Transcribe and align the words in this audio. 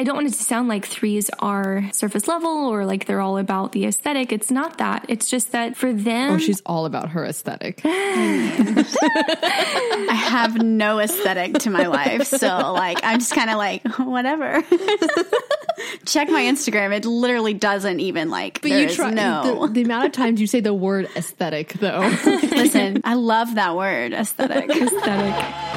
I 0.00 0.02
don't 0.02 0.16
want 0.16 0.28
it 0.28 0.32
to 0.32 0.42
sound 0.42 0.68
like 0.68 0.86
threes 0.86 1.28
are 1.40 1.84
surface 1.92 2.26
level 2.26 2.48
or 2.48 2.86
like 2.86 3.04
they're 3.04 3.20
all 3.20 3.36
about 3.36 3.72
the 3.72 3.84
aesthetic. 3.84 4.32
It's 4.32 4.50
not 4.50 4.78
that. 4.78 5.04
It's 5.08 5.28
just 5.28 5.52
that 5.52 5.76
for 5.76 5.92
them. 5.92 6.36
Or 6.36 6.38
she's 6.38 6.62
all 6.64 6.86
about 6.86 7.10
her 7.10 7.22
aesthetic. 7.26 7.82
I 7.84 8.86
have 10.10 10.62
no 10.62 11.00
aesthetic 11.00 11.58
to 11.58 11.68
my 11.68 11.86
life. 11.86 12.26
So, 12.28 12.72
like, 12.72 13.00
I'm 13.02 13.18
just 13.18 13.34
kind 13.34 13.50
of 13.50 13.58
like, 13.58 13.86
whatever. 13.98 14.62
Check 16.06 16.30
my 16.30 16.44
Instagram. 16.44 16.94
It 16.94 17.04
literally 17.04 17.52
doesn't 17.52 18.00
even 18.00 18.30
like, 18.30 18.62
But 18.62 18.70
you 18.70 18.78
is 18.78 18.96
try 18.96 19.10
no. 19.10 19.66
the, 19.66 19.72
the 19.74 19.82
amount 19.82 20.06
of 20.06 20.12
times 20.12 20.40
you 20.40 20.46
say 20.46 20.60
the 20.60 20.72
word 20.72 21.10
aesthetic 21.14 21.74
though. 21.74 22.00
Listen, 22.24 23.02
I 23.04 23.12
love 23.14 23.54
that 23.56 23.76
word, 23.76 24.14
aesthetic. 24.14 24.70
aesthetic. 24.70 25.69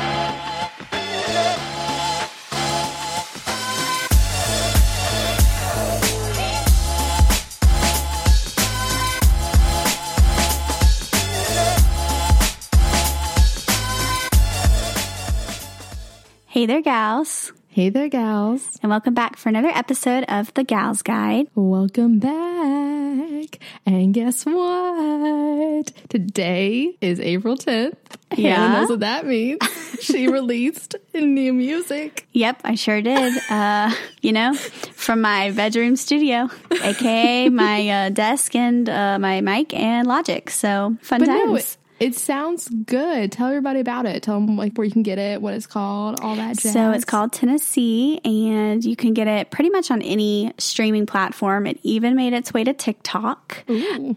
Hey 16.53 16.67
there, 16.67 16.81
gals. 16.83 17.51
hey 17.69 17.89
there, 17.89 18.07
gals. 18.09 18.77
And 18.83 18.91
welcome 18.91 19.15
back 19.15 19.37
for 19.37 19.49
another 19.49 19.69
episode 19.73 20.23
of 20.27 20.53
The 20.53 20.63
Gals 20.63 21.01
Guide. 21.01 21.47
Welcome 21.55 22.19
back. 22.19 23.57
And 23.87 24.13
guess 24.13 24.45
what? 24.45 25.91
Today 26.09 26.95
is 27.01 27.19
April 27.19 27.57
10th. 27.57 27.95
Yeah. 28.35 28.55
Hannah 28.57 28.79
knows 28.81 28.89
what 28.91 28.99
that 28.99 29.25
means. 29.25 29.59
she 29.99 30.27
released 30.37 30.93
new 31.15 31.53
music. 31.53 32.27
Yep, 32.33 32.61
I 32.63 32.75
sure 32.75 33.01
did. 33.01 33.33
Uh, 33.49 33.91
you 34.21 34.31
know, 34.31 34.53
from 34.53 35.21
my 35.21 35.49
bedroom 35.49 35.95
studio, 35.95 36.49
aka 36.83 37.49
my 37.49 37.89
uh, 37.89 38.09
desk 38.09 38.55
and 38.55 38.87
uh, 38.87 39.17
my 39.17 39.41
mic 39.41 39.73
and 39.73 40.07
Logic. 40.07 40.47
So 40.51 40.97
fun 41.01 41.21
But 41.21 41.25
times. 41.27 41.77
no, 41.79 41.82
it, 42.03 42.15
sounds 42.15 42.67
good. 42.69 43.31
Tell 43.31 43.47
everybody 43.47 43.79
about 43.79 44.05
it. 44.05 44.23
Tell 44.23 44.39
them 44.39 44.57
like 44.57 44.75
where 44.75 44.85
you 44.85 44.91
can 44.91 45.03
get 45.03 45.17
it, 45.17 45.41
what 45.41 45.53
it's 45.53 45.67
called, 45.67 46.19
all 46.21 46.35
that 46.35 46.57
jazz. 46.57 46.73
So 46.73 46.91
it's 46.91 47.05
called 47.05 47.33
Tennessee, 47.33 48.19
and 48.23 48.83
you 48.83 48.95
can 48.95 49.13
get 49.13 49.27
it 49.27 49.51
pretty 49.51 49.69
much 49.69 49.91
on 49.91 50.01
any 50.01 50.53
streaming 50.57 51.05
platform. 51.05 51.67
It 51.67 51.79
even 51.83 52.15
made 52.15 52.33
its 52.33 52.53
way 52.53 52.63
to 52.63 52.73
TikTok. 52.73 53.63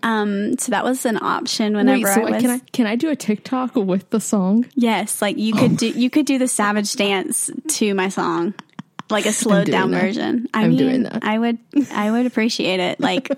Um, 0.02 0.58
so 0.58 0.70
that 0.70 0.84
was 0.84 1.06
an 1.06 1.22
option 1.22 1.76
whenever 1.76 2.04
Wait, 2.04 2.14
so 2.14 2.26
I 2.26 2.30
was. 2.30 2.42
can 2.42 2.50
I 2.50 2.58
can 2.72 2.86
I 2.86 2.96
do 2.96 3.10
a 3.10 3.16
TikTok 3.16 3.74
with 3.76 4.10
the 4.10 4.20
song? 4.20 4.66
yes, 4.74 5.22
like 5.22 5.38
you 5.38 5.54
could 5.54 5.76
do 5.76 5.88
you 5.88 6.10
could 6.10 6.26
do 6.26 6.38
the 6.38 6.48
Savage 6.48 6.94
dance 6.94 7.50
to 7.68 7.94
my 7.94 8.08
song. 8.08 8.54
Like 9.08 9.26
a 9.26 9.32
slowed 9.32 9.66
down 9.70 9.90
that. 9.92 10.00
version. 10.02 10.48
I 10.52 10.62
I'm 10.64 10.70
mean, 10.70 10.78
doing 10.78 11.02
that. 11.04 11.20
I 11.22 11.38
would, 11.38 11.58
I 11.92 12.10
would 12.10 12.26
appreciate 12.26 12.80
it. 12.80 12.98
Like, 13.00 13.28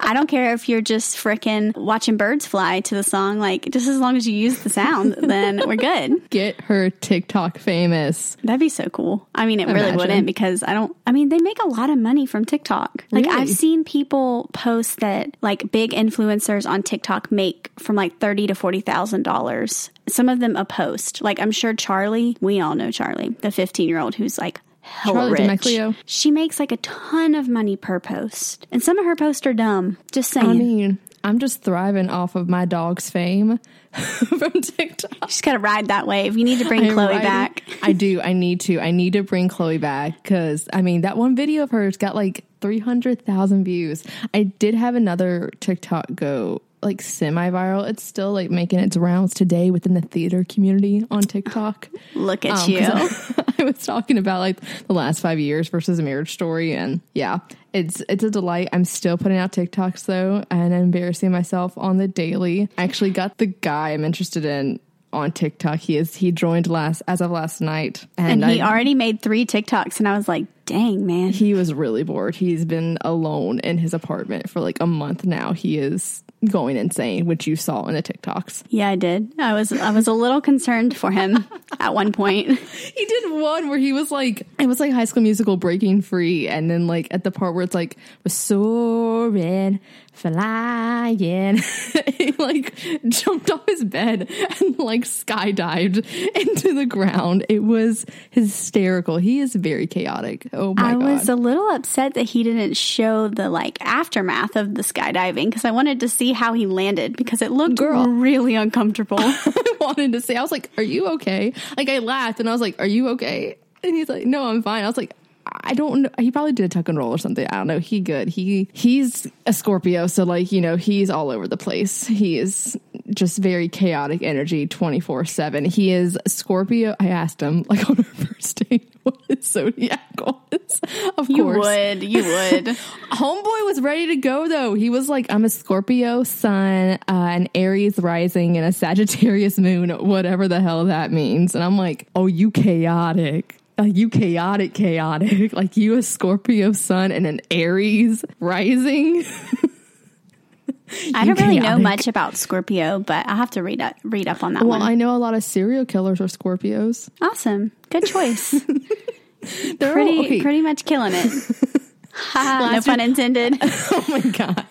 I 0.00 0.12
don't 0.14 0.26
care 0.26 0.54
if 0.54 0.68
you're 0.68 0.80
just 0.80 1.16
fricking 1.16 1.76
watching 1.76 2.16
birds 2.16 2.46
fly 2.46 2.80
to 2.80 2.94
the 2.94 3.02
song. 3.02 3.38
Like, 3.38 3.70
just 3.70 3.86
as 3.86 3.98
long 3.98 4.16
as 4.16 4.26
you 4.26 4.34
use 4.34 4.60
the 4.64 4.70
sound, 4.70 5.14
then 5.18 5.62
we're 5.66 5.76
good. 5.76 6.20
Get 6.30 6.60
her 6.62 6.90
TikTok 6.90 7.58
famous. 7.58 8.36
That'd 8.42 8.60
be 8.60 8.68
so 8.68 8.88
cool. 8.90 9.28
I 9.34 9.46
mean, 9.46 9.60
it 9.60 9.68
really 9.68 9.96
wouldn't 9.96 10.26
because 10.26 10.62
I 10.62 10.72
don't, 10.74 10.96
I 11.06 11.12
mean, 11.12 11.28
they 11.28 11.38
make 11.38 11.62
a 11.62 11.68
lot 11.68 11.90
of 11.90 11.98
money 11.98 12.26
from 12.26 12.44
TikTok. 12.44 13.04
Like, 13.12 13.26
Really? 13.26 13.36
I've 13.42 13.50
seen 13.50 13.84
people 13.84 14.50
post 14.52 15.00
that 15.00 15.36
like 15.42 15.70
big 15.70 15.92
influencers 15.92 16.68
on 16.68 16.82
TikTok 16.82 17.30
make 17.30 17.70
from 17.78 17.94
like 17.96 18.18
thirty 18.18 18.46
to 18.48 18.54
forty 18.54 18.80
thousand 18.80 19.22
dollars. 19.22 19.90
Some 20.08 20.28
of 20.28 20.40
them 20.40 20.56
a 20.56 20.64
post. 20.64 21.22
Like, 21.22 21.38
I'm 21.40 21.50
sure 21.50 21.72
Charli, 21.74 22.36
we 22.40 22.60
all 22.60 22.74
know 22.74 22.88
Charli, 22.88 23.38
the 23.40 23.50
15 23.50 23.88
year 23.88 23.98
old 23.98 24.14
who's 24.14 24.38
like 24.38 24.60
hella 24.84 25.30
Charli 25.36 25.88
rich. 25.88 25.96
She 26.06 26.30
makes 26.30 26.60
like 26.60 26.70
a 26.72 26.76
ton 26.78 27.34
of 27.34 27.48
money 27.48 27.76
per 27.76 27.98
post. 28.00 28.66
And 28.70 28.82
some 28.82 28.98
of 28.98 29.04
her 29.04 29.16
posts 29.16 29.46
are 29.46 29.54
dumb. 29.54 29.96
Just 30.12 30.30
saying. 30.30 30.46
I 30.48 30.52
mean, 30.54 30.98
I'm 31.24 31.38
just 31.38 31.62
thriving 31.62 32.10
off 32.10 32.34
of 32.36 32.48
my 32.48 32.64
dog's 32.66 33.08
fame 33.10 33.58
from 33.92 34.52
TikTok. 34.52 35.28
just 35.28 35.42
gotta 35.42 35.58
ride 35.58 35.88
that 35.88 36.06
wave. 36.06 36.36
You 36.36 36.44
need 36.44 36.58
to 36.58 36.66
bring 36.68 36.82
Chloe 36.90 37.06
riding- 37.06 37.22
back. 37.22 37.62
I 37.82 37.92
do. 37.92 38.20
I 38.20 38.32
need 38.34 38.60
to. 38.62 38.78
I 38.80 38.90
need 38.90 39.14
to 39.14 39.22
bring 39.22 39.48
Chloe 39.48 39.78
back 39.78 40.22
because 40.22 40.68
I 40.72 40.82
mean 40.82 41.00
that 41.02 41.16
one 41.16 41.34
video 41.36 41.62
of 41.62 41.70
hers 41.70 41.96
got 41.96 42.14
like 42.14 42.44
three 42.60 42.78
hundred 42.78 43.24
thousand 43.24 43.64
views. 43.64 44.04
I 44.34 44.44
did 44.44 44.74
have 44.74 44.94
another 44.96 45.50
TikTok 45.60 46.06
go 46.14 46.60
like 46.82 47.00
semi 47.00 47.48
viral. 47.50 47.88
It's 47.88 48.02
still 48.02 48.32
like 48.32 48.50
making 48.50 48.80
its 48.80 48.96
rounds 48.96 49.32
today 49.32 49.70
within 49.70 49.94
the 49.94 50.02
theater 50.02 50.44
community 50.46 51.04
on 51.10 51.22
TikTok. 51.22 51.88
Look 52.14 52.44
at 52.44 52.58
Um, 52.64 52.70
you. 52.70 52.80
I, 52.82 53.43
I 53.64 53.70
was 53.72 53.84
talking 53.84 54.18
about 54.18 54.40
like 54.40 54.60
the 54.86 54.94
last 54.94 55.20
five 55.20 55.38
years 55.38 55.68
versus 55.68 55.98
a 55.98 56.02
marriage 56.02 56.32
story, 56.32 56.74
and 56.74 57.00
yeah, 57.14 57.38
it's 57.72 58.02
it's 58.08 58.24
a 58.24 58.30
delight. 58.30 58.68
I'm 58.72 58.84
still 58.84 59.16
putting 59.18 59.38
out 59.38 59.52
TikToks 59.52 60.06
though, 60.06 60.44
and 60.50 60.72
embarrassing 60.72 61.30
myself 61.30 61.76
on 61.76 61.96
the 61.96 62.08
daily. 62.08 62.68
I 62.76 62.84
actually 62.84 63.10
got 63.10 63.38
the 63.38 63.46
guy 63.46 63.90
I'm 63.90 64.04
interested 64.04 64.44
in 64.44 64.80
on 65.12 65.32
TikTok. 65.32 65.78
He 65.78 65.96
is 65.96 66.14
he 66.14 66.32
joined 66.32 66.66
last 66.66 67.02
as 67.08 67.20
of 67.20 67.30
last 67.30 67.60
night, 67.60 68.06
and, 68.18 68.42
and 68.42 68.52
he 68.52 68.60
I, 68.60 68.68
already 68.68 68.94
made 68.94 69.22
three 69.22 69.46
TikToks, 69.46 69.98
and 69.98 70.08
I 70.08 70.16
was 70.16 70.28
like, 70.28 70.46
dang, 70.66 71.06
man. 71.06 71.30
he 71.30 71.54
was 71.54 71.72
really 71.72 72.02
bored. 72.02 72.34
He's 72.34 72.64
been 72.64 72.98
alone 73.00 73.60
in 73.60 73.78
his 73.78 73.94
apartment 73.94 74.50
for 74.50 74.60
like 74.60 74.78
a 74.80 74.86
month 74.86 75.24
now. 75.24 75.52
He 75.52 75.78
is 75.78 76.23
going 76.46 76.76
insane, 76.76 77.26
which 77.26 77.46
you 77.46 77.56
saw 77.56 77.86
in 77.86 77.94
the 77.94 78.02
TikToks. 78.02 78.64
Yeah, 78.68 78.88
I 78.88 78.96
did. 78.96 79.32
I 79.38 79.52
was 79.52 79.72
I 79.72 79.90
was 79.90 80.06
a 80.06 80.12
little 80.12 80.40
concerned 80.40 80.96
for 80.96 81.10
him 81.10 81.44
at 81.80 81.94
one 81.94 82.12
point. 82.12 82.58
He 82.58 83.04
did 83.04 83.32
one 83.32 83.68
where 83.68 83.78
he 83.78 83.92
was 83.92 84.10
like, 84.10 84.46
it 84.58 84.66
was 84.66 84.80
like 84.80 84.92
High 84.92 85.04
School 85.04 85.22
Musical 85.22 85.56
breaking 85.56 86.02
free, 86.02 86.48
and 86.48 86.70
then 86.70 86.86
like 86.86 87.08
at 87.10 87.24
the 87.24 87.30
part 87.30 87.54
where 87.54 87.64
it's 87.64 87.74
like 87.74 87.96
was 88.22 88.32
soaring, 88.32 89.80
flying, 90.14 91.56
he 92.06 92.32
like 92.32 92.74
jumped 93.08 93.50
off 93.50 93.66
his 93.66 93.84
bed 93.84 94.30
and 94.60 94.78
like 94.78 95.02
skydived 95.02 96.06
into 96.34 96.74
the 96.74 96.86
ground. 96.86 97.44
It 97.48 97.60
was 97.60 98.06
hysterical. 98.30 99.18
He 99.18 99.40
is 99.40 99.54
very 99.54 99.86
chaotic. 99.86 100.48
Oh 100.52 100.74
my 100.74 100.82
god. 100.82 100.88
I 100.88 100.92
god! 100.92 101.02
was 101.02 101.28
a 101.28 101.36
little 101.36 101.68
upset 101.70 102.14
that 102.14 102.22
he 102.22 102.42
didn't 102.42 102.74
show 102.76 103.28
the 103.28 103.50
like 103.50 103.78
aftermath 103.80 104.56
of 104.56 104.74
the 104.74 104.82
skydiving 104.82 105.46
because 105.46 105.64
I 105.64 105.70
wanted 105.72 106.00
to 106.00 106.08
see 106.08 106.32
how 106.32 106.52
he 106.52 106.66
landed 106.66 107.16
because 107.16 107.42
it 107.42 107.50
looked 107.50 107.76
Girl. 107.76 108.06
really 108.06 108.54
uncomfortable. 108.54 109.18
I 109.20 109.76
wanted 109.80 110.12
to 110.12 110.20
say, 110.20 110.36
I 110.36 110.42
was 110.42 110.52
like, 110.52 110.70
"Are 110.76 110.82
you 110.82 111.08
okay?" 111.14 111.52
Like 111.76 111.88
I 111.88 111.98
laughed 111.98 112.40
and 112.40 112.48
I 112.48 112.52
was 112.52 112.60
like, 112.60 112.78
"Are 112.80 112.86
you 112.86 113.08
okay?" 113.10 113.58
And 113.82 113.94
he's 113.94 114.08
like, 114.08 114.26
"No, 114.26 114.48
I'm 114.48 114.62
fine." 114.62 114.84
I 114.84 114.86
was 114.86 114.96
like. 114.96 115.14
I 115.46 115.74
don't 115.74 116.02
know. 116.02 116.10
He 116.18 116.30
probably 116.30 116.52
did 116.52 116.64
a 116.64 116.68
tuck 116.68 116.88
and 116.88 116.98
roll 116.98 117.10
or 117.10 117.18
something. 117.18 117.46
I 117.46 117.56
don't 117.56 117.66
know. 117.66 117.78
He 117.78 118.00
good. 118.00 118.28
He 118.28 118.68
he's 118.72 119.26
a 119.46 119.52
Scorpio, 119.52 120.06
so 120.06 120.24
like 120.24 120.52
you 120.52 120.60
know 120.60 120.76
he's 120.76 121.10
all 121.10 121.30
over 121.30 121.46
the 121.48 121.56
place. 121.56 122.06
He 122.06 122.38
is 122.38 122.78
just 123.10 123.38
very 123.38 123.68
chaotic 123.68 124.22
energy, 124.22 124.66
twenty 124.66 125.00
four 125.00 125.24
seven. 125.24 125.64
He 125.64 125.90
is 125.92 126.18
Scorpio. 126.26 126.96
I 126.98 127.08
asked 127.08 127.40
him 127.40 127.64
like 127.68 127.88
on 127.88 127.98
our 127.98 128.04
first 128.04 128.68
date 128.68 128.92
what 129.02 129.18
his 129.28 129.46
zodiac 129.46 130.00
was. 130.18 130.80
Of 131.18 131.26
course. 131.26 131.28
you 131.28 131.44
course, 131.44 131.66
would, 131.66 132.02
you 132.02 132.24
would. 132.24 132.64
Homeboy 133.12 133.64
was 133.66 133.80
ready 133.80 134.08
to 134.08 134.16
go 134.16 134.48
though. 134.48 134.74
He 134.74 134.90
was 134.90 135.08
like, 135.08 135.26
I'm 135.30 135.44
a 135.44 135.50
Scorpio 135.50 136.24
sun, 136.24 136.98
uh, 137.08 137.12
an 137.12 137.48
Aries 137.54 137.98
rising, 137.98 138.56
and 138.56 138.66
a 138.66 138.72
Sagittarius 138.72 139.58
moon, 139.58 139.90
whatever 139.90 140.48
the 140.48 140.60
hell 140.60 140.86
that 140.86 141.12
means. 141.12 141.54
And 141.54 141.62
I'm 141.62 141.76
like, 141.76 142.08
oh, 142.14 142.26
you 142.26 142.50
chaotic. 142.50 143.58
Like 143.76 143.96
you 143.96 144.08
chaotic, 144.08 144.72
chaotic. 144.74 145.52
Like 145.52 145.76
you 145.76 145.96
a 145.98 146.02
Scorpio 146.02 146.72
sun 146.72 147.10
and 147.12 147.26
an 147.26 147.40
Aries 147.50 148.24
rising. 148.40 149.24
I 151.14 151.24
don't 151.24 151.40
really 151.40 151.58
know 151.60 151.78
much 151.78 152.06
about 152.06 152.36
Scorpio, 152.36 153.00
but 153.00 153.26
I'll 153.26 153.36
have 153.36 153.50
to 153.52 153.62
read 153.62 153.80
up 153.80 153.96
read 154.04 154.28
up 154.28 154.44
on 154.44 154.52
that 154.54 154.62
Well, 154.62 154.78
one. 154.78 154.82
I 154.82 154.94
know 154.94 155.16
a 155.16 155.18
lot 155.18 155.34
of 155.34 155.42
serial 155.42 155.84
killers 155.84 156.20
are 156.20 156.26
Scorpios. 156.26 157.08
awesome, 157.20 157.72
good 157.90 158.04
choice. 158.06 158.50
They're 159.78 159.92
pretty 159.92 160.18
all, 160.18 160.24
okay. 160.24 160.40
pretty 160.42 160.62
much 160.62 160.84
killing 160.84 161.12
it. 161.14 161.82
No 162.34 162.80
pun 162.84 163.00
intended. 163.00 163.58
Oh 163.62 164.04
my 164.08 164.20
god! 164.20 164.66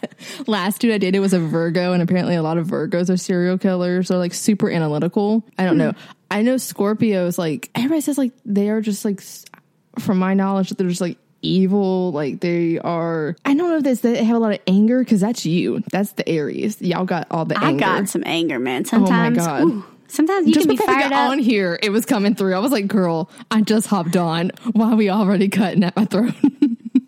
Last 0.48 0.82
dude 0.82 0.94
I 0.94 0.98
dated 0.98 1.22
was 1.22 1.34
a 1.34 1.40
Virgo, 1.40 1.94
and 1.94 2.02
apparently 2.02 2.36
a 2.36 2.42
lot 2.42 2.58
of 2.58 2.68
Virgos 2.68 3.10
are 3.10 3.18
serial 3.18 3.58
killers. 3.58 4.08
They're 4.08 4.18
like 4.18 4.34
super 4.34 4.70
analytical. 4.70 5.44
I 5.58 5.66
don't 5.66 5.74
hmm. 5.74 5.80
know. 5.80 5.94
I 6.32 6.42
know 6.42 6.56
Scorpios. 6.56 7.38
Like 7.38 7.70
everybody 7.76 8.02
says, 8.02 8.18
like 8.18 8.32
they 8.46 8.70
are 8.70 8.82
just 8.82 9.06
like, 9.06 9.22
from 10.00 10.20
my 10.20 10.34
knowledge, 10.34 10.72
they're 10.72 10.88
just 10.88 11.02
like 11.02 11.18
evil. 11.44 12.12
Like 12.12 12.40
they 12.40 12.80
are. 12.80 13.36
I 13.46 13.54
don't 13.54 13.70
know 13.70 13.78
if 13.78 13.84
this 13.84 14.00
they 14.00 14.24
have 14.24 14.36
a 14.36 14.40
lot 14.40 14.54
of 14.54 14.60
anger 14.66 15.00
because 15.00 15.22
that's 15.22 15.46
you. 15.46 15.84
That's 15.92 16.14
the 16.14 16.28
Aries. 16.28 16.82
Y'all 16.82 17.06
got 17.06 17.28
all 17.30 17.46
the 17.46 17.58
I 17.58 17.70
anger. 17.70 17.80
got 17.80 18.10
some 18.10 18.24
anger, 18.26 18.60
man. 18.60 18.86
Sometimes, 18.86 19.38
Oh 19.38 19.42
my 19.42 19.48
God. 19.48 19.64
ooh, 19.64 19.86
sometimes 20.08 20.48
you 20.48 20.54
just 20.54 20.68
can 20.68 20.76
be 20.76 20.84
fired 20.84 21.10
got 21.10 21.14
up. 21.14 21.32
on 21.32 21.40
here, 21.40 21.78
it 21.84 21.92
was 21.92 22.06
coming 22.06 22.34
through. 22.34 22.56
I 22.56 22.60
was 22.60 22.72
like, 22.72 22.88
"Girl, 22.88 23.30
I 23.52 23.62
just 23.62 23.88
hopped 23.88 24.16
on. 24.16 24.52
Why 24.72 24.94
are 24.94 24.96
we 24.96 25.10
already 25.10 25.50
cutting 25.50 25.84
at 25.84 25.96
my 25.96 26.06
throat?" 26.06 26.34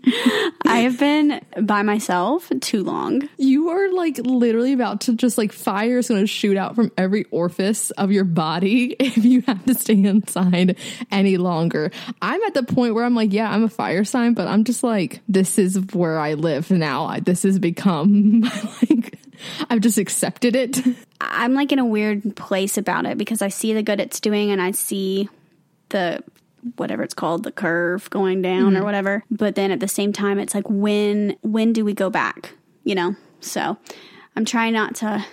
I 0.65 0.79
have 0.79 0.99
been 0.99 1.41
by 1.61 1.81
myself 1.81 2.51
too 2.61 2.83
long. 2.83 3.27
You 3.37 3.69
are 3.69 3.91
like 3.91 4.17
literally 4.17 4.73
about 4.73 5.01
to 5.01 5.15
just 5.15 5.37
like 5.37 5.51
fire 5.51 5.97
is 5.97 6.07
going 6.07 6.21
to 6.21 6.27
shoot 6.27 6.57
out 6.57 6.75
from 6.75 6.91
every 6.97 7.25
orifice 7.25 7.91
of 7.91 8.11
your 8.11 8.23
body 8.23 8.95
if 8.99 9.17
you 9.17 9.41
have 9.41 9.63
to 9.65 9.73
stay 9.73 10.03
inside 10.03 10.77
any 11.11 11.37
longer. 11.37 11.91
I'm 12.21 12.41
at 12.43 12.53
the 12.53 12.63
point 12.63 12.93
where 12.93 13.05
I'm 13.05 13.15
like, 13.15 13.33
yeah, 13.33 13.51
I'm 13.51 13.63
a 13.63 13.69
fire 13.69 14.03
sign, 14.03 14.33
but 14.33 14.47
I'm 14.47 14.63
just 14.63 14.83
like, 14.83 15.21
this 15.27 15.57
is 15.57 15.77
where 15.93 16.19
I 16.19 16.33
live 16.33 16.69
now. 16.71 17.19
This 17.19 17.43
has 17.43 17.57
become 17.57 18.41
like, 18.89 19.19
I've 19.69 19.81
just 19.81 19.97
accepted 19.97 20.55
it. 20.55 20.81
I'm 21.19 21.53
like 21.53 21.71
in 21.71 21.79
a 21.79 21.85
weird 21.85 22.35
place 22.35 22.77
about 22.77 23.05
it 23.05 23.17
because 23.17 23.41
I 23.41 23.47
see 23.47 23.73
the 23.73 23.83
good 23.83 23.99
it's 23.99 24.19
doing 24.19 24.51
and 24.51 24.61
I 24.61 24.71
see 24.71 25.29
the 25.89 26.23
whatever 26.77 27.03
it's 27.03 27.13
called 27.13 27.44
the 27.44 27.51
curve 27.51 28.09
going 28.09 28.41
down 28.41 28.73
mm-hmm. 28.73 28.81
or 28.81 28.85
whatever 28.85 29.23
but 29.29 29.56
then 29.56 29.71
at 29.71 29.79
the 29.79 29.88
same 29.88 30.12
time 30.12 30.39
it's 30.39 30.56
like 30.56 30.69
when 30.69 31.35
when 31.41 31.73
do 31.73 31.85
we 31.85 31.94
go 31.94 32.09
back 32.09 32.53
you 32.83 32.95
know 32.95 33.15
so 33.39 33.77
i'm 34.35 34.45
trying 34.45 34.73
not 34.73 34.95
to 34.95 35.23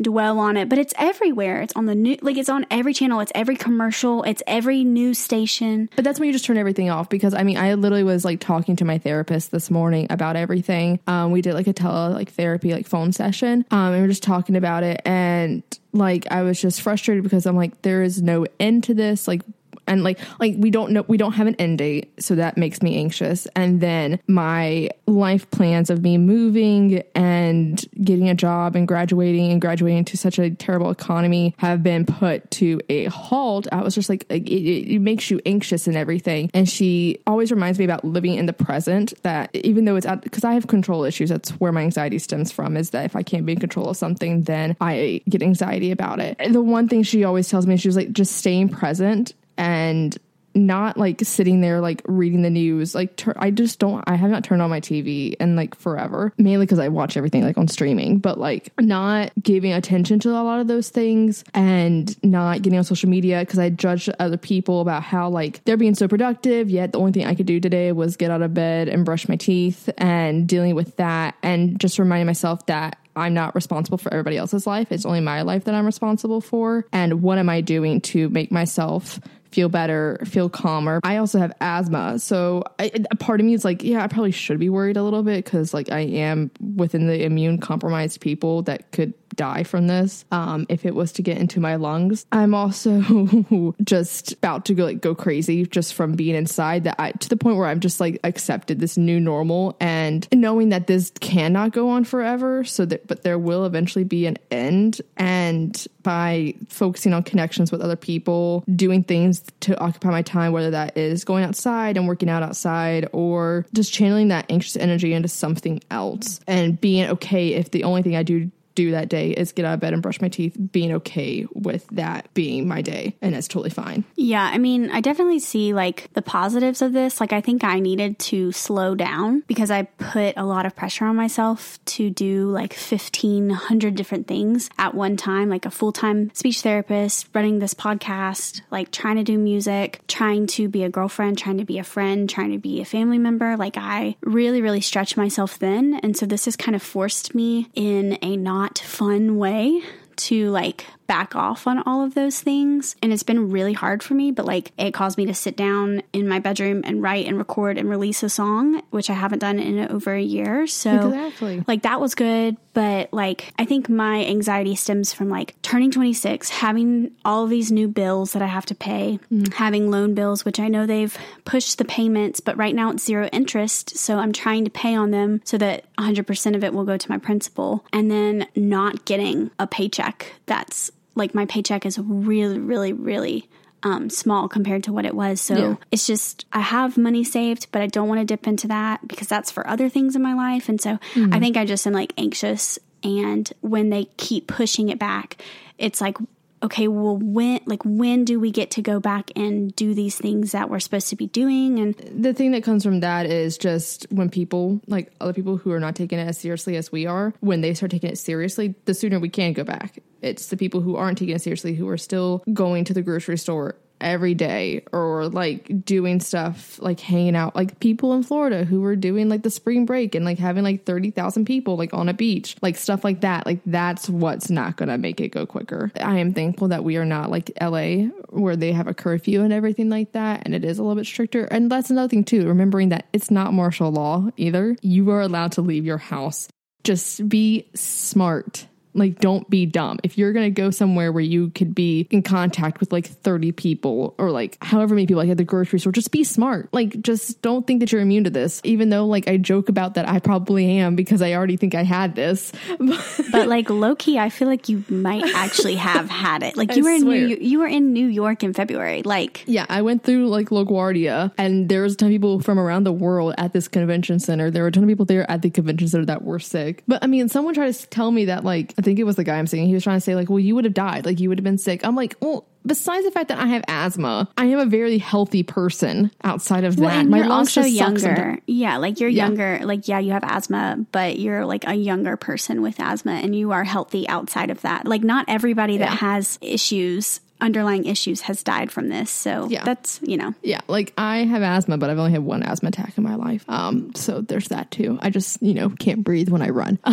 dwell 0.00 0.38
on 0.38 0.56
it, 0.56 0.68
but 0.68 0.78
it's 0.78 0.94
everywhere. 0.98 1.62
It's 1.62 1.74
on 1.74 1.86
the 1.86 1.94
new, 1.94 2.16
like 2.22 2.36
it's 2.36 2.48
on 2.48 2.66
every 2.70 2.94
channel. 2.94 3.20
It's 3.20 3.32
every 3.34 3.56
commercial. 3.56 4.22
It's 4.22 4.42
every 4.46 4.84
news 4.84 5.18
station. 5.18 5.88
But 5.96 6.04
that's 6.04 6.18
when 6.18 6.28
you 6.28 6.32
just 6.32 6.44
turn 6.44 6.56
everything 6.56 6.90
off 6.90 7.08
because 7.08 7.34
I 7.34 7.42
mean, 7.42 7.56
I 7.56 7.74
literally 7.74 8.04
was 8.04 8.24
like 8.24 8.40
talking 8.40 8.76
to 8.76 8.84
my 8.84 8.98
therapist 8.98 9.50
this 9.50 9.70
morning 9.70 10.06
about 10.10 10.36
everything. 10.36 11.00
Um, 11.06 11.30
we 11.32 11.42
did 11.42 11.54
like 11.54 11.66
a 11.66 11.72
tele 11.72 12.14
like 12.14 12.30
therapy 12.30 12.72
like 12.72 12.86
phone 12.86 13.12
session. 13.12 13.64
Um, 13.70 13.92
and 13.92 14.02
we 14.02 14.04
are 14.04 14.08
just 14.08 14.22
talking 14.22 14.56
about 14.56 14.82
it 14.82 15.00
and 15.04 15.62
like 15.92 16.30
I 16.30 16.42
was 16.42 16.60
just 16.60 16.82
frustrated 16.82 17.24
because 17.24 17.46
I'm 17.46 17.56
like, 17.56 17.82
there 17.82 18.02
is 18.02 18.20
no 18.20 18.46
end 18.60 18.84
to 18.84 18.94
this. 18.94 19.26
Like 19.26 19.42
and 19.86 20.04
like 20.04 20.18
like 20.40 20.54
we 20.58 20.70
don't 20.70 20.92
know 20.92 21.04
we 21.08 21.16
don't 21.16 21.32
have 21.32 21.46
an 21.46 21.54
end 21.56 21.78
date 21.78 22.12
so 22.22 22.34
that 22.34 22.56
makes 22.56 22.82
me 22.82 22.96
anxious. 22.96 23.46
And 23.56 23.80
then 23.80 24.20
my 24.26 24.90
life 25.06 25.50
plans 25.50 25.90
of 25.90 26.02
me 26.02 26.18
moving 26.18 27.02
and 27.14 27.84
getting 28.02 28.28
a 28.28 28.34
job 28.34 28.76
and 28.76 28.86
graduating 28.86 29.50
and 29.52 29.60
graduating 29.60 30.04
to 30.06 30.16
such 30.16 30.38
a 30.38 30.50
terrible 30.50 30.90
economy 30.90 31.54
have 31.58 31.82
been 31.82 32.06
put 32.06 32.50
to 32.52 32.80
a 32.88 33.06
halt. 33.06 33.66
I 33.72 33.82
was 33.82 33.94
just 33.94 34.08
like 34.08 34.24
it, 34.30 34.42
it 34.50 35.00
makes 35.00 35.30
you 35.30 35.40
anxious 35.46 35.86
and 35.86 35.96
everything. 35.96 36.50
And 36.54 36.68
she 36.68 37.18
always 37.26 37.50
reminds 37.50 37.78
me 37.78 37.84
about 37.84 38.04
living 38.04 38.34
in 38.34 38.46
the 38.46 38.52
present 38.52 39.14
that 39.22 39.50
even 39.54 39.84
though 39.84 39.96
it's 39.96 40.06
because 40.22 40.44
i 40.44 40.52
have 40.54 40.66
control 40.66 41.04
issues 41.04 41.30
that's 41.30 41.50
where 41.60 41.72
my 41.72 41.82
anxiety 41.82 42.18
stems 42.18 42.52
from 42.52 42.76
is 42.76 42.90
that 42.90 43.04
if 43.04 43.16
i 43.16 43.22
can't 43.22 43.46
be 43.46 43.52
in 43.52 43.60
control 43.60 43.88
of 43.88 43.96
something 43.96 44.42
then 44.42 44.76
i 44.80 45.22
get 45.28 45.42
anxiety 45.42 45.90
about 45.90 46.20
it. 46.20 46.36
And 46.38 46.54
the 46.54 46.62
one 46.62 46.88
thing 46.88 47.02
she 47.02 47.24
always 47.24 47.48
tells 47.48 47.66
me 47.66 47.76
she 47.76 47.88
was 47.88 47.96
like 47.96 48.12
just 48.12 48.36
staying 48.36 48.68
present 48.68 49.34
and 49.56 50.18
not 50.56 50.96
like 50.96 51.20
sitting 51.22 51.60
there 51.60 51.80
like 51.80 52.00
reading 52.06 52.42
the 52.42 52.50
news 52.50 52.94
like 52.94 53.14
tur- 53.16 53.36
i 53.36 53.50
just 53.50 53.78
don't 53.78 54.02
i 54.06 54.14
have 54.14 54.30
not 54.30 54.42
turned 54.42 54.62
on 54.62 54.70
my 54.70 54.80
tv 54.80 55.36
and 55.38 55.54
like 55.54 55.74
forever 55.74 56.32
mainly 56.38 56.64
because 56.64 56.78
i 56.78 56.88
watch 56.88 57.16
everything 57.16 57.44
like 57.44 57.58
on 57.58 57.68
streaming 57.68 58.18
but 58.18 58.38
like 58.38 58.72
not 58.80 59.30
giving 59.42 59.72
attention 59.72 60.18
to 60.18 60.30
a 60.30 60.42
lot 60.42 60.58
of 60.58 60.66
those 60.66 60.88
things 60.88 61.44
and 61.52 62.22
not 62.24 62.62
getting 62.62 62.78
on 62.78 62.84
social 62.84 63.10
media 63.10 63.40
because 63.40 63.58
i 63.58 63.68
judge 63.68 64.08
other 64.18 64.38
people 64.38 64.80
about 64.80 65.02
how 65.02 65.28
like 65.28 65.62
they're 65.64 65.76
being 65.76 65.94
so 65.94 66.08
productive 66.08 66.70
yet 66.70 66.92
the 66.92 66.98
only 66.98 67.12
thing 67.12 67.26
i 67.26 67.34
could 67.34 67.46
do 67.46 67.60
today 67.60 67.92
was 67.92 68.16
get 68.16 68.30
out 68.30 68.42
of 68.42 68.54
bed 68.54 68.88
and 68.88 69.04
brush 69.04 69.28
my 69.28 69.36
teeth 69.36 69.90
and 69.98 70.48
dealing 70.48 70.74
with 70.74 70.96
that 70.96 71.34
and 71.42 71.78
just 71.78 71.98
reminding 71.98 72.26
myself 72.26 72.64
that 72.66 72.98
I'm 73.18 73.32
not 73.32 73.54
responsible 73.54 73.96
for 73.96 74.12
everybody 74.12 74.36
else's 74.36 74.66
life. 74.66 74.92
It's 74.92 75.06
only 75.06 75.20
my 75.20 75.40
life 75.40 75.64
that 75.64 75.74
I'm 75.74 75.86
responsible 75.86 76.42
for. 76.42 76.84
And 76.92 77.22
what 77.22 77.38
am 77.38 77.48
I 77.48 77.62
doing 77.62 78.02
to 78.02 78.28
make 78.28 78.52
myself 78.52 79.18
feel 79.56 79.70
better, 79.70 80.20
feel 80.26 80.50
calmer. 80.50 81.00
I 81.02 81.16
also 81.16 81.38
have 81.38 81.50
asthma. 81.62 82.18
So 82.18 82.62
I, 82.78 82.90
a 83.10 83.16
part 83.16 83.40
of 83.40 83.46
me 83.46 83.54
is 83.54 83.64
like, 83.64 83.82
yeah, 83.82 84.04
I 84.04 84.06
probably 84.06 84.30
should 84.30 84.58
be 84.58 84.68
worried 84.68 84.98
a 84.98 85.02
little 85.02 85.22
bit 85.22 85.46
because 85.46 85.72
like 85.72 85.90
I 85.90 86.00
am 86.00 86.50
within 86.74 87.06
the 87.06 87.24
immune 87.24 87.56
compromised 87.56 88.20
people 88.20 88.60
that 88.64 88.92
could 88.92 89.14
die 89.34 89.62
from 89.62 89.86
this 89.86 90.24
um, 90.30 90.66
if 90.68 90.84
it 90.84 90.94
was 90.94 91.12
to 91.12 91.22
get 91.22 91.38
into 91.38 91.60
my 91.60 91.76
lungs. 91.76 92.26
I'm 92.32 92.54
also 92.54 93.74
just 93.84 94.32
about 94.32 94.64
to 94.66 94.74
go 94.74 94.84
like 94.84 95.00
go 95.00 95.14
crazy 95.14 95.66
just 95.66 95.94
from 95.94 96.12
being 96.12 96.34
inside 96.34 96.84
that 96.84 96.96
I 96.98 97.12
to 97.12 97.28
the 97.28 97.36
point 97.36 97.56
where 97.56 97.66
I'm 97.66 97.80
just 97.80 98.00
like 98.00 98.20
accepted 98.24 98.80
this 98.80 98.96
new 98.96 99.20
normal 99.20 99.76
and 99.80 100.26
knowing 100.32 100.70
that 100.70 100.86
this 100.86 101.12
cannot 101.20 101.72
go 101.72 101.90
on 101.90 102.04
forever. 102.04 102.64
So 102.64 102.84
that 102.86 103.06
but 103.06 103.22
there 103.22 103.38
will 103.38 103.64
eventually 103.64 104.04
be 104.04 104.26
an 104.26 104.36
end 104.50 105.00
and 105.16 105.86
by 106.02 106.54
focusing 106.68 107.12
on 107.12 107.24
connections 107.24 107.72
with 107.72 107.80
other 107.80 107.96
people, 107.96 108.62
doing 108.76 109.02
things 109.02 109.42
to 109.58 109.76
occupy 109.80 110.10
my 110.10 110.22
time, 110.22 110.52
whether 110.52 110.70
that 110.70 110.96
is 110.96 111.24
going 111.24 111.42
outside 111.42 111.96
and 111.96 112.06
working 112.06 112.30
out 112.30 112.44
outside 112.44 113.08
or 113.12 113.66
just 113.74 113.92
channeling 113.92 114.28
that 114.28 114.46
anxious 114.48 114.76
energy 114.76 115.12
into 115.12 115.26
something 115.26 115.80
else 115.90 116.38
and 116.46 116.80
being 116.80 117.10
okay 117.10 117.54
if 117.54 117.72
the 117.72 117.82
only 117.82 118.02
thing 118.02 118.14
I 118.14 118.22
do 118.22 118.50
do 118.76 118.92
that 118.92 119.08
day 119.08 119.30
is 119.30 119.50
get 119.50 119.64
out 119.64 119.74
of 119.74 119.80
bed 119.80 119.92
and 119.92 120.02
brush 120.02 120.20
my 120.20 120.28
teeth, 120.28 120.56
being 120.70 120.92
okay 120.92 121.46
with 121.52 121.84
that 121.88 122.32
being 122.34 122.68
my 122.68 122.82
day. 122.82 123.16
And 123.20 123.34
it's 123.34 123.48
totally 123.48 123.70
fine. 123.70 124.04
Yeah. 124.14 124.48
I 124.52 124.58
mean, 124.58 124.90
I 124.90 125.00
definitely 125.00 125.40
see 125.40 125.74
like 125.74 126.12
the 126.12 126.22
positives 126.22 126.82
of 126.82 126.92
this. 126.92 127.20
Like, 127.20 127.32
I 127.32 127.40
think 127.40 127.64
I 127.64 127.80
needed 127.80 128.18
to 128.20 128.52
slow 128.52 128.94
down 128.94 129.42
because 129.48 129.70
I 129.70 129.82
put 129.82 130.36
a 130.36 130.44
lot 130.44 130.66
of 130.66 130.76
pressure 130.76 131.06
on 131.06 131.16
myself 131.16 131.84
to 131.86 132.10
do 132.10 132.50
like 132.50 132.76
1,500 132.76 133.96
different 133.96 134.28
things 134.28 134.70
at 134.78 134.94
one 134.94 135.16
time, 135.16 135.48
like 135.48 135.66
a 135.66 135.70
full 135.70 135.92
time 135.92 136.30
speech 136.34 136.60
therapist, 136.60 137.28
running 137.34 137.58
this 137.58 137.74
podcast, 137.74 138.60
like 138.70 138.92
trying 138.92 139.16
to 139.16 139.24
do 139.24 139.38
music, 139.38 140.02
trying 140.06 140.46
to 140.48 140.68
be 140.68 140.84
a 140.84 140.90
girlfriend, 140.90 141.38
trying 141.38 141.58
to 141.58 141.64
be 141.64 141.78
a 141.78 141.84
friend, 141.84 142.28
trying 142.28 142.52
to 142.52 142.58
be 142.58 142.80
a 142.80 142.84
family 142.84 143.18
member. 143.18 143.56
Like, 143.56 143.78
I 143.78 144.16
really, 144.20 144.60
really 144.60 144.82
stretched 144.82 145.16
myself 145.16 145.52
thin. 145.52 145.94
And 146.02 146.14
so 146.14 146.26
this 146.26 146.44
has 146.44 146.56
kind 146.56 146.76
of 146.76 146.82
forced 146.82 147.34
me 147.34 147.68
in 147.74 148.18
a 148.20 148.36
not 148.36 148.65
not 148.66 148.78
fun 148.80 149.38
way 149.38 149.80
to 150.16 150.50
like 150.50 150.86
back 151.06 151.36
off 151.36 151.66
on 151.66 151.82
all 151.84 152.02
of 152.02 152.14
those 152.14 152.40
things. 152.40 152.96
And 153.02 153.12
it's 153.12 153.22
been 153.22 153.50
really 153.50 153.72
hard 153.72 154.02
for 154.02 154.14
me, 154.14 154.30
but 154.30 154.44
like 154.44 154.72
it 154.78 154.92
caused 154.92 155.18
me 155.18 155.26
to 155.26 155.34
sit 155.34 155.56
down 155.56 156.02
in 156.12 156.28
my 156.28 156.38
bedroom 156.38 156.82
and 156.84 157.02
write 157.02 157.26
and 157.26 157.38
record 157.38 157.78
and 157.78 157.88
release 157.88 158.22
a 158.22 158.28
song, 158.28 158.82
which 158.90 159.10
I 159.10 159.14
haven't 159.14 159.40
done 159.40 159.58
in 159.58 159.90
over 159.90 160.14
a 160.14 160.22
year. 160.22 160.66
So, 160.66 161.08
exactly. 161.08 161.64
like, 161.66 161.82
that 161.82 162.00
was 162.00 162.14
good. 162.14 162.56
But 162.72 163.10
like, 163.12 163.54
I 163.58 163.64
think 163.64 163.88
my 163.88 164.24
anxiety 164.26 164.74
stems 164.74 165.12
from 165.12 165.30
like 165.30 165.54
turning 165.62 165.90
26, 165.90 166.50
having 166.50 167.12
all 167.24 167.44
of 167.44 167.50
these 167.50 167.72
new 167.72 167.88
bills 167.88 168.34
that 168.34 168.42
I 168.42 168.46
have 168.46 168.66
to 168.66 168.74
pay, 168.74 169.18
mm. 169.32 169.50
having 169.54 169.90
loan 169.90 170.14
bills, 170.14 170.44
which 170.44 170.60
I 170.60 170.68
know 170.68 170.84
they've 170.84 171.16
pushed 171.46 171.78
the 171.78 171.86
payments, 171.86 172.40
but 172.40 172.56
right 172.58 172.74
now 172.74 172.90
it's 172.90 173.04
zero 173.04 173.28
interest. 173.32 173.96
So 173.96 174.18
I'm 174.18 174.32
trying 174.32 174.64
to 174.66 174.70
pay 174.70 174.94
on 174.94 175.10
them 175.10 175.40
so 175.44 175.56
that 175.56 175.84
100% 175.96 176.54
of 176.54 176.62
it 176.62 176.74
will 176.74 176.84
go 176.84 176.98
to 176.98 177.10
my 177.10 177.16
principal. 177.16 177.82
And 177.94 178.10
then 178.10 178.46
not 178.54 179.06
getting 179.06 179.50
a 179.58 179.66
paycheck 179.66 180.34
that's 180.44 180.90
like 181.16 181.34
my 181.34 181.46
paycheck 181.46 181.84
is 181.84 181.98
really, 181.98 182.60
really, 182.60 182.92
really 182.92 183.48
um, 183.82 184.08
small 184.10 184.48
compared 184.48 184.84
to 184.84 184.92
what 184.92 185.04
it 185.04 185.14
was. 185.14 185.40
So 185.40 185.56
yeah. 185.56 185.74
it's 185.90 186.06
just, 186.06 186.46
I 186.52 186.60
have 186.60 186.96
money 186.96 187.24
saved, 187.24 187.66
but 187.72 187.82
I 187.82 187.86
don't 187.86 188.08
want 188.08 188.20
to 188.20 188.24
dip 188.24 188.46
into 188.46 188.68
that 188.68 189.06
because 189.06 189.26
that's 189.26 189.50
for 189.50 189.66
other 189.66 189.88
things 189.88 190.14
in 190.14 190.22
my 190.22 190.34
life. 190.34 190.68
And 190.68 190.80
so 190.80 190.98
mm-hmm. 191.14 191.34
I 191.34 191.40
think 191.40 191.56
I 191.56 191.64
just 191.64 191.86
am 191.86 191.92
like 191.92 192.12
anxious. 192.16 192.78
And 193.02 193.52
when 193.60 193.90
they 193.90 194.06
keep 194.16 194.46
pushing 194.46 194.88
it 194.88 194.98
back, 194.98 195.42
it's 195.78 196.00
like, 196.00 196.16
okay, 196.62 196.88
well, 196.88 197.16
when, 197.16 197.60
like, 197.66 197.82
when 197.84 198.24
do 198.24 198.40
we 198.40 198.50
get 198.50 198.72
to 198.72 198.82
go 198.82 199.00
back 199.00 199.30
and 199.36 199.74
do 199.76 199.94
these 199.94 200.16
things 200.16 200.52
that 200.52 200.70
we're 200.70 200.80
supposed 200.80 201.08
to 201.08 201.16
be 201.16 201.26
doing? 201.26 201.78
And 201.78 201.94
the 201.94 202.34
thing 202.34 202.52
that 202.52 202.62
comes 202.62 202.82
from 202.82 203.00
that 203.00 203.26
is 203.26 203.58
just 203.58 204.06
when 204.10 204.30
people, 204.30 204.80
like 204.86 205.12
other 205.20 205.32
people 205.32 205.56
who 205.56 205.72
are 205.72 205.80
not 205.80 205.94
taking 205.96 206.18
it 206.18 206.26
as 206.28 206.38
seriously 206.38 206.76
as 206.76 206.90
we 206.90 207.06
are, 207.06 207.34
when 207.40 207.60
they 207.60 207.74
start 207.74 207.90
taking 207.90 208.10
it 208.10 208.18
seriously, 208.18 208.74
the 208.84 208.94
sooner 208.94 209.18
we 209.18 209.28
can 209.28 209.52
go 209.52 209.64
back. 209.64 210.02
It's 210.22 210.46
the 210.48 210.56
people 210.56 210.80
who 210.80 210.96
aren't 210.96 211.18
taking 211.18 211.34
it 211.34 211.42
seriously 211.42 211.74
who 211.74 211.88
are 211.88 211.98
still 211.98 212.42
going 212.52 212.84
to 212.84 212.94
the 212.94 213.02
grocery 213.02 213.38
store 213.38 213.76
every 214.00 214.34
day 214.34 214.84
or 214.92 215.28
like 215.28 215.84
doing 215.84 216.20
stuff 216.20 216.78
like 216.80 217.00
hanging 217.00 217.36
out 217.36 217.54
like 217.56 217.80
people 217.80 218.12
in 218.12 218.22
Florida 218.22 218.64
who 218.64 218.80
were 218.80 218.96
doing 218.96 219.28
like 219.28 219.42
the 219.42 219.50
spring 219.50 219.86
break 219.86 220.14
and 220.14 220.24
like 220.24 220.38
having 220.38 220.62
like 220.62 220.84
30,000 220.84 221.44
people 221.44 221.76
like 221.76 221.94
on 221.94 222.08
a 222.08 222.14
beach 222.14 222.56
like 222.62 222.76
stuff 222.76 223.04
like 223.04 223.22
that 223.22 223.46
like 223.46 223.60
that's 223.66 224.08
what's 224.08 224.50
not 224.50 224.76
going 224.76 224.88
to 224.88 224.98
make 224.98 225.20
it 225.20 225.28
go 225.28 225.46
quicker. 225.46 225.90
I 226.00 226.18
am 226.18 226.34
thankful 226.34 226.68
that 226.68 226.84
we 226.84 226.96
are 226.96 227.04
not 227.04 227.30
like 227.30 227.50
LA 227.60 228.08
where 228.28 228.56
they 228.56 228.72
have 228.72 228.86
a 228.86 228.94
curfew 228.94 229.42
and 229.42 229.52
everything 229.52 229.88
like 229.88 230.12
that 230.12 230.42
and 230.44 230.54
it 230.54 230.64
is 230.64 230.78
a 230.78 230.82
little 230.82 230.96
bit 230.96 231.06
stricter 231.06 231.44
and 231.44 231.70
that's 231.70 231.90
another 231.90 232.08
thing 232.08 232.24
too 232.24 232.46
remembering 232.46 232.90
that 232.90 233.06
it's 233.12 233.30
not 233.30 233.52
martial 233.52 233.90
law 233.90 234.28
either. 234.36 234.76
You 234.82 235.10
are 235.10 235.22
allowed 235.22 235.52
to 235.52 235.62
leave 235.62 235.86
your 235.86 235.98
house. 235.98 236.48
Just 236.84 237.28
be 237.28 237.68
smart 237.74 238.66
like 238.96 239.18
don't 239.18 239.48
be 239.50 239.66
dumb. 239.66 239.98
If 240.02 240.18
you're 240.18 240.32
going 240.32 240.46
to 240.46 240.50
go 240.50 240.70
somewhere 240.70 241.12
where 241.12 241.22
you 241.22 241.50
could 241.50 241.74
be 241.74 242.06
in 242.10 242.22
contact 242.22 242.80
with 242.80 242.92
like 242.92 243.06
30 243.06 243.52
people 243.52 244.14
or 244.18 244.30
like 244.30 244.58
however 244.62 244.94
many 244.94 245.06
people 245.06 245.22
like 245.22 245.30
at 245.30 245.36
the 245.36 245.44
grocery 245.44 245.78
store, 245.78 245.92
just 245.92 246.10
be 246.10 246.24
smart. 246.24 246.68
Like 246.72 247.00
just 247.02 247.42
don't 247.42 247.66
think 247.66 247.80
that 247.80 247.92
you're 247.92 248.00
immune 248.00 248.24
to 248.24 248.30
this. 248.30 248.60
Even 248.64 248.90
though 248.90 249.06
like 249.06 249.28
I 249.28 249.36
joke 249.36 249.68
about 249.68 249.94
that 249.94 250.08
I 250.08 250.18
probably 250.18 250.78
am 250.78 250.96
because 250.96 251.22
I 251.22 251.34
already 251.34 251.56
think 251.56 251.74
I 251.74 251.82
had 251.82 252.14
this. 252.14 252.52
but 253.32 253.48
like 253.48 253.70
low 253.70 253.94
key, 253.94 254.18
I 254.18 254.30
feel 254.30 254.48
like 254.48 254.68
you 254.68 254.84
might 254.88 255.24
actually 255.34 255.76
have 255.76 256.08
had 256.08 256.42
it. 256.42 256.56
Like 256.56 256.74
you 256.76 256.86
I 256.86 256.90
were 256.90 256.94
in. 256.94 257.04
New, 257.06 257.36
you 257.40 257.58
were 257.58 257.66
in 257.66 257.92
New 257.92 258.06
York 258.06 258.42
in 258.42 258.52
February. 258.52 259.02
Like 259.02 259.44
Yeah, 259.46 259.66
I 259.68 259.82
went 259.82 260.04
through 260.04 260.28
like 260.28 260.48
LaGuardia 260.48 261.32
and 261.38 261.68
there 261.68 261.82
was 261.82 261.94
a 261.94 261.96
ton 261.96 262.08
of 262.08 262.12
people 262.12 262.40
from 262.40 262.58
around 262.58 262.84
the 262.84 262.92
world 262.92 263.34
at 263.38 263.52
this 263.52 263.68
convention 263.68 264.18
center. 264.18 264.50
There 264.50 264.62
were 264.62 264.68
a 264.68 264.72
ton 264.72 264.84
of 264.84 264.88
people 264.88 265.04
there 265.04 265.30
at 265.30 265.42
the 265.42 265.50
convention 265.50 265.88
center 265.88 266.04
that 266.06 266.22
were 266.22 266.38
sick. 266.38 266.82
But 266.88 267.02
I 267.02 267.06
mean, 267.06 267.28
someone 267.28 267.54
tried 267.54 267.74
to 267.74 267.86
tell 267.88 268.10
me 268.10 268.26
that 268.26 268.44
like, 268.44 268.74
think 268.86 268.98
it 269.00 269.04
was 269.04 269.16
the 269.16 269.24
guy 269.24 269.36
I'm 269.36 269.46
seeing, 269.48 269.66
he 269.66 269.74
was 269.74 269.82
trying 269.82 269.96
to 269.96 270.00
say 270.00 270.14
like, 270.14 270.30
well, 270.30 270.38
you 270.38 270.54
would 270.54 270.64
have 270.64 270.72
died. 270.74 271.04
Like 271.04 271.18
you 271.18 271.28
would 271.28 271.38
have 271.38 271.44
been 271.44 271.58
sick. 271.58 271.84
I'm 271.84 271.96
like, 271.96 272.14
well, 272.20 272.46
besides 272.64 273.04
the 273.04 273.10
fact 273.10 273.28
that 273.28 273.38
I 273.38 273.46
have 273.46 273.64
asthma, 273.66 274.28
I 274.38 274.44
am 274.46 274.60
a 274.60 274.64
very 274.66 274.98
healthy 274.98 275.42
person 275.42 276.12
outside 276.22 276.62
of 276.64 276.78
Well, 276.78 276.88
that. 276.90 277.06
My 277.08 277.18
you're 277.18 277.26
lungs 277.26 277.56
also 277.58 277.66
younger. 277.68 278.38
Yeah, 278.46 278.76
like 278.76 279.00
you're 279.00 279.08
Yeah. 279.10 279.26
younger. 279.26 279.60
Like 279.64 279.88
yeah, 279.88 279.98
you 279.98 280.12
have 280.12 280.22
asthma, 280.24 280.86
but 280.92 281.18
you're 281.18 281.44
like 281.44 281.66
a 281.66 281.74
younger 281.74 282.16
person 282.16 282.62
with 282.62 282.78
asthma, 282.78 283.12
and 283.14 283.34
you 283.34 283.50
are 283.52 283.64
healthy 283.64 284.08
outside 284.08 284.50
of 284.50 284.62
that. 284.62 284.86
Like 284.86 285.02
not 285.02 285.24
everybody 285.28 285.78
that 285.78 285.98
has 285.98 286.38
issues, 286.40 287.20
underlying 287.40 287.84
issues, 287.84 288.22
has 288.22 288.42
died 288.42 288.70
from 288.72 288.88
this. 288.88 289.10
So 289.10 289.46
Yeah. 289.50 289.64
that's 289.64 290.00
you 290.02 290.16
know. 290.16 290.34
Yeah, 290.42 290.60
like 290.68 290.92
I 290.98 291.18
have 291.18 291.42
asthma, 291.42 291.78
but 291.78 291.90
I've 291.90 291.98
only 291.98 292.12
had 292.12 292.22
one 292.24 292.42
asthma 292.42 292.68
attack 292.70 292.96
in 292.96 293.04
my 293.04 293.14
life. 293.14 293.44
Um, 293.48 293.94
so 293.94 294.20
there's 294.20 294.48
that 294.48 294.70
too. 294.70 294.98
I 295.02 295.10
just, 295.10 295.42
you 295.42 295.54
know, 295.54 295.68
can't 295.70 296.02
breathe 296.04 296.28
when 296.28 296.42
I 296.42 296.50
run. 296.50 296.78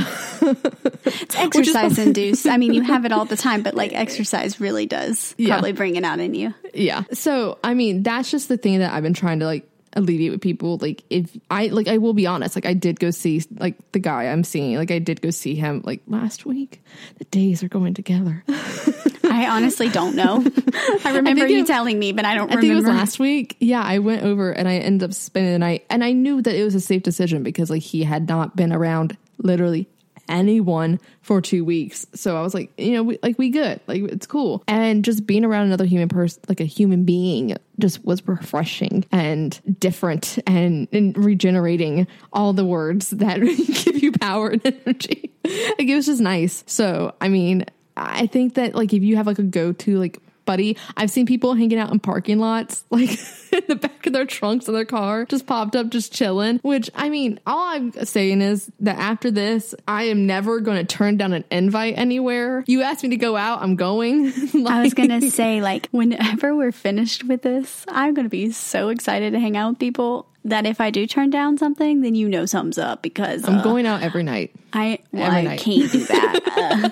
It's 1.05 1.35
exercise 1.38 2.00
induced. 2.00 2.45
I 2.47 2.57
mean, 2.57 2.73
you 2.73 2.81
have 2.81 3.05
it 3.05 3.12
all 3.12 3.25
the 3.25 3.35
time, 3.38 3.62
but 3.63 3.75
like 3.75 3.93
exercise 4.05 4.59
really 4.59 4.85
does 4.85 5.35
Yeah. 5.38 5.53
probably 5.55 5.71
bring 5.73 5.95
it 5.95 6.03
out 6.03 6.19
in 6.19 6.33
you. 6.33 6.53
Yeah. 6.73 7.03
So, 7.13 7.57
I 7.63 7.73
mean, 7.73 8.03
that's 8.03 8.31
just 8.31 8.47
the 8.50 8.57
thing 8.57 8.79
that 8.79 8.93
I've 8.93 9.03
been 9.03 9.13
trying 9.13 9.39
to 9.39 9.45
like 9.45 9.67
alleviate 9.95 10.31
with 10.31 10.41
people. 10.41 10.77
Like, 10.81 11.03
if 11.09 11.29
I, 11.51 11.67
like, 11.67 11.88
I 11.88 11.97
will 12.00 12.13
be 12.13 12.25
honest, 12.25 12.55
like, 12.55 12.65
I 12.65 12.73
did 12.73 13.00
go 13.00 13.12
see, 13.12 13.43
like, 13.59 13.75
the 13.91 14.00
guy 14.00 14.23
I'm 14.25 14.43
seeing, 14.43 14.75
like, 14.75 14.89
I 14.89 14.97
did 15.00 15.21
go 15.21 15.29
see 15.29 15.53
him, 15.53 15.83
like, 15.85 16.01
last 16.07 16.47
week. 16.47 16.81
The 17.19 17.25
days 17.25 17.62
are 17.63 17.67
going 17.69 17.93
together. 17.93 18.43
I 19.45 19.55
honestly 19.55 19.89
don't 19.89 20.15
know. 20.15 20.43
I 21.05 21.15
remember 21.15 21.41
think 21.41 21.50
you 21.51 21.62
it- 21.62 21.67
telling 21.67 21.97
me, 22.00 22.12
but 22.12 22.25
I 22.25 22.35
don't 22.35 22.51
I 22.51 22.59
think 22.59 22.71
it 22.71 22.75
was 22.75 22.85
last 22.85 23.19
week. 23.19 23.57
Yeah, 23.59 23.81
I 23.81 24.00
went 24.00 24.23
over 24.23 24.51
and 24.51 24.67
I 24.67 24.75
ended 24.77 25.09
up 25.09 25.13
spending 25.13 25.53
the 25.53 25.59
night, 25.59 25.85
and 25.89 26.03
I 26.03 26.12
knew 26.12 26.41
that 26.41 26.55
it 26.55 26.63
was 26.63 26.75
a 26.75 26.81
safe 26.81 27.03
decision 27.03 27.43
because, 27.43 27.69
like, 27.69 27.81
he 27.81 28.03
had 28.03 28.27
not 28.27 28.55
been 28.55 28.73
around 28.73 29.17
literally 29.38 29.88
anyone 30.29 31.00
for 31.21 31.41
two 31.41 31.65
weeks. 31.65 32.07
So 32.13 32.38
I 32.38 32.41
was 32.41 32.53
like, 32.53 32.71
you 32.77 32.91
know, 32.93 33.03
we, 33.03 33.19
like 33.21 33.38
we 33.38 33.50
good, 33.50 33.81
like 33.88 34.03
it's 34.03 34.25
cool. 34.25 34.63
And 34.67 35.03
just 35.03 35.25
being 35.27 35.43
around 35.43 35.65
another 35.67 35.85
human 35.85 36.07
person, 36.07 36.41
like 36.47 36.62
a 36.62 36.65
human 36.65 37.03
being, 37.03 37.55
just 37.79 38.03
was 38.05 38.25
refreshing 38.27 39.05
and 39.12 39.59
different 39.79 40.39
and, 40.47 40.88
and 40.93 41.17
regenerating 41.17 42.07
all 42.31 42.53
the 42.53 42.65
words 42.65 43.09
that 43.12 43.39
give 43.83 44.01
you 44.01 44.12
power 44.13 44.50
and 44.51 44.65
energy. 44.65 45.31
like 45.43 45.88
it 45.88 45.95
was 45.95 46.05
just 46.05 46.21
nice. 46.21 46.63
So 46.67 47.13
I 47.19 47.27
mean, 47.27 47.65
I 47.95 48.27
think 48.27 48.55
that 48.55 48.75
like 48.75 48.93
if 48.93 49.03
you 49.03 49.15
have 49.17 49.27
like 49.27 49.39
a 49.39 49.43
go 49.43 49.73
to 49.73 50.00
like 50.00 50.19
buddy. 50.45 50.77
I've 50.97 51.12
seen 51.12 51.25
people 51.25 51.53
hanging 51.53 51.79
out 51.79 51.91
in 51.91 52.00
parking 52.00 52.39
lots, 52.39 52.83
like 52.89 53.09
in 53.51 53.63
the 53.67 53.75
back 53.75 54.05
of 54.05 54.13
their 54.13 54.25
trunks 54.25 54.67
of 54.67 54.73
their 54.73 54.85
car, 54.85 55.25
just 55.25 55.45
popped 55.45 55.75
up, 55.75 55.89
just 55.89 56.13
chilling. 56.13 56.59
Which 56.59 56.89
I 56.95 57.09
mean, 57.09 57.39
all 57.45 57.75
I'm 57.75 57.91
saying 58.05 58.41
is 58.41 58.71
that 58.81 58.97
after 58.97 59.31
this, 59.31 59.73
I 59.88 60.03
am 60.03 60.25
never 60.25 60.59
going 60.59 60.77
to 60.77 60.83
turn 60.85 61.17
down 61.17 61.33
an 61.33 61.45
invite 61.51 61.97
anywhere. 61.97 62.63
You 62.67 62.81
asked 62.81 63.03
me 63.03 63.09
to 63.09 63.17
go 63.17 63.35
out, 63.35 63.62
I'm 63.62 63.75
going. 63.75 64.33
I 64.67 64.81
was 64.81 64.93
going 64.93 65.09
to 65.09 65.31
say, 65.31 65.62
like, 65.62 65.88
whenever 65.91 66.55
we're 66.55 66.71
finished 66.71 67.23
with 67.23 67.41
this, 67.41 67.85
I'm 67.88 68.13
going 68.13 68.25
to 68.25 68.29
be 68.29 68.51
so 68.51 68.89
excited 68.89 69.33
to 69.33 69.39
hang 69.39 69.57
out 69.57 69.71
with 69.71 69.79
people 69.79 70.27
that 70.45 70.65
if 70.65 70.81
I 70.81 70.89
do 70.89 71.07
turn 71.07 71.29
down 71.29 71.57
something, 71.57 72.01
then 72.01 72.15
you 72.15 72.27
know 72.27 72.45
something's 72.45 72.77
up 72.77 73.01
because 73.01 73.47
I'm 73.47 73.59
uh, 73.59 73.63
going 73.63 73.85
out 73.85 74.01
every 74.01 74.23
night. 74.23 74.53
I, 74.73 75.00
well, 75.13 75.23
every 75.23 75.39
I 75.39 75.43
night. 75.43 75.59
can't 75.59 75.91
do 75.91 76.03
that. 76.05 76.39
Uh, 76.53 76.89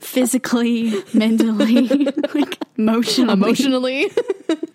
physically, 0.00 0.92
mentally, 1.14 1.88
like 2.34 2.58
emotionally. 2.76 3.32
Emotionally. 3.32 4.10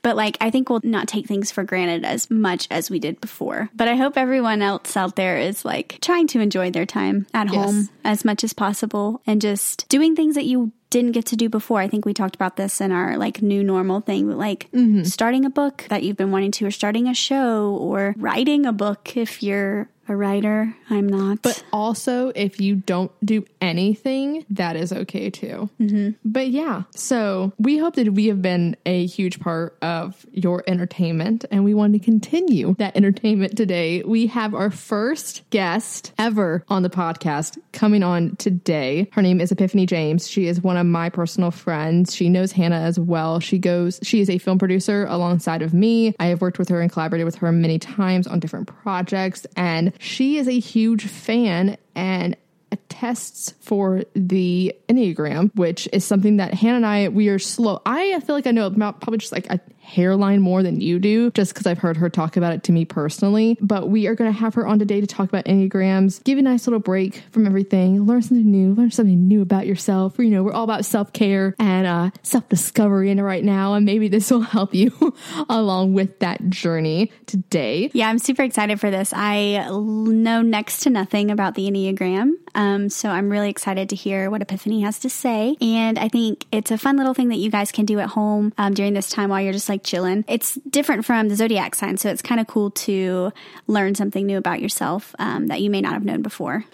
But 0.04 0.18
like, 0.18 0.38
I 0.42 0.50
think 0.52 0.70
we'll 0.70 0.82
not 0.84 1.08
take 1.08 1.28
things 1.28 1.50
for 1.50 1.64
granted 1.64 2.04
as 2.04 2.30
much 2.30 2.68
as 2.70 2.90
we 2.92 3.00
did 3.00 3.22
before. 3.22 3.70
But 3.74 3.88
I 3.88 3.96
hope 3.96 4.18
everyone 4.18 4.62
else 4.62 4.98
out 4.98 5.16
there 5.16 5.38
is 5.38 5.64
like 5.64 5.98
trying 6.02 6.28
to 6.28 6.42
enjoy 6.42 6.72
their 6.72 6.86
time 6.86 7.26
at 7.34 7.48
Yes. 7.50 7.56
home 7.56 7.90
as 8.04 8.26
much 8.26 8.44
as 8.44 8.52
possible 8.52 9.22
and 9.26 9.42
just 9.42 9.88
doing 9.88 10.14
things 10.14 10.36
that 10.36 10.44
you 10.44 10.74
didn't 10.90 11.14
get 11.14 11.28
to 11.28 11.38
do 11.38 11.48
before. 11.48 11.80
I 11.80 11.88
think 11.88 12.06
we 12.06 12.14
talked 12.14 12.36
about 12.36 12.58
this 12.58 12.82
in 12.82 12.92
our 12.92 13.18
like 13.18 13.42
new 13.42 13.64
normal 13.64 14.02
thing, 14.02 14.30
like 14.38 14.70
Mm-hmm. 14.74 15.04
starting 15.04 15.46
a 15.46 15.50
book 15.50 15.86
that 15.88 16.04
you've 16.04 16.18
been 16.18 16.32
wanting 16.32 16.52
to, 16.52 16.66
or 16.66 16.72
starting 16.72 17.08
a 17.08 17.14
show, 17.14 17.74
or 17.80 18.14
writing 18.18 18.66
a 18.66 18.74
book 18.74 19.16
if 19.16 19.42
you're 19.42 19.88
a 20.08 20.16
writer. 20.16 20.76
I'm 20.90 21.08
not. 21.08 21.42
But 21.42 21.64
also, 21.72 22.32
if 22.36 22.60
you 22.60 22.76
don't 22.76 23.12
do 23.26 23.46
anything, 23.62 24.46
that 24.50 24.76
is 24.76 24.92
okay 24.92 25.30
too. 25.30 25.70
Mm-hmm. 25.80 26.10
But 26.26 26.50
yeah, 26.50 26.84
so 26.96 27.54
we 27.58 27.78
hope 27.78 27.96
that 27.96 28.14
we 28.14 28.28
have 28.28 28.42
been 28.42 28.76
a 28.86 29.06
huge 29.06 29.40
part 29.40 29.78
of 29.82 30.26
your 30.32 30.64
entertainment 30.68 31.46
and 31.52 31.64
we 31.64 31.74
want 31.74 31.94
to 31.94 32.00
continue 32.00 32.76
that 32.80 32.98
entertainment 32.98 33.56
today. 33.56 34.04
We 34.04 34.28
have 34.28 34.54
our 34.54 34.72
first 34.72 35.50
guest 35.50 36.14
ever 36.18 36.64
on 36.68 36.84
the 36.84 36.90
podcast 36.90 37.58
coming 37.72 38.04
on 38.04 38.36
today. 38.36 39.10
Her 39.14 39.22
name 39.22 39.40
is 39.40 39.52
Epiphany 39.52 39.86
James. 39.86 40.28
She 40.28 40.48
is 40.48 40.62
one 40.62 40.78
of 40.78 40.86
my 40.86 41.10
personal 41.10 41.52
friends. 41.52 42.14
She 42.14 42.30
knows 42.30 42.52
Hannah 42.52 42.82
as 42.82 43.00
well. 43.00 43.40
She 43.40 43.58
goes, 43.58 44.00
she 44.04 44.20
is 44.20 44.30
a 44.30 44.38
film 44.38 44.60
producer 44.60 45.06
alongside 45.06 45.62
of 45.62 45.74
me. 45.74 46.14
I 46.20 46.28
have 46.28 46.42
worked 46.42 46.60
with 46.60 46.70
her 46.70 46.82
and 46.82 46.92
collaborated 46.92 47.26
with 47.26 47.36
her 47.36 47.52
many 47.52 47.80
times 47.80 48.28
on 48.28 48.40
different 48.40 48.68
projects, 48.68 49.46
and 49.56 49.94
she 50.04 50.38
is 50.38 50.48
a 50.48 50.60
huge 50.60 51.06
fan 51.06 51.78
and 51.96 52.36
attests 52.74 53.54
for 53.62 54.04
the 54.16 54.76
Enneagram, 54.90 55.56
which 55.56 55.88
is 55.94 56.04
something 56.04 56.38
that 56.38 56.54
Hannah 56.54 56.78
and 56.78 56.86
I, 56.86 57.08
we 57.08 57.30
are 57.30 57.40
slow. 57.40 57.82
I 57.86 58.20
feel 58.20 58.36
like 58.36 58.48
I 58.48 58.52
know 58.52 58.66
about 58.66 59.00
probably 59.00 59.20
just 59.20 59.32
like 59.32 59.50
a 59.50 59.62
hairline 59.84 60.42
more 60.42 60.64
than 60.64 60.82
you 60.82 60.98
do, 60.98 61.30
just 61.32 61.54
because 61.54 61.68
I've 61.68 61.78
heard 61.78 61.98
her 61.98 62.10
talk 62.10 62.38
about 62.38 62.54
it 62.54 62.64
to 62.64 62.72
me 62.72 62.86
personally. 62.86 63.58
But 63.62 63.90
we 63.90 64.08
are 64.08 64.16
going 64.16 64.32
to 64.32 64.38
have 64.38 64.56
her 64.56 64.66
on 64.66 64.80
today 64.80 65.02
to 65.02 65.08
talk 65.08 65.30
about 65.30 65.46
Enneagrams, 65.46 66.24
give 66.24 66.38
you 66.38 66.44
a 66.44 66.50
nice 66.50 66.66
little 66.66 66.80
break 66.80 67.24
from 67.32 67.46
everything, 67.46 68.06
learn 68.06 68.22
something 68.22 68.50
new, 68.50 68.74
learn 68.74 68.92
something 68.92 69.28
new 69.28 69.42
about 69.42 69.68
yourself. 69.68 70.18
You 70.18 70.30
know, 70.30 70.44
we're 70.44 70.54
all 70.54 70.64
about 70.64 70.86
self 70.86 71.14
care 71.14 71.56
and 71.60 71.86
uh, 71.86 72.10
self 72.24 72.48
discovery 72.50 73.12
in 73.12 73.20
it 73.20 73.24
right 73.24 73.44
now. 73.44 73.74
And 73.74 73.86
maybe 73.86 74.08
this 74.08 74.32
will 74.32 74.42
help 74.42 74.74
you 74.74 75.14
along 75.50 75.94
with 75.94 76.20
that 76.20 76.50
journey 76.50 77.12
today. 77.26 77.92
Yeah, 77.94 78.10
I'm 78.10 78.20
super 78.20 78.44
excited 78.44 78.80
for 78.80 78.90
this. 78.90 79.14
I 79.14 79.68
know 79.70 80.42
next 80.42 80.82
to 80.82 80.90
nothing 80.90 81.30
about 81.30 81.56
the 81.56 81.70
Enneagram. 81.70 82.34
Um, 82.56 82.90
so 82.90 83.10
I'm 83.10 83.30
really 83.30 83.50
excited 83.50 83.90
to 83.90 83.96
hear 83.96 84.30
what 84.30 84.42
Epiphany 84.42 84.82
has 84.82 85.00
to 85.00 85.10
say. 85.10 85.56
And 85.60 85.98
I 85.98 86.08
think 86.08 86.46
it's 86.52 86.72
a 86.72 86.78
fun 86.78 86.98
little 86.98 87.14
thing 87.14 87.30
that 87.30 87.38
you 87.38 87.50
guys 87.50 87.72
can 87.72 87.86
do 87.86 88.00
at 88.00 88.10
home 88.10 88.54
um, 88.58 88.74
during 88.74 88.94
this 88.94 89.10
time 89.10 89.30
while 89.30 89.42
you're 89.42 89.54
just 89.54 89.70
like 89.70 89.73
chilling. 89.78 90.24
It's 90.28 90.56
different 90.70 91.06
from 91.06 91.30
the 91.30 91.36
zodiac 91.36 91.74
sign. 91.74 91.98
So 91.98 92.10
it's 92.10 92.22
kind 92.22 92.40
of 92.40 92.48
cool 92.48 92.72
to 92.72 93.32
learn 93.68 93.96
something 93.96 94.26
new 94.26 94.38
about 94.38 94.62
yourself 94.62 95.16
um, 95.18 95.48
that 95.48 95.62
you 95.62 95.70
may 95.70 95.82
not 95.82 95.94
have 95.94 96.06
known 96.06 96.22
before. 96.22 96.66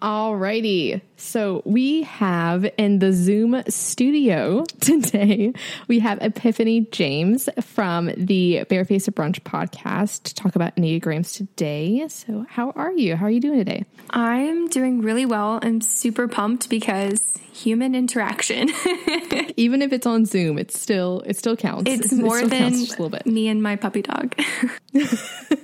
Alrighty. 0.00 1.00
So 1.16 1.62
we 1.64 2.02
have 2.04 2.70
in 2.78 3.00
the 3.00 3.12
Zoom 3.12 3.62
studio 3.68 4.64
today, 4.80 5.52
we 5.88 5.98
have 5.98 6.18
Epiphany 6.22 6.82
James 6.92 7.48
from 7.60 8.10
the 8.16 8.64
Barefaced 8.68 9.10
Brunch 9.12 9.40
podcast 9.40 10.22
to 10.24 10.34
talk 10.34 10.54
about 10.54 10.76
Enneagrams 10.76 11.36
today. 11.36 12.06
So 12.08 12.46
how 12.48 12.70
are 12.70 12.92
you? 12.92 13.16
How 13.16 13.26
are 13.26 13.30
you 13.30 13.40
doing 13.40 13.58
today? 13.58 13.84
I'm 14.10 14.68
doing 14.68 15.02
really 15.02 15.26
well. 15.26 15.58
I'm 15.62 15.80
super 15.80 16.28
pumped 16.28 16.70
because 16.70 17.34
human 17.52 17.96
interaction. 17.96 18.68
Even 19.56 19.82
if 19.82 19.92
it's 19.92 20.06
on 20.06 20.24
Zoom, 20.26 20.58
it's 20.58 20.80
still 20.80 21.22
it 21.26 21.36
still 21.36 21.56
counts. 21.56 21.90
it's 21.90 22.12
more 22.14 22.36
still 22.36 22.48
than 22.48 22.70
just 22.70 22.90
a 22.90 23.02
little 23.02 23.10
bit. 23.10 23.26
me 23.26 23.48
and 23.48 23.60
my 23.60 23.74
puppy 23.74 24.02
dog. 24.02 24.36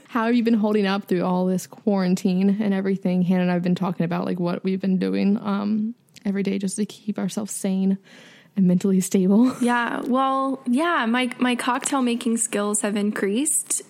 How 0.09 0.27
have 0.27 0.35
you 0.37 0.45
been 0.45 0.55
holding 0.55 0.87
up 0.87 1.07
through 1.07 1.25
all 1.25 1.47
this 1.47 1.67
quarantine 1.67 2.59
and 2.61 2.73
everything? 2.73 3.23
Hannah 3.23 3.43
and 3.43 3.51
I've 3.51 3.63
been 3.63 3.75
talking 3.75 4.05
about 4.05 4.24
like 4.25 4.41
what 4.41 4.65
we've 4.65 4.81
been 4.81 4.99
doing 4.99 5.39
um 5.39 5.95
every 6.25 6.43
day 6.43 6.59
just 6.59 6.77
to 6.77 6.87
keep 6.87 7.19
ourselves 7.19 7.53
sane 7.53 7.99
and 8.57 8.67
mentally 8.67 9.01
stable. 9.01 9.55
yeah, 9.61 10.01
well, 10.03 10.63
yeah, 10.67 11.07
my 11.07 11.31
my 11.39 11.57
cocktail 11.57 12.03
making 12.03 12.37
skills 12.37 12.83
have 12.83 12.97
increased. 12.97 13.83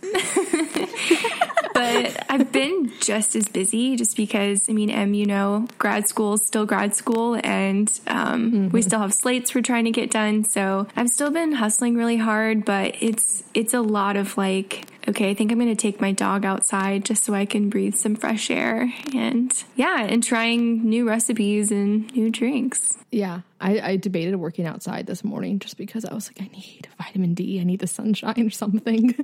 but 1.74 2.24
I've 2.30 2.52
been 2.52 2.92
just 3.00 3.36
as 3.36 3.48
busy 3.48 3.96
just 3.96 4.16
because 4.16 4.68
I 4.68 4.72
mean, 4.72 4.90
Em, 4.90 5.14
you 5.14 5.26
know, 5.26 5.66
grad 5.78 6.08
school 6.08 6.34
is 6.34 6.46
still 6.46 6.66
grad 6.66 6.94
school 6.94 7.38
and 7.42 7.90
um, 8.06 8.70
we 8.70 8.80
still 8.80 9.00
have 9.00 9.12
slates 9.12 9.54
we're 9.54 9.62
trying 9.62 9.84
to 9.84 9.90
get 9.90 10.10
done. 10.10 10.44
So 10.44 10.86
I've 10.96 11.10
still 11.10 11.30
been 11.30 11.52
hustling 11.52 11.96
really 11.96 12.16
hard, 12.16 12.64
but 12.64 12.94
it's 13.00 13.42
it's 13.54 13.74
a 13.74 13.80
lot 13.80 14.16
of 14.16 14.38
like 14.38 14.86
okay, 15.08 15.30
I 15.30 15.34
think 15.34 15.52
I'm 15.52 15.58
going 15.58 15.74
to 15.74 15.80
take 15.80 16.00
my 16.00 16.12
dog 16.12 16.44
outside 16.44 17.04
just 17.04 17.24
so 17.24 17.34
I 17.34 17.46
can 17.46 17.68
breathe 17.68 17.94
some 17.94 18.16
fresh 18.16 18.50
air. 18.50 18.92
And 19.14 19.52
yeah, 19.76 20.02
and 20.02 20.22
trying 20.22 20.88
new 20.88 21.08
recipes 21.08 21.70
and 21.70 22.10
new 22.14 22.30
drinks. 22.30 22.96
Yeah, 23.10 23.40
I, 23.60 23.80
I 23.80 23.96
debated 23.96 24.36
working 24.36 24.66
outside 24.66 25.06
this 25.06 25.22
morning 25.24 25.58
just 25.58 25.76
because 25.76 26.04
I 26.04 26.14
was 26.14 26.28
like, 26.28 26.40
I 26.40 26.50
need 26.52 26.88
vitamin 26.98 27.34
D, 27.34 27.60
I 27.60 27.64
need 27.64 27.80
the 27.80 27.86
sunshine 27.86 28.46
or 28.46 28.50
something. 28.50 29.14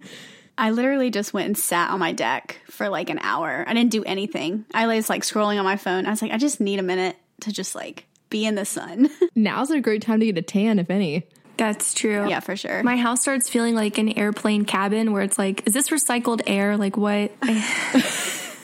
I 0.58 0.70
literally 0.70 1.10
just 1.10 1.32
went 1.32 1.46
and 1.46 1.56
sat 1.56 1.90
on 1.90 2.00
my 2.00 2.12
deck 2.12 2.60
for 2.68 2.88
like 2.88 3.08
an 3.08 3.18
hour. 3.20 3.64
I 3.66 3.72
didn't 3.72 3.92
do 3.92 4.04
anything. 4.04 4.66
I 4.74 4.86
was 4.86 5.08
like 5.08 5.22
scrolling 5.22 5.58
on 5.58 5.64
my 5.64 5.76
phone. 5.76 6.06
I 6.06 6.10
was 6.10 6.20
like, 6.20 6.32
I 6.32 6.36
just 6.36 6.60
need 6.60 6.78
a 6.78 6.82
minute 6.82 7.16
to 7.42 7.52
just 7.52 7.74
like 7.74 8.06
be 8.28 8.44
in 8.44 8.54
the 8.54 8.64
sun. 8.64 9.08
Now's 9.34 9.70
a 9.70 9.80
great 9.80 10.02
time 10.02 10.20
to 10.20 10.26
get 10.26 10.38
a 10.38 10.42
tan, 10.42 10.78
if 10.78 10.90
any. 10.90 11.26
That's 11.60 11.92
true. 11.92 12.26
yeah, 12.26 12.40
for 12.40 12.56
sure. 12.56 12.82
My 12.82 12.96
house 12.96 13.20
starts 13.20 13.50
feeling 13.50 13.74
like 13.74 13.98
an 13.98 14.16
airplane 14.18 14.64
cabin 14.64 15.12
where 15.12 15.20
it's 15.20 15.38
like, 15.38 15.62
is 15.66 15.74
this 15.74 15.90
recycled 15.90 16.40
air? 16.46 16.78
Like, 16.78 16.96
what? 16.96 17.32
I, 17.42 18.06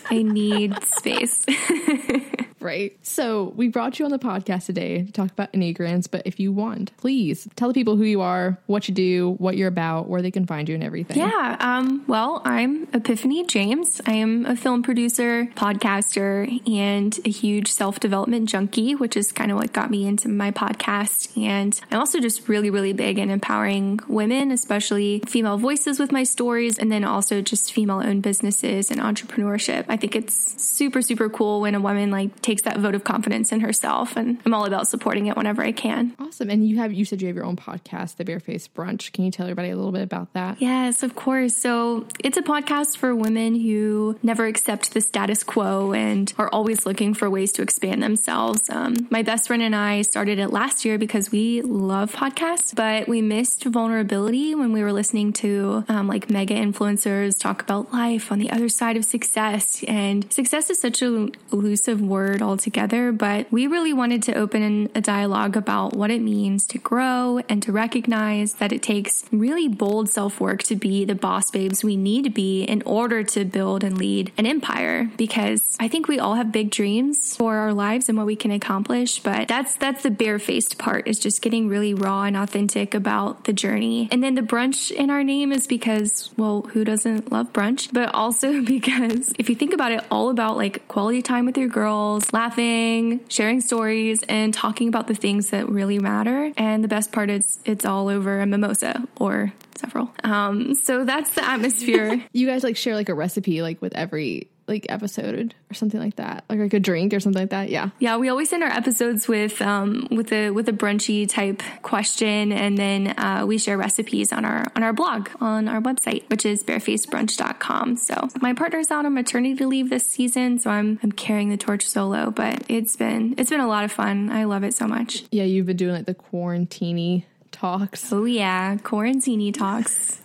I 0.11 0.23
need 0.23 0.83
space. 0.83 1.45
Right. 2.67 2.99
So 3.07 3.53
we 3.55 3.69
brought 3.69 4.01
you 4.01 4.07
on 4.07 4.11
the 4.11 4.19
podcast 4.19 4.67
today 4.67 5.05
to 5.05 5.13
talk 5.13 5.31
about 5.31 5.53
Enneagrams, 5.53 6.11
but 6.11 6.23
if 6.25 6.41
you 6.41 6.53
want, 6.53 6.91
please 6.97 7.47
tell 7.55 7.69
the 7.69 7.75
people 7.75 7.95
who 7.95 8.03
you 8.03 8.23
are, 8.23 8.59
what 8.67 8.89
you 8.89 8.95
do, 8.95 9.37
what 9.39 9.57
you're 9.57 9.69
about, 9.69 10.09
where 10.09 10.21
they 10.21 10.33
can 10.33 10.47
find 10.47 10.69
you 10.69 10.75
and 10.75 10.83
everything. 10.83 11.19
Yeah. 11.19 11.57
Um, 11.61 12.03
well, 12.09 12.43
I'm 12.45 12.89
Epiphany 12.93 13.47
James. 13.47 14.01
I 14.05 14.15
am 14.15 14.47
a 14.47 14.57
film 14.57 14.83
producer, 14.83 15.47
podcaster, 15.55 16.61
and 16.69 17.17
a 17.25 17.31
huge 17.31 17.71
self 17.71 18.01
development 18.01 18.49
junkie, 18.49 18.97
which 18.97 19.17
is 19.17 19.31
kind 19.31 19.53
of 19.53 19.59
what 19.59 19.73
got 19.73 19.89
me 19.89 20.05
into 20.05 20.29
my 20.29 20.51
podcast. 20.51 21.41
And 21.41 21.81
I'm 21.93 22.01
also 22.01 22.19
just 22.19 22.49
really, 22.49 22.71
really 22.71 22.93
big 22.93 23.21
in 23.21 23.31
empowering 23.31 24.01
women, 24.09 24.51
especially 24.51 25.23
female 25.25 25.57
voices 25.57 26.01
with 26.01 26.11
my 26.11 26.25
stories, 26.25 26.79
and 26.79 26.91
then 26.91 27.05
also 27.05 27.43
just 27.43 27.73
female 27.73 28.03
owned 28.05 28.25
businesses 28.25 28.91
and 28.91 29.01
entrepreneurship. 29.01 29.85
I 29.89 29.97
think 29.97 30.17
it's 30.17 30.61
super, 30.61 31.01
super 31.01 31.29
cool 31.29 31.61
when 31.61 31.77
a 31.77 31.81
woman 31.81 32.11
like 32.11 32.43
takes 32.43 32.56
that 32.63 32.79
vote 32.79 32.95
of 32.95 33.05
confidence 33.05 33.53
in 33.53 33.61
herself. 33.61 34.17
And 34.17 34.41
I'm 34.45 34.55
all 34.55 34.65
about 34.65 34.89
supporting 34.89 35.27
it 35.27 35.37
whenever 35.37 35.63
I 35.63 35.73
can. 35.73 36.15
Awesome. 36.19 36.51
And 36.51 36.67
you 36.67 36.77
have 36.79 36.93
you 36.93 37.05
said 37.05 37.21
you 37.21 37.29
have 37.29 37.37
your 37.37 37.45
own 37.45 37.57
podcast, 37.57 38.17
The 38.17 38.25
Barefaced 38.25 38.75
Brunch. 38.75 39.13
Can 39.13 39.25
you 39.25 39.31
tell 39.31 39.47
everybody 39.47 39.71
a 39.71 39.77
little 39.77 39.93
bit 39.93 40.03
about 40.03 40.33
that? 40.35 40.61
Yes, 40.61 41.03
of 41.03 41.15
course. 41.15 41.57
So 41.57 42.07
it's 42.23 42.37
a 42.37 42.43
podcast 42.43 42.97
for 42.97 43.15
women 43.15 43.55
who 43.55 44.19
never 44.23 44.47
accept 44.47 44.95
the 44.95 45.01
status 45.01 45.43
quo 45.45 45.93
and 45.93 46.33
are 46.39 46.49
always 46.49 46.87
looking 46.87 47.15
for 47.15 47.31
ways 47.31 47.53
to 47.53 47.63
expand 47.63 48.03
themselves. 48.03 48.69
Um, 48.71 49.07
my 49.11 49.23
best 49.23 49.47
friend 49.47 49.63
and 49.63 49.75
I 49.75 50.03
started 50.03 50.39
it 50.39 50.49
last 50.49 50.85
year 50.85 50.99
because 50.99 51.31
we 51.31 51.63
love 51.63 52.13
podcasts, 52.13 52.75
but 52.75 53.09
we 53.09 53.23
missed 53.23 53.65
vulnerability 53.65 54.55
when 54.55 54.73
we 54.73 54.83
were 54.83 54.93
listening 54.93 55.33
to 55.35 55.85
um, 55.89 56.09
like 56.09 56.31
mega 56.31 56.55
influencers 56.55 57.39
talk 57.39 57.63
about 57.63 57.93
life 57.93 58.33
on 58.33 58.39
the 58.39 58.51
other 58.51 58.69
side 58.69 58.97
of 58.97 59.05
success. 59.05 59.85
And 59.87 60.33
success 60.33 60.71
is 60.71 60.81
such 60.81 61.03
an 61.03 61.33
elusive 61.53 62.01
word 62.01 62.36
altogether, 62.43 63.13
but 63.13 63.51
we 63.51 63.67
really 63.67 63.93
wanted 63.93 64.23
to 64.25 64.35
open 64.35 64.91
a 64.95 65.01
dialogue 65.01 65.57
about 65.57 65.95
what 65.95 66.11
it 66.11 66.21
means 66.21 66.67
to 66.69 66.79
grow 66.79 67.41
and 67.49 67.63
to 67.63 67.73
recognize 67.73 68.55
that 68.55 68.73
it 68.73 68.83
takes 68.83 69.25
really 69.33 69.69
bold 69.69 70.09
self 70.09 70.41
work 70.41 70.63
to 70.65 70.77
be 70.77 71.05
the 71.05 71.15
boss 71.15 71.51
babes 71.51 71.85
we 71.85 71.97
need 71.97 72.25
to 72.25 72.31
be 72.31 72.63
in 72.63 72.83
order 72.83 73.23
to 73.23 73.45
build 73.45 73.85
and 73.85 73.99
lead 73.99 74.33
an 74.39 74.47
empire. 74.47 75.11
Because 75.17 75.77
I 75.81 75.89
think 75.89 76.09
we 76.09 76.19
all 76.19 76.35
have 76.35 76.53
big 76.53 76.71
dreams 76.71 77.37
for 77.37 77.57
our 77.57 77.73
lives 77.73 78.09
and 78.09 78.17
what 78.17 78.27
we 78.27 78.37
can 78.37 78.51
accomplish, 78.51 79.21
but 79.21 79.49
that's 79.49 79.77
that's 79.77 80.03
the 80.03 80.11
barefaced 80.11 80.79
part 80.79 81.07
is 81.07 81.19
just 81.19 81.43
getting 81.43 81.69
really 81.69 81.95
raw 81.95 82.25
and 82.25 82.37
authentic 82.37 82.95
about 82.95 83.45
the 83.45 83.53
journey. 83.53 84.09
And 84.11 84.23
then 84.23 84.35
the 84.35 84.43
brunch 84.43 84.91
in 84.91 85.11
our 85.11 85.25
name 85.25 85.53
is 85.53 85.67
because, 85.67 86.31
well, 86.37 86.63
who 86.63 86.85
doesn't 86.85 87.33
love 87.33 87.53
brunch? 87.53 87.93
But 87.93 88.15
also 88.15 88.63
because 88.77 89.33
if 89.39 89.49
you 89.49 89.55
think 89.55 89.73
about 89.73 89.93
it, 89.93 90.05
all 90.11 90.31
about 90.31 90.57
like 90.57 90.87
quality 90.89 91.23
time 91.23 91.47
with 91.47 91.59
your 91.59 91.69
girls, 91.69 92.26
laughing, 92.33 93.21
sharing 93.29 93.61
stories, 93.61 94.23
and 94.29 94.53
talking 94.53 94.89
about 94.89 95.07
the 95.07 95.15
things 95.15 95.51
that 95.51 95.69
really 95.69 95.99
matter. 95.99 96.53
And 96.57 96.83
the 96.83 96.89
best 96.89 97.13
part 97.13 97.31
is 97.31 97.59
it's 97.65 97.85
all 97.85 98.09
over 98.09 98.41
a 98.41 98.47
mimosa 98.47 99.07
or 99.21 99.53
several. 99.77 100.11
Um, 100.25 100.75
so 100.75 101.05
that's 101.05 101.31
the 101.31 101.45
atmosphere. 101.45 102.23
You 102.33 102.47
guys 102.47 102.63
like 102.63 102.77
share 102.77 102.95
like 102.95 103.09
a 103.09 103.15
recipe 103.15 103.63
like 103.63 103.81
with 103.81 103.95
every 103.95 104.49
like 104.69 104.87
episode 104.89 105.55
or 105.71 105.75
something 105.75 106.01
like 106.01 106.17
that. 106.17 106.45
Like 106.49 106.59
like 106.59 106.75
a 106.75 106.81
drink 106.81 107.15
or 107.15 107.21
something 107.21 107.43
like 107.43 107.51
that. 107.51 107.71
Yeah. 107.71 107.91
Yeah, 107.99 108.17
we 108.17 108.29
always 108.29 108.53
end 108.53 108.63
our 108.63 108.71
episodes 108.71 109.29
with 109.29 109.61
um, 109.63 110.09
with 110.11 110.33
a 110.33 110.51
with 110.51 110.69
a 110.69 110.73
brunchy 110.73 111.29
type 111.29 111.63
question, 111.83 112.53
and 112.53 112.77
then 112.77 113.19
uh, 113.19 113.45
we 113.47 113.59
share 113.59 113.79
recipes 113.79 114.33
on 114.33 114.45
our 114.45 114.67
on 114.75 114.83
our 114.83 114.93
blog 114.93 115.29
on 115.41 115.69
our 115.69 115.81
website, 115.81 116.29
which 116.31 116.45
is 116.45 116.65
barefacedbrunch.com. 116.65 117.97
So 117.97 118.29
my 118.41 118.53
partner's 118.53 118.91
out 118.91 119.07
on 119.07 119.15
maternity 119.15 119.65
leave 119.65 119.91
this 119.91 120.07
season, 120.07 120.59
so 120.59 120.71
I'm 120.71 120.99
I'm 121.03 121.13
carrying 121.13 121.51
the 121.51 121.57
torch 121.57 121.87
solo. 121.87 122.31
But 122.31 122.65
it's 122.69 122.97
been 122.97 123.35
it's 123.39 123.51
been 123.51 123.61
a 123.61 123.69
lot 123.69 123.85
of 123.85 123.93
fun. 123.93 124.31
I 124.31 124.45
love 124.45 124.65
it 124.65 124.75
so 124.75 124.87
much. 124.87 125.25
Yeah, 125.31 125.45
you've 125.45 125.67
been 125.67 125.77
doing 125.77 125.95
like 125.95 126.07
the 126.07 126.15
quarantini 126.15 127.25
talks, 127.57 128.13
Oh 128.13 128.25
yeah, 128.25 128.77
quarantini 128.77 129.53
talks. 129.53 130.21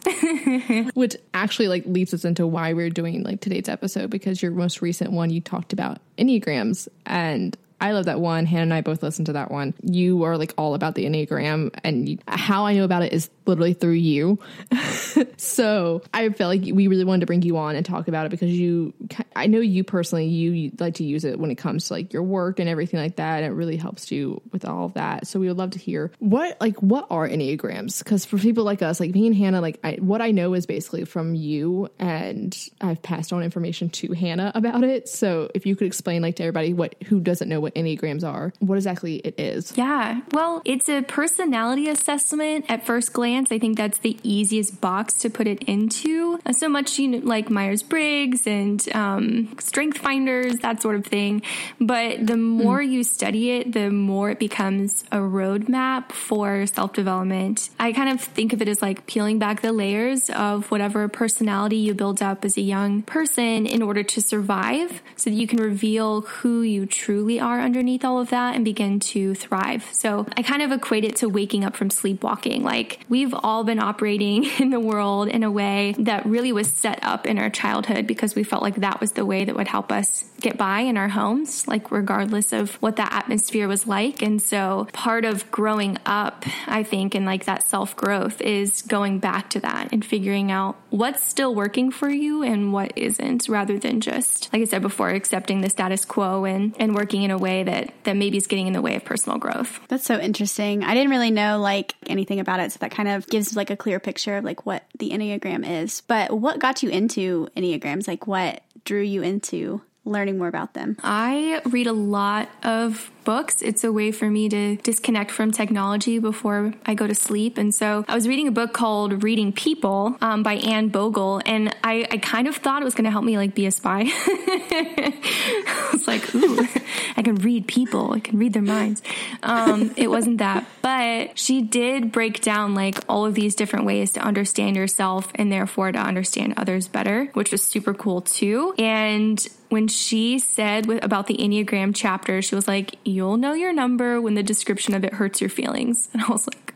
which 0.93 1.15
actually 1.33 1.67
like 1.67 1.85
leads 1.85 2.13
us 2.13 2.25
into 2.25 2.45
why 2.45 2.73
we're 2.73 2.89
doing 2.89 3.23
like 3.23 3.39
today's 3.39 3.69
episode 3.69 4.09
because 4.09 4.41
your 4.41 4.51
most 4.51 4.81
recent 4.81 5.11
one 5.11 5.29
you 5.29 5.39
talked 5.39 5.71
about 5.73 5.99
Enneagrams 6.17 6.87
and 7.05 7.55
I 7.81 7.93
love 7.93 8.05
that 8.05 8.21
one. 8.21 8.45
Hannah 8.45 8.61
and 8.61 8.73
I 8.73 8.81
both 8.81 9.01
listened 9.01 9.25
to 9.25 9.33
that 9.33 9.49
one. 9.49 9.73
You 9.81 10.23
are 10.23 10.37
like 10.37 10.53
all 10.57 10.75
about 10.75 10.93
the 10.93 11.05
Enneagram, 11.05 11.73
and 11.83 12.21
how 12.27 12.65
I 12.67 12.75
know 12.75 12.83
about 12.83 13.01
it 13.01 13.11
is 13.11 13.29
literally 13.47 13.73
through 13.73 13.93
you. 13.93 14.39
so 15.37 16.01
I 16.13 16.29
felt 16.29 16.49
like 16.49 16.73
we 16.73 16.87
really 16.87 17.03
wanted 17.03 17.21
to 17.21 17.25
bring 17.25 17.41
you 17.41 17.57
on 17.57 17.75
and 17.75 17.85
talk 17.85 18.07
about 18.07 18.27
it 18.27 18.29
because 18.29 18.51
you, 18.51 18.93
I 19.35 19.47
know 19.47 19.59
you 19.59 19.83
personally, 19.83 20.27
you, 20.27 20.51
you 20.51 20.71
like 20.79 20.95
to 20.95 21.03
use 21.03 21.25
it 21.25 21.39
when 21.39 21.49
it 21.49 21.55
comes 21.55 21.87
to 21.87 21.93
like 21.93 22.13
your 22.13 22.23
work 22.23 22.59
and 22.59 22.69
everything 22.69 22.99
like 22.99 23.15
that. 23.15 23.37
And 23.37 23.45
it 23.51 23.55
really 23.55 23.77
helps 23.77 24.11
you 24.11 24.41
with 24.51 24.63
all 24.63 24.85
of 24.85 24.93
that. 24.93 25.27
So 25.27 25.39
we 25.39 25.47
would 25.47 25.57
love 25.57 25.71
to 25.71 25.79
hear 25.79 26.11
what, 26.19 26.61
like, 26.61 26.77
what 26.81 27.07
are 27.09 27.27
Enneagrams? 27.27 27.99
Because 28.03 28.25
for 28.25 28.37
people 28.37 28.63
like 28.63 28.81
us, 28.81 28.99
like 28.99 29.11
me 29.11 29.25
and 29.25 29.35
Hannah, 29.35 29.61
like 29.61 29.79
I, 29.83 29.93
what 29.93 30.21
I 30.21 30.31
know 30.31 30.53
is 30.53 30.65
basically 30.65 31.05
from 31.05 31.33
you, 31.33 31.89
and 31.97 32.55
I've 32.79 33.01
passed 33.01 33.33
on 33.33 33.43
information 33.43 33.89
to 33.89 34.13
Hannah 34.13 34.51
about 34.53 34.83
it. 34.83 35.09
So 35.09 35.49
if 35.55 35.65
you 35.65 35.75
could 35.75 35.87
explain 35.87 36.21
like 36.21 36.35
to 36.35 36.43
everybody 36.43 36.73
what 36.73 36.95
who 37.05 37.19
doesn't 37.19 37.49
know 37.49 37.59
what 37.59 37.70
Enneagrams 37.75 38.23
are, 38.23 38.53
what 38.59 38.75
exactly 38.75 39.15
it 39.15 39.39
is. 39.39 39.73
Yeah. 39.75 40.21
Well, 40.31 40.61
it's 40.65 40.89
a 40.89 41.01
personality 41.01 41.89
assessment 41.89 42.65
at 42.69 42.85
first 42.85 43.13
glance. 43.13 43.51
I 43.51 43.59
think 43.59 43.77
that's 43.77 43.99
the 43.99 44.17
easiest 44.23 44.81
box 44.81 45.13
to 45.19 45.29
put 45.29 45.47
it 45.47 45.63
into. 45.63 46.39
Uh, 46.45 46.53
So 46.53 46.69
much 46.69 46.99
you 46.99 47.07
know, 47.07 47.17
like 47.19 47.49
Myers 47.49 47.83
Briggs 47.83 48.45
and 48.45 48.81
um, 48.93 49.55
Strength 49.59 49.97
Finders, 49.97 50.57
that 50.59 50.81
sort 50.81 50.95
of 50.95 51.05
thing. 51.05 51.41
But 51.79 52.25
the 52.27 52.37
more 52.37 52.81
you 52.81 53.03
study 53.03 53.51
it, 53.51 53.73
the 53.73 53.89
more 53.89 54.31
it 54.31 54.39
becomes 54.39 55.03
a 55.11 55.17
roadmap 55.17 56.11
for 56.11 56.65
self 56.65 56.93
development. 56.93 57.69
I 57.79 57.93
kind 57.93 58.09
of 58.09 58.21
think 58.21 58.53
of 58.53 58.61
it 58.61 58.67
as 58.67 58.81
like 58.81 59.07
peeling 59.07 59.39
back 59.39 59.61
the 59.61 59.71
layers 59.71 60.29
of 60.29 60.69
whatever 60.71 61.07
personality 61.07 61.77
you 61.77 61.93
build 61.93 62.21
up 62.21 62.45
as 62.45 62.57
a 62.57 62.61
young 62.61 63.01
person 63.03 63.65
in 63.65 63.81
order 63.81 64.03
to 64.03 64.21
survive 64.21 65.01
so 65.15 65.29
that 65.29 65.35
you 65.35 65.47
can 65.47 65.59
reveal 65.59 66.21
who 66.21 66.61
you 66.61 66.85
truly 66.85 67.39
are 67.39 67.59
underneath 67.61 68.03
all 68.03 68.19
of 68.19 68.29
that 68.29 68.55
and 68.55 68.65
begin 68.65 68.99
to 68.99 69.35
thrive. 69.35 69.87
So 69.91 70.25
I 70.35 70.43
kind 70.43 70.61
of 70.61 70.71
equate 70.71 71.03
it 71.03 71.17
to 71.17 71.29
waking 71.29 71.63
up 71.63 71.75
from 71.75 71.89
sleepwalking. 71.89 72.63
Like 72.63 72.99
we've 73.09 73.33
all 73.33 73.63
been 73.63 73.79
operating 73.79 74.43
in 74.59 74.69
the 74.69 74.79
world 74.79 75.27
in 75.27 75.43
a 75.43 75.51
way 75.51 75.95
that 75.99 76.25
really 76.25 76.51
was 76.51 76.67
set 76.67 76.99
up 77.03 77.25
in 77.27 77.37
our 77.37 77.49
childhood 77.49 78.07
because 78.07 78.35
we 78.35 78.43
felt 78.43 78.61
like 78.61 78.75
that 78.77 78.99
was 78.99 79.13
the 79.13 79.25
way 79.25 79.45
that 79.45 79.55
would 79.55 79.67
help 79.67 79.91
us 79.91 80.25
get 80.41 80.57
by 80.57 80.81
in 80.81 80.97
our 80.97 81.09
homes, 81.09 81.67
like 81.67 81.91
regardless 81.91 82.51
of 82.51 82.75
what 82.75 82.95
that 82.97 83.13
atmosphere 83.13 83.67
was 83.67 83.87
like. 83.87 84.21
And 84.21 84.41
so 84.41 84.87
part 84.91 85.23
of 85.23 85.49
growing 85.51 85.97
up, 86.05 86.45
I 86.67 86.83
think, 86.83 87.15
and 87.15 87.25
like 87.25 87.45
that 87.45 87.63
self 87.63 87.95
growth 87.95 88.41
is 88.41 88.81
going 88.81 89.19
back 89.19 89.49
to 89.51 89.59
that 89.61 89.89
and 89.91 90.03
figuring 90.03 90.51
out 90.51 90.75
what's 90.89 91.23
still 91.23 91.53
working 91.53 91.91
for 91.91 92.09
you 92.09 92.43
and 92.43 92.73
what 92.73 92.91
isn't 92.95 93.47
rather 93.47 93.77
than 93.77 94.01
just, 94.01 94.51
like 94.51 94.61
I 94.61 94.65
said 94.65 94.81
before, 94.81 95.09
accepting 95.09 95.61
the 95.61 95.69
status 95.69 96.05
quo 96.05 96.45
and, 96.45 96.75
and 96.79 96.95
working 96.95 97.23
in 97.23 97.31
a 97.31 97.37
way 97.37 97.50
that, 97.63 97.93
that 98.03 98.15
maybe 98.15 98.37
is 98.37 98.47
getting 98.47 98.67
in 98.67 98.73
the 98.73 98.81
way 98.81 98.95
of 98.95 99.05
personal 99.05 99.37
growth. 99.37 99.79
That's 99.87 100.05
so 100.05 100.19
interesting. 100.19 100.83
I 100.83 100.93
didn't 100.93 101.09
really 101.09 101.31
know 101.31 101.59
like 101.59 101.95
anything 102.07 102.39
about 102.39 102.59
it, 102.59 102.71
so 102.71 102.77
that 102.79 102.91
kind 102.91 103.09
of 103.09 103.27
gives 103.27 103.55
like 103.55 103.69
a 103.69 103.77
clear 103.77 103.99
picture 103.99 104.37
of 104.37 104.43
like 104.43 104.65
what 104.65 104.83
the 104.97 105.11
Enneagram 105.11 105.67
is. 105.83 106.01
But 106.01 106.31
what 106.31 106.59
got 106.59 106.83
you 106.83 106.89
into 106.89 107.47
Enneagrams? 107.55 108.07
Like 108.07 108.27
what 108.27 108.63
drew 108.85 109.01
you 109.01 109.21
into 109.21 109.81
learning 110.05 110.37
more 110.37 110.47
about 110.47 110.73
them? 110.73 110.97
I 111.03 111.61
read 111.65 111.87
a 111.87 111.93
lot 111.93 112.49
of 112.63 113.11
books. 113.23 113.61
It's 113.61 113.83
a 113.83 113.91
way 113.91 114.11
for 114.11 114.29
me 114.29 114.49
to 114.49 114.75
disconnect 114.77 115.31
from 115.31 115.51
technology 115.51 116.19
before 116.19 116.73
I 116.85 116.93
go 116.93 117.07
to 117.07 117.15
sleep. 117.15 117.57
And 117.57 117.73
so 117.73 118.05
I 118.07 118.15
was 118.15 118.27
reading 118.27 118.47
a 118.47 118.51
book 118.51 118.73
called 118.73 119.23
Reading 119.23 119.53
People 119.53 120.17
um, 120.21 120.43
by 120.43 120.53
Anne 120.55 120.89
Bogel, 120.89 121.41
and 121.45 121.75
I, 121.83 122.07
I, 122.09 122.17
kind 122.17 122.47
of 122.47 122.55
thought 122.55 122.81
it 122.81 122.85
was 122.85 122.93
going 122.93 123.05
to 123.05 123.11
help 123.11 123.23
me 123.23 123.37
like 123.37 123.55
be 123.55 123.65
a 123.65 123.71
spy. 123.71 124.03
I 124.07 125.89
was 125.91 126.07
like, 126.07 126.33
ooh, 126.35 126.67
I 127.17 127.21
can 127.21 127.35
read 127.35 127.67
people. 127.67 128.13
I 128.13 128.19
can 128.19 128.37
read 128.37 128.53
their 128.53 128.61
minds. 128.61 129.01
Um, 129.43 129.91
it 129.97 130.07
wasn't 130.07 130.37
that, 130.39 130.65
but 130.81 131.37
she 131.37 131.61
did 131.61 132.11
break 132.11 132.41
down 132.41 132.75
like 132.75 132.97
all 133.09 133.25
of 133.25 133.33
these 133.33 133.55
different 133.55 133.85
ways 133.85 134.13
to 134.13 134.21
understand 134.21 134.75
yourself 134.75 135.31
and 135.35 135.51
therefore 135.51 135.91
to 135.91 135.99
understand 135.99 136.53
others 136.57 136.87
better, 136.87 137.25
which 137.33 137.51
was 137.51 137.63
super 137.63 137.93
cool 137.93 138.21
too. 138.21 138.73
And 138.77 139.45
when 139.71 139.87
she 139.87 140.37
said 140.37 140.85
with, 140.85 141.03
about 141.03 141.27
the 141.27 141.37
Enneagram 141.37 141.93
chapter, 141.95 142.41
she 142.41 142.55
was 142.55 142.67
like, 142.67 142.95
You'll 143.11 143.37
know 143.37 143.53
your 143.53 143.73
number 143.73 144.21
when 144.21 144.35
the 144.35 144.43
description 144.43 144.93
of 144.93 145.03
it 145.03 145.13
hurts 145.13 145.41
your 145.41 145.49
feelings. 145.49 146.09
And 146.13 146.21
I 146.21 146.29
was 146.29 146.47
like, 146.47 146.73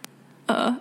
uh, 0.47 0.77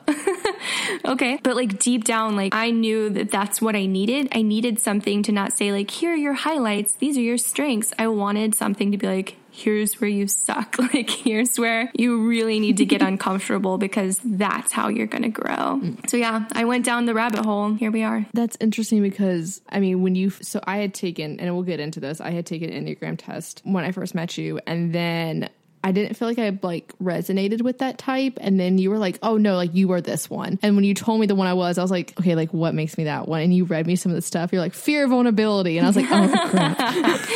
okay. 1.05 1.39
But 1.43 1.57
like 1.57 1.79
deep 1.79 2.05
down, 2.05 2.37
like 2.37 2.55
I 2.55 2.71
knew 2.71 3.09
that 3.11 3.31
that's 3.31 3.63
what 3.63 3.77
I 3.77 3.87
needed. 3.87 4.29
I 4.33 4.43
needed 4.43 4.79
something 4.81 5.23
to 5.23 5.33
not 5.33 5.53
say, 5.53 5.73
like, 5.73 5.91
here 5.91 6.13
are 6.13 6.17
your 6.17 6.35
highlights, 6.35 6.95
these 6.97 7.17
are 7.17 7.23
your 7.23 7.39
strengths. 7.39 7.93
I 7.99 8.09
wanted 8.09 8.55
something 8.55 8.91
to 8.93 8.99
be 8.99 9.07
like, 9.07 9.37
here's 9.55 10.01
where 10.01 10.11
you 10.11 10.27
suck. 10.27 10.77
Like, 10.95 11.11
here's 11.11 11.59
where 11.59 11.91
you 11.95 12.29
really 12.29 12.61
need 12.61 12.77
to 12.77 12.85
get 12.85 13.03
uncomfortable 13.13 13.79
because 13.79 14.21
that's 14.23 14.71
how 14.71 14.89
you're 14.89 15.07
going 15.07 15.23
to 15.23 15.29
grow. 15.29 15.81
Mm. 15.81 16.09
So, 16.09 16.17
yeah, 16.17 16.47
I 16.53 16.65
went 16.65 16.85
down 16.85 17.07
the 17.07 17.15
rabbit 17.15 17.45
hole. 17.45 17.73
Here 17.75 17.91
we 17.91 18.03
are. 18.03 18.27
That's 18.33 18.57
interesting 18.61 19.03
because, 19.03 19.61
I 19.69 19.81
mean, 19.81 20.03
when 20.03 20.15
you, 20.15 20.31
so 20.31 20.61
I 20.65 20.77
had 20.77 20.95
taken, 20.95 21.41
and 21.41 21.53
we'll 21.53 21.65
get 21.65 21.81
into 21.81 21.99
this, 21.99 22.21
I 22.21 22.31
had 22.31 22.47
taken 22.47 22.71
an 22.71 22.87
Enneagram 22.87 23.17
test 23.19 23.63
when 23.65 23.83
I 23.83 23.91
first 23.91 24.15
met 24.15 24.39
you. 24.39 24.61
And 24.67 24.93
then 24.93 25.49
I 25.83 25.91
didn't 25.93 26.15
feel 26.15 26.29
like 26.29 26.39
I 26.39 26.57
like 26.63 26.93
resonated 27.03 27.63
with 27.63 27.79
that 27.79 27.99
type. 27.99 28.39
And 28.41 28.61
then 28.61 28.79
you 28.79 28.91
were 28.91 28.99
like, 28.99 29.19
oh 29.23 29.37
no, 29.37 29.57
like 29.57 29.75
you 29.75 29.91
are 29.93 30.01
this 30.01 30.31
one. 30.31 30.59
And 30.63 30.77
when 30.77 30.85
you 30.85 30.95
told 30.95 31.21
me 31.21 31.27
the 31.27 31.35
one 31.35 31.47
I 31.49 31.55
was, 31.55 31.79
I 31.79 31.83
was 31.83 31.91
like, 31.91 32.19
okay, 32.21 32.35
like 32.35 32.53
what 32.53 32.75
makes 32.75 32.97
me 32.97 33.05
that 33.05 33.27
one? 33.27 33.41
And 33.41 33.55
you 33.55 33.65
read 33.65 33.87
me 33.87 33.97
some 33.97 34.13
of 34.13 34.17
the 34.17 34.23
stuff. 34.23 34.53
You're 34.53 34.63
like, 34.63 34.75
fear 34.75 35.05
of 35.05 35.11
vulnerability. 35.11 35.79
And 35.79 35.87
I 35.87 35.89
was 35.89 35.97
like, 35.97 36.07
oh 36.11 36.49
crap. 36.51 37.29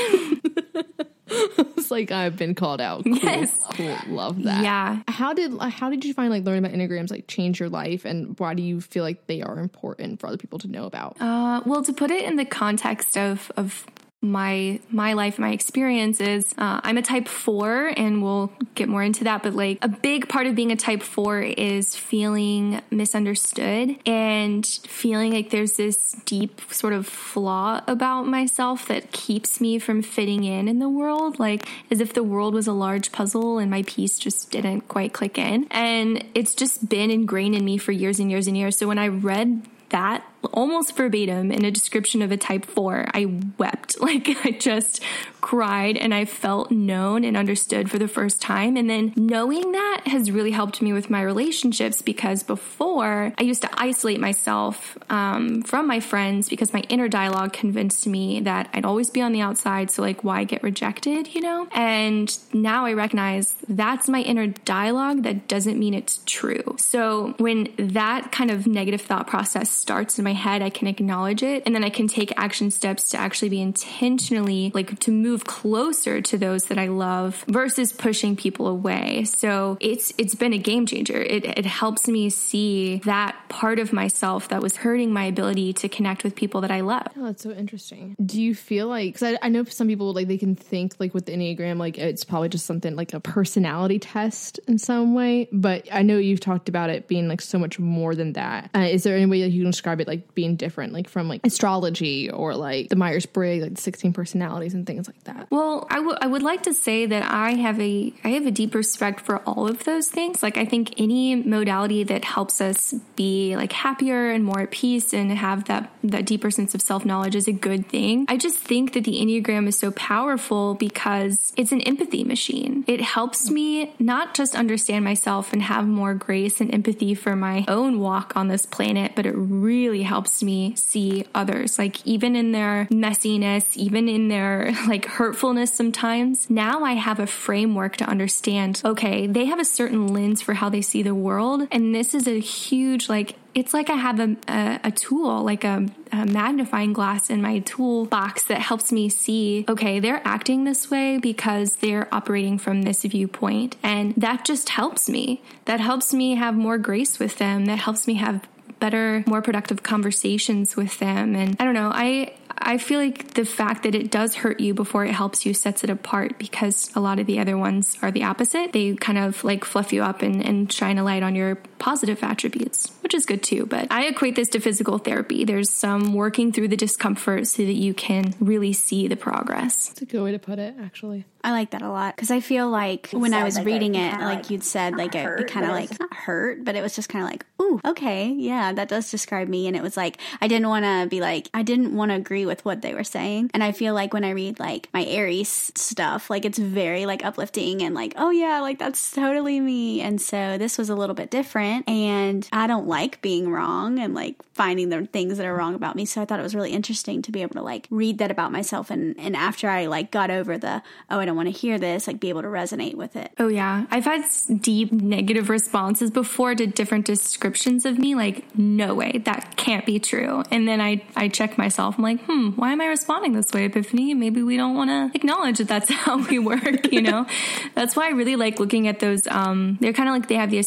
it's 1.76 1.90
like 1.90 2.10
I've 2.10 2.36
been 2.36 2.54
called 2.54 2.80
out. 2.80 3.04
Cool. 3.04 3.16
Yes. 3.16 3.52
Cool. 3.74 3.96
Love 4.08 4.42
that. 4.44 4.62
Yeah. 4.62 5.02
How 5.08 5.32
did 5.32 5.58
how 5.58 5.90
did 5.90 6.04
you 6.04 6.14
find 6.14 6.30
like 6.30 6.44
learning 6.44 6.64
about 6.64 6.76
enneagrams 6.76 7.10
like 7.10 7.26
change 7.26 7.60
your 7.60 7.68
life 7.68 8.04
and 8.04 8.38
why 8.38 8.54
do 8.54 8.62
you 8.62 8.80
feel 8.80 9.04
like 9.04 9.26
they 9.26 9.42
are 9.42 9.58
important 9.58 10.20
for 10.20 10.26
other 10.26 10.36
people 10.36 10.58
to 10.60 10.68
know 10.68 10.84
about? 10.84 11.20
Uh, 11.20 11.60
well, 11.64 11.82
to 11.82 11.92
put 11.92 12.10
it 12.10 12.24
in 12.24 12.36
the 12.36 12.44
context 12.44 13.16
of 13.16 13.50
of 13.56 13.86
my 14.20 14.80
my 14.90 15.12
life 15.12 15.38
my 15.38 15.50
experiences. 15.50 16.54
Uh, 16.58 16.80
i'm 16.82 16.98
a 16.98 17.02
type 17.02 17.28
4 17.28 17.92
and 17.96 18.22
we'll 18.22 18.52
get 18.74 18.88
more 18.88 19.02
into 19.02 19.24
that 19.24 19.42
but 19.42 19.54
like 19.54 19.78
a 19.82 19.88
big 19.88 20.28
part 20.28 20.46
of 20.46 20.54
being 20.54 20.72
a 20.72 20.76
type 20.76 21.02
4 21.02 21.40
is 21.42 21.94
feeling 21.94 22.80
misunderstood 22.90 23.96
and 24.06 24.66
feeling 24.66 25.32
like 25.32 25.50
there's 25.50 25.76
this 25.76 26.12
deep 26.24 26.60
sort 26.70 26.92
of 26.92 27.06
flaw 27.06 27.80
about 27.86 28.26
myself 28.26 28.88
that 28.88 29.12
keeps 29.12 29.60
me 29.60 29.78
from 29.78 30.02
fitting 30.02 30.44
in 30.44 30.68
in 30.68 30.78
the 30.78 30.88
world 30.88 31.38
like 31.38 31.68
as 31.90 32.00
if 32.00 32.12
the 32.12 32.22
world 32.22 32.54
was 32.54 32.66
a 32.66 32.72
large 32.72 33.12
puzzle 33.12 33.58
and 33.58 33.70
my 33.70 33.82
piece 33.82 34.18
just 34.18 34.50
didn't 34.50 34.82
quite 34.88 35.12
click 35.12 35.38
in. 35.38 35.66
And 35.70 36.24
it's 36.34 36.54
just 36.54 36.88
been 36.88 37.10
ingrained 37.10 37.54
in 37.54 37.64
me 37.64 37.78
for 37.78 37.92
years 37.92 38.18
and 38.18 38.30
years 38.30 38.46
and 38.46 38.56
years. 38.56 38.76
So 38.76 38.88
when 38.88 38.98
i 38.98 39.08
read 39.08 39.62
that 39.90 40.24
almost 40.52 40.96
verbatim 40.96 41.50
in 41.50 41.64
a 41.64 41.70
description 41.70 42.22
of 42.22 42.32
a 42.32 42.36
type 42.36 42.64
4 42.64 43.08
i 43.14 43.24
wept. 43.58 43.96
Like 44.08 44.28
i 44.46 44.52
just 44.52 45.02
cried 45.42 45.98
and 45.98 46.14
i 46.14 46.24
felt 46.24 46.70
known 46.70 47.24
and 47.24 47.36
understood 47.36 47.90
for 47.90 47.98
the 47.98 48.08
first 48.08 48.40
time. 48.40 48.76
And 48.76 48.88
then 48.88 49.12
knowing 49.16 49.72
that 49.72 50.02
has 50.06 50.30
really 50.30 50.50
helped 50.50 50.80
me 50.80 50.92
with 50.92 51.10
my 51.10 51.20
relationships 51.20 52.00
because 52.00 52.42
before 52.42 53.34
i 53.36 53.42
used 53.42 53.62
to 53.62 53.70
isolate 53.74 54.20
myself 54.20 54.96
um, 55.10 55.62
from 55.62 55.86
my 55.86 56.00
friends 56.00 56.48
because 56.48 56.72
my 56.72 56.80
inner 56.88 57.08
dialogue 57.08 57.52
convinced 57.52 58.06
me 58.06 58.40
that 58.40 58.70
i'd 58.72 58.86
always 58.86 59.10
be 59.10 59.20
on 59.20 59.32
the 59.32 59.40
outside. 59.40 59.90
So 59.90 60.02
like 60.02 60.24
why 60.24 60.44
get 60.44 60.62
rejected 60.62 61.34
you 61.34 61.40
know? 61.40 61.68
And 61.72 62.36
now 62.52 62.86
i 62.86 62.92
recognize 62.92 63.54
that's 63.68 64.08
my 64.08 64.20
inner 64.22 64.46
dialogue 64.46 65.22
that 65.24 65.48
doesn't 65.48 65.78
mean 65.78 65.94
it's 65.94 66.20
true. 66.24 66.76
So 66.78 67.34
when 67.38 67.68
that 67.76 68.32
kind 68.32 68.50
of 68.50 68.66
negative 68.66 69.00
thought 69.00 69.26
process 69.26 69.70
starts 69.70 70.18
in 70.18 70.24
my 70.28 70.34
head, 70.34 70.60
I 70.60 70.70
can 70.70 70.86
acknowledge 70.86 71.42
it 71.42 71.62
and 71.64 71.74
then 71.74 71.82
I 71.82 71.88
can 71.88 72.06
take 72.06 72.32
action 72.36 72.70
steps 72.70 73.10
to 73.10 73.16
actually 73.16 73.48
be 73.48 73.62
intentionally 73.62 74.70
like 74.74 74.98
to 75.00 75.10
move 75.10 75.44
closer 75.44 76.20
to 76.20 76.36
those 76.36 76.64
that 76.64 76.78
I 76.78 76.88
love 76.88 77.44
versus 77.48 77.92
pushing 77.92 78.36
people 78.36 78.66
away. 78.66 79.24
So 79.24 79.78
it's 79.80 80.12
it's 80.18 80.34
been 80.34 80.52
a 80.52 80.58
game 80.58 80.84
changer. 80.84 81.20
It, 81.20 81.44
it 81.44 81.64
helps 81.64 82.08
me 82.08 82.28
see 82.28 83.00
that 83.04 83.36
part 83.48 83.78
of 83.78 83.92
myself 83.92 84.48
that 84.48 84.60
was 84.60 84.76
hurting 84.76 85.12
my 85.12 85.24
ability 85.24 85.72
to 85.74 85.88
connect 85.88 86.24
with 86.24 86.34
people 86.34 86.60
that 86.60 86.70
I 86.70 86.80
love. 86.80 87.06
Oh, 87.16 87.24
that's 87.24 87.42
so 87.42 87.52
interesting. 87.52 88.14
Do 88.24 88.40
you 88.40 88.54
feel 88.54 88.86
like 88.88 89.14
because 89.14 89.34
I, 89.34 89.46
I 89.46 89.48
know 89.48 89.64
some 89.64 89.88
people 89.88 90.12
like 90.12 90.28
they 90.28 90.38
can 90.38 90.54
think 90.54 90.94
like 90.98 91.14
with 91.14 91.24
the 91.24 91.32
Enneagram 91.32 91.78
like 91.78 91.96
it's 91.96 92.24
probably 92.24 92.50
just 92.50 92.66
something 92.66 92.94
like 92.96 93.14
a 93.14 93.20
personality 93.20 93.98
test 93.98 94.60
in 94.68 94.78
some 94.78 95.14
way, 95.14 95.48
but 95.52 95.88
I 95.90 96.02
know 96.02 96.18
you've 96.18 96.40
talked 96.40 96.68
about 96.68 96.90
it 96.90 97.08
being 97.08 97.28
like 97.28 97.40
so 97.40 97.58
much 97.58 97.78
more 97.78 98.14
than 98.14 98.34
that. 98.34 98.70
Uh, 98.74 98.80
is 98.80 99.04
there 99.04 99.16
any 99.16 99.26
way 99.26 99.40
that 99.42 99.50
you 99.50 99.62
can 99.62 99.70
describe 99.70 100.00
it 100.00 100.06
like 100.06 100.17
being 100.34 100.56
different, 100.56 100.92
like 100.92 101.08
from 101.08 101.28
like 101.28 101.40
astrology 101.44 102.30
or 102.30 102.54
like 102.54 102.88
the 102.88 102.96
Myers 102.96 103.26
Briggs, 103.26 103.62
like 103.62 103.78
16 103.78 104.12
personalities 104.12 104.74
and 104.74 104.86
things 104.86 105.06
like 105.08 105.22
that? 105.24 105.48
Well, 105.50 105.86
I 105.90 106.26
would 106.26 106.42
like 106.42 106.62
to 106.64 106.74
say 106.74 107.06
that 107.06 107.30
I 107.30 107.52
have 107.54 107.80
a 107.80 108.12
I 108.24 108.28
have 108.30 108.46
a 108.46 108.50
deep 108.50 108.74
respect 108.74 109.20
for 109.20 109.38
all 109.38 109.68
of 109.68 109.84
those 109.84 110.08
things. 110.08 110.42
Like 110.42 110.56
I 110.56 110.64
think 110.64 111.00
any 111.00 111.34
modality 111.34 112.04
that 112.04 112.24
helps 112.24 112.60
us 112.60 112.94
be 113.16 113.56
like 113.56 113.72
happier 113.72 114.30
and 114.30 114.44
more 114.44 114.60
at 114.60 114.70
peace 114.70 115.12
and 115.12 115.30
have 115.32 115.64
that 115.64 115.90
that 116.04 116.26
deeper 116.26 116.50
sense 116.50 116.74
of 116.74 116.82
self 116.82 117.04
knowledge 117.04 117.34
is 117.34 117.48
a 117.48 117.52
good 117.52 117.88
thing. 117.88 118.26
I 118.28 118.36
just 118.36 118.58
think 118.58 118.92
that 118.94 119.04
the 119.04 119.20
Enneagram 119.20 119.66
is 119.68 119.78
so 119.78 119.90
powerful 119.92 120.74
because 120.74 121.52
it's 121.56 121.72
an 121.72 121.80
empathy 121.82 122.24
machine. 122.24 122.84
It 122.86 123.00
helps 123.00 123.50
me 123.50 123.94
not 123.98 124.34
just 124.34 124.54
understand 124.54 125.04
myself 125.04 125.52
and 125.52 125.62
have 125.62 125.86
more 125.86 126.14
grace 126.14 126.60
and 126.60 126.72
empathy 126.72 127.14
for 127.14 127.36
my 127.36 127.64
own 127.68 128.00
walk 128.00 128.32
on 128.36 128.48
this 128.48 128.66
planet, 128.66 129.12
but 129.14 129.26
it 129.26 129.34
really 129.36 130.02
helps 130.08 130.42
me 130.42 130.74
see 130.74 131.24
others. 131.34 131.78
Like 131.78 132.04
even 132.06 132.34
in 132.34 132.52
their 132.52 132.86
messiness, 132.90 133.76
even 133.76 134.08
in 134.08 134.28
their 134.28 134.72
like 134.88 135.04
hurtfulness 135.04 135.72
sometimes, 135.72 136.48
now 136.50 136.82
I 136.82 136.94
have 136.94 137.20
a 137.20 137.26
framework 137.26 137.96
to 137.98 138.04
understand, 138.04 138.80
okay, 138.84 139.26
they 139.26 139.44
have 139.44 139.60
a 139.60 139.64
certain 139.64 140.08
lens 140.08 140.40
for 140.42 140.54
how 140.54 140.68
they 140.68 140.82
see 140.82 141.02
the 141.02 141.14
world. 141.14 141.68
And 141.70 141.94
this 141.94 142.14
is 142.14 142.26
a 142.26 142.40
huge 142.40 143.08
like 143.08 143.36
it's 143.54 143.74
like 143.74 143.90
I 143.90 143.94
have 143.94 144.20
a, 144.20 144.36
a, 144.46 144.80
a 144.84 144.90
tool, 144.92 145.42
like 145.42 145.64
a, 145.64 145.86
a, 146.12 146.26
magnifying 146.26 146.92
glass 146.92 147.28
in 147.28 147.42
my 147.42 147.58
toolbox 147.60 148.44
that 148.44 148.60
helps 148.60 148.92
me 148.92 149.08
see, 149.08 149.64
okay, 149.68 149.98
they're 149.98 150.22
acting 150.24 150.62
this 150.62 150.90
way 150.90 151.18
because 151.18 151.76
they're 151.76 152.12
operating 152.14 152.58
from 152.58 152.82
this 152.82 153.02
viewpoint. 153.02 153.76
And 153.82 154.14
that 154.16 154.44
just 154.44 154.68
helps 154.68 155.08
me. 155.08 155.42
That 155.64 155.80
helps 155.80 156.14
me 156.14 156.36
have 156.36 156.54
more 156.54 156.78
grace 156.78 157.18
with 157.18 157.38
them. 157.38 157.64
That 157.64 157.80
helps 157.80 158.06
me 158.06 158.14
have 158.14 158.46
better, 158.80 159.24
more 159.26 159.42
productive 159.42 159.82
conversations 159.82 160.76
with 160.76 160.98
them. 160.98 161.34
And 161.34 161.56
I 161.60 161.64
don't 161.64 161.74
know, 161.74 161.90
I 161.92 162.34
I 162.60 162.78
feel 162.78 162.98
like 162.98 163.34
the 163.34 163.44
fact 163.44 163.84
that 163.84 163.94
it 163.94 164.10
does 164.10 164.34
hurt 164.34 164.60
you 164.60 164.74
before 164.74 165.04
it 165.04 165.12
helps 165.12 165.46
you 165.46 165.54
sets 165.54 165.84
it 165.84 165.90
apart 165.90 166.38
because 166.38 166.90
a 166.96 167.00
lot 167.00 167.18
of 167.18 167.26
the 167.26 167.38
other 167.38 167.56
ones 167.56 167.96
are 168.02 168.10
the 168.10 168.24
opposite. 168.24 168.72
They 168.72 168.94
kind 168.94 169.18
of 169.18 169.44
like 169.44 169.64
fluff 169.64 169.92
you 169.92 170.02
up 170.02 170.22
and, 170.22 170.44
and 170.44 170.72
shine 170.72 170.98
a 170.98 171.04
light 171.04 171.22
on 171.22 171.34
your 171.34 171.56
positive 171.78 172.22
attributes, 172.22 172.90
which 173.02 173.14
is 173.14 173.26
good 173.26 173.42
too. 173.42 173.66
But 173.66 173.92
I 173.92 174.06
equate 174.06 174.34
this 174.34 174.48
to 174.50 174.60
physical 174.60 174.98
therapy. 174.98 175.44
There's 175.44 175.70
some 175.70 176.14
working 176.14 176.52
through 176.52 176.68
the 176.68 176.76
discomfort 176.76 177.46
so 177.46 177.64
that 177.64 177.72
you 177.74 177.94
can 177.94 178.34
really 178.40 178.72
see 178.72 179.08
the 179.08 179.16
progress. 179.16 179.88
That's 179.88 180.02
a 180.02 180.06
good 180.06 180.22
way 180.22 180.32
to 180.32 180.38
put 180.38 180.58
it, 180.58 180.74
actually. 180.80 181.26
I 181.44 181.52
like 181.52 181.70
that 181.70 181.82
a 181.82 181.88
lot 181.88 182.16
because 182.16 182.30
I 182.30 182.40
feel 182.40 182.68
like 182.68 183.10
when 183.12 183.32
I 183.32 183.44
was 183.44 183.56
like 183.56 183.66
reading 183.66 183.94
it, 183.94 184.12
like, 184.12 184.20
like, 184.20 184.50
you'd 184.50 184.64
said, 184.64 184.96
like 184.96 185.14
it, 185.14 185.40
it 185.40 185.48
kind 185.48 185.64
of 185.64 185.72
like 185.72 185.98
not 185.98 186.12
hurt, 186.12 186.64
but 186.64 186.74
it 186.74 186.82
was 186.82 186.94
just 186.94 187.08
kind 187.08 187.24
of 187.24 187.30
like, 187.30 187.46
ooh, 187.62 187.80
okay, 187.84 188.28
yeah, 188.30 188.72
that 188.72 188.88
does 188.88 189.10
describe 189.10 189.48
me. 189.48 189.66
And 189.66 189.76
it 189.76 189.82
was 189.82 189.96
like 189.96 190.18
I 190.40 190.48
didn't 190.48 190.68
want 190.68 190.84
to 190.84 191.06
be 191.08 191.20
like 191.20 191.48
I 191.54 191.62
didn't 191.62 191.94
want 191.94 192.10
to 192.10 192.16
agree 192.16 192.46
with 192.46 192.64
what 192.64 192.82
they 192.82 192.94
were 192.94 193.04
saying. 193.04 193.50
And 193.54 193.62
I 193.62 193.72
feel 193.72 193.94
like 193.94 194.12
when 194.12 194.24
I 194.24 194.30
read 194.30 194.58
like 194.58 194.88
my 194.92 195.04
Aries 195.04 195.72
stuff, 195.76 196.28
like 196.28 196.44
it's 196.44 196.58
very 196.58 197.06
like 197.06 197.24
uplifting 197.24 197.82
and 197.82 197.94
like, 197.94 198.14
oh 198.16 198.30
yeah, 198.30 198.60
like 198.60 198.78
that's 198.78 199.12
totally 199.12 199.60
me. 199.60 200.00
And 200.00 200.20
so 200.20 200.58
this 200.58 200.76
was 200.76 200.90
a 200.90 200.96
little 200.96 201.14
bit 201.14 201.30
different. 201.30 201.88
And 201.88 202.48
I 202.52 202.66
don't 202.66 202.88
like 202.88 203.22
being 203.22 203.50
wrong 203.50 203.98
and 203.98 204.14
like 204.14 204.36
finding 204.54 204.88
the 204.88 205.06
things 205.06 205.38
that 205.38 205.46
are 205.46 205.54
wrong 205.54 205.74
about 205.74 205.94
me. 205.94 206.04
So 206.04 206.20
I 206.20 206.24
thought 206.24 206.40
it 206.40 206.42
was 206.42 206.54
really 206.54 206.72
interesting 206.72 207.22
to 207.22 207.32
be 207.32 207.42
able 207.42 207.54
to 207.54 207.62
like 207.62 207.86
read 207.90 208.18
that 208.18 208.30
about 208.30 208.50
myself. 208.50 208.90
And 208.90 209.18
and 209.18 209.36
after 209.36 209.68
I 209.68 209.86
like 209.86 210.10
got 210.10 210.30
over 210.30 210.58
the 210.58 210.82
oh 211.10 211.20
I 211.20 211.24
don't 211.28 211.36
want 211.36 211.46
to 211.46 211.58
hear 211.58 211.78
this, 211.78 212.06
like 212.06 212.20
be 212.20 212.28
able 212.30 212.42
to 212.42 212.48
resonate 212.48 212.94
with 212.94 213.16
it. 213.16 213.30
Oh, 213.38 213.48
yeah. 213.48 213.86
I've 213.90 214.04
had 214.04 214.24
deep 214.60 214.90
negative 214.92 215.48
responses 215.48 216.10
before 216.10 216.54
to 216.54 216.66
different 216.66 217.06
descriptions 217.06 217.84
of 217.84 217.98
me, 217.98 218.14
like, 218.14 218.56
no 218.56 218.94
way, 218.94 219.22
that 219.24 219.56
can't 219.56 219.86
be 219.86 219.98
true. 219.98 220.42
And 220.50 220.66
then 220.66 220.80
I, 220.80 221.04
I 221.14 221.28
check 221.28 221.58
myself. 221.58 221.96
I'm 221.98 222.04
like, 222.04 222.20
hmm, 222.24 222.50
why 222.50 222.72
am 222.72 222.80
I 222.80 222.86
responding 222.86 223.32
this 223.32 223.52
way, 223.52 223.66
Epiphany? 223.66 224.14
Maybe 224.14 224.42
we 224.42 224.56
don't 224.56 224.74
want 224.74 224.90
to 224.90 225.16
acknowledge 225.16 225.58
that 225.58 225.68
that's 225.68 225.90
how 225.92 226.26
we 226.26 226.38
work, 226.38 226.92
you 226.92 227.02
know? 227.02 227.26
that's 227.74 227.94
why 227.94 228.06
I 228.06 228.10
really 228.10 228.36
like 228.36 228.58
looking 228.58 228.88
at 228.88 229.00
those. 229.00 229.26
Um, 229.26 229.78
they're 229.80 229.92
kind 229.92 230.08
of 230.08 230.14
like 230.14 230.28
they 230.28 230.36
have 230.36 230.50
the 230.50 230.58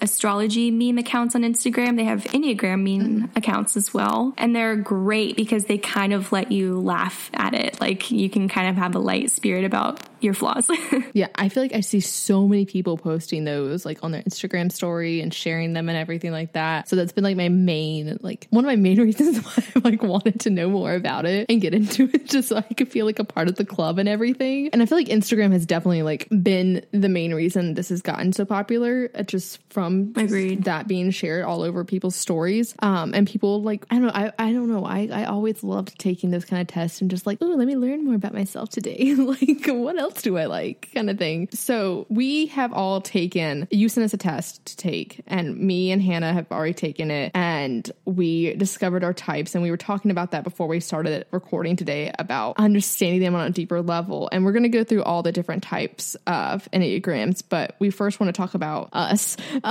astrology 0.00 0.70
meme 0.70 0.98
accounts 0.98 1.34
on 1.34 1.42
Instagram. 1.42 1.96
They 1.96 2.04
have 2.04 2.24
Enneagram 2.24 2.82
meme 2.82 3.22
mm. 3.22 3.36
accounts 3.36 3.76
as 3.76 3.92
well. 3.92 4.34
And 4.38 4.54
they're 4.54 4.76
great 4.76 5.36
because 5.36 5.64
they 5.64 5.78
kind 5.78 6.12
of 6.12 6.30
let 6.32 6.52
you 6.52 6.80
laugh 6.80 7.30
at 7.34 7.54
it. 7.54 7.80
Like 7.80 8.10
you 8.10 8.30
can 8.30 8.48
kind 8.48 8.68
of 8.68 8.76
have 8.76 8.94
a 8.94 8.98
light 8.98 9.30
spirit 9.30 9.64
about 9.64 9.87
out 9.88 10.00
your 10.20 10.34
flaws. 10.34 10.70
yeah, 11.12 11.28
I 11.34 11.48
feel 11.48 11.62
like 11.62 11.74
I 11.74 11.80
see 11.80 12.00
so 12.00 12.46
many 12.46 12.64
people 12.64 12.96
posting 12.96 13.44
those 13.44 13.84
like 13.84 14.02
on 14.02 14.12
their 14.12 14.22
Instagram 14.22 14.70
story 14.70 15.20
and 15.20 15.32
sharing 15.32 15.72
them 15.72 15.88
and 15.88 15.96
everything 15.96 16.32
like 16.32 16.52
that. 16.52 16.88
So 16.88 16.96
that's 16.96 17.12
been 17.12 17.24
like 17.24 17.36
my 17.36 17.48
main, 17.48 18.18
like 18.20 18.46
one 18.50 18.64
of 18.64 18.68
my 18.68 18.76
main 18.76 19.00
reasons 19.02 19.38
why 19.38 19.64
I 19.76 19.88
like 19.88 20.02
wanted 20.02 20.40
to 20.40 20.50
know 20.50 20.68
more 20.68 20.94
about 20.94 21.26
it 21.26 21.46
and 21.48 21.60
get 21.60 21.74
into 21.74 22.10
it 22.12 22.26
just 22.28 22.48
so 22.48 22.56
I 22.56 22.74
could 22.74 22.90
feel 22.90 23.06
like 23.06 23.18
a 23.18 23.24
part 23.24 23.48
of 23.48 23.56
the 23.56 23.64
club 23.64 23.98
and 23.98 24.08
everything. 24.08 24.70
And 24.72 24.82
I 24.82 24.86
feel 24.86 24.98
like 24.98 25.08
Instagram 25.08 25.52
has 25.52 25.66
definitely 25.66 26.02
like 26.02 26.28
been 26.42 26.84
the 26.92 27.08
main 27.08 27.34
reason 27.34 27.74
this 27.74 27.88
has 27.90 28.02
gotten 28.02 28.32
so 28.32 28.44
popular 28.44 29.10
uh, 29.14 29.22
just 29.22 29.60
from 29.70 30.12
Agreed. 30.16 30.64
that 30.64 30.88
being 30.88 31.10
shared 31.10 31.44
all 31.44 31.62
over 31.62 31.84
people's 31.84 32.16
stories. 32.16 32.74
Um, 32.80 33.14
and 33.14 33.26
people 33.26 33.62
like, 33.62 33.86
I 33.90 33.96
don't 33.96 34.06
know, 34.06 34.12
I, 34.14 34.32
I 34.38 34.52
don't 34.52 34.68
know. 34.68 34.84
I, 34.84 35.08
I 35.12 35.24
always 35.24 35.62
loved 35.62 35.98
taking 35.98 36.30
those 36.30 36.44
kind 36.44 36.60
of 36.60 36.68
tests 36.68 37.00
and 37.00 37.10
just 37.10 37.26
like, 37.26 37.38
oh, 37.40 37.46
let 37.46 37.66
me 37.66 37.76
learn 37.76 38.04
more 38.04 38.14
about 38.14 38.34
myself 38.34 38.70
today. 38.70 39.14
like, 39.14 39.66
what 39.66 39.98
else 39.98 40.07
do 40.14 40.36
I 40.38 40.46
like? 40.46 40.90
Kind 40.94 41.10
of 41.10 41.18
thing. 41.18 41.48
So 41.52 42.06
we 42.08 42.46
have 42.46 42.72
all 42.72 43.00
taken, 43.00 43.68
you 43.70 43.88
sent 43.88 44.04
us 44.04 44.14
a 44.14 44.16
test 44.16 44.64
to 44.66 44.76
take, 44.76 45.22
and 45.26 45.56
me 45.58 45.90
and 45.90 46.02
Hannah 46.02 46.32
have 46.32 46.50
already 46.50 46.74
taken 46.74 47.10
it. 47.10 47.32
And 47.34 47.90
we 48.04 48.54
discovered 48.54 49.04
our 49.04 49.14
types. 49.14 49.54
And 49.54 49.62
we 49.62 49.70
were 49.70 49.76
talking 49.76 50.10
about 50.10 50.32
that 50.32 50.44
before 50.44 50.66
we 50.66 50.80
started 50.80 51.26
recording 51.30 51.76
today 51.76 52.12
about 52.18 52.58
understanding 52.58 53.20
them 53.20 53.34
on 53.34 53.46
a 53.46 53.50
deeper 53.50 53.82
level. 53.82 54.28
And 54.32 54.44
we're 54.44 54.52
going 54.52 54.62
to 54.64 54.68
go 54.68 54.84
through 54.84 55.02
all 55.04 55.22
the 55.22 55.32
different 55.32 55.62
types 55.62 56.16
of 56.26 56.68
Enneagrams, 56.72 57.42
but 57.48 57.76
we 57.78 57.90
first 57.90 58.20
want 58.20 58.34
to 58.34 58.38
talk 58.38 58.54
about 58.54 58.90
us. 58.92 59.36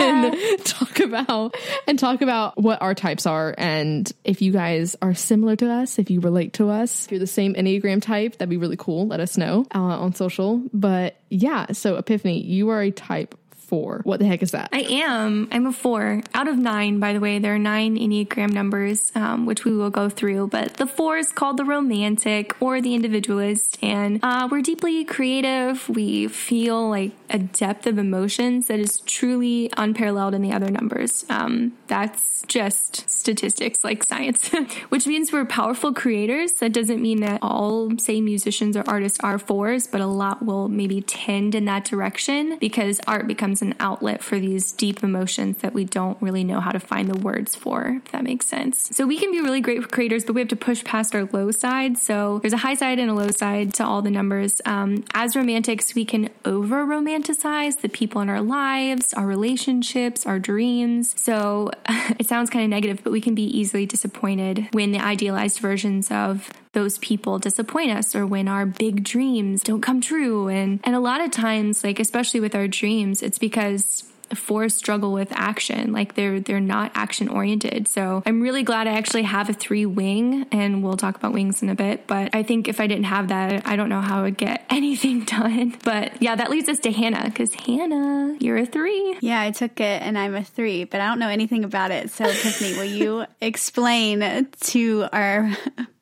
and 0.00 0.64
talk 0.64 1.00
about 1.00 1.56
and 1.86 1.98
talk 1.98 2.22
about 2.22 2.56
what 2.60 2.80
our 2.82 2.94
types 2.94 3.26
are 3.26 3.54
and 3.58 4.12
if 4.24 4.42
you 4.42 4.52
guys 4.52 4.96
are 5.02 5.14
similar 5.14 5.56
to 5.56 5.70
us, 5.70 5.98
if 5.98 6.10
you 6.10 6.20
relate 6.20 6.54
to 6.54 6.70
us, 6.70 7.06
if 7.06 7.12
you're 7.12 7.20
the 7.20 7.26
same 7.26 7.54
Enneagram 7.54 8.02
type, 8.02 8.36
that'd 8.40 8.50
be 8.50 8.56
really 8.56 8.76
cool. 8.76 9.06
Let 9.06 9.20
us 9.20 9.36
know 9.36 9.66
uh, 9.74 9.78
on 9.78 10.14
social. 10.14 10.62
But 10.72 11.20
yeah, 11.28 11.66
so 11.72 11.96
Epiphany, 11.96 12.42
you 12.42 12.70
are 12.70 12.82
a 12.82 12.90
type 12.90 13.36
four. 13.70 14.00
What 14.02 14.18
the 14.18 14.26
heck 14.26 14.42
is 14.42 14.50
that? 14.50 14.68
I 14.72 14.80
am. 14.80 15.48
I'm 15.52 15.66
a 15.66 15.72
four 15.72 16.22
out 16.34 16.48
of 16.48 16.58
nine, 16.58 16.98
by 16.98 17.12
the 17.12 17.20
way. 17.20 17.38
There 17.38 17.54
are 17.54 17.58
nine 17.58 17.96
Enneagram 17.96 18.52
numbers, 18.52 19.12
um, 19.14 19.46
which 19.46 19.64
we 19.64 19.70
will 19.70 19.90
go 19.90 20.08
through, 20.08 20.48
but 20.48 20.74
the 20.74 20.88
four 20.88 21.18
is 21.18 21.30
called 21.30 21.56
the 21.56 21.64
romantic 21.64 22.60
or 22.60 22.80
the 22.80 22.96
individualist. 22.96 23.78
And 23.80 24.18
uh, 24.24 24.48
we're 24.50 24.62
deeply 24.62 25.04
creative. 25.04 25.88
We 25.88 26.26
feel 26.26 26.90
like 26.90 27.12
a 27.30 27.38
depth 27.38 27.86
of 27.86 27.98
emotions 27.98 28.66
that 28.66 28.78
is 28.78 29.00
truly 29.00 29.70
unparalleled 29.76 30.34
in 30.34 30.42
the 30.42 30.52
other 30.52 30.70
numbers. 30.70 31.24
Um, 31.28 31.72
that's 31.86 32.42
just 32.46 33.08
statistics 33.08 33.84
like 33.84 34.02
science, 34.02 34.48
which 34.88 35.06
means 35.06 35.32
we're 35.32 35.44
powerful 35.44 35.94
creators. 35.94 36.54
That 36.54 36.72
doesn't 36.72 37.00
mean 37.00 37.20
that 37.20 37.38
all, 37.42 37.96
say, 37.98 38.20
musicians 38.20 38.76
or 38.76 38.84
artists 38.86 39.20
are 39.20 39.38
fours, 39.38 39.86
but 39.86 40.00
a 40.00 40.06
lot 40.06 40.44
will 40.44 40.68
maybe 40.68 41.00
tend 41.00 41.54
in 41.54 41.64
that 41.66 41.84
direction 41.84 42.58
because 42.58 43.00
art 43.06 43.26
becomes 43.26 43.62
an 43.62 43.74
outlet 43.78 44.22
for 44.22 44.38
these 44.38 44.72
deep 44.72 45.02
emotions 45.04 45.58
that 45.58 45.72
we 45.72 45.84
don't 45.84 46.20
really 46.20 46.44
know 46.44 46.60
how 46.60 46.72
to 46.72 46.80
find 46.80 47.08
the 47.08 47.18
words 47.18 47.54
for, 47.54 48.00
if 48.04 48.12
that 48.12 48.24
makes 48.24 48.46
sense. 48.46 48.88
So 48.92 49.06
we 49.06 49.18
can 49.18 49.30
be 49.30 49.40
really 49.40 49.60
great 49.60 49.90
creators, 49.90 50.24
but 50.24 50.34
we 50.34 50.40
have 50.40 50.48
to 50.48 50.56
push 50.56 50.82
past 50.84 51.14
our 51.14 51.28
low 51.32 51.50
side. 51.50 51.98
So 51.98 52.40
there's 52.40 52.52
a 52.52 52.58
high 52.58 52.74
side 52.74 52.98
and 52.98 53.10
a 53.10 53.14
low 53.14 53.30
side 53.30 53.74
to 53.74 53.84
all 53.84 54.02
the 54.02 54.10
numbers. 54.10 54.60
Um, 54.64 55.04
as 55.14 55.36
romantics, 55.36 55.94
we 55.94 56.04
can 56.04 56.30
over 56.44 56.84
romanticize 56.84 57.19
the 57.22 57.90
people 57.92 58.20
in 58.20 58.28
our 58.28 58.40
lives, 58.40 59.12
our 59.14 59.26
relationships, 59.26 60.26
our 60.26 60.38
dreams. 60.38 61.14
So 61.20 61.70
it 62.18 62.26
sounds 62.26 62.50
kind 62.50 62.64
of 62.64 62.70
negative, 62.70 63.02
but 63.02 63.12
we 63.12 63.20
can 63.20 63.34
be 63.34 63.44
easily 63.44 63.86
disappointed 63.86 64.68
when 64.72 64.92
the 64.92 64.98
idealized 64.98 65.58
versions 65.58 66.10
of 66.10 66.50
those 66.72 66.98
people 66.98 67.38
disappoint 67.38 67.90
us 67.90 68.14
or 68.14 68.26
when 68.26 68.46
our 68.48 68.64
big 68.66 69.02
dreams 69.02 69.62
don't 69.62 69.80
come 69.80 70.00
true. 70.00 70.48
And, 70.48 70.80
and 70.84 70.94
a 70.94 71.00
lot 71.00 71.20
of 71.20 71.30
times, 71.30 71.82
like, 71.82 71.98
especially 71.98 72.40
with 72.40 72.54
our 72.54 72.68
dreams, 72.68 73.22
it's 73.22 73.38
because 73.38 74.09
fours 74.34 74.74
struggle 74.74 75.12
with 75.12 75.28
action. 75.32 75.92
Like 75.92 76.14
they're 76.14 76.40
they're 76.40 76.60
not 76.60 76.92
action 76.94 77.28
oriented. 77.28 77.88
So 77.88 78.22
i'm 78.26 78.40
really 78.40 78.62
glad 78.62 78.86
i 78.86 78.92
actually 78.92 79.22
have 79.24 79.48
a 79.48 79.52
three 79.52 79.86
wing 79.86 80.46
and 80.52 80.82
we'll 80.82 80.96
talk 80.96 81.16
about 81.16 81.32
wings 81.32 81.62
in 81.62 81.68
a 81.68 81.74
bit. 81.74 82.06
But 82.06 82.34
i 82.34 82.42
think 82.42 82.68
if 82.68 82.80
i 82.80 82.86
didn't 82.86 83.04
have 83.04 83.28
that 83.28 83.66
i 83.66 83.76
don't 83.76 83.88
know 83.88 84.00
how 84.00 84.20
i 84.20 84.22
would 84.22 84.36
get 84.36 84.64
anything 84.70 85.24
done. 85.24 85.76
But 85.84 86.22
yeah 86.22 86.36
that 86.36 86.50
leads 86.50 86.68
us 86.68 86.78
to 86.80 86.92
hannah 86.92 87.24
because 87.24 87.54
hannah 87.54 88.36
you're 88.40 88.58
a 88.58 88.66
three. 88.66 89.16
Yeah 89.20 89.40
i 89.40 89.50
took 89.50 89.80
it 89.80 90.02
and 90.02 90.18
i'm 90.18 90.34
a 90.34 90.44
three 90.44 90.84
but 90.84 91.00
i 91.00 91.06
don't 91.06 91.18
know 91.18 91.28
anything 91.28 91.64
about 91.64 91.90
it. 91.90 92.10
So 92.10 92.24
Epiphany 92.24 92.74
will 92.74 92.84
you 92.84 93.24
explain 93.40 94.48
to 94.60 95.06
our 95.12 95.50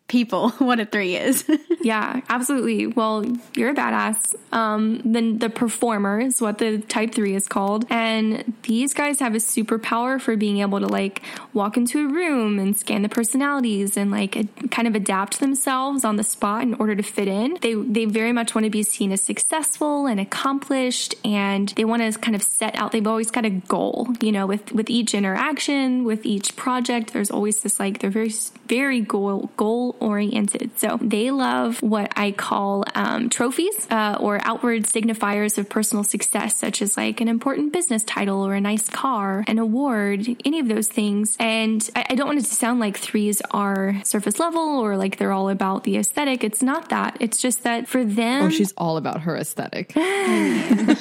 people 0.09 0.51
what 0.59 0.81
a 0.81 0.87
three 0.87 1.16
is. 1.16 1.49
yeah, 1.83 2.21
absolutely. 2.29 2.87
Well, 2.87 3.25
you're 3.55 3.71
a 3.71 3.75
badass. 3.75 4.35
Um, 4.53 5.01
then 5.05 5.38
the 5.38 5.51
performer 5.51 6.21
is 6.21 6.40
what 6.40 6.59
the 6.59 6.79
type 6.79 7.14
three 7.14 7.35
is 7.35 7.47
called. 7.47 7.85
And 7.90 8.55
these 8.62 8.94
guys 8.94 9.21
have 9.21 9.35
a 9.35 9.38
superpower 9.38 10.21
for 10.21 10.37
being 10.37 10.59
able 10.59 10.81
to 10.81 10.87
like 10.87 11.23
walk 11.53 11.77
into 11.77 12.07
a 12.07 12.09
room 12.09 12.59
and 12.59 12.77
scan 12.77 13.03
the 13.03 13.09
personalities 13.09 13.97
and 13.97 14.11
like 14.11 14.37
a, 14.37 14.44
kind 14.71 14.88
of 14.88 14.94
adapt 14.94 15.40
themselves 15.40 16.05
on 16.05 16.16
the 16.16 16.25
spot 16.25 16.62
in 16.62 16.75
order 16.75 16.97
to 16.97 17.03
fit 17.03 17.29
in. 17.29 17.59
They, 17.61 17.75
they 17.75 18.07
very 18.07 18.33
much 18.33 18.55
want 18.55 18.64
to 18.64 18.71
be 18.71 18.83
seen 18.83 19.12
as 19.12 19.21
successful 19.21 20.07
and 20.07 20.18
accomplished 20.18 21.14
and 21.25 21.68
they 21.77 21.85
want 21.85 22.03
to 22.03 22.18
kind 22.18 22.35
of 22.35 22.42
set 22.42 22.75
out, 22.77 22.92
they've 22.92 23.07
always 23.07 23.31
got 23.31 23.44
a 23.44 23.51
goal, 23.51 24.09
you 24.21 24.33
know, 24.33 24.47
with, 24.47 24.73
with 24.73 24.88
each 24.88 25.14
interaction, 25.14 26.05
with 26.05 26.25
each 26.25 26.57
project, 26.57 27.12
there's 27.12 27.31
always 27.31 27.61
this 27.61 27.79
like, 27.79 27.99
they're 27.99 28.11
very, 28.11 28.33
very 28.66 29.01
goal, 29.01 29.51
goal 29.57 29.97
oriented. 30.00 30.78
So 30.78 30.98
they 31.00 31.30
love 31.30 31.82
what 31.82 32.12
I 32.16 32.32
call 32.32 32.84
um, 32.94 33.28
trophies 33.28 33.87
uh, 33.90 34.16
or 34.20 34.40
outward 34.42 34.84
signifiers 34.84 35.58
of 35.58 35.68
personal 35.68 36.04
success, 36.04 36.56
such 36.56 36.82
as 36.82 36.96
like 36.96 37.20
an 37.20 37.28
important 37.28 37.72
business 37.72 38.02
title 38.04 38.46
or 38.46 38.54
a 38.54 38.61
nice 38.61 38.88
car, 38.88 39.44
an 39.46 39.58
award, 39.58 40.26
any 40.44 40.58
of 40.58 40.68
those 40.68 40.88
things. 40.88 41.37
And 41.38 41.88
I, 41.94 42.06
I 42.11 42.14
don't 42.14 42.26
want 42.26 42.38
it 42.38 42.46
to 42.46 42.54
sound 42.54 42.80
like 42.80 42.96
threes 42.96 43.42
are 43.50 44.00
surface 44.04 44.38
level 44.38 44.78
or 44.78 44.96
like 44.96 45.18
they're 45.18 45.32
all 45.32 45.48
about 45.48 45.84
the 45.84 45.96
aesthetic. 45.96 46.44
It's 46.44 46.62
not 46.62 46.88
that. 46.90 47.16
It's 47.20 47.40
just 47.40 47.64
that 47.64 47.88
for 47.88 48.04
them. 48.04 48.44
Oh, 48.44 48.50
she's 48.50 48.72
all 48.76 48.96
about 48.96 49.22
her 49.22 49.37
aesthetic. 49.37 49.92
I 49.96 50.96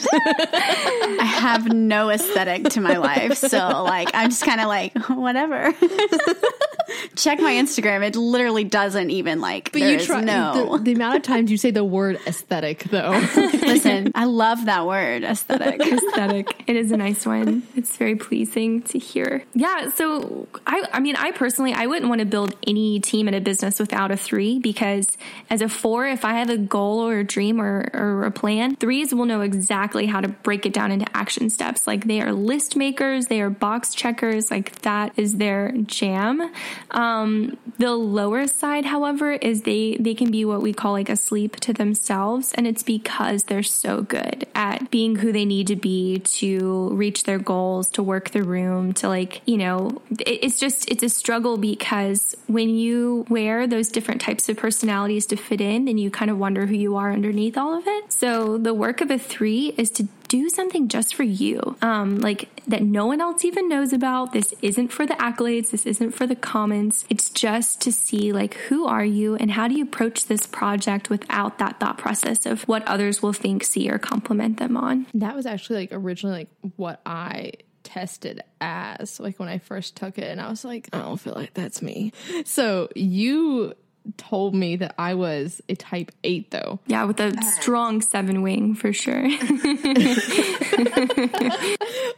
have 1.25 1.71
no 1.71 2.09
aesthetic 2.09 2.69
to 2.69 2.81
my 2.81 2.97
life. 2.97 3.37
So, 3.37 3.83
like, 3.83 4.09
I'm 4.13 4.29
just 4.29 4.43
kind 4.43 4.61
of 4.61 4.67
like, 4.67 4.97
whatever. 5.09 5.71
Check 7.15 7.39
my 7.39 7.53
Instagram. 7.53 8.03
It 8.03 8.15
literally 8.15 8.63
doesn't 8.87 9.11
even 9.11 9.41
like. 9.41 9.73
But 9.73 9.81
you 9.81 9.99
try 9.99 10.21
no 10.21 10.77
the, 10.77 10.83
the, 10.83 10.93
amount 10.93 11.17
of 11.17 11.23
times 11.23 11.51
you 11.51 11.57
say 11.57 11.71
the 11.71 11.83
word 11.83 12.19
aesthetic, 12.25 12.85
though. 12.85 13.09
Listen, 13.35 14.13
I 14.15 14.23
love 14.23 14.63
that 14.65 14.87
word 14.87 15.25
aesthetic. 15.25 15.81
aesthetic. 15.85 16.63
It 16.67 16.77
is 16.77 16.93
a 16.93 16.97
nice 16.97 17.25
one. 17.25 17.63
It's 17.75 17.97
very 17.97 18.15
pleasing 18.15 18.81
to 18.83 18.97
hear. 18.97 19.43
Yeah. 19.53 19.89
So 19.89 20.47
I, 20.65 20.87
I 20.93 20.99
mean, 21.01 21.17
I 21.17 21.31
personally, 21.31 21.73
I 21.73 21.85
wouldn't 21.85 22.07
want 22.07 22.19
to 22.19 22.25
build 22.25 22.55
any 22.65 23.01
team 23.01 23.27
in 23.27 23.33
a 23.33 23.41
business 23.41 23.77
without 23.77 24.09
a 24.09 24.15
three 24.15 24.57
because 24.57 25.17
as 25.49 25.61
a 25.61 25.67
four, 25.67 26.07
if 26.07 26.23
I 26.23 26.35
have 26.35 26.49
a 26.49 26.57
goal 26.57 27.01
or 27.01 27.19
a 27.19 27.25
dream 27.25 27.59
or, 27.59 27.89
or 27.93 28.23
a 28.23 28.31
plan, 28.31 28.77
threes 28.77 29.13
will 29.13 29.25
know 29.25 29.41
exactly 29.41 30.05
how 30.05 30.21
to 30.21 30.29
break 30.29 30.65
it 30.65 30.71
down 30.71 30.93
into 30.93 31.05
action 31.13 31.49
steps. 31.49 31.87
Like 31.87 32.05
they 32.05 32.21
are 32.21 32.31
list 32.31 32.77
makers, 32.77 33.27
they 33.27 33.41
are 33.41 33.49
box 33.49 33.93
checkers. 33.93 34.49
Like 34.49 34.79
that 34.83 35.11
is 35.17 35.35
their 35.35 35.73
jam. 35.83 36.53
Um, 36.91 37.57
the 37.79 37.91
lower 37.91 38.47
side, 38.47 38.76
however, 38.85 39.33
is 39.33 39.63
they 39.63 39.97
they 39.99 40.13
can 40.13 40.31
be 40.31 40.45
what 40.45 40.61
we 40.61 40.73
call 40.73 40.93
like 40.93 41.09
asleep 41.09 41.57
to 41.61 41.73
themselves, 41.73 42.53
and 42.53 42.67
it's 42.67 42.83
because 42.83 43.43
they're 43.43 43.63
so 43.63 44.01
good 44.01 44.47
at 44.55 44.89
being 44.91 45.17
who 45.17 45.31
they 45.31 45.45
need 45.45 45.67
to 45.67 45.75
be 45.75 46.19
to 46.19 46.89
reach 46.93 47.23
their 47.23 47.39
goals, 47.39 47.89
to 47.91 48.03
work 48.03 48.31
the 48.31 48.43
room, 48.43 48.93
to 48.93 49.07
like 49.07 49.41
you 49.45 49.57
know, 49.57 50.01
it, 50.11 50.39
it's 50.43 50.59
just 50.59 50.89
it's 50.89 51.03
a 51.03 51.09
struggle 51.09 51.57
because 51.57 52.35
when 52.47 52.69
you 52.69 53.25
wear 53.29 53.67
those 53.67 53.89
different 53.89 54.21
types 54.21 54.49
of 54.49 54.57
personalities 54.57 55.25
to 55.27 55.35
fit 55.35 55.61
in, 55.61 55.85
then 55.85 55.97
you 55.97 56.09
kind 56.11 56.31
of 56.31 56.37
wonder 56.37 56.65
who 56.65 56.75
you 56.75 56.95
are 56.95 57.11
underneath 57.11 57.57
all 57.57 57.77
of 57.77 57.83
it. 57.87 58.11
So 58.11 58.57
the 58.57 58.73
work 58.73 59.01
of 59.01 59.11
a 59.11 59.17
three 59.17 59.73
is 59.77 59.89
to 59.91 60.07
do 60.27 60.49
something 60.49 60.87
just 60.87 61.15
for 61.15 61.23
you, 61.23 61.77
um, 61.81 62.17
like 62.19 62.49
that 62.65 62.83
no 62.83 63.05
one 63.05 63.21
else 63.21 63.45
even 63.45 63.69
knows 63.69 63.93
about. 63.93 64.33
This 64.33 64.53
isn't 64.61 64.89
for 64.89 65.05
the 65.05 65.13
accolades. 65.15 65.71
This 65.71 65.85
isn't 65.85 66.11
for 66.11 66.27
the 66.27 66.35
comments. 66.35 67.05
It's 67.09 67.29
just 67.29 67.81
to 67.81 67.91
see 67.91 68.31
like 68.33 68.55
who 68.55 68.85
are 68.85 69.05
you 69.05 69.35
and 69.35 69.51
how 69.51 69.67
do 69.67 69.75
you 69.75 69.83
approach 69.83 70.25
this 70.25 70.45
project 70.45 71.09
without 71.09 71.59
that 71.59 71.79
thought 71.79 71.97
process 71.97 72.45
of 72.45 72.63
what 72.63 72.87
others 72.87 73.21
will 73.21 73.33
think, 73.33 73.63
see, 73.63 73.89
or 73.89 73.97
compliment 73.97 74.57
them 74.57 74.77
on. 74.77 75.07
That 75.13 75.35
was 75.35 75.45
actually 75.45 75.79
like 75.79 75.89
originally 75.91 76.39
like 76.39 76.73
what 76.75 77.01
I 77.05 77.53
tested 77.83 78.43
as 78.59 79.19
like 79.19 79.39
when 79.39 79.47
I 79.47 79.59
first 79.59 79.95
took 79.95 80.17
it, 80.17 80.25
and 80.25 80.41
I 80.41 80.49
was 80.49 80.65
like, 80.65 80.89
I 80.93 80.99
don't 80.99 81.17
feel 81.17 81.33
like 81.33 81.53
that's 81.53 81.81
me. 81.81 82.11
So 82.45 82.89
you 82.95 83.73
told 84.17 84.55
me 84.55 84.75
that 84.77 84.95
I 84.97 85.13
was 85.15 85.61
a 85.69 85.75
type 85.75 86.11
eight, 86.23 86.51
though. 86.51 86.79
Yeah, 86.87 87.03
with 87.05 87.19
a 87.19 87.33
strong 87.59 88.01
seven 88.01 88.41
wing 88.41 88.75
for 88.75 88.93
sure. 88.93 89.27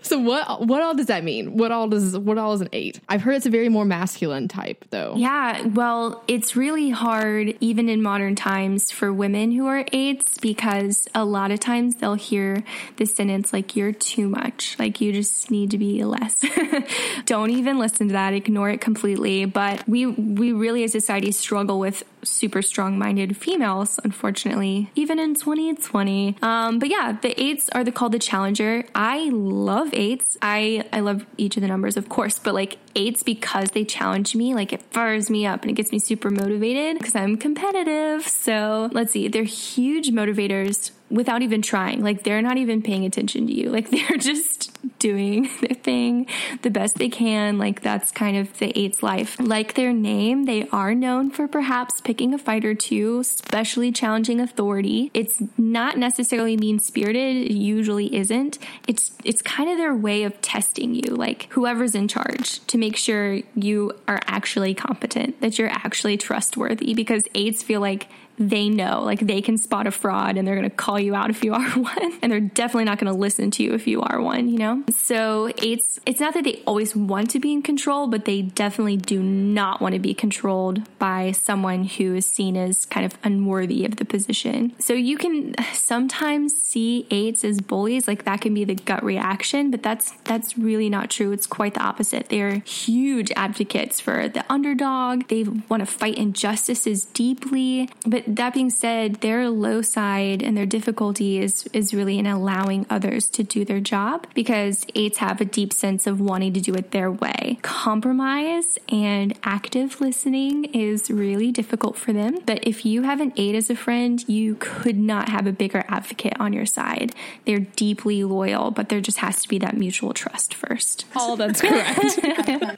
So 0.01 0.17
what 0.17 0.65
what 0.65 0.81
all 0.81 0.95
does 0.95 1.07
that 1.07 1.23
mean? 1.23 1.57
What 1.57 1.71
all 1.71 1.87
does 1.87 2.17
what 2.17 2.37
all 2.37 2.53
is 2.53 2.61
an 2.61 2.69
eight? 2.73 2.99
I've 3.09 3.21
heard 3.21 3.35
it's 3.35 3.45
a 3.45 3.49
very 3.49 3.69
more 3.69 3.85
masculine 3.85 4.47
type, 4.47 4.85
though. 4.89 5.13
Yeah, 5.15 5.67
well, 5.67 6.23
it's 6.27 6.55
really 6.55 6.89
hard, 6.89 7.55
even 7.59 7.89
in 7.89 8.01
modern 8.01 8.35
times, 8.35 8.91
for 8.91 9.13
women 9.13 9.51
who 9.51 9.67
are 9.67 9.85
eights 9.91 10.37
because 10.37 11.07
a 11.13 11.25
lot 11.25 11.51
of 11.51 11.59
times 11.59 11.95
they'll 11.95 12.15
hear 12.15 12.63
the 12.97 13.05
sentence 13.05 13.53
like, 13.53 13.75
you're 13.75 13.91
too 13.91 14.27
much. 14.29 14.75
Like, 14.79 15.01
you 15.01 15.11
just 15.11 15.51
need 15.51 15.71
to 15.71 15.77
be 15.77 16.03
less. 16.03 16.43
Don't 17.25 17.51
even 17.51 17.77
listen 17.77 18.07
to 18.07 18.13
that. 18.13 18.33
Ignore 18.33 18.71
it 18.71 18.81
completely. 18.81 19.45
But 19.45 19.87
we, 19.87 20.05
we 20.05 20.53
really 20.53 20.83
as 20.83 20.95
a 20.95 21.01
society 21.01 21.31
struggle 21.31 21.78
with 21.79 22.03
super 22.23 22.61
strong 22.61 22.97
minded 22.97 23.37
females, 23.37 23.99
unfortunately, 24.03 24.91
even 24.95 25.19
in 25.19 25.35
2020. 25.35 26.37
Um, 26.41 26.79
but 26.79 26.89
yeah, 26.89 27.17
the 27.21 27.39
eights 27.41 27.69
are 27.73 27.83
the 27.83 27.91
called 27.91 28.11
the 28.11 28.19
challenger. 28.19 28.85
I 28.95 29.29
love 29.29 29.93
eights. 29.93 30.37
I, 30.41 30.85
I 30.91 30.99
love 30.99 31.25
each 31.37 31.57
of 31.57 31.61
the 31.61 31.67
numbers, 31.67 31.97
of 31.97 32.09
course, 32.09 32.39
but 32.39 32.53
like 32.53 32.77
eights 32.95 33.23
because 33.23 33.71
they 33.71 33.85
challenge 33.85 34.35
me, 34.35 34.53
like 34.53 34.73
it 34.73 34.81
fires 34.91 35.29
me 35.29 35.45
up 35.45 35.61
and 35.61 35.71
it 35.71 35.73
gets 35.73 35.91
me 35.91 35.99
super 35.99 36.29
motivated 36.29 36.97
because 36.97 37.15
I'm 37.15 37.37
competitive. 37.37 38.27
So 38.27 38.89
let's 38.91 39.11
see, 39.11 39.27
they're 39.27 39.43
huge 39.43 40.11
motivators 40.11 40.91
without 41.09 41.41
even 41.41 41.61
trying. 41.61 42.03
Like 42.03 42.23
they're 42.23 42.41
not 42.41 42.57
even 42.57 42.81
paying 42.81 43.05
attention 43.05 43.47
to 43.47 43.53
you. 43.53 43.69
Like 43.79 43.91
they're 43.91 44.17
just 44.17 44.71
doing 44.99 45.43
their 45.61 45.75
thing 45.75 46.27
the 46.63 46.69
best 46.69 46.97
they 46.97 47.07
can. 47.07 47.57
Like 47.57 47.81
that's 47.81 48.11
kind 48.11 48.35
of 48.35 48.57
the 48.59 48.77
eight's 48.77 49.01
life. 49.01 49.37
Like 49.39 49.75
their 49.75 49.93
name, 49.93 50.45
they 50.45 50.67
are 50.69 50.93
known 50.93 51.31
for 51.31 51.47
perhaps 51.47 52.01
picking 52.09 52.33
a 52.33 52.39
fight 52.39 52.65
or 52.65 52.73
two, 52.73 53.19
especially 53.19 53.91
challenging 53.91 54.41
authority. 54.41 55.11
It's 55.13 55.43
not 55.59 55.95
necessarily 55.95 56.57
mean 56.57 56.79
spirited. 56.79 57.51
It 57.51 57.53
usually 57.53 58.15
isn't. 58.15 58.57
It's, 58.87 59.11
it's 59.23 59.43
kind 59.43 59.69
of 59.69 59.77
their 59.77 59.93
way 59.93 60.23
of 60.23 60.41
testing 60.41 60.95
you, 60.95 61.13
like 61.13 61.45
whoever's 61.51 61.93
in 61.93 62.07
charge 62.07 62.65
to 62.65 62.79
make 62.79 62.95
sure 62.95 63.41
you 63.53 63.91
are 64.07 64.19
actually 64.25 64.73
competent, 64.73 65.39
that 65.41 65.59
you're 65.59 65.69
actually 65.69 66.17
trustworthy 66.17 66.95
because 66.95 67.25
eights 67.35 67.61
feel 67.61 67.79
like 67.79 68.07
they 68.39 68.69
know, 68.69 69.01
like 69.03 69.19
they 69.19 69.41
can 69.41 69.57
spot 69.57 69.85
a 69.85 69.91
fraud 69.91 70.37
and 70.37 70.47
they're 70.47 70.55
going 70.55 70.69
to 70.69 70.75
call 70.75 70.97
you 70.97 71.13
out 71.13 71.29
if 71.29 71.43
you 71.43 71.53
are 71.59 71.69
one. 71.71 72.19
And 72.21 72.31
they're 72.31 72.39
definitely 72.39 72.85
not 72.85 72.97
going 72.97 73.11
to 73.11 73.19
listen 73.19 73.51
to 73.51 73.63
you 73.63 73.73
if 73.73 73.85
you 73.85 74.01
are 74.01 74.21
one, 74.21 74.47
you 74.47 74.57
know? 74.57 74.83
So 74.89 75.51
it's, 75.57 75.99
it's 76.05 76.19
not 76.19 76.33
that 76.33 76.45
they 76.45 76.63
always 76.65 76.95
want 76.95 77.29
to 77.31 77.39
be 77.39 77.51
in 77.51 77.61
control, 77.61 78.07
but 78.07 78.25
they 78.25 78.41
definitely 78.41 78.97
do 78.97 79.21
not 79.21 79.81
want 79.81 79.93
to 79.93 79.99
be 79.99 80.13
controlled 80.13 80.97
by 80.97 81.33
someone 81.33 81.83
who 81.83 82.15
is 82.15 82.25
seen 82.25 82.55
as 82.55 82.85
kind 82.85 83.05
of 83.05 83.17
unworthy 83.23 83.85
of 83.85 83.97
the 83.97 84.05
position. 84.05 84.73
So 84.79 84.93
you 84.93 85.17
can 85.17 85.55
sometimes 85.73 86.55
see 86.55 87.07
eights 87.11 87.43
as 87.43 87.59
bullies, 87.59 88.07
like 88.07 88.23
that 88.23 88.41
can 88.41 88.53
be 88.53 88.63
the 88.63 88.75
gut 88.75 89.03
reaction, 89.03 89.69
but 89.69 89.83
that's, 89.83 90.11
that's 90.23 90.57
really 90.57 90.89
not 90.89 91.09
true. 91.09 91.33
It's 91.33 91.47
quite 91.47 91.73
the 91.73 91.81
opposite. 91.81 92.29
They're 92.29 92.59
huge 92.59 93.31
advocates 93.35 93.99
for 93.99 94.29
the 94.29 94.45
underdog. 94.51 95.27
They 95.27 95.43
want 95.43 95.81
to 95.81 95.85
fight 95.85 96.17
injustices 96.17 97.05
deeply, 97.05 97.89
but 98.05 98.28
that 98.29 98.53
being 98.53 98.69
said, 98.69 99.15
their 99.15 99.49
low 99.49 99.81
side 99.81 100.43
and 100.43 100.55
their 100.55 100.65
difficulty 100.67 101.39
is, 101.39 101.67
is 101.73 101.93
really 101.93 102.19
in 102.19 102.27
allowing 102.27 102.85
others 102.89 103.27
to 103.29 103.43
do 103.43 103.65
their 103.65 103.79
job 103.79 104.27
because 104.35 104.85
eights 104.93 105.17
have 105.17 105.41
a 105.41 105.45
deep 105.45 105.73
sense 105.73 106.05
of 106.05 106.21
wanting 106.21 106.53
to 106.53 106.61
do 106.61 106.73
it 106.75 106.91
their 106.91 107.11
way. 107.11 107.57
Compromise 107.63 108.77
and 108.87 109.37
active 109.43 109.99
listening 109.99 110.65
is 110.65 111.09
really 111.09 111.51
difficult 111.51 111.97
for 111.97 112.13
them. 112.13 112.37
But 112.45 112.67
if 112.67 112.85
you 112.85 113.01
have 113.01 113.19
an 113.19 113.33
eight 113.35 113.55
as 113.55 113.69
a 113.69 113.75
friend, 113.75 114.23
you 114.29 114.55
could 114.59 114.97
not 114.97 115.29
have 115.29 115.47
a 115.47 115.51
bigger 115.51 115.83
advocate 115.87 116.39
on 116.39 116.53
your 116.53 116.67
side. 116.67 117.13
They're 117.45 117.59
deeply 117.59 118.23
loyal, 118.23 118.69
but 118.69 118.89
there 118.89 119.01
just 119.01 119.17
has 119.17 119.41
to 119.41 119.49
be 119.49 119.57
that 119.59 119.75
mutual 119.75 120.13
trust 120.13 120.53
first. 120.53 121.05
All 121.15 121.35
that's 121.35 121.61
correct. 121.61 122.19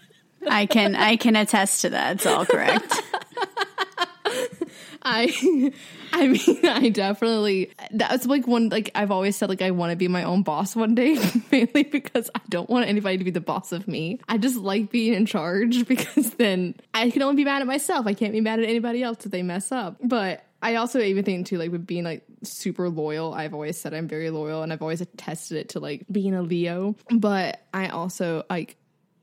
I 0.49 0.65
can 0.65 0.95
I 0.95 1.17
can 1.17 1.35
attest 1.35 1.81
to 1.81 1.89
that. 1.89 2.15
It's 2.15 2.25
all 2.25 2.45
correct. 2.45 3.01
I 5.03 5.71
I 6.13 6.27
mean 6.27 6.65
I 6.65 6.89
definitely 6.89 7.71
that's 7.91 8.25
like 8.25 8.47
one 8.47 8.69
like 8.69 8.91
I've 8.95 9.11
always 9.11 9.35
said 9.35 9.49
like 9.49 9.61
I 9.61 9.71
want 9.71 9.91
to 9.91 9.95
be 9.95 10.07
my 10.07 10.23
own 10.23 10.43
boss 10.43 10.75
one 10.75 10.95
day 10.95 11.17
mainly 11.51 11.83
because 11.83 12.29
I 12.35 12.41
don't 12.49 12.69
want 12.69 12.87
anybody 12.87 13.17
to 13.17 13.23
be 13.23 13.31
the 13.31 13.41
boss 13.41 13.71
of 13.71 13.87
me. 13.87 14.19
I 14.27 14.37
just 14.37 14.57
like 14.57 14.91
being 14.91 15.13
in 15.13 15.25
charge 15.25 15.87
because 15.87 16.31
then 16.31 16.75
I 16.93 17.09
can 17.09 17.21
only 17.21 17.35
be 17.35 17.45
mad 17.45 17.61
at 17.61 17.67
myself. 17.67 18.07
I 18.07 18.13
can't 18.13 18.33
be 18.33 18.41
mad 18.41 18.59
at 18.59 18.65
anybody 18.65 19.03
else 19.03 19.25
if 19.25 19.31
they 19.31 19.43
mess 19.43 19.71
up. 19.71 19.97
But 20.03 20.45
I 20.61 20.75
also 20.75 20.99
even 20.99 21.25
think 21.25 21.47
too, 21.47 21.57
like 21.57 21.71
with 21.71 21.87
being 21.87 22.03
like 22.03 22.23
super 22.43 22.87
loyal, 22.87 23.33
I've 23.33 23.53
always 23.53 23.79
said 23.79 23.93
I'm 23.93 24.07
very 24.07 24.29
loyal 24.29 24.61
and 24.61 24.71
I've 24.71 24.81
always 24.81 25.01
attested 25.01 25.57
it 25.57 25.69
to 25.69 25.79
like 25.79 26.05
being 26.11 26.35
a 26.35 26.41
Leo. 26.41 26.95
But 27.09 27.61
I 27.73 27.87
also 27.87 28.43
like 28.49 28.77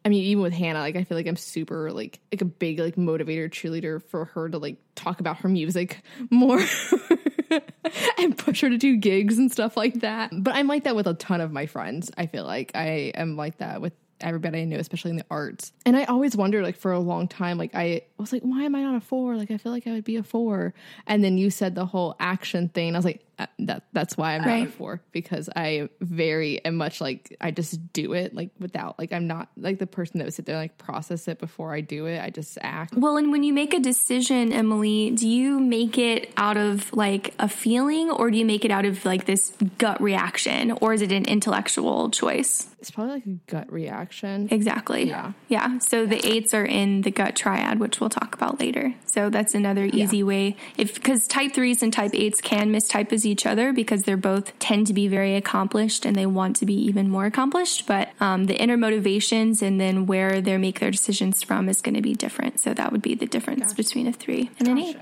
I 0.08 0.10
mean, 0.10 0.24
even 0.24 0.42
with 0.42 0.54
Hannah, 0.54 0.78
like 0.78 0.96
I 0.96 1.04
feel 1.04 1.18
like 1.18 1.26
I'm 1.26 1.36
super 1.36 1.92
like 1.92 2.18
like 2.32 2.40
a 2.40 2.46
big 2.46 2.78
like 2.80 2.96
motivator 2.96 3.50
cheerleader 3.50 4.02
for 4.02 4.24
her 4.24 4.48
to 4.48 4.56
like 4.56 4.78
talk 4.94 5.20
about 5.20 5.36
her 5.40 5.50
music 5.50 6.00
more 6.30 6.58
and 8.18 8.38
push 8.38 8.62
her 8.62 8.70
to 8.70 8.78
do 8.78 8.96
gigs 8.96 9.36
and 9.36 9.52
stuff 9.52 9.76
like 9.76 10.00
that. 10.00 10.30
But 10.32 10.54
I'm 10.54 10.66
like 10.66 10.84
that 10.84 10.96
with 10.96 11.06
a 11.06 11.12
ton 11.12 11.42
of 11.42 11.52
my 11.52 11.66
friends. 11.66 12.10
I 12.16 12.24
feel 12.24 12.44
like 12.44 12.72
I 12.74 13.12
am 13.16 13.36
like 13.36 13.58
that 13.58 13.82
with 13.82 13.92
everybody 14.18 14.62
I 14.62 14.64
know, 14.64 14.78
especially 14.78 15.10
in 15.10 15.18
the 15.18 15.26
arts. 15.30 15.72
And 15.84 15.94
I 15.94 16.04
always 16.04 16.34
wondered, 16.34 16.64
like, 16.64 16.76
for 16.76 16.90
a 16.90 16.98
long 16.98 17.28
time, 17.28 17.58
like, 17.58 17.74
I 17.74 18.02
was 18.16 18.32
like, 18.32 18.42
why 18.42 18.64
am 18.64 18.74
I 18.74 18.82
not 18.82 18.96
a 18.96 19.00
four? 19.00 19.36
Like, 19.36 19.50
I 19.50 19.58
feel 19.58 19.70
like 19.70 19.86
I 19.86 19.92
would 19.92 20.04
be 20.04 20.16
a 20.16 20.24
four. 20.24 20.74
And 21.06 21.22
then 21.22 21.38
you 21.38 21.50
said 21.50 21.74
the 21.76 21.86
whole 21.86 22.16
action 22.18 22.68
thing. 22.68 22.96
I 22.96 22.98
was 22.98 23.04
like, 23.04 23.24
Uh, 23.38 23.46
that 23.60 23.84
that's 23.92 24.16
why 24.16 24.34
I'm 24.34 24.44
Right. 24.44 24.60
not 24.60 24.68
a 24.68 24.72
four 24.72 25.00
because 25.12 25.48
I 25.54 25.88
very 26.00 26.64
am 26.64 26.74
much 26.74 27.00
like 27.00 27.36
I 27.40 27.50
just 27.52 27.92
do 27.92 28.12
it 28.12 28.34
like 28.34 28.50
without 28.58 28.98
like 28.98 29.12
I'm 29.12 29.26
not 29.28 29.48
like 29.56 29.78
the 29.78 29.86
person 29.86 30.18
that 30.18 30.24
would 30.24 30.34
sit 30.34 30.44
there 30.46 30.56
and, 30.56 30.62
like 30.64 30.76
process 30.78 31.28
it 31.28 31.38
before 31.38 31.72
I 31.72 31.80
do 31.80 32.06
it. 32.06 32.20
I 32.20 32.30
just 32.30 32.58
act. 32.62 32.94
Well, 32.94 33.16
and 33.16 33.30
when 33.30 33.44
you 33.44 33.52
make 33.52 33.74
a 33.74 33.78
decision, 33.80 34.52
Emily, 34.52 35.10
do 35.12 35.28
you 35.28 35.60
make 35.60 35.98
it 35.98 36.32
out 36.36 36.56
of 36.56 36.92
like 36.92 37.34
a 37.38 37.48
feeling 37.48 38.10
or 38.10 38.30
do 38.30 38.38
you 38.38 38.44
make 38.44 38.64
it 38.64 38.70
out 38.72 38.84
of 38.84 39.04
like 39.04 39.26
this 39.26 39.52
gut 39.78 40.00
reaction 40.02 40.72
or 40.80 40.92
is 40.94 41.02
it 41.02 41.12
an 41.12 41.24
intellectual 41.26 42.10
choice? 42.10 42.66
It's 42.80 42.90
probably 42.92 43.14
like 43.14 43.26
a 43.26 43.38
gut 43.50 43.72
reaction. 43.72 44.48
Exactly. 44.52 45.08
Yeah. 45.08 45.32
Yeah. 45.48 45.78
So 45.78 46.06
the 46.06 46.24
eights 46.26 46.54
are 46.54 46.64
in 46.64 47.02
the 47.02 47.10
gut 47.10 47.34
triad, 47.34 47.80
which 47.80 48.00
we'll 48.00 48.10
talk 48.10 48.34
about 48.34 48.60
later. 48.60 48.94
So 49.04 49.30
that's 49.30 49.54
another 49.54 49.84
easy 49.92 50.22
way. 50.22 50.56
If 50.76 50.94
because 50.94 51.26
type 51.26 51.54
threes 51.54 51.82
and 51.82 51.92
type 51.92 52.12
eights 52.14 52.40
can 52.40 52.72
mistype 52.72 53.12
as 53.12 53.26
each 53.28 53.46
other 53.46 53.72
because 53.72 54.02
they're 54.02 54.16
both 54.16 54.58
tend 54.58 54.86
to 54.88 54.94
be 54.94 55.08
very 55.08 55.36
accomplished 55.36 56.04
and 56.04 56.16
they 56.16 56.26
want 56.26 56.56
to 56.56 56.66
be 56.66 56.74
even 56.74 57.08
more 57.08 57.26
accomplished. 57.26 57.86
But 57.86 58.10
um, 58.20 58.46
the 58.46 58.56
inner 58.56 58.76
motivations 58.76 59.62
and 59.62 59.80
then 59.80 60.06
where 60.06 60.40
they 60.40 60.56
make 60.56 60.80
their 60.80 60.90
decisions 60.90 61.42
from 61.42 61.68
is 61.68 61.80
going 61.80 61.94
to 61.94 62.02
be 62.02 62.14
different. 62.14 62.60
So 62.60 62.74
that 62.74 62.92
would 62.92 63.02
be 63.02 63.14
the 63.14 63.26
difference 63.26 63.72
between 63.72 64.06
a 64.06 64.12
three 64.12 64.50
and 64.58 64.68
an 64.68 64.78
eight. 64.78 64.96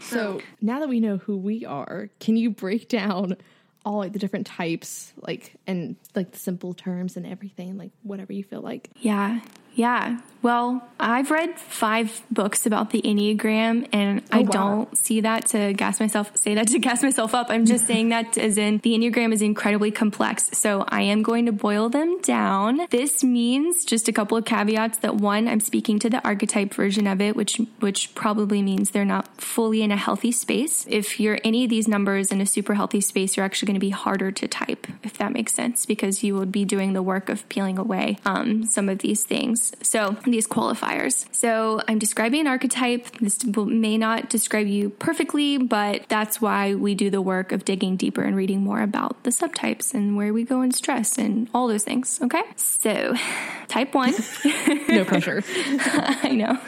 So 0.00 0.40
now 0.60 0.80
that 0.80 0.88
we 0.88 1.00
know 1.00 1.16
who 1.18 1.36
we 1.36 1.64
are, 1.64 2.10
can 2.20 2.36
you 2.36 2.50
break 2.50 2.88
down 2.88 3.36
all 3.84 3.98
like 3.98 4.12
the 4.12 4.18
different 4.18 4.46
types, 4.46 5.12
like 5.16 5.54
and 5.66 5.96
like 6.14 6.32
the 6.32 6.38
simple 6.38 6.74
terms 6.74 7.16
and 7.16 7.26
everything, 7.26 7.78
like 7.78 7.92
whatever 8.02 8.32
you 8.32 8.44
feel 8.44 8.60
like? 8.60 8.90
Yeah. 8.98 9.40
Yeah. 9.76 10.18
Well, 10.46 10.86
I've 11.00 11.32
read 11.32 11.58
five 11.58 12.22
books 12.30 12.66
about 12.66 12.90
the 12.90 13.02
Enneagram 13.02 13.88
and 13.92 14.22
I 14.30 14.42
wow. 14.42 14.50
don't 14.50 14.96
see 14.96 15.22
that 15.22 15.46
to 15.46 15.72
gas 15.72 15.98
myself, 15.98 16.36
say 16.36 16.54
that 16.54 16.68
to 16.68 16.78
gas 16.88 17.02
myself 17.02 17.34
up. 17.34 17.48
I'm 17.50 17.66
just 17.66 17.86
saying 17.86 18.10
that 18.10 18.38
as 18.38 18.56
in 18.56 18.78
the 18.78 18.92
Enneagram 18.92 19.32
is 19.32 19.42
incredibly 19.42 19.90
complex. 19.90 20.50
So 20.52 20.84
I 20.86 21.02
am 21.02 21.24
going 21.24 21.46
to 21.46 21.52
boil 21.52 21.88
them 21.88 22.20
down. 22.20 22.82
This 22.90 23.24
means 23.24 23.84
just 23.84 24.06
a 24.06 24.12
couple 24.12 24.38
of 24.38 24.44
caveats 24.44 24.98
that 24.98 25.16
one, 25.16 25.48
I'm 25.48 25.58
speaking 25.58 25.98
to 25.98 26.10
the 26.10 26.24
archetype 26.24 26.72
version 26.74 27.08
of 27.08 27.20
it, 27.20 27.34
which, 27.34 27.60
which 27.80 28.14
probably 28.14 28.62
means 28.62 28.92
they're 28.92 29.04
not 29.04 29.40
fully 29.40 29.82
in 29.82 29.90
a 29.90 29.96
healthy 29.96 30.30
space. 30.30 30.86
If 30.88 31.18
you're 31.18 31.38
any 31.42 31.64
of 31.64 31.70
these 31.70 31.88
numbers 31.88 32.30
in 32.30 32.40
a 32.40 32.46
super 32.46 32.74
healthy 32.74 33.00
space, 33.00 33.36
you're 33.36 33.44
actually 33.44 33.66
going 33.66 33.74
to 33.74 33.80
be 33.80 33.90
harder 33.90 34.30
to 34.30 34.46
type, 34.46 34.86
if 35.02 35.18
that 35.18 35.32
makes 35.32 35.54
sense, 35.54 35.86
because 35.86 36.22
you 36.22 36.36
would 36.36 36.52
be 36.52 36.64
doing 36.64 36.92
the 36.92 37.02
work 37.02 37.28
of 37.28 37.48
peeling 37.48 37.78
away 37.78 38.18
um, 38.24 38.64
some 38.64 38.88
of 38.88 38.98
these 38.98 39.24
things. 39.24 39.65
So 39.82 40.16
these 40.24 40.46
qualifiers. 40.46 41.26
So 41.34 41.80
I'm 41.88 41.98
describing 41.98 42.40
an 42.40 42.46
archetype. 42.46 43.18
This 43.18 43.44
may 43.44 43.98
not 43.98 44.30
describe 44.30 44.66
you 44.66 44.90
perfectly, 44.90 45.58
but 45.58 46.08
that's 46.08 46.40
why 46.40 46.74
we 46.74 46.94
do 46.94 47.10
the 47.10 47.22
work 47.22 47.52
of 47.52 47.64
digging 47.64 47.96
deeper 47.96 48.22
and 48.22 48.36
reading 48.36 48.62
more 48.62 48.80
about 48.80 49.22
the 49.24 49.30
subtypes 49.30 49.94
and 49.94 50.16
where 50.16 50.32
we 50.32 50.44
go 50.44 50.62
in 50.62 50.72
stress 50.72 51.18
and 51.18 51.48
all 51.54 51.68
those 51.68 51.84
things. 51.84 52.18
Okay. 52.22 52.42
So 52.56 53.14
type 53.68 53.94
one. 53.94 54.14
no 54.88 55.04
pressure. 55.04 55.42
I 55.48 56.30
know. 56.32 56.58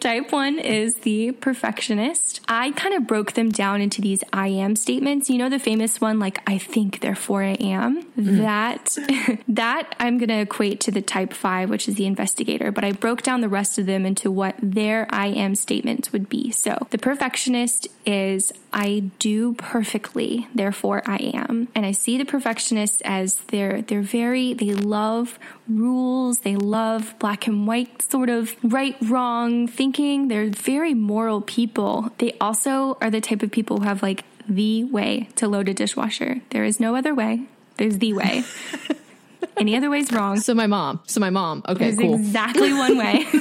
Type 0.00 0.32
one 0.32 0.58
is 0.58 0.94
the 0.96 1.32
perfectionist. 1.32 2.40
I 2.48 2.70
kind 2.72 2.94
of 2.94 3.06
broke 3.06 3.32
them 3.32 3.50
down 3.50 3.80
into 3.80 4.00
these 4.00 4.22
I 4.32 4.48
am 4.48 4.76
statements. 4.76 5.28
You 5.28 5.38
know, 5.38 5.48
the 5.48 5.58
famous 5.58 6.00
one, 6.00 6.18
like, 6.18 6.40
I 6.46 6.58
think, 6.58 7.00
therefore 7.00 7.42
I 7.42 7.54
am. 7.54 8.04
Mm-hmm. 8.04 8.38
That, 8.38 8.96
that 9.48 9.94
I'm 9.98 10.18
going 10.18 10.28
to 10.28 10.40
equate 10.40 10.80
to 10.80 10.90
the 10.90 11.02
type 11.02 11.32
five, 11.32 11.70
which 11.70 11.88
is 11.88 11.96
the 11.96 12.06
investigator, 12.18 12.72
but 12.72 12.84
I 12.84 12.90
broke 12.90 13.22
down 13.22 13.42
the 13.42 13.48
rest 13.48 13.78
of 13.78 13.86
them 13.86 14.04
into 14.04 14.28
what 14.30 14.56
their 14.60 15.06
I 15.10 15.28
am 15.28 15.54
statements 15.54 16.12
would 16.12 16.28
be. 16.28 16.50
So 16.50 16.88
the 16.90 16.98
perfectionist 16.98 17.86
is, 18.04 18.52
I 18.72 19.10
do 19.20 19.54
perfectly, 19.54 20.48
therefore 20.52 21.02
I 21.06 21.16
am. 21.34 21.68
And 21.76 21.86
I 21.86 21.92
see 21.92 22.18
the 22.18 22.24
perfectionist 22.24 23.02
as 23.04 23.36
they're, 23.48 23.82
they're 23.82 24.02
very, 24.02 24.52
they 24.52 24.72
love 24.72 25.38
rules. 25.68 26.40
They 26.40 26.56
love 26.56 27.14
black 27.20 27.46
and 27.46 27.68
white 27.68 28.02
sort 28.02 28.30
of 28.30 28.56
right, 28.64 28.96
wrong 29.02 29.68
thinking. 29.68 30.26
They're 30.26 30.50
very 30.50 30.94
moral 30.94 31.40
people. 31.40 32.10
They 32.18 32.32
also 32.40 32.98
are 33.00 33.10
the 33.10 33.20
type 33.20 33.44
of 33.44 33.52
people 33.52 33.78
who 33.78 33.84
have 33.84 34.02
like 34.02 34.24
the 34.48 34.84
way 34.84 35.28
to 35.36 35.46
load 35.46 35.68
a 35.68 35.74
dishwasher. 35.74 36.40
There 36.50 36.64
is 36.64 36.80
no 36.80 36.96
other 36.96 37.14
way. 37.14 37.46
There's 37.76 37.98
the 37.98 38.12
way. 38.12 38.42
Any 39.58 39.76
other 39.76 39.90
way 39.90 39.98
is 39.98 40.12
wrong. 40.12 40.38
So 40.40 40.54
my 40.54 40.66
mom. 40.66 41.00
So 41.06 41.20
my 41.20 41.30
mom. 41.30 41.62
Okay, 41.68 41.90
There's 41.90 41.98
cool. 41.98 42.14
exactly 42.14 42.72
one 42.72 42.96
way. 42.96 43.26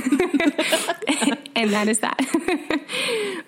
and 1.56 1.72
that 1.72 1.88
is 1.88 2.00
that. 2.00 2.20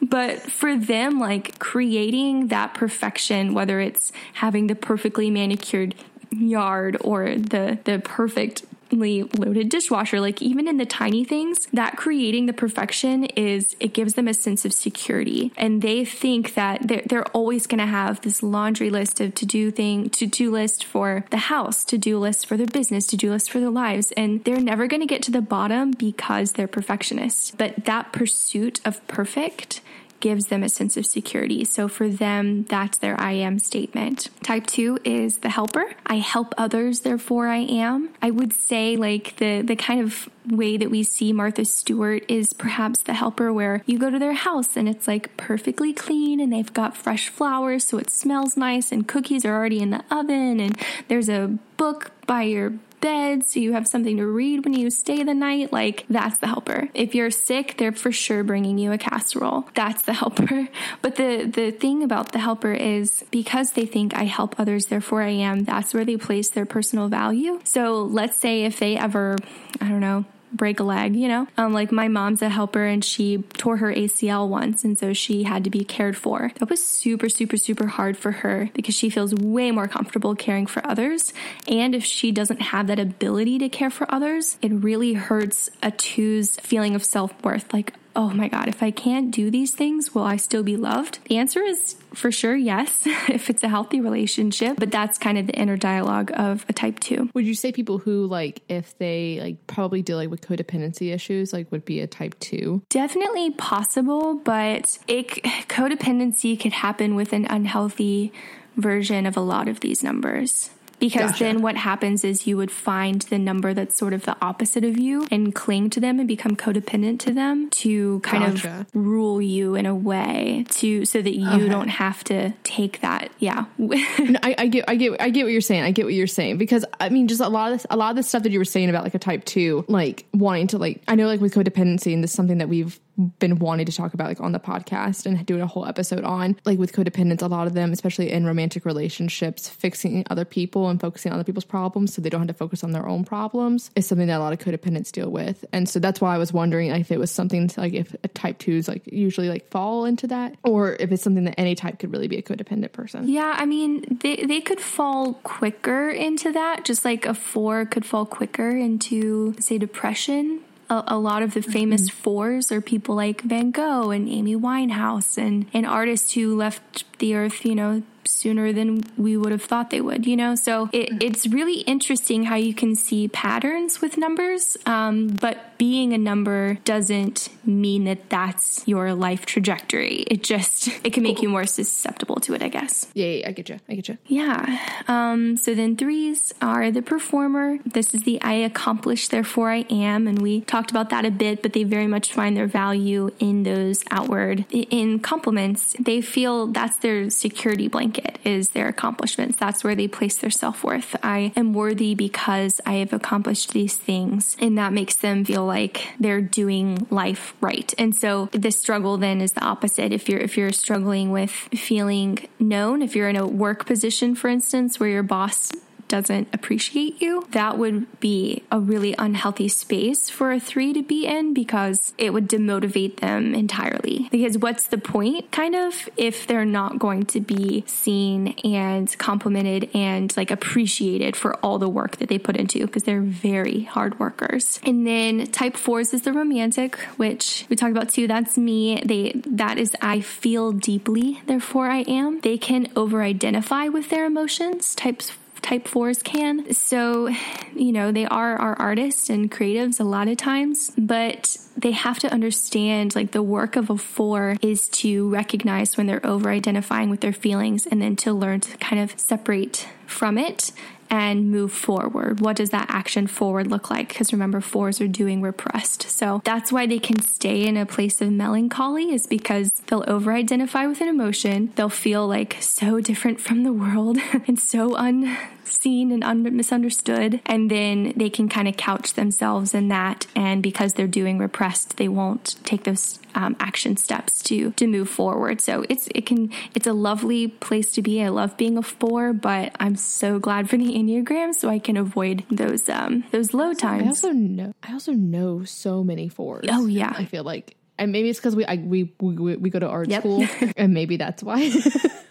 but 0.02 0.39
for 0.41 0.78
them, 0.78 1.20
like 1.20 1.60
creating 1.60 2.48
that 2.48 2.74
perfection, 2.74 3.54
whether 3.54 3.80
it's 3.80 4.12
having 4.34 4.68
the 4.68 4.76
perfectly 4.76 5.30
manicured 5.30 5.96
yard 6.32 6.96
or 7.02 7.36
the 7.36 7.80
the 7.86 8.00
perfect 8.04 8.64
loaded 8.92 9.70
dishwasher, 9.70 10.20
like 10.20 10.42
even 10.42 10.68
in 10.68 10.78
the 10.78 10.86
tiny 10.86 11.24
things, 11.24 11.68
that 11.74 11.98
creating 11.98 12.46
the 12.46 12.54
perfection 12.54 13.26
is 13.26 13.76
it 13.80 13.94
gives 13.94 14.14
them 14.14 14.28
a 14.28 14.34
sense 14.34 14.66
of 14.66 14.74
security. 14.74 15.52
And 15.58 15.82
they 15.82 16.06
think 16.06 16.56
that 16.56 16.88
they're, 16.88 17.04
they're 17.06 17.28
always 17.30 17.68
going 17.68 17.80
to 17.80 17.86
have 17.86 18.22
this 18.22 18.44
laundry 18.44 18.90
list 18.90 19.20
of 19.22 19.36
to 19.36 19.46
do 19.46 19.72
thing, 19.72 20.10
to 20.12 20.26
do 20.26 20.52
list 20.52 20.84
for 20.84 21.26
the 21.30 21.38
house, 21.38 21.84
to 21.86 21.98
do 21.98 22.18
list 22.18 22.46
for 22.46 22.58
their 22.58 22.68
business, 22.68 23.08
to 23.08 23.18
do 23.18 23.32
list 23.32 23.52
for 23.52 23.60
their 23.60 23.70
lives. 23.70 24.12
And 24.18 24.44
they're 24.44 24.60
never 24.60 24.88
going 24.88 25.02
to 25.02 25.08
get 25.08 25.24
to 25.24 25.32
the 25.32 25.42
bottom 25.42 25.92
because 25.92 26.54
they're 26.54 26.68
perfectionists. 26.68 27.52
But 27.52 27.86
that 27.86 28.12
pursuit 28.12 28.82
of 28.86 29.06
perfect 29.08 29.82
gives 30.20 30.48
them 30.48 30.64
a 30.64 30.70
sense 30.70 30.98
of 30.98 31.06
security. 31.06 31.64
So 31.66 31.88
for 31.88 32.10
them, 32.10 32.64
that's 32.64 32.98
their 32.98 33.20
I 33.20 33.34
am 33.34 33.60
statement. 33.60 34.30
Type 34.44 34.68
two 34.68 35.00
is 35.04 35.38
the 35.38 35.50
helper. 35.50 35.94
I 36.06 36.18
help 36.18 36.54
others, 36.58 37.02
therefore 37.02 37.48
I 37.48 37.58
am. 37.58 38.10
I 38.22 38.32
would 38.32 38.54
say 38.54 38.96
like 38.96 39.38
the, 39.38 39.62
the 39.62 39.76
kind 39.76 40.02
of 40.02 40.30
way 40.48 40.78
that 40.78 40.90
we 40.90 41.04
see 41.04 41.32
Martha 41.32 41.66
Stewart 41.66 42.24
is 42.28 42.54
perhaps 42.54 43.04
the 43.04 43.14
helper 43.14 43.54
where 43.54 43.84
you 43.86 44.00
go 44.00 44.10
to 44.10 44.20
their 44.20 44.34
house 44.34 44.76
and 44.76 44.90
it's 44.90 45.08
like 45.08 45.36
perfectly 45.38 45.94
clean 45.94 46.40
and 46.40 46.52
they've 46.52 46.74
got 46.74 46.98
fresh 46.98 47.30
flowers 47.30 47.86
so 47.86 47.98
it 47.98 48.10
smells 48.10 48.58
nice 48.58 48.92
and 48.92 49.08
cookies 49.08 49.46
are 49.46 49.54
already 49.54 49.80
in 49.80 49.92
the 49.92 50.04
oven 50.10 50.60
and 50.60 50.78
there's 51.08 51.30
a 51.30 51.58
book 51.78 52.12
by 52.26 52.44
your 52.44 52.74
bed 53.02 53.45
so 53.45 53.60
you 53.60 53.74
have 53.74 53.88
something 53.88 54.18
to 54.18 54.26
read 54.26 54.66
when 54.66 54.74
you 54.74 54.89
stay 54.89 55.24
the 55.24 55.34
night. 55.34 55.72
Like, 55.72 56.06
that's 56.10 56.39
the 56.39 56.47
helper. 56.47 56.89
If 56.93 57.16
you're 57.16 57.32
sick, 57.32 57.76
they're 57.78 57.91
for 57.91 58.12
sure 58.12 58.43
bringing 58.43 58.78
you 58.78 58.91
a 58.91 58.97
casserole. 58.97 59.68
That's 59.76 60.02
the 60.04 60.14
helper. 60.22 60.68
But 61.02 61.16
the, 61.16 61.45
the 61.45 61.72
thing 61.72 62.04
about 62.04 62.32
the 62.32 62.39
helper 62.39 62.74
is 62.74 63.24
because 63.32 63.72
they 63.72 63.86
think 63.86 64.16
I 64.16 64.24
help 64.24 64.60
others, 64.60 64.88
therefore 64.88 65.22
I 65.22 65.30
am, 65.30 65.64
that's 65.64 65.93
where 65.93 66.06
they 66.06 66.18
place 66.18 66.50
their 66.50 66.66
personal 66.66 67.08
value. 67.08 67.60
So 67.64 68.04
let's 68.04 68.38
say 68.38 68.64
if 68.64 68.80
they 68.80 68.97
ever, 68.97 69.38
I 69.82 69.88
don't 69.88 70.02
know, 70.02 70.26
break 70.52 70.80
a 70.80 70.84
leg, 70.84 71.16
you 71.16 71.28
know? 71.28 71.47
Um, 71.58 71.74
like 71.74 71.91
my 71.91 72.08
mom's 72.08 72.41
a 72.41 72.50
helper 72.50 72.86
and 72.86 73.04
she 73.04 73.39
tore 73.54 73.78
her 73.78 73.93
ACL 73.93 74.47
once 74.47 74.84
and 74.84 74.97
so 74.97 75.14
she 75.14 75.43
had 75.43 75.64
to 75.64 75.70
be 75.70 75.84
cared 75.84 76.18
for. 76.18 76.52
That 76.60 76.70
was 76.70 76.86
super, 76.86 77.30
super, 77.30 77.58
super 77.58 77.88
hard 77.88 78.18
for 78.18 78.32
her 78.32 78.70
because 78.74 78.95
she 78.95 79.10
feels 79.10 79.34
way 79.34 79.72
more 79.72 79.88
comfortable 79.88 80.36
caring 80.36 80.68
for 80.68 80.86
others. 80.86 81.34
And 81.68 81.95
if 81.95 82.04
she 82.04 82.32
doesn't 82.32 82.62
have 82.62 82.88
that 82.88 83.00
ability 83.00 83.60
to 83.60 83.70
care 83.70 83.89
for 83.89 84.12
others, 84.14 84.58
it 84.62 84.72
really 84.72 85.14
hurts 85.14 85.70
a 85.82 85.91
two's 85.91 86.56
feeling 86.58 86.95
of 86.95 87.04
self 87.04 87.34
worth. 87.43 87.72
Like, 87.74 87.93
oh 88.16 88.30
my 88.30 88.47
God, 88.47 88.68
if 88.68 88.82
I 88.82 88.91
can't 88.91 89.32
do 89.32 89.51
these 89.51 89.72
things, 89.72 90.14
will 90.14 90.24
I 90.24 90.38
still 90.38 90.64
be 90.64 90.76
loved? 90.78 91.20
The 91.26 91.38
answer 91.38 91.62
is 91.62 91.95
for 92.14 92.32
sure 92.32 92.55
yes, 92.55 93.03
if 93.05 93.49
it's 93.49 93.64
a 93.64 93.70
healthy 93.70 94.01
relationship, 94.01 94.78
but 94.78 94.91
that's 94.91 95.18
kind 95.18 95.38
of 95.38 95.47
the 95.47 95.53
inner 95.53 95.78
dialogue 95.78 96.32
of 96.34 96.66
a 96.70 96.74
type 96.74 96.99
two. 96.99 97.30
Would 97.34 97.45
you 97.45 97.55
say 97.55 97.72
people 97.72 97.99
who 97.99 98.26
like, 98.26 98.62
if 98.68 98.97
they 98.97 99.39
like 99.41 99.68
probably 99.68 100.01
deal 100.01 100.18
like 100.18 100.30
with 100.30 100.41
codependency 100.41 101.14
issues, 101.14 101.53
like 101.53 101.72
would 101.72 101.86
be 101.86 101.99
a 101.99 102.07
type 102.07 102.39
two? 102.39 102.82
Definitely 102.89 103.51
possible, 103.51 104.36
but 104.36 104.97
it, 105.07 105.28
codependency 105.68 106.60
could 106.60 106.74
happen 106.74 107.16
with 107.16 107.34
an 107.34 107.45
unhealthy 107.49 108.34
version 108.76 109.26
of 109.26 109.36
a 109.36 109.41
lot 109.41 109.68
of 109.68 109.82
these 109.82 110.03
numbers 110.03 110.72
because 111.00 111.32
gotcha. 111.32 111.43
then 111.45 111.62
what 111.62 111.76
happens 111.76 112.24
is 112.24 112.45
you 112.45 112.58
would 112.58 112.72
find 112.72 113.22
the 113.24 113.38
number 113.38 113.74
that's 113.74 113.97
sort 113.97 114.14
of 114.14 114.24
the 114.26 114.36
opposite 114.41 114.84
of 114.84 114.97
you 114.97 115.28
and 115.32 115.56
cling 115.56 115.89
to 115.89 116.00
them 116.00 116.20
and 116.20 116.28
become 116.28 116.56
codependent 116.56 117.20
to 117.20 117.34
them 117.34 117.70
to 117.70 118.20
kind 118.22 118.56
gotcha. 118.56 118.82
of 118.82 118.88
rule 118.93 119.41
you 119.41 119.76
in 119.76 119.86
a 119.86 119.95
way 119.95 120.66
to 120.70 121.06
so 121.06 121.22
that 121.22 121.36
you 121.36 121.50
okay. 121.50 121.70
don't 121.70 121.88
have 121.88 122.24
to 122.24 122.52
take 122.64 123.02
that 123.02 123.32
yeah 123.39 123.66
no, 123.78 123.95
I, 124.43 124.56
I, 124.58 124.68
get 124.68 124.86
i 124.88 124.95
get 124.95 125.22
i 125.22 125.30
get 125.30 125.43
what 125.43 125.52
you're 125.52 125.62
saying 125.62 125.84
i 125.84 125.91
get 125.91 126.06
what 126.06 126.14
you're 126.14 126.28
saying 126.28 126.58
because 126.58 126.86
i 127.00 127.10
mean 127.10 127.28
just 127.28 127.41
a 127.41 127.50
lot 127.50 127.72
of 127.72 127.78
this 127.78 127.88
a 127.89 127.97
lot 127.97 128.10
of 128.12 128.16
the 128.16 128.24
stuff 128.24 128.43
that 128.43 128.52
you 128.52 128.60
were 128.60 128.66
saying 128.66 128.89
about 128.89 129.04
like 129.04 129.16
a 129.16 129.20
type 129.20 129.45
two 129.45 129.86
like 129.88 130.26
wanting 130.34 130.68
to 130.68 130.78
like 130.78 131.02
i 131.08 131.16
know 131.16 131.28
like 131.28 131.41
with 131.41 131.54
codependency 131.54 132.14
and 132.14 132.24
this 132.24 132.32
is 132.32 132.36
something 132.36 132.58
that 132.60 132.70
we've 132.70 133.00
been 133.40 133.60
wanting 133.60 133.86
to 133.86 133.92
talk 133.92 134.14
about 134.14 134.28
like 134.28 134.40
on 134.40 134.52
the 134.52 134.60
podcast 134.60 135.26
and 135.26 135.46
doing 135.46 135.62
a 135.62 135.68
whole 135.68 135.86
episode 135.86 136.24
on 136.24 136.56
like 136.66 136.80
with 136.80 136.94
codependence 136.94 137.42
a 137.42 137.48
lot 137.48 137.68
of 137.68 137.74
them 137.74 137.92
especially 137.92 138.32
in 138.32 138.46
romantic 138.46 138.86
relationships 138.86 139.68
fixing 139.68 140.26
other 140.30 140.46
people 140.46 140.90
and 140.90 141.02
focusing 141.02 141.32
on 141.32 141.38
other 141.38 141.44
people's 141.44 141.66
problems 141.66 142.14
so 142.14 142.22
they 142.22 142.30
don't 142.30 142.42
have 142.42 142.48
to 142.48 142.54
focus 142.54 142.84
on 142.84 142.92
their 142.92 143.08
own 143.08 143.26
problems 143.26 143.92
is 143.96 144.08
something 144.08 144.28
that 144.28 144.38
a 144.38 144.44
lot 144.44 144.54
of 144.54 144.60
codependents 144.60 145.12
deal 145.12 145.30
with. 145.30 145.66
And 145.74 145.88
so 145.88 146.00
that's 146.00 146.22
why 146.22 146.36
i 146.36 146.38
was 146.38 146.54
wondering 146.54 146.90
if 146.92 147.12
it 147.12 147.20
was 147.20 147.32
something 147.32 147.68
to, 147.68 147.82
like 147.82 147.94
if 147.94 148.16
a 148.24 148.28
type 148.30 148.60
2s 148.60 148.88
like 148.88 149.06
usually 149.12 149.50
like 149.50 149.70
fall 149.70 150.06
into 150.06 150.28
that 150.28 150.56
or 150.64 150.96
if 151.00 151.12
it's 151.12 151.24
something 151.24 151.44
that 151.46 151.56
any 151.58 151.76
type 151.76 152.00
could 152.00 152.12
really 152.12 152.28
be 152.28 152.38
a 152.38 152.42
codependent 152.42 152.92
person. 152.92 153.28
Yeah 153.28 153.56
i 153.58 153.66
mean 153.66 154.20
they, 154.22 154.38
they 154.38 154.62
could 154.62 154.80
fall 154.80 155.34
quicker 155.44 156.10
into 156.10 156.52
that 156.52 156.86
just 156.86 157.06
like 157.06 157.26
a 157.26 157.34
4 157.34 157.86
could 157.86 158.06
fall 158.06 158.26
quicker 158.26 158.70
into 158.70 159.56
say 159.60 159.78
depression 159.78 160.62
a, 160.90 161.04
a 161.08 161.18
lot 161.18 161.44
of 161.44 161.54
the 161.54 161.62
famous 161.62 162.10
mm-hmm. 162.10 162.18
fours 162.18 162.72
are 162.72 162.82
people 162.82 163.16
like 163.16 163.42
Van 163.42 163.72
Gogh 163.72 164.12
and 164.12 164.28
Amy 164.28 164.56
Winehouse 164.56 165.38
and, 165.38 165.66
and 165.74 165.86
artists 165.86 166.34
who 166.34 166.56
left 166.56 167.06
the 167.20 167.36
earth, 167.36 167.66
you 167.66 167.76
know, 167.76 168.04
sooner 168.30 168.72
than 168.72 169.04
we 169.18 169.36
would 169.36 169.52
have 169.52 169.64
thought 169.64 169.90
they 169.90 170.02
would, 170.02 170.26
you 170.26 170.38
know? 170.38 170.56
So 170.56 170.90
it, 170.94 171.24
it's 171.24 171.48
really 171.48 171.82
interesting 171.82 172.44
how 172.46 172.56
you 172.56 172.74
can 172.74 172.96
see 172.96 173.28
patterns 173.28 174.02
with 174.02 174.18
numbers, 174.18 174.78
um, 174.86 175.28
but 175.28 175.78
being 175.78 176.14
a 176.14 176.18
number 176.18 176.78
doesn't 176.84 177.50
mean 177.66 178.04
that 178.04 178.30
that's 178.30 178.86
your 178.86 179.14
life 179.14 179.46
trajectory. 179.46 180.26
It 180.28 180.44
just, 180.44 180.90
it 181.06 181.14
can 181.14 181.24
make 181.24 181.42
you 181.42 181.48
more 181.48 181.66
susceptible 181.66 182.36
to 182.42 182.54
it, 182.54 182.62
I 182.62 182.68
guess. 182.68 183.08
Yeah, 183.14 183.28
yeah 183.28 183.48
I 183.48 183.52
get 183.54 183.70
you. 183.70 183.80
I 183.88 183.96
get 183.96 184.10
you. 184.10 184.18
Yeah. 184.28 184.78
Um, 185.08 185.56
so 185.56 185.74
then 185.74 185.96
threes 185.96 186.54
are 186.62 186.92
the 186.92 187.02
performer. 187.02 187.80
This 187.86 188.14
is 188.14 188.24
the 188.24 188.42
I 188.42 188.54
accomplish, 188.54 189.30
therefore 189.30 189.72
I 189.72 189.86
am. 189.90 190.28
And 190.28 190.42
we 190.42 190.62
talked 190.62 190.92
about 190.92 191.10
that 191.12 191.24
a 191.24 191.32
bit, 191.32 191.62
but 191.62 191.72
they 191.72 191.84
very 191.84 192.08
much 192.08 192.34
find 192.34 192.58
their 192.58 192.68
value 192.68 193.32
in 193.40 193.64
those 193.64 194.04
outward, 194.12 194.66
in 194.72 195.20
compliments. 195.20 195.96
They 195.98 196.20
feel 196.20 196.68
that's 196.68 196.98
their 196.98 197.30
security 197.30 197.88
blanket 197.88 198.19
it 198.26 198.40
is 198.44 198.70
their 198.70 198.88
accomplishments. 198.88 199.58
That's 199.58 199.84
where 199.84 199.96
they 199.96 200.08
place 200.08 200.38
their 200.38 200.50
self 200.50 200.84
worth. 200.84 201.16
I 201.24 201.52
am 201.56 201.74
worthy 201.74 202.16
because 202.16 202.80
I 202.86 202.94
have 202.96 203.14
accomplished 203.14 203.72
these 203.72 203.96
things. 203.98 204.56
And 204.60 204.78
that 204.78 204.94
makes 204.94 205.16
them 205.16 205.46
feel 205.46 205.66
like 205.66 206.08
they're 206.20 206.42
doing 206.42 207.08
life 207.10 207.54
right. 207.62 207.94
And 207.98 208.16
so 208.16 208.50
the 208.52 208.72
struggle 208.72 209.18
then 209.18 209.42
is 209.42 209.54
the 209.54 209.64
opposite. 209.64 210.12
If 210.12 210.30
you're, 210.30 210.40
if 210.40 210.58
you're 210.58 210.72
struggling 210.72 211.32
with 211.32 211.52
feeling 211.52 212.48
known, 212.60 213.02
if 213.02 213.16
you're 213.16 213.30
in 213.30 213.36
a 213.36 213.48
work 213.48 213.86
position, 213.86 214.36
for 214.36 214.48
instance, 214.48 215.00
where 215.00 215.10
your 215.10 215.24
boss 215.24 215.72
doesn't 216.10 216.49
appreciate 216.53 217.22
you, 217.22 217.47
that 217.51 217.78
would 217.78 218.20
be 218.20 218.64
a 218.72 218.80
really 218.80 219.16
unhealthy 219.18 219.70
space 219.70 220.30
for 220.30 220.51
a 220.51 220.60
three 220.60 220.91
to 220.93 221.01
be 221.01 221.26
in 221.26 221.53
because 221.53 222.14
it 222.18 222.34
would 222.34 222.49
demotivate 222.49 223.22
them 223.22 223.55
entirely. 223.55 224.28
Because 224.32 224.57
what's 224.57 224.88
the 224.88 224.97
point, 224.97 225.51
kind 225.51 225.76
of, 225.76 226.10
if 226.18 226.45
they're 226.47 226.66
not 226.66 226.99
going 226.99 227.26
to 227.28 227.39
be 227.39 227.84
seen 227.88 228.49
and 228.64 229.18
complimented 229.18 229.89
and 229.93 230.36
like 230.36 230.51
appreciated 230.51 231.36
for 231.36 231.55
all 231.57 231.80
the 231.80 231.89
work 231.89 232.18
that 232.18 232.28
they 232.28 232.38
put 232.38 232.57
into 232.57 232.86
because 232.86 233.03
they're 233.03 233.22
very 233.22 233.84
hard 233.84 234.20
workers. 234.20 234.80
And 234.84 235.05
then 235.05 235.47
type 235.47 235.78
fours 235.78 236.14
is 236.14 236.24
the 236.24 236.34
romantic, 236.34 236.97
which 237.18 237.66
we 237.70 237.76
talked 237.76 237.91
about 237.91 238.10
too. 238.10 238.28
That's 238.28 238.57
me. 238.57 239.01
They 239.05 239.34
that 239.45 239.78
is 239.78 239.95
I 240.01 240.22
feel 240.22 240.72
deeply, 240.72 241.41
therefore 241.45 241.88
I 241.88 241.99
am. 242.01 242.41
They 242.41 242.57
can 242.57 242.91
over 242.95 243.22
identify 243.22 243.88
with 243.88 244.10
their 244.10 244.26
emotions. 244.26 244.95
Types 244.95 245.32
type 245.62 245.88
fours 245.88 246.22
can. 246.24 246.74
So, 246.74 247.30
you 247.76 247.91
know, 247.91 248.12
they 248.12 248.26
are 248.26 248.55
our 248.55 248.76
artists 248.80 249.30
and 249.30 249.51
creatives 249.51 249.99
a 249.99 250.03
lot 250.03 250.28
of 250.28 250.38
times, 250.38 250.91
but 250.97 251.57
they 251.78 251.91
have 251.91 252.20
to 252.20 252.32
understand 252.32 253.16
like 253.16 253.32
the 253.32 253.43
work 253.43 253.76
of 253.76 253.89
a 253.89 253.97
four 253.97 254.57
is 254.62 254.88
to 254.89 255.30
recognize 255.30 255.97
when 255.97 256.07
they're 256.07 256.26
over 256.26 256.49
identifying 256.49 257.10
with 257.10 257.22
their 257.22 257.34
feelings 257.34 257.86
and 257.86 258.01
then 258.01 258.16
to 258.18 258.34
learn 258.34 258.60
to 258.62 258.78
kind 258.78 259.01
of 259.01 259.20
separate 259.20 259.88
from 260.05 260.38
it 260.38 260.72
and 261.10 261.51
move 261.51 261.72
forward. 261.72 262.39
What 262.39 262.55
does 262.55 262.70
that 262.70 262.88
action 262.89 263.28
forward 263.28 263.68
look 263.68 263.89
like? 263.89 264.10
Because 264.10 264.32
remember, 264.32 264.62
fours 264.62 265.01
are 265.01 265.07
doing 265.07 265.41
repressed. 265.41 266.10
So 266.10 266.41
that's 266.43 266.72
why 266.72 266.86
they 266.86 266.99
can 266.99 267.20
stay 267.22 267.66
in 267.66 267.78
a 267.78 267.86
place 267.86 268.22
of 268.22 268.32
melancholy, 268.32 269.12
is 269.12 269.28
because 269.28 269.72
they'll 269.88 270.05
over 270.07 270.34
identify 270.34 270.86
with 270.86 271.01
an 271.01 271.07
emotion. 271.07 271.72
They'll 271.76 271.89
feel 271.89 272.28
like 272.28 272.57
so 272.60 272.99
different 272.99 273.39
from 273.41 273.64
the 273.64 273.74
world 273.74 274.18
and 274.47 274.60
so 274.60 274.95
un 274.95 275.38
seen 275.72 276.12
and 276.12 276.24
un- 276.24 276.56
misunderstood. 276.56 277.42
And 277.46 277.70
then 277.70 278.14
they 278.16 278.30
can 278.30 278.50
kind 278.50 278.68
of 278.68 278.78
couch 278.78 279.14
themselves 279.14 279.74
in 279.74 279.88
that. 279.90 280.28
And 280.36 280.64
because 280.64 280.94
they're 280.94 281.08
doing 281.08 281.40
repressed, 281.40 281.98
they 281.98 282.08
won't 282.08 282.56
take 282.64 282.84
those 282.84 283.20
um, 283.36 283.56
action 283.60 283.96
steps 283.98 284.42
to 284.44 284.72
to 284.72 284.88
move 284.88 285.10
forward. 285.10 285.62
So 285.62 285.86
it's 285.90 286.08
it 286.14 286.26
can 286.26 286.52
it's 286.74 286.88
a 286.88 286.94
lovely 286.94 287.48
place 287.48 287.92
to 287.94 288.02
be. 288.02 288.24
I 288.24 288.30
love 288.30 288.58
being 288.58 288.78
a 288.78 288.82
four, 288.82 289.34
but 289.34 289.76
I'm 289.80 289.96
so 289.96 290.40
glad 290.40 290.70
for 290.70 290.78
the 290.78 290.94
enneagram 290.94 291.54
so 291.54 291.70
I 291.70 291.80
can 291.80 291.98
avoid 291.98 292.44
those 292.50 292.90
um 292.90 293.24
those 293.32 293.54
low 293.54 293.74
times. 293.74 294.04
I 294.04 294.08
also 294.08 294.32
know 294.32 294.74
I 294.84 294.94
also 294.94 295.14
know 295.14 295.64
so 295.64 296.04
many 296.04 296.30
fours. 296.30 296.68
Oh 296.70 296.86
yeah, 296.88 297.14
I 297.16 297.26
feel 297.26 297.44
like 297.44 297.76
and 298.00 298.14
maybe 298.14 298.30
it's 298.30 298.40
because 298.40 298.56
we, 298.56 298.66
I, 298.66 298.78
we 298.78 299.14
we 299.20 299.58
we 299.58 299.70
go 299.70 299.80
to 299.80 299.88
art 299.88 300.10
yep. 300.10 300.22
school, 300.22 300.48
and 300.78 300.94
maybe 300.94 301.18
that's 301.18 301.44
why. 301.44 301.70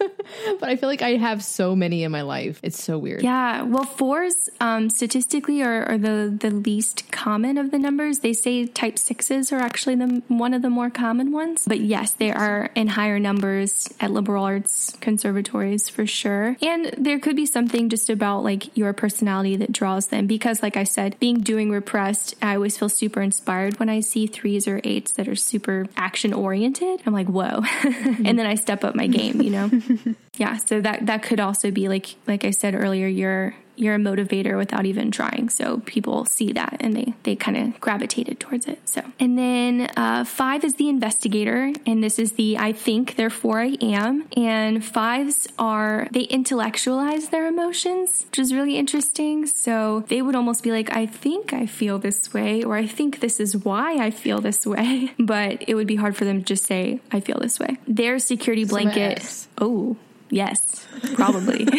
but 0.61 0.69
I 0.69 0.77
feel 0.77 0.89
like 0.89 1.03
I 1.03 1.17
have 1.17 1.43
so 1.43 1.75
many 1.75 2.03
in 2.05 2.13
my 2.13 2.23
life. 2.23 2.61
It's 2.63 2.83
so 2.83 2.99
weird. 2.99 3.23
Yeah. 3.23 3.63
Well, 3.63 3.85
fours 3.85 4.49
um, 4.61 4.91
statistically 4.91 5.63
are, 5.63 5.85
are, 5.85 5.99
the 5.99 6.37
the 6.39 6.51
least 6.51 7.11
common 7.11 7.59
of 7.59 7.71
the 7.71 7.79
numbers. 7.79 8.21
They 8.21 8.33
say 8.33 8.67
type 8.67 8.99
sixes 8.99 9.53
are 9.53 9.59
actually 9.59 9.97
the 9.97 10.23
one 10.29 10.55
of 10.55 10.63
the 10.63 10.71
more 10.71 10.91
common 10.91 11.33
ones. 11.33 11.65
But 11.67 11.81
yes, 11.81 12.13
they 12.13 12.31
are 12.31 12.71
in 12.75 12.89
higher 12.89 13.19
numbers 13.19 13.93
at 14.01 14.11
liberal 14.11 14.45
arts 14.45 14.97
conservatories 15.01 15.89
for 15.89 16.07
sure. 16.07 16.57
And 16.63 16.95
there 16.97 17.19
could 17.19 17.37
be 17.37 17.47
something 17.47 17.89
just 17.89 18.11
about 18.11 18.45
like 18.45 18.77
your 18.77 18.93
personality 18.93 19.57
that 19.57 19.73
draws 19.73 20.07
them 20.07 20.27
because, 20.27 20.63
like 20.63 20.77
I 20.77 20.85
said, 20.85 21.19
being 21.19 21.41
doing 21.41 21.71
repressed, 21.71 22.35
I 22.43 22.55
always 22.55 22.79
feel 22.79 22.89
super 22.89 23.21
inspired 23.21 23.79
when 23.79 23.89
I 23.89 24.01
see 24.01 24.27
threes 24.27 24.69
or 24.69 24.81
eights 24.85 25.13
that 25.13 25.29
are 25.29 25.37
super 25.37 25.87
action 25.97 26.33
oriented. 26.33 27.03
I'm 27.07 27.13
like, 27.13 27.29
whoa. 27.29 27.63
and 27.85 28.39
then 28.39 28.47
I 28.47 28.55
step 28.55 28.85
up 28.85 28.95
my 28.95 29.07
game, 29.07 29.41
you 29.43 29.51
know? 29.51 29.71
yeah, 30.39 30.57
so 30.57 30.81
that 30.81 31.07
that 31.07 31.23
could 31.23 31.41
also 31.41 31.71
be 31.71 31.89
like 31.89 32.15
like 32.27 32.45
I 32.45 32.51
said 32.51 32.75
earlier, 32.75 33.09
you're 33.09 33.55
you're 33.79 33.95
a 33.95 33.99
motivator 33.99 34.57
without 34.57 34.87
even 34.87 35.11
trying. 35.11 35.49
So 35.49 35.79
people 35.87 36.25
see 36.25 36.53
that 36.53 36.77
and 36.81 36.95
they 36.95 37.15
they 37.25 37.37
kind 37.37 37.57
of 37.57 37.81
gravitated 37.81 38.41
towards 38.41 38.67
it. 38.67 38.89
So 38.89 39.03
and 39.19 39.39
then 39.39 39.91
uh, 39.97 40.25
five 40.25 40.65
is 40.65 40.75
the 40.75 40.89
investigator, 40.89 41.73
and 41.87 42.03
this 42.03 42.19
is 42.19 42.33
the 42.33 42.57
I 42.59 42.73
think 42.73 43.17
therefore 43.17 43.61
I 43.61 43.77
am. 43.81 44.29
And 44.37 44.85
fives 44.85 45.49
are 45.59 46.09
they 46.13 46.23
intellectualize 46.23 47.29
their 47.29 47.47
emotions, 47.47 48.25
which 48.31 48.39
is 48.39 48.55
really 48.55 48.77
interesting. 48.77 49.47
So 49.47 50.05
they 50.09 50.23
would 50.23 50.37
almost 50.37 50.63
be 50.63 50.71
like, 50.71 50.95
I 50.95 51.07
think 51.07 51.53
I 51.53 51.67
feel 51.67 51.99
this 51.99 52.33
way, 52.33 52.63
or 52.63 52.77
I 52.77 52.87
think 52.87 53.19
this 53.21 53.41
is 53.41 53.57
why 53.57 53.97
I 53.97 54.11
feel 54.11 54.41
this 54.41 54.67
way. 54.67 55.15
But 55.29 55.65
it 55.69 55.75
would 55.75 55.87
be 55.87 55.97
hard 55.97 56.17
for 56.17 56.25
them 56.25 56.39
to 56.39 56.45
just 56.45 56.65
say 56.65 57.01
I 57.13 57.21
feel 57.21 57.39
this 57.39 57.59
way. 57.59 57.77
Their 57.87 58.19
security 58.19 58.65
blanket. 58.65 59.47
Oh, 59.59 59.97
Yes, 60.31 60.87
probably. 61.15 61.67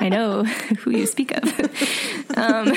I 0.00 0.08
know 0.08 0.44
who 0.44 0.92
you 0.92 1.06
speak 1.06 1.36
of. 1.36 1.44
Um, 2.36 2.68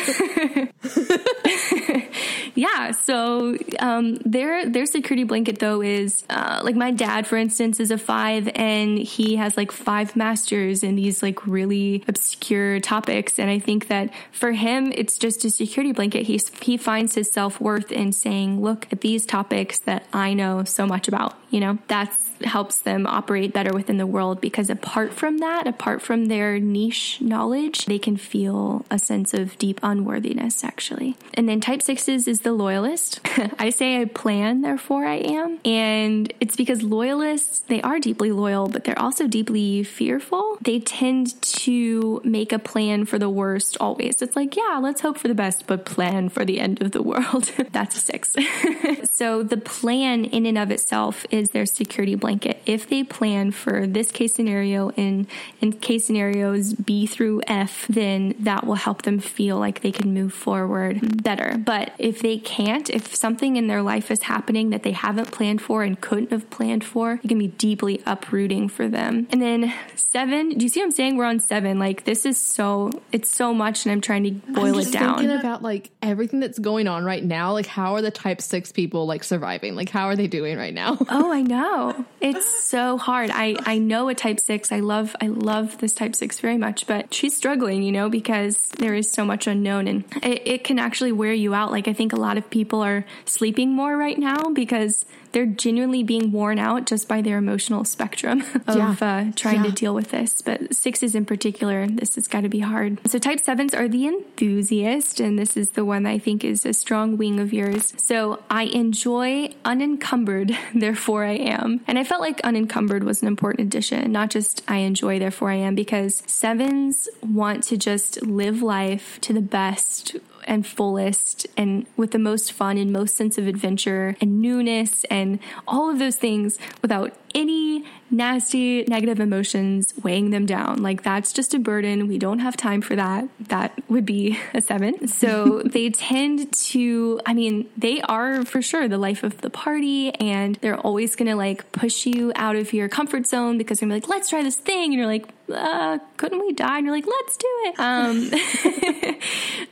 yeah, 2.55 2.91
so 2.91 3.57
um, 3.79 4.15
their 4.25 4.67
their 4.67 4.85
security 4.85 5.23
blanket 5.23 5.59
though 5.59 5.81
is 5.81 6.25
uh, 6.29 6.61
like 6.63 6.75
my 6.75 6.91
dad, 6.91 7.27
for 7.27 7.37
instance, 7.37 7.79
is 7.79 7.91
a 7.91 7.97
five, 7.97 8.49
and 8.55 8.97
he 8.97 9.35
has 9.35 9.55
like 9.55 9.71
five 9.71 10.15
masters 10.15 10.83
in 10.83 10.95
these 10.95 11.21
like 11.21 11.45
really 11.45 12.03
obscure 12.07 12.79
topics, 12.79 13.37
and 13.37 13.51
I 13.51 13.59
think 13.59 13.87
that 13.89 14.11
for 14.31 14.51
him, 14.51 14.91
it's 14.95 15.17
just 15.17 15.45
a 15.45 15.51
security 15.51 15.91
blanket. 15.91 16.23
He 16.23 16.41
he 16.61 16.77
finds 16.77 17.13
his 17.13 17.29
self 17.29 17.61
worth 17.61 17.91
in 17.91 18.13
saying, 18.13 18.61
"Look 18.61 18.87
at 18.91 19.01
these 19.01 19.27
topics 19.27 19.79
that 19.81 20.05
I 20.11 20.33
know 20.33 20.63
so 20.63 20.87
much 20.87 21.07
about." 21.07 21.35
You 21.51 21.59
know, 21.59 21.77
that 21.87 22.17
helps 22.43 22.81
them 22.81 23.05
operate 23.05 23.53
better 23.53 23.73
within 23.73 23.97
the 23.97 24.07
world 24.07 24.41
because 24.41 24.70
apart 24.71 25.13
from 25.13 25.39
that, 25.39 25.67
apart 25.67 26.01
from 26.01 26.25
their 26.25 26.59
niche 26.59 27.19
knowledge, 27.21 27.85
they 27.85 27.99
can 27.99 28.17
feel 28.17 28.85
a 28.89 28.97
sense 28.97 29.33
of 29.33 29.57
deep 29.57 29.79
unworthiness 29.83 30.63
actually. 30.63 31.15
And 31.33 31.47
then 31.47 31.61
type 31.61 31.81
sixes 31.81 32.27
is 32.27 32.41
the 32.41 32.53
loyalist. 32.53 33.19
I 33.59 33.69
say 33.69 34.01
I 34.01 34.05
plan, 34.05 34.61
therefore 34.61 35.05
I 35.05 35.15
am. 35.15 35.59
And 35.65 36.31
it's 36.39 36.55
because 36.55 36.83
loyalists, 36.83 37.59
they 37.67 37.81
are 37.81 37.99
deeply 37.99 38.31
loyal, 38.31 38.67
but 38.67 38.83
they're 38.83 38.99
also 38.99 39.27
deeply 39.27 39.83
fearful. 39.83 40.57
They 40.61 40.79
tend 40.79 41.41
to 41.41 42.21
make 42.23 42.51
a 42.51 42.59
plan 42.59 43.05
for 43.05 43.19
the 43.19 43.29
worst 43.29 43.77
always. 43.79 44.21
It's 44.21 44.35
like, 44.35 44.55
yeah, 44.55 44.79
let's 44.81 45.01
hope 45.01 45.17
for 45.17 45.27
the 45.27 45.35
best, 45.35 45.67
but 45.67 45.85
plan 45.85 46.29
for 46.29 46.45
the 46.45 46.59
end 46.59 46.81
of 46.81 46.91
the 46.91 47.01
world. 47.01 47.51
That's 47.71 47.95
a 47.95 47.99
six. 47.99 48.35
so 49.11 49.43
the 49.43 49.57
plan 49.57 50.25
in 50.25 50.45
and 50.45 50.57
of 50.57 50.71
itself 50.71 51.25
is 51.31 51.49
their 51.49 51.65
security 51.65 52.15
blanket 52.15 52.61
if 52.65 52.87
they 52.87 53.03
plan 53.03 53.51
for 53.51 53.87
this 53.87 54.11
case 54.11 54.33
scenario 54.33 54.60
and 54.61 55.27
in 55.59 55.73
case 55.73 56.05
scenarios 56.05 56.73
B 56.73 57.07
through 57.07 57.41
F, 57.47 57.87
then 57.87 58.35
that 58.39 58.65
will 58.65 58.75
help 58.75 59.03
them 59.03 59.19
feel 59.19 59.57
like 59.57 59.81
they 59.81 59.91
can 59.91 60.13
move 60.13 60.33
forward 60.33 61.23
better. 61.23 61.57
But 61.57 61.93
if 61.97 62.21
they 62.21 62.37
can't, 62.37 62.89
if 62.89 63.15
something 63.15 63.55
in 63.55 63.67
their 63.67 63.81
life 63.81 64.11
is 64.11 64.23
happening 64.23 64.69
that 64.69 64.83
they 64.83 64.91
haven't 64.91 65.31
planned 65.31 65.61
for 65.61 65.83
and 65.83 65.99
couldn't 65.99 66.31
have 66.31 66.49
planned 66.49 66.83
for, 66.83 67.19
it 67.23 67.27
can 67.27 67.39
be 67.39 67.47
deeply 67.47 68.01
uprooting 68.05 68.69
for 68.69 68.87
them. 68.87 69.27
And 69.31 69.41
then 69.41 69.73
seven, 69.95 70.49
do 70.49 70.65
you 70.65 70.69
see 70.69 70.79
what 70.79 70.85
I'm 70.85 70.91
saying? 70.91 71.17
We're 71.17 71.25
on 71.25 71.39
seven. 71.39 71.79
Like 71.79 72.03
this 72.03 72.25
is 72.25 72.37
so 72.37 72.91
it's 73.11 73.29
so 73.29 73.53
much 73.53 73.85
and 73.85 73.91
I'm 73.91 74.01
trying 74.01 74.23
to 74.23 74.31
boil 74.31 74.77
it 74.79 74.91
down. 74.91 75.17
Thinking 75.17 75.37
about 75.37 75.61
like 75.61 75.91
everything 76.01 76.39
that's 76.39 76.59
going 76.59 76.87
on 76.87 77.03
right 77.03 77.23
now, 77.23 77.53
like 77.53 77.67
how 77.67 77.95
are 77.95 78.01
the 78.01 78.11
type 78.11 78.41
six 78.41 78.71
people 78.71 79.05
like 79.05 79.23
surviving? 79.23 79.75
Like 79.75 79.89
how 79.89 80.05
are 80.05 80.15
they 80.15 80.27
doing 80.27 80.57
right 80.57 80.73
now? 80.73 80.97
Oh, 81.09 81.31
I 81.31 81.41
know. 81.51 82.05
It's 82.19 82.65
so 82.65 82.97
hard. 82.97 83.29
I, 83.31 83.55
I 83.65 83.77
know 83.77 84.09
a 84.09 84.15
type 84.15 84.39
six. 84.39 84.50
I 84.51 84.81
love 84.81 85.15
I 85.21 85.27
love 85.27 85.77
this 85.77 85.93
type 85.93 86.15
six 86.15 86.39
very 86.39 86.57
much, 86.57 86.85
but 86.87 87.13
she's 87.13 87.35
struggling, 87.35 87.83
you 87.83 87.91
know, 87.91 88.09
because 88.09 88.57
there 88.79 88.93
is 88.93 89.09
so 89.09 89.23
much 89.23 89.47
unknown 89.47 89.87
and 89.87 90.03
it, 90.21 90.41
it 90.45 90.63
can 90.63 90.77
actually 90.77 91.11
wear 91.11 91.33
you 91.33 91.53
out. 91.53 91.71
Like 91.71 91.87
I 91.87 91.93
think 91.93 92.11
a 92.11 92.17
lot 92.17 92.37
of 92.37 92.49
people 92.49 92.81
are 92.81 93.05
sleeping 93.25 93.71
more 93.71 93.95
right 93.95 94.17
now 94.17 94.49
because 94.49 95.05
they're 95.31 95.45
genuinely 95.45 96.03
being 96.03 96.31
worn 96.31 96.59
out 96.59 96.85
just 96.85 97.07
by 97.07 97.21
their 97.21 97.37
emotional 97.37 97.85
spectrum 97.85 98.43
of 98.67 99.01
yeah. 99.01 99.29
uh, 99.29 99.31
trying 99.35 99.63
yeah. 99.63 99.69
to 99.69 99.71
deal 99.71 99.93
with 99.93 100.11
this. 100.11 100.41
But 100.41 100.73
sixes 100.73 101.15
in 101.15 101.25
particular, 101.25 101.87
this 101.87 102.15
has 102.15 102.27
got 102.27 102.41
to 102.41 102.49
be 102.49 102.59
hard. 102.59 102.99
So 103.09 103.19
type 103.19 103.39
sevens 103.39 103.73
are 103.73 103.87
the 103.87 104.07
enthusiast, 104.07 105.19
and 105.19 105.37
this 105.37 105.55
is 105.55 105.71
the 105.71 105.85
one 105.85 106.05
I 106.05 106.19
think 106.19 106.43
is 106.43 106.65
a 106.65 106.73
strong 106.73 107.17
wing 107.17 107.39
of 107.39 107.53
yours. 107.53 107.93
So 107.97 108.41
I 108.49 108.63
enjoy 108.63 109.53
unencumbered, 109.65 110.57
therefore 110.75 111.25
I 111.25 111.35
am. 111.35 111.81
And 111.87 111.97
I 111.97 112.03
felt 112.03 112.21
like 112.21 112.41
unencumbered 112.41 113.03
was 113.03 113.21
an 113.21 113.27
important 113.27 113.67
addition, 113.67 114.11
not 114.11 114.29
just 114.29 114.63
I 114.67 114.77
enjoy, 114.77 115.19
therefore 115.19 115.51
I 115.51 115.55
am, 115.55 115.75
because 115.75 116.23
sevens 116.25 117.07
want 117.21 117.63
to 117.65 117.77
just 117.77 118.21
live 118.21 118.61
life 118.61 119.19
to 119.21 119.33
the 119.33 119.41
best 119.41 120.15
and 120.45 120.65
fullest 120.65 121.47
and 121.57 121.85
with 121.97 122.11
the 122.11 122.19
most 122.19 122.51
fun 122.51 122.77
and 122.77 122.91
most 122.91 123.15
sense 123.15 123.37
of 123.37 123.47
adventure 123.47 124.15
and 124.21 124.41
newness 124.41 125.03
and 125.05 125.39
all 125.67 125.89
of 125.89 125.99
those 125.99 126.15
things 126.15 126.57
without 126.81 127.13
any 127.33 127.85
nasty 128.09 128.83
negative 128.83 129.19
emotions 129.19 129.93
weighing 130.03 130.29
them 130.31 130.45
down. 130.45 130.83
Like 130.83 131.03
that's 131.03 131.31
just 131.31 131.53
a 131.53 131.59
burden. 131.59 132.07
We 132.07 132.17
don't 132.17 132.39
have 132.39 132.57
time 132.57 132.81
for 132.81 132.95
that. 132.95 133.27
That 133.47 133.81
would 133.89 134.05
be 134.05 134.37
a 134.53 134.61
seven. 134.61 135.07
So 135.07 135.61
they 135.65 135.89
tend 135.89 136.51
to, 136.53 137.21
I 137.25 137.33
mean, 137.33 137.69
they 137.77 138.01
are 138.01 138.43
for 138.43 138.61
sure 138.61 138.87
the 138.87 138.97
life 138.97 139.23
of 139.23 139.41
the 139.41 139.49
party 139.49 140.13
and 140.15 140.55
they're 140.61 140.77
always 140.77 141.15
going 141.15 141.29
to 141.29 141.35
like 141.35 141.71
push 141.71 142.05
you 142.05 142.31
out 142.35 142.55
of 142.55 142.73
your 142.73 142.89
comfort 142.89 143.27
zone 143.27 143.57
because 143.57 143.79
they're 143.79 143.89
like, 143.89 144.09
let's 144.09 144.29
try 144.29 144.43
this 144.43 144.57
thing. 144.57 144.91
And 144.91 144.93
you're 144.93 145.07
like, 145.07 145.27
uh, 145.53 145.99
couldn't 146.17 146.39
we 146.39 146.53
die? 146.53 146.77
And 146.77 146.85
you're 146.85 146.95
like, 146.95 147.07
let's 147.07 147.37
do 147.37 147.47
it. 147.65 147.79
Um, 147.79 149.15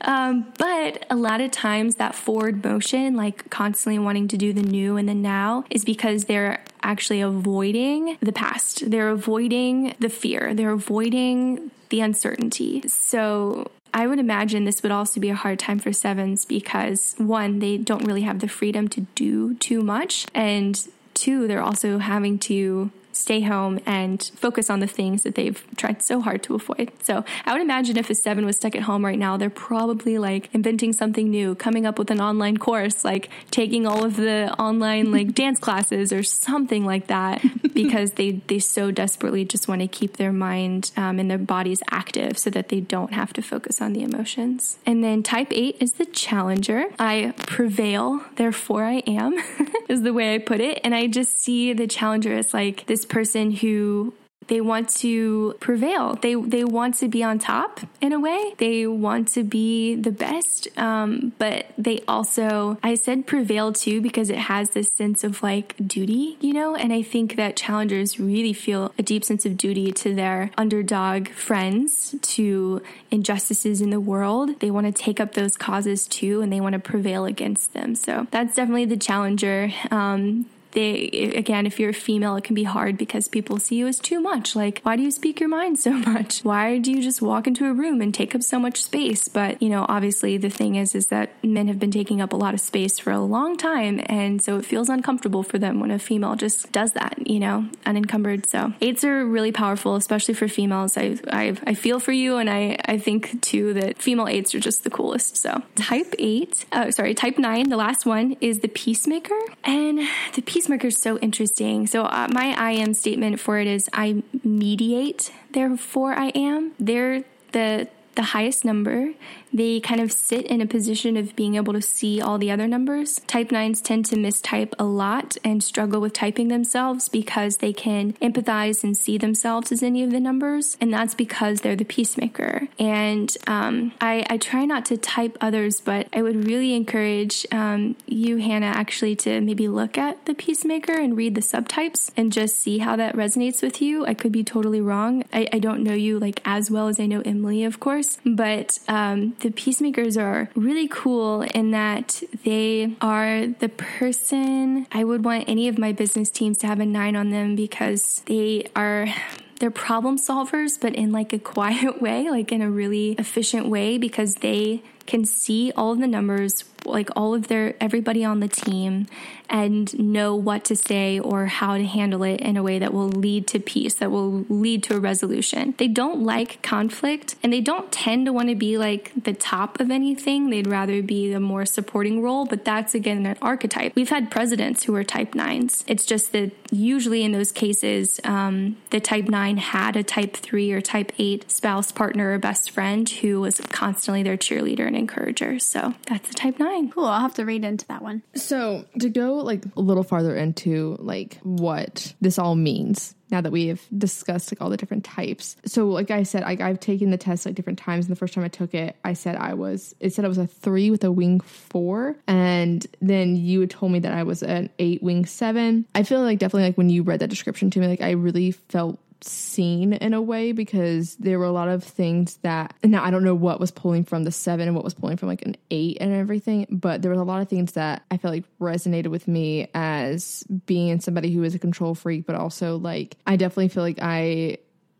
um, 0.02 0.52
but 0.58 1.06
a 1.10 1.16
lot 1.16 1.40
of 1.40 1.50
times 1.50 1.96
that 1.96 2.14
forward 2.14 2.64
motion, 2.64 3.16
like 3.16 3.48
constantly 3.50 3.98
wanting 3.98 4.28
to 4.28 4.36
do 4.36 4.52
the 4.52 4.62
new 4.62 4.96
and 4.96 5.08
the 5.08 5.14
now, 5.14 5.64
is 5.70 5.84
because 5.84 6.24
they're 6.24 6.62
actually 6.82 7.20
avoiding 7.20 8.16
the 8.20 8.32
past. 8.32 8.90
They're 8.90 9.10
avoiding 9.10 9.94
the 9.98 10.08
fear. 10.08 10.54
They're 10.54 10.72
avoiding 10.72 11.70
the 11.90 12.00
uncertainty. 12.00 12.82
So 12.88 13.70
I 13.92 14.06
would 14.06 14.18
imagine 14.18 14.64
this 14.64 14.82
would 14.82 14.92
also 14.92 15.20
be 15.20 15.30
a 15.30 15.34
hard 15.34 15.58
time 15.58 15.78
for 15.78 15.92
sevens 15.92 16.44
because 16.44 17.14
one, 17.18 17.58
they 17.58 17.76
don't 17.76 18.04
really 18.04 18.22
have 18.22 18.40
the 18.40 18.48
freedom 18.48 18.88
to 18.88 19.02
do 19.14 19.54
too 19.54 19.82
much. 19.82 20.26
And 20.34 20.80
two, 21.14 21.46
they're 21.46 21.62
also 21.62 21.98
having 21.98 22.38
to 22.40 22.90
stay 23.20 23.40
home 23.40 23.80
and 23.86 24.30
focus 24.36 24.70
on 24.70 24.80
the 24.80 24.86
things 24.86 25.22
that 25.22 25.34
they've 25.34 25.62
tried 25.76 26.02
so 26.02 26.20
hard 26.20 26.42
to 26.44 26.54
avoid. 26.54 26.90
So 27.02 27.24
I 27.44 27.52
would 27.52 27.62
imagine 27.62 27.96
if 27.96 28.10
a 28.10 28.14
seven 28.14 28.46
was 28.46 28.56
stuck 28.56 28.74
at 28.74 28.82
home 28.82 29.04
right 29.04 29.18
now, 29.18 29.36
they're 29.36 29.50
probably 29.50 30.18
like 30.18 30.48
inventing 30.52 30.92
something 30.92 31.30
new, 31.30 31.54
coming 31.54 31.86
up 31.86 31.98
with 31.98 32.10
an 32.10 32.20
online 32.20 32.56
course, 32.56 33.04
like 33.04 33.28
taking 33.50 33.86
all 33.86 34.04
of 34.04 34.16
the 34.16 34.52
online 34.58 35.12
like 35.12 35.34
dance 35.42 35.58
classes 35.58 36.12
or 36.12 36.22
something 36.22 36.84
like 36.84 37.06
that, 37.08 37.42
because 37.74 38.12
they 38.12 38.32
they 38.46 38.58
so 38.58 38.90
desperately 38.90 39.44
just 39.44 39.68
want 39.68 39.80
to 39.80 39.88
keep 39.88 40.16
their 40.16 40.32
mind 40.32 40.90
um, 40.96 41.18
and 41.18 41.30
their 41.30 41.38
bodies 41.38 41.82
active 41.90 42.38
so 42.38 42.50
that 42.50 42.68
they 42.68 42.80
don't 42.80 43.12
have 43.12 43.32
to 43.32 43.42
focus 43.42 43.80
on 43.80 43.92
the 43.92 44.02
emotions. 44.02 44.78
And 44.86 45.04
then 45.04 45.22
type 45.22 45.48
eight 45.50 45.76
is 45.80 45.92
the 45.94 46.06
challenger. 46.06 46.84
I 46.98 47.34
prevail, 47.46 48.24
therefore 48.36 48.84
I 48.84 49.02
am, 49.06 49.36
is 49.88 50.02
the 50.02 50.12
way 50.12 50.34
I 50.34 50.38
put 50.38 50.60
it. 50.60 50.80
And 50.84 50.94
I 50.94 51.06
just 51.06 51.40
see 51.42 51.72
the 51.72 51.86
challenger 51.86 52.34
as 52.34 52.54
like 52.54 52.86
this 52.86 53.04
person 53.10 53.50
who 53.50 54.14
they 54.50 54.60
want 54.60 54.88
to 54.88 55.54
prevail. 55.60 56.16
They 56.16 56.34
they 56.34 56.64
want 56.64 56.96
to 56.96 57.08
be 57.08 57.22
on 57.22 57.38
top 57.38 57.80
in 58.00 58.12
a 58.12 58.18
way. 58.18 58.54
They 58.58 58.86
want 58.86 59.28
to 59.28 59.44
be 59.44 59.94
the 59.94 60.10
best, 60.10 60.66
um, 60.76 61.32
but 61.38 61.66
they 61.78 62.00
also 62.08 62.76
I 62.82 62.96
said 62.96 63.26
prevail 63.26 63.72
too 63.72 64.00
because 64.00 64.28
it 64.28 64.38
has 64.38 64.70
this 64.70 64.90
sense 64.90 65.22
of 65.22 65.42
like 65.42 65.76
duty, 65.86 66.36
you 66.40 66.52
know. 66.52 66.74
And 66.74 66.92
I 66.92 67.02
think 67.02 67.36
that 67.36 67.54
challengers 67.54 68.18
really 68.18 68.52
feel 68.52 68.92
a 68.98 69.02
deep 69.02 69.24
sense 69.24 69.46
of 69.46 69.56
duty 69.56 69.92
to 69.92 70.14
their 70.14 70.50
underdog 70.58 71.28
friends, 71.28 72.16
to 72.20 72.82
injustices 73.10 73.80
in 73.80 73.90
the 73.90 74.00
world. 74.00 74.58
They 74.58 74.70
want 74.72 74.86
to 74.86 74.92
take 74.92 75.20
up 75.20 75.34
those 75.34 75.56
causes 75.56 76.08
too, 76.08 76.40
and 76.40 76.52
they 76.52 76.60
want 76.60 76.72
to 76.72 76.80
prevail 76.80 77.24
against 77.24 77.72
them. 77.72 77.94
So 77.94 78.26
that's 78.32 78.56
definitely 78.56 78.86
the 78.86 78.96
challenger. 78.96 79.70
Um, 79.92 80.46
they 80.72 81.32
again 81.36 81.66
if 81.66 81.78
you're 81.80 81.90
a 81.90 81.94
female 81.94 82.36
it 82.36 82.44
can 82.44 82.54
be 82.54 82.64
hard 82.64 82.96
because 82.96 83.28
people 83.28 83.58
see 83.58 83.76
you 83.76 83.86
as 83.86 83.98
too 83.98 84.20
much. 84.20 84.54
Like 84.54 84.80
why 84.82 84.96
do 84.96 85.02
you 85.02 85.10
speak 85.10 85.40
your 85.40 85.48
mind 85.48 85.78
so 85.78 85.90
much? 86.10 86.40
Why 86.40 86.78
do 86.78 86.92
you 86.92 87.02
just 87.02 87.20
walk 87.22 87.46
into 87.46 87.66
a 87.66 87.72
room 87.72 88.00
and 88.00 88.14
take 88.14 88.34
up 88.34 88.42
so 88.42 88.58
much 88.58 88.82
space? 88.82 89.28
But 89.28 89.62
you 89.62 89.68
know 89.68 89.86
obviously 89.88 90.36
the 90.36 90.50
thing 90.50 90.76
is 90.76 90.94
is 90.94 91.06
that 91.08 91.30
men 91.44 91.68
have 91.68 91.78
been 91.78 91.90
taking 91.90 92.20
up 92.20 92.32
a 92.32 92.36
lot 92.36 92.54
of 92.54 92.60
space 92.60 92.98
for 92.98 93.10
a 93.10 93.20
long 93.20 93.56
time 93.56 94.00
and 94.06 94.42
so 94.42 94.58
it 94.58 94.64
feels 94.64 94.88
uncomfortable 94.88 95.42
for 95.42 95.58
them 95.58 95.80
when 95.80 95.90
a 95.90 95.98
female 95.98 96.36
just 96.36 96.70
does 96.72 96.92
that 96.92 97.26
you 97.26 97.40
know 97.40 97.68
unencumbered. 97.86 98.46
So 98.46 98.72
eights 98.80 99.04
are 99.04 99.24
really 99.24 99.52
powerful 99.52 99.96
especially 99.96 100.34
for 100.34 100.48
females. 100.48 100.96
I 100.96 101.18
i, 101.32 101.56
I 101.66 101.74
feel 101.74 102.00
for 102.00 102.12
you 102.12 102.36
and 102.36 102.48
i 102.48 102.76
i 102.86 102.98
think 102.98 103.42
too 103.42 103.74
that 103.74 104.00
female 104.00 104.28
eights 104.28 104.54
are 104.54 104.60
just 104.60 104.84
the 104.84 104.90
coolest. 104.90 105.36
So 105.36 105.62
type 105.74 106.14
eight 106.18 106.64
uh, 106.72 106.90
sorry 106.90 107.14
type 107.14 107.38
nine 107.38 107.68
the 107.68 107.76
last 107.76 108.06
one 108.06 108.36
is 108.40 108.60
the 108.60 108.68
peacemaker. 108.68 109.38
And 109.64 110.00
the 110.34 110.42
peacemaker 110.42 110.59
Peacemaker 110.60 110.88
is 110.88 111.00
so 111.00 111.16
interesting. 111.20 111.86
So, 111.86 112.04
uh, 112.04 112.28
my 112.30 112.54
I 112.54 112.72
am 112.72 112.92
statement 112.92 113.40
for 113.40 113.58
it 113.58 113.66
is 113.66 113.88
I 113.94 114.22
mediate, 114.44 115.32
therefore 115.52 116.12
I 116.12 116.26
am. 116.34 116.72
They're 116.78 117.24
the 117.52 117.88
the 118.20 118.26
highest 118.36 118.66
number 118.66 119.14
they 119.52 119.80
kind 119.80 120.00
of 120.00 120.12
sit 120.12 120.46
in 120.46 120.60
a 120.60 120.66
position 120.66 121.16
of 121.16 121.34
being 121.34 121.56
able 121.56 121.72
to 121.72 121.82
see 121.82 122.20
all 122.20 122.38
the 122.38 122.50
other 122.50 122.68
numbers. 122.68 123.20
Type 123.26 123.48
9s 123.48 123.82
tend 123.82 124.04
to 124.06 124.16
mistype 124.16 124.72
a 124.78 124.84
lot 124.84 125.36
and 125.44 125.62
struggle 125.62 126.00
with 126.00 126.12
typing 126.12 126.48
themselves 126.48 127.08
because 127.08 127.56
they 127.56 127.72
can 127.72 128.12
empathize 128.14 128.84
and 128.84 128.96
see 128.96 129.18
themselves 129.18 129.72
as 129.72 129.82
any 129.82 130.02
of 130.02 130.10
the 130.10 130.20
numbers, 130.20 130.76
and 130.80 130.92
that's 130.92 131.14
because 131.14 131.60
they're 131.60 131.76
the 131.76 131.84
peacemaker. 131.84 132.68
And 132.78 133.34
um, 133.46 133.92
I, 134.00 134.24
I, 134.28 134.36
try 134.36 134.64
not 134.64 134.84
to 134.86 134.96
type 134.96 135.36
others, 135.40 135.80
but 135.80 136.08
I 136.12 136.22
would 136.22 136.46
really 136.46 136.74
encourage 136.74 137.46
um, 137.52 137.96
you, 138.06 138.38
Hannah, 138.38 138.66
actually 138.66 139.16
to 139.16 139.40
maybe 139.40 139.68
look 139.68 139.98
at 139.98 140.24
the 140.26 140.34
peacemaker 140.34 140.92
and 140.92 141.16
read 141.16 141.34
the 141.34 141.40
subtypes 141.40 142.10
and 142.16 142.32
just 142.32 142.56
see 142.56 142.78
how 142.78 142.96
that 142.96 143.16
resonates 143.16 143.62
with 143.62 143.82
you. 143.82 144.06
I 144.06 144.14
could 144.14 144.32
be 144.32 144.44
totally 144.44 144.80
wrong. 144.80 145.24
I, 145.32 145.48
I 145.52 145.58
don't 145.58 145.82
know 145.82 145.94
you 145.94 146.18
like 146.18 146.40
as 146.44 146.70
well 146.70 146.88
as 146.88 147.00
I 147.00 147.06
know 147.06 147.22
Emily, 147.24 147.64
of 147.64 147.80
course, 147.80 148.09
but 148.24 148.78
um, 148.88 149.34
the 149.40 149.50
peacemakers 149.50 150.16
are 150.16 150.50
really 150.54 150.88
cool 150.88 151.42
in 151.42 151.70
that 151.70 152.22
they 152.44 152.96
are 153.00 153.46
the 153.46 153.68
person 153.68 154.86
I 154.92 155.04
would 155.04 155.24
want 155.24 155.44
any 155.48 155.68
of 155.68 155.78
my 155.78 155.92
business 155.92 156.30
teams 156.30 156.58
to 156.58 156.66
have 156.66 156.80
a 156.80 156.86
nine 156.86 157.16
on 157.16 157.30
them 157.30 157.56
because 157.56 158.22
they 158.26 158.66
are 158.74 159.06
they're 159.60 159.70
problem 159.70 160.16
solvers, 160.16 160.80
but 160.80 160.94
in 160.94 161.12
like 161.12 161.34
a 161.34 161.38
quiet 161.54 162.00
way, 162.00 162.30
like 162.30 162.50
in 162.50 162.62
a 162.62 162.70
really 162.70 163.12
efficient 163.12 163.68
way, 163.68 163.98
because 163.98 164.36
they 164.36 164.82
can 165.06 165.24
see 165.24 165.70
all 165.76 165.92
of 165.92 165.98
the 165.98 166.06
numbers, 166.06 166.64
like 166.84 167.10
all 167.16 167.34
of 167.34 167.48
their 167.48 167.74
everybody 167.80 168.24
on 168.24 168.40
the 168.40 168.48
team, 168.48 169.06
and 169.50 169.98
know 169.98 170.34
what 170.34 170.64
to 170.64 170.76
say 170.76 171.18
or 171.18 171.46
how 171.46 171.76
to 171.76 171.84
handle 171.84 172.22
it 172.22 172.40
in 172.40 172.56
a 172.56 172.62
way 172.62 172.78
that 172.78 172.94
will 172.94 173.08
lead 173.08 173.48
to 173.48 173.58
peace, 173.58 173.94
that 173.94 174.10
will 174.10 174.44
lead 174.48 174.82
to 174.84 174.96
a 174.96 175.00
resolution. 175.00 175.74
They 175.76 175.88
don't 175.88 176.22
like 176.22 176.62
conflict 176.62 177.34
and 177.42 177.52
they 177.52 177.60
don't 177.60 177.90
tend 177.90 178.26
to 178.26 178.32
want 178.32 178.48
to 178.48 178.54
be 178.54 178.78
like 178.78 179.12
the 179.20 179.32
top 179.32 179.80
of 179.80 179.90
anything. 179.90 180.50
They'd 180.50 180.68
rather 180.68 181.02
be 181.02 181.32
the 181.32 181.40
more 181.40 181.66
supporting 181.66 182.22
role, 182.22 182.46
but 182.46 182.64
that's 182.64 182.94
again 182.94 183.26
an 183.26 183.36
archetype. 183.42 183.94
We've 183.96 184.08
had 184.08 184.30
presidents 184.30 184.84
who 184.84 184.94
are 184.94 185.04
type 185.04 185.34
nines. 185.34 185.84
It's 185.88 186.06
just 186.06 186.32
that 186.32 186.52
usually 186.70 187.24
in 187.24 187.32
those 187.32 187.50
cases, 187.50 188.20
um, 188.22 188.76
the 188.90 189.00
type 189.00 189.28
nine 189.28 189.56
had 189.56 189.96
a 189.96 190.04
type 190.04 190.36
three 190.36 190.70
or 190.70 190.80
type 190.80 191.12
eight 191.18 191.50
spouse, 191.50 191.90
partner, 191.90 192.32
or 192.32 192.38
best 192.38 192.70
friend 192.70 193.08
who 193.08 193.40
was 193.40 193.60
constantly 193.72 194.22
their 194.22 194.36
cheerleader 194.36 194.86
and 194.86 194.96
encourager. 194.96 195.58
So 195.58 195.94
that's 196.06 196.28
the 196.28 196.34
type 196.34 196.60
nine. 196.60 196.69
Cool. 196.92 197.06
I'll 197.06 197.20
have 197.20 197.34
to 197.34 197.44
read 197.44 197.64
into 197.64 197.86
that 197.88 198.02
one. 198.02 198.22
So 198.34 198.84
to 198.98 199.08
go 199.08 199.34
like 199.34 199.64
a 199.76 199.80
little 199.80 200.02
farther 200.02 200.36
into 200.36 200.96
like 201.00 201.38
what 201.42 202.14
this 202.20 202.38
all 202.38 202.54
means 202.54 203.14
now 203.30 203.40
that 203.40 203.52
we 203.52 203.68
have 203.68 203.80
discussed 203.96 204.52
like 204.52 204.60
all 204.60 204.70
the 204.70 204.76
different 204.76 205.04
types. 205.04 205.56
So 205.64 205.88
like 205.88 206.10
I 206.10 206.24
said, 206.24 206.42
like 206.42 206.60
I've 206.60 206.80
taken 206.80 207.10
the 207.10 207.16
test 207.16 207.46
like 207.46 207.54
different 207.54 207.78
times 207.78 208.06
and 208.06 208.12
the 208.14 208.18
first 208.18 208.34
time 208.34 208.44
I 208.44 208.48
took 208.48 208.74
it, 208.74 208.96
I 209.04 209.12
said 209.12 209.36
I 209.36 209.54
was 209.54 209.94
it 210.00 210.14
said 210.14 210.24
I 210.24 210.28
was 210.28 210.38
a 210.38 210.46
3 210.46 210.90
with 210.90 211.04
a 211.04 211.12
wing 211.12 211.40
4 211.40 212.16
and 212.26 212.86
then 213.00 213.36
you 213.36 213.60
had 213.60 213.70
told 213.70 213.92
me 213.92 214.00
that 214.00 214.12
I 214.12 214.22
was 214.22 214.42
an 214.42 214.70
8 214.78 215.02
wing 215.02 215.26
7. 215.26 215.86
I 215.94 216.02
feel 216.02 216.22
like 216.22 216.38
definitely 216.38 216.68
like 216.68 216.78
when 216.78 216.90
you 216.90 217.02
read 217.02 217.20
that 217.20 217.30
description 217.30 217.70
to 217.70 217.80
me 217.80 217.86
like 217.86 218.00
I 218.00 218.12
really 218.12 218.52
felt 218.52 218.98
seen 219.22 219.92
in 219.92 220.14
a 220.14 220.22
way 220.22 220.52
because 220.52 221.16
there 221.16 221.38
were 221.38 221.44
a 221.44 221.52
lot 221.52 221.68
of 221.68 221.84
things 221.84 222.36
that 222.38 222.74
now 222.82 223.04
I 223.04 223.10
don't 223.10 223.24
know 223.24 223.34
what 223.34 223.60
was 223.60 223.70
pulling 223.70 224.04
from 224.04 224.24
the 224.24 224.32
seven 224.32 224.66
and 224.66 224.74
what 224.74 224.84
was 224.84 224.94
pulling 224.94 225.16
from 225.16 225.28
like 225.28 225.42
an 225.42 225.56
eight 225.70 225.98
and 226.00 226.12
everything, 226.12 226.66
but 226.70 227.02
there 227.02 227.10
was 227.10 227.20
a 227.20 227.24
lot 227.24 227.42
of 227.42 227.48
things 227.48 227.72
that 227.72 228.02
I 228.10 228.16
felt 228.16 228.34
like 228.34 228.44
resonated 228.60 229.08
with 229.08 229.28
me 229.28 229.68
as 229.74 230.44
being 230.66 231.00
somebody 231.00 231.32
who 231.32 231.42
is 231.42 231.54
a 231.54 231.58
control 231.58 231.94
freak, 231.94 232.26
but 232.26 232.36
also 232.36 232.76
like 232.76 233.16
I 233.26 233.36
definitely 233.36 233.68
feel 233.68 233.82
like 233.82 233.98
I 234.00 234.58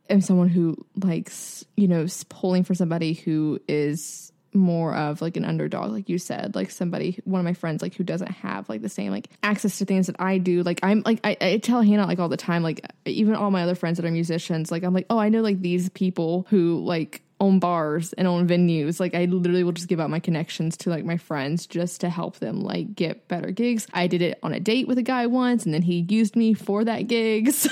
am 0.09 0.21
someone 0.21 0.49
who 0.49 0.77
likes, 1.03 1.65
you 1.77 1.89
know, 1.89 2.07
pulling 2.29 2.65
for 2.65 2.75
somebody 2.75 3.15
who 3.15 3.61
is 3.69 4.33
more 4.53 4.95
of 4.95 5.23
like 5.23 5.37
an 5.37 5.45
underdog 5.45 5.93
like 5.93 6.09
you 6.09 6.19
said 6.19 6.55
like 6.55 6.71
somebody 6.71 7.19
one 7.25 7.39
of 7.39 7.45
my 7.45 7.53
friends 7.53 7.83
like 7.83 7.95
who 7.95 8.03
doesn't 8.03 8.31
have 8.31 8.69
like 8.69 8.83
the 8.83 8.89
same 8.89 9.13
like 9.13 9.29
access 9.43 9.79
to 9.79 9.85
things 9.85 10.07
that 10.07 10.17
i 10.19 10.39
do 10.39 10.63
like 10.63 10.81
i'm 10.83 11.03
like 11.05 11.21
i, 11.25 11.37
I 11.41 11.59
tell 11.59 11.83
hannah 11.83 12.07
like 12.07 12.19
all 12.19 12.29
the 12.29 12.37
time 12.37 12.63
like 12.63 12.85
even 13.05 13.35
all 13.35 13.51
my 13.51 13.63
other 13.63 13.75
friends 13.75 13.99
that 13.99 14.07
are 14.07 14.11
musicians 14.11 14.71
like 14.71 14.83
i'm 14.83 14.95
like 14.95 15.07
oh 15.09 15.19
i 15.19 15.29
know 15.29 15.41
like 15.41 15.61
these 15.61 15.89
people 15.91 16.47
who 16.51 16.85
like 16.85 17.23
own 17.41 17.59
bars 17.59 18.13
and 18.13 18.29
own 18.29 18.47
venues. 18.47 19.01
Like 19.01 19.15
I 19.15 19.25
literally 19.25 19.65
will 19.65 19.73
just 19.73 19.89
give 19.89 19.99
out 19.99 20.11
my 20.11 20.21
connections 20.21 20.77
to 20.79 20.91
like 20.91 21.05
my 21.05 21.17
friends 21.17 21.67
just 21.67 22.03
to 22.03 22.11
help 22.11 22.39
them 22.39 22.61
like 22.61 22.95
get 22.95 23.27
better 23.29 23.51
gigs. 23.51 23.87
I 23.93 24.07
did 24.07 24.23
it 24.23 24.39
on 24.43 24.53
a 24.53 24.61
date 24.61 24.87
with 24.87 24.99
a 24.99 25.03
guy 25.03 25.27
once 25.27 25.65
and 25.65 25.75
then 25.75 25.83
he 25.83 26.07
used 26.09 26.37
me 26.37 26.55
for 26.55 26.85
that 26.85 27.09
gig. 27.09 27.53
So 27.61 27.71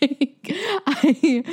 like 0.00 0.50
I 0.86 1.44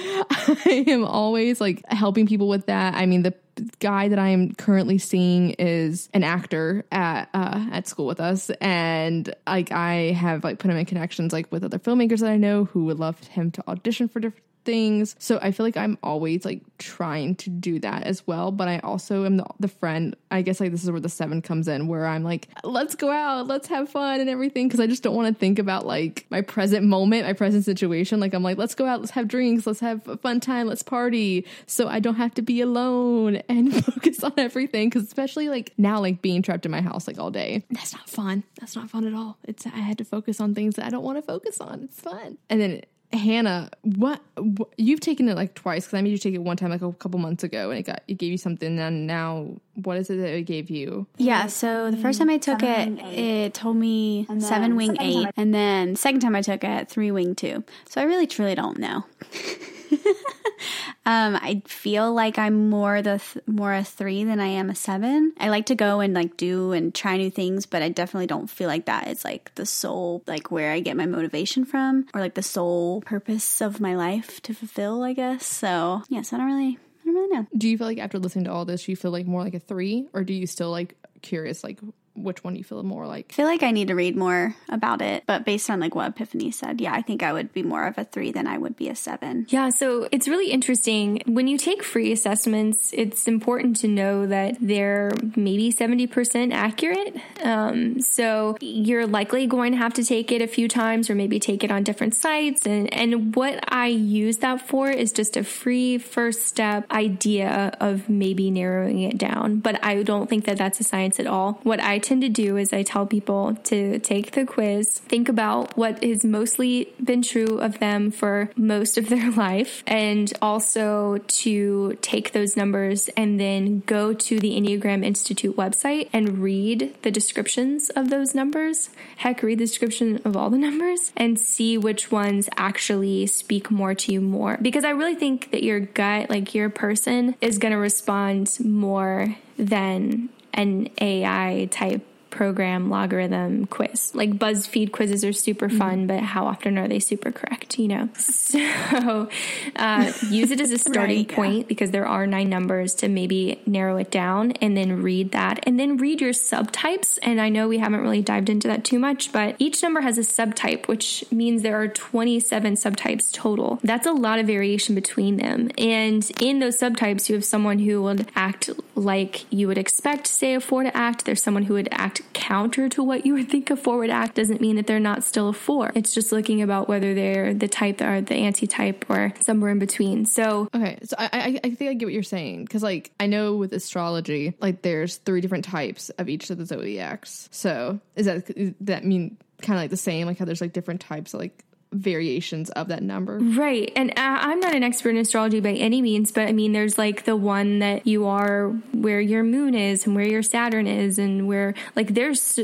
I 0.65 0.83
am 0.87 1.05
always 1.05 1.61
like 1.61 1.83
helping 1.87 2.25
people 2.25 2.47
with 2.47 2.65
that. 2.65 2.95
I 2.95 3.05
mean 3.05 3.21
the 3.21 3.33
guy 3.79 4.09
that 4.09 4.19
I 4.19 4.29
am 4.29 4.53
currently 4.53 4.97
seeing 4.97 5.51
is 5.51 6.09
an 6.13 6.23
actor 6.23 6.85
at 6.91 7.29
uh, 7.33 7.67
at 7.71 7.87
school 7.87 8.05
with 8.05 8.19
us, 8.19 8.49
and 8.61 9.33
like 9.47 9.71
I 9.71 10.11
have 10.11 10.43
like 10.43 10.59
put 10.59 10.71
him 10.71 10.77
in 10.77 10.85
connections 10.85 11.33
like 11.33 11.51
with 11.51 11.63
other 11.63 11.79
filmmakers 11.79 12.19
that 12.19 12.29
I 12.29 12.37
know 12.37 12.65
who 12.65 12.85
would 12.85 12.99
love 12.99 13.19
him 13.27 13.51
to 13.51 13.63
audition 13.67 14.07
for 14.07 14.19
different 14.19 14.43
things. 14.69 15.15
So 15.17 15.39
I 15.41 15.49
feel 15.51 15.65
like 15.65 15.77
I'm 15.77 15.97
always 16.03 16.45
like 16.45 16.61
trying 16.77 17.33
to 17.37 17.49
do 17.49 17.79
that 17.79 18.03
as 18.03 18.27
well. 18.27 18.51
But 18.51 18.67
I 18.67 18.77
also 18.79 19.25
am 19.25 19.37
the, 19.37 19.45
the 19.59 19.67
friend, 19.67 20.15
I 20.29 20.43
guess 20.43 20.59
like 20.59 20.69
this 20.69 20.83
is 20.83 20.91
where 20.91 20.99
the 20.99 21.09
seven 21.09 21.41
comes 21.41 21.67
in, 21.67 21.87
where 21.87 22.05
I'm 22.05 22.23
like, 22.23 22.49
let's 22.63 22.93
go 22.93 23.09
out, 23.09 23.47
let's 23.47 23.67
have 23.69 23.89
fun 23.89 24.19
and 24.19 24.29
everything. 24.29 24.69
Cause 24.69 24.79
I 24.79 24.85
just 24.85 25.01
don't 25.01 25.15
want 25.15 25.33
to 25.33 25.39
think 25.39 25.57
about 25.57 25.87
like 25.87 26.27
my 26.29 26.41
present 26.41 26.85
moment, 26.85 27.25
my 27.25 27.33
present 27.33 27.65
situation. 27.65 28.19
Like 28.19 28.35
I'm 28.35 28.43
like, 28.43 28.59
let's 28.59 28.75
go 28.75 28.85
out, 28.85 28.99
let's 28.99 29.11
have 29.13 29.27
drinks, 29.27 29.65
let's 29.65 29.79
have 29.79 30.07
a 30.07 30.17
fun 30.17 30.39
time, 30.39 30.67
let's 30.67 30.83
party. 30.83 31.47
So 31.65 31.87
I 31.87 31.99
don't 31.99 32.15
have 32.15 32.35
to 32.35 32.43
be 32.43 32.61
alone 32.61 33.37
and 33.49 33.83
focus 33.83 34.23
on 34.23 34.33
everything. 34.37 34.91
Cause 34.91 35.01
especially 35.01 35.49
like 35.49 35.73
now, 35.79 35.99
like 35.99 36.21
being 36.21 36.43
trapped 36.43 36.67
in 36.67 36.71
my 36.71 36.81
house 36.81 37.07
like 37.07 37.17
all 37.17 37.31
day, 37.31 37.65
that's 37.71 37.93
not 37.93 38.07
fun. 38.07 38.43
That's 38.59 38.75
not 38.75 38.91
fun 38.91 39.07
at 39.07 39.15
all. 39.15 39.39
It's, 39.45 39.65
I 39.65 39.79
had 39.79 39.97
to 39.97 40.05
focus 40.05 40.39
on 40.39 40.53
things 40.53 40.75
that 40.75 40.85
I 40.85 40.91
don't 40.91 41.03
want 41.03 41.17
to 41.17 41.23
focus 41.23 41.59
on. 41.59 41.85
It's 41.85 41.99
fun. 41.99 42.37
And 42.51 42.61
then 42.61 42.81
Hannah, 43.11 43.71
what, 43.81 44.21
what 44.37 44.69
you've 44.77 44.99
taken 44.99 45.27
it 45.29 45.35
like 45.35 45.55
twice 45.55 45.85
because 45.85 45.97
I 45.97 46.01
made 46.01 46.11
you 46.11 46.19
take 46.19 46.35
it 46.35 46.43
one 46.43 46.57
time 46.57 46.69
like 46.69 46.83
a 46.83 46.91
couple 46.93 47.19
months 47.19 47.43
ago 47.43 47.71
and 47.71 47.79
it 47.79 47.83
got 47.83 48.03
it 48.07 48.19
gave 48.19 48.31
you 48.31 48.37
something 48.37 48.77
and 48.77 49.07
now 49.07 49.47
what 49.73 49.97
is 49.97 50.09
it 50.09 50.17
that 50.17 50.29
it 50.35 50.43
gave 50.43 50.69
you? 50.69 51.07
Yeah, 51.17 51.47
so 51.47 51.89
the 51.89 51.97
first 51.97 52.19
time 52.19 52.29
I 52.29 52.37
took 52.37 52.61
it, 52.61 52.99
it 52.99 53.53
told 53.53 53.77
me 53.77 54.27
seven 54.39 54.75
wing 54.75 54.97
eight, 54.99 55.27
and 55.37 55.53
then 55.53 55.95
second 55.95 56.19
time 56.19 56.35
I 56.35 56.41
took 56.41 56.63
it, 56.63 56.89
three 56.89 57.11
wing 57.11 57.33
two. 57.33 57.63
So 57.87 58.01
I 58.01 58.03
really 58.03 58.27
truly 58.27 58.55
don't 58.55 58.77
know. 58.77 59.05
um, 61.05 61.35
I 61.35 61.61
feel 61.65 62.13
like 62.13 62.37
I'm 62.37 62.69
more 62.69 63.01
the 63.01 63.19
th- 63.19 63.45
more 63.47 63.73
a 63.73 63.83
three 63.83 64.23
than 64.23 64.39
I 64.39 64.47
am 64.47 64.69
a 64.69 64.75
seven. 64.75 65.33
I 65.39 65.49
like 65.49 65.67
to 65.67 65.75
go 65.75 65.99
and 65.99 66.13
like 66.13 66.37
do 66.37 66.71
and 66.71 66.93
try 66.93 67.17
new 67.17 67.31
things, 67.31 67.65
but 67.65 67.81
I 67.81 67.89
definitely 67.89 68.27
don't 68.27 68.49
feel 68.49 68.67
like 68.67 68.85
that 68.85 69.07
is 69.07 69.23
like 69.23 69.53
the 69.55 69.65
sole 69.65 70.23
like 70.27 70.51
where 70.51 70.71
I 70.71 70.79
get 70.79 70.97
my 70.97 71.05
motivation 71.05 71.65
from 71.65 72.05
or 72.13 72.21
like 72.21 72.35
the 72.35 72.43
sole 72.43 73.01
purpose 73.01 73.61
of 73.61 73.79
my 73.79 73.95
life 73.95 74.41
to 74.43 74.53
fulfill. 74.53 75.03
I 75.03 75.13
guess 75.13 75.45
so. 75.45 76.03
Yes, 76.09 76.33
I 76.33 76.37
don't 76.37 76.47
really. 76.47 76.77
I 77.01 77.05
don't 77.05 77.15
really 77.15 77.35
know. 77.37 77.47
Do 77.57 77.67
you 77.67 77.77
feel 77.77 77.87
like 77.87 77.97
after 77.97 78.19
listening 78.19 78.45
to 78.45 78.51
all 78.51 78.65
this, 78.65 78.87
you 78.87 78.95
feel 78.95 79.11
like 79.11 79.25
more 79.25 79.43
like 79.43 79.55
a 79.55 79.59
three, 79.59 80.07
or 80.13 80.23
do 80.23 80.33
you 80.33 80.45
still 80.45 80.69
like 80.69 80.95
curious 81.21 81.63
like 81.63 81.79
which 82.21 82.43
one 82.43 82.55
you 82.55 82.63
feel 82.63 82.83
more 82.83 83.07
like? 83.07 83.27
I 83.31 83.33
feel 83.33 83.45
like 83.45 83.63
I 83.63 83.71
need 83.71 83.87
to 83.89 83.95
read 83.95 84.15
more 84.15 84.55
about 84.69 85.01
it, 85.01 85.23
but 85.25 85.45
based 85.45 85.69
on 85.69 85.79
like 85.79 85.95
what 85.95 86.09
Epiphany 86.09 86.51
said, 86.51 86.81
yeah, 86.81 86.93
I 86.93 87.01
think 87.01 87.23
I 87.23 87.33
would 87.33 87.53
be 87.53 87.63
more 87.63 87.87
of 87.87 87.97
a 87.97 88.05
three 88.05 88.31
than 88.31 88.47
I 88.47 88.57
would 88.57 88.75
be 88.75 88.89
a 88.89 88.95
seven. 88.95 89.45
Yeah, 89.49 89.69
so 89.69 90.07
it's 90.11 90.27
really 90.27 90.51
interesting. 90.51 91.21
When 91.25 91.47
you 91.47 91.57
take 91.57 91.83
free 91.83 92.11
assessments, 92.11 92.91
it's 92.93 93.27
important 93.27 93.77
to 93.77 93.87
know 93.87 94.25
that 94.27 94.57
they're 94.59 95.11
maybe 95.35 95.71
70% 95.71 96.53
accurate. 96.53 97.15
Um, 97.43 98.01
so 98.01 98.57
you're 98.61 99.07
likely 99.07 99.47
going 99.47 99.71
to 99.71 99.77
have 99.77 99.93
to 99.95 100.03
take 100.03 100.31
it 100.31 100.41
a 100.41 100.47
few 100.47 100.67
times 100.67 101.09
or 101.09 101.15
maybe 101.15 101.39
take 101.39 101.63
it 101.63 101.71
on 101.71 101.83
different 101.83 102.15
sites. 102.15 102.65
And, 102.65 102.93
and 102.93 103.35
what 103.35 103.59
I 103.71 103.87
use 103.87 104.37
that 104.37 104.67
for 104.67 104.89
is 104.89 105.11
just 105.11 105.37
a 105.37 105.43
free 105.43 105.97
first 105.97 106.43
step 106.43 106.89
idea 106.91 107.75
of 107.79 108.09
maybe 108.09 108.51
narrowing 108.51 109.01
it 109.01 109.17
down. 109.17 109.59
But 109.59 109.83
I 109.83 110.03
don't 110.03 110.29
think 110.29 110.45
that 110.45 110.57
that's 110.57 110.79
a 110.79 110.83
science 110.83 111.19
at 111.19 111.27
all. 111.27 111.59
What 111.63 111.81
I 111.81 111.99
tend 112.09 112.21
to 112.23 112.29
do 112.29 112.57
is 112.57 112.73
I 112.73 112.81
tell 112.81 113.05
people 113.05 113.55
to 113.65 113.99
take 113.99 114.31
the 114.31 114.43
quiz, 114.43 114.97
think 114.97 115.29
about 115.29 115.77
what 115.77 116.03
has 116.03 116.25
mostly 116.25 116.91
been 117.03 117.21
true 117.21 117.59
of 117.59 117.77
them 117.77 118.09
for 118.09 118.49
most 118.55 118.97
of 118.97 119.09
their 119.09 119.29
life, 119.47 119.83
and 119.85 120.33
also 120.41 121.19
to 121.19 121.97
take 122.01 122.31
those 122.31 122.57
numbers 122.57 123.09
and 123.09 123.39
then 123.39 123.81
go 123.85 124.13
to 124.13 124.39
the 124.39 124.59
Enneagram 124.59 125.05
Institute 125.05 125.55
website 125.55 126.09
and 126.11 126.39
read 126.39 126.95
the 127.03 127.11
descriptions 127.11 127.91
of 127.91 128.09
those 128.09 128.33
numbers. 128.33 128.89
Heck, 129.17 129.43
read 129.43 129.59
the 129.59 129.65
description 129.65 130.19
of 130.25 130.35
all 130.35 130.49
the 130.49 130.57
numbers 130.57 131.11
and 131.15 131.39
see 131.39 131.77
which 131.77 132.11
ones 132.11 132.49
actually 132.57 133.27
speak 133.27 133.69
more 133.69 133.93
to 133.93 134.11
you 134.11 134.19
more. 134.19 134.57
Because 134.59 134.83
I 134.83 134.89
really 134.89 135.15
think 135.15 135.51
that 135.51 135.61
your 135.61 135.79
gut, 135.79 136.31
like 136.31 136.55
your 136.55 136.71
person, 136.71 137.35
is 137.39 137.59
going 137.59 137.73
to 137.73 137.77
respond 137.77 138.57
more 138.63 139.35
than 139.57 140.29
an 140.59 140.89
AI 140.99 141.67
type 141.71 142.01
program 142.29 142.89
logarithm 142.89 143.65
quiz. 143.65 144.13
Like 144.13 144.31
BuzzFeed 144.31 144.91
quizzes 144.91 145.23
are 145.23 145.33
super 145.33 145.69
fun, 145.69 146.07
but 146.07 146.19
how 146.21 146.45
often 146.45 146.77
are 146.77 146.87
they 146.87 146.99
super 146.99 147.31
correct? 147.31 147.79
You 147.79 147.87
know, 147.87 148.09
so 148.17 149.29
uh, 149.75 150.11
use 150.29 150.51
it 150.51 150.61
as 150.61 150.71
a 150.71 150.77
starting 150.89 151.19
Right, 151.19 151.29
yeah. 151.29 151.35
point 151.35 151.67
because 151.67 151.91
there 151.91 152.05
are 152.07 152.27
nine 152.27 152.49
numbers 152.49 152.93
to 152.95 153.07
maybe 153.07 153.61
narrow 153.65 153.97
it 153.97 154.11
down, 154.11 154.51
and 154.53 154.75
then 154.77 155.01
read 155.01 155.31
that, 155.31 155.59
and 155.63 155.79
then 155.79 155.97
read 155.97 156.21
your 156.21 156.31
subtypes. 156.33 157.17
And 157.23 157.39
I 157.41 157.49
know 157.49 157.67
we 157.67 157.77
haven't 157.79 158.01
really 158.01 158.21
dived 158.21 158.49
into 158.49 158.67
that 158.67 158.83
too 158.83 158.99
much, 158.99 159.31
but 159.31 159.55
each 159.59 159.81
number 159.81 160.01
has 160.01 160.17
a 160.17 160.21
subtype, 160.21 160.87
which 160.87 161.23
means 161.31 161.61
there 161.61 161.81
are 161.81 161.87
27 161.87 162.73
subtypes 162.75 163.31
total. 163.31 163.79
That's 163.83 164.05
a 164.07 164.11
lot 164.11 164.39
of 164.39 164.47
variation 164.47 164.95
between 164.95 165.37
them, 165.37 165.69
and 165.77 166.29
in 166.41 166.59
those 166.59 166.79
subtypes, 166.79 167.29
you 167.29 167.35
have 167.35 167.45
someone 167.45 167.79
who 167.79 168.01
would 168.03 168.27
act 168.35 168.69
like 168.95 169.51
you 169.51 169.67
would 169.67 169.77
expect, 169.77 170.27
say, 170.27 170.53
a 170.55 170.59
four 170.59 170.83
to 170.83 170.95
act. 170.95 171.25
There's 171.25 171.41
someone 171.41 171.63
who 171.63 171.73
would 171.75 171.89
act 171.91 172.18
counter 172.33 172.89
to 172.89 173.03
what 173.03 173.25
you 173.25 173.33
would 173.33 173.49
think 173.49 173.69
a 173.69 173.75
forward 173.75 174.09
act. 174.09 174.35
Doesn't 174.35 174.61
mean 174.61 174.75
that 174.75 174.87
they're 174.87 174.99
not 174.99 175.23
still 175.23 175.49
a 175.49 175.53
four. 175.53 175.91
It's 175.95 176.13
just 176.13 176.31
looking 176.31 176.61
about 176.61 176.87
whether 176.87 177.13
they're 177.13 177.53
the 177.53 177.67
type 177.67 177.97
that 177.99 178.07
are 178.07 178.21
the 178.21 178.35
anti-type 178.35 179.05
or 179.09 179.33
somewhere 179.41 179.71
in 179.71 179.79
between. 179.79 180.25
So 180.25 180.69
Okay, 180.73 180.99
so 181.03 181.15
I, 181.17 181.29
I 181.31 181.59
I 181.63 181.69
think 181.75 181.89
I 181.89 181.93
get 181.93 182.05
what 182.05 182.13
you're 182.13 182.23
saying 182.23 182.65
because 182.65 182.83
like 182.83 183.11
I 183.19 183.27
know 183.27 183.55
with 183.55 183.73
astrology, 183.73 184.55
like 184.59 184.81
there's 184.81 185.17
three 185.17 185.41
different 185.41 185.65
types 185.65 186.09
of 186.11 186.29
each 186.29 186.49
of 186.49 186.57
the 186.57 186.65
zodiacs. 186.65 187.49
So 187.51 187.99
is 188.15 188.25
that 188.25 188.75
that 188.81 189.05
mean 189.05 189.37
kind 189.61 189.77
of 189.77 189.83
like 189.83 189.89
the 189.89 189.97
same? 189.97 190.27
Like 190.27 190.37
how 190.37 190.45
there's 190.45 190.61
like 190.61 190.73
different 190.73 191.01
types 191.01 191.33
of 191.33 191.39
like 191.39 191.63
variations 191.91 192.69
of 192.71 192.87
that 192.89 193.01
number. 193.01 193.39
Right. 193.39 193.91
And 193.95 194.11
uh, 194.11 194.13
I'm 194.17 194.59
not 194.59 194.75
an 194.75 194.83
expert 194.83 195.09
in 195.09 195.17
astrology 195.17 195.59
by 195.59 195.71
any 195.71 196.01
means, 196.01 196.31
but 196.31 196.47
I 196.47 196.51
mean, 196.51 196.71
there's 196.71 196.97
like 196.97 197.25
the 197.25 197.35
one 197.35 197.79
that 197.79 198.05
you 198.05 198.27
are 198.27 198.69
where 198.91 199.19
your 199.19 199.43
moon 199.43 199.73
is 199.73 200.05
and 200.05 200.15
where 200.15 200.27
your 200.27 200.43
Saturn 200.43 200.87
is, 200.87 201.17
and 201.17 201.47
where, 201.47 201.73
like, 201.95 202.13
there's, 202.13 202.59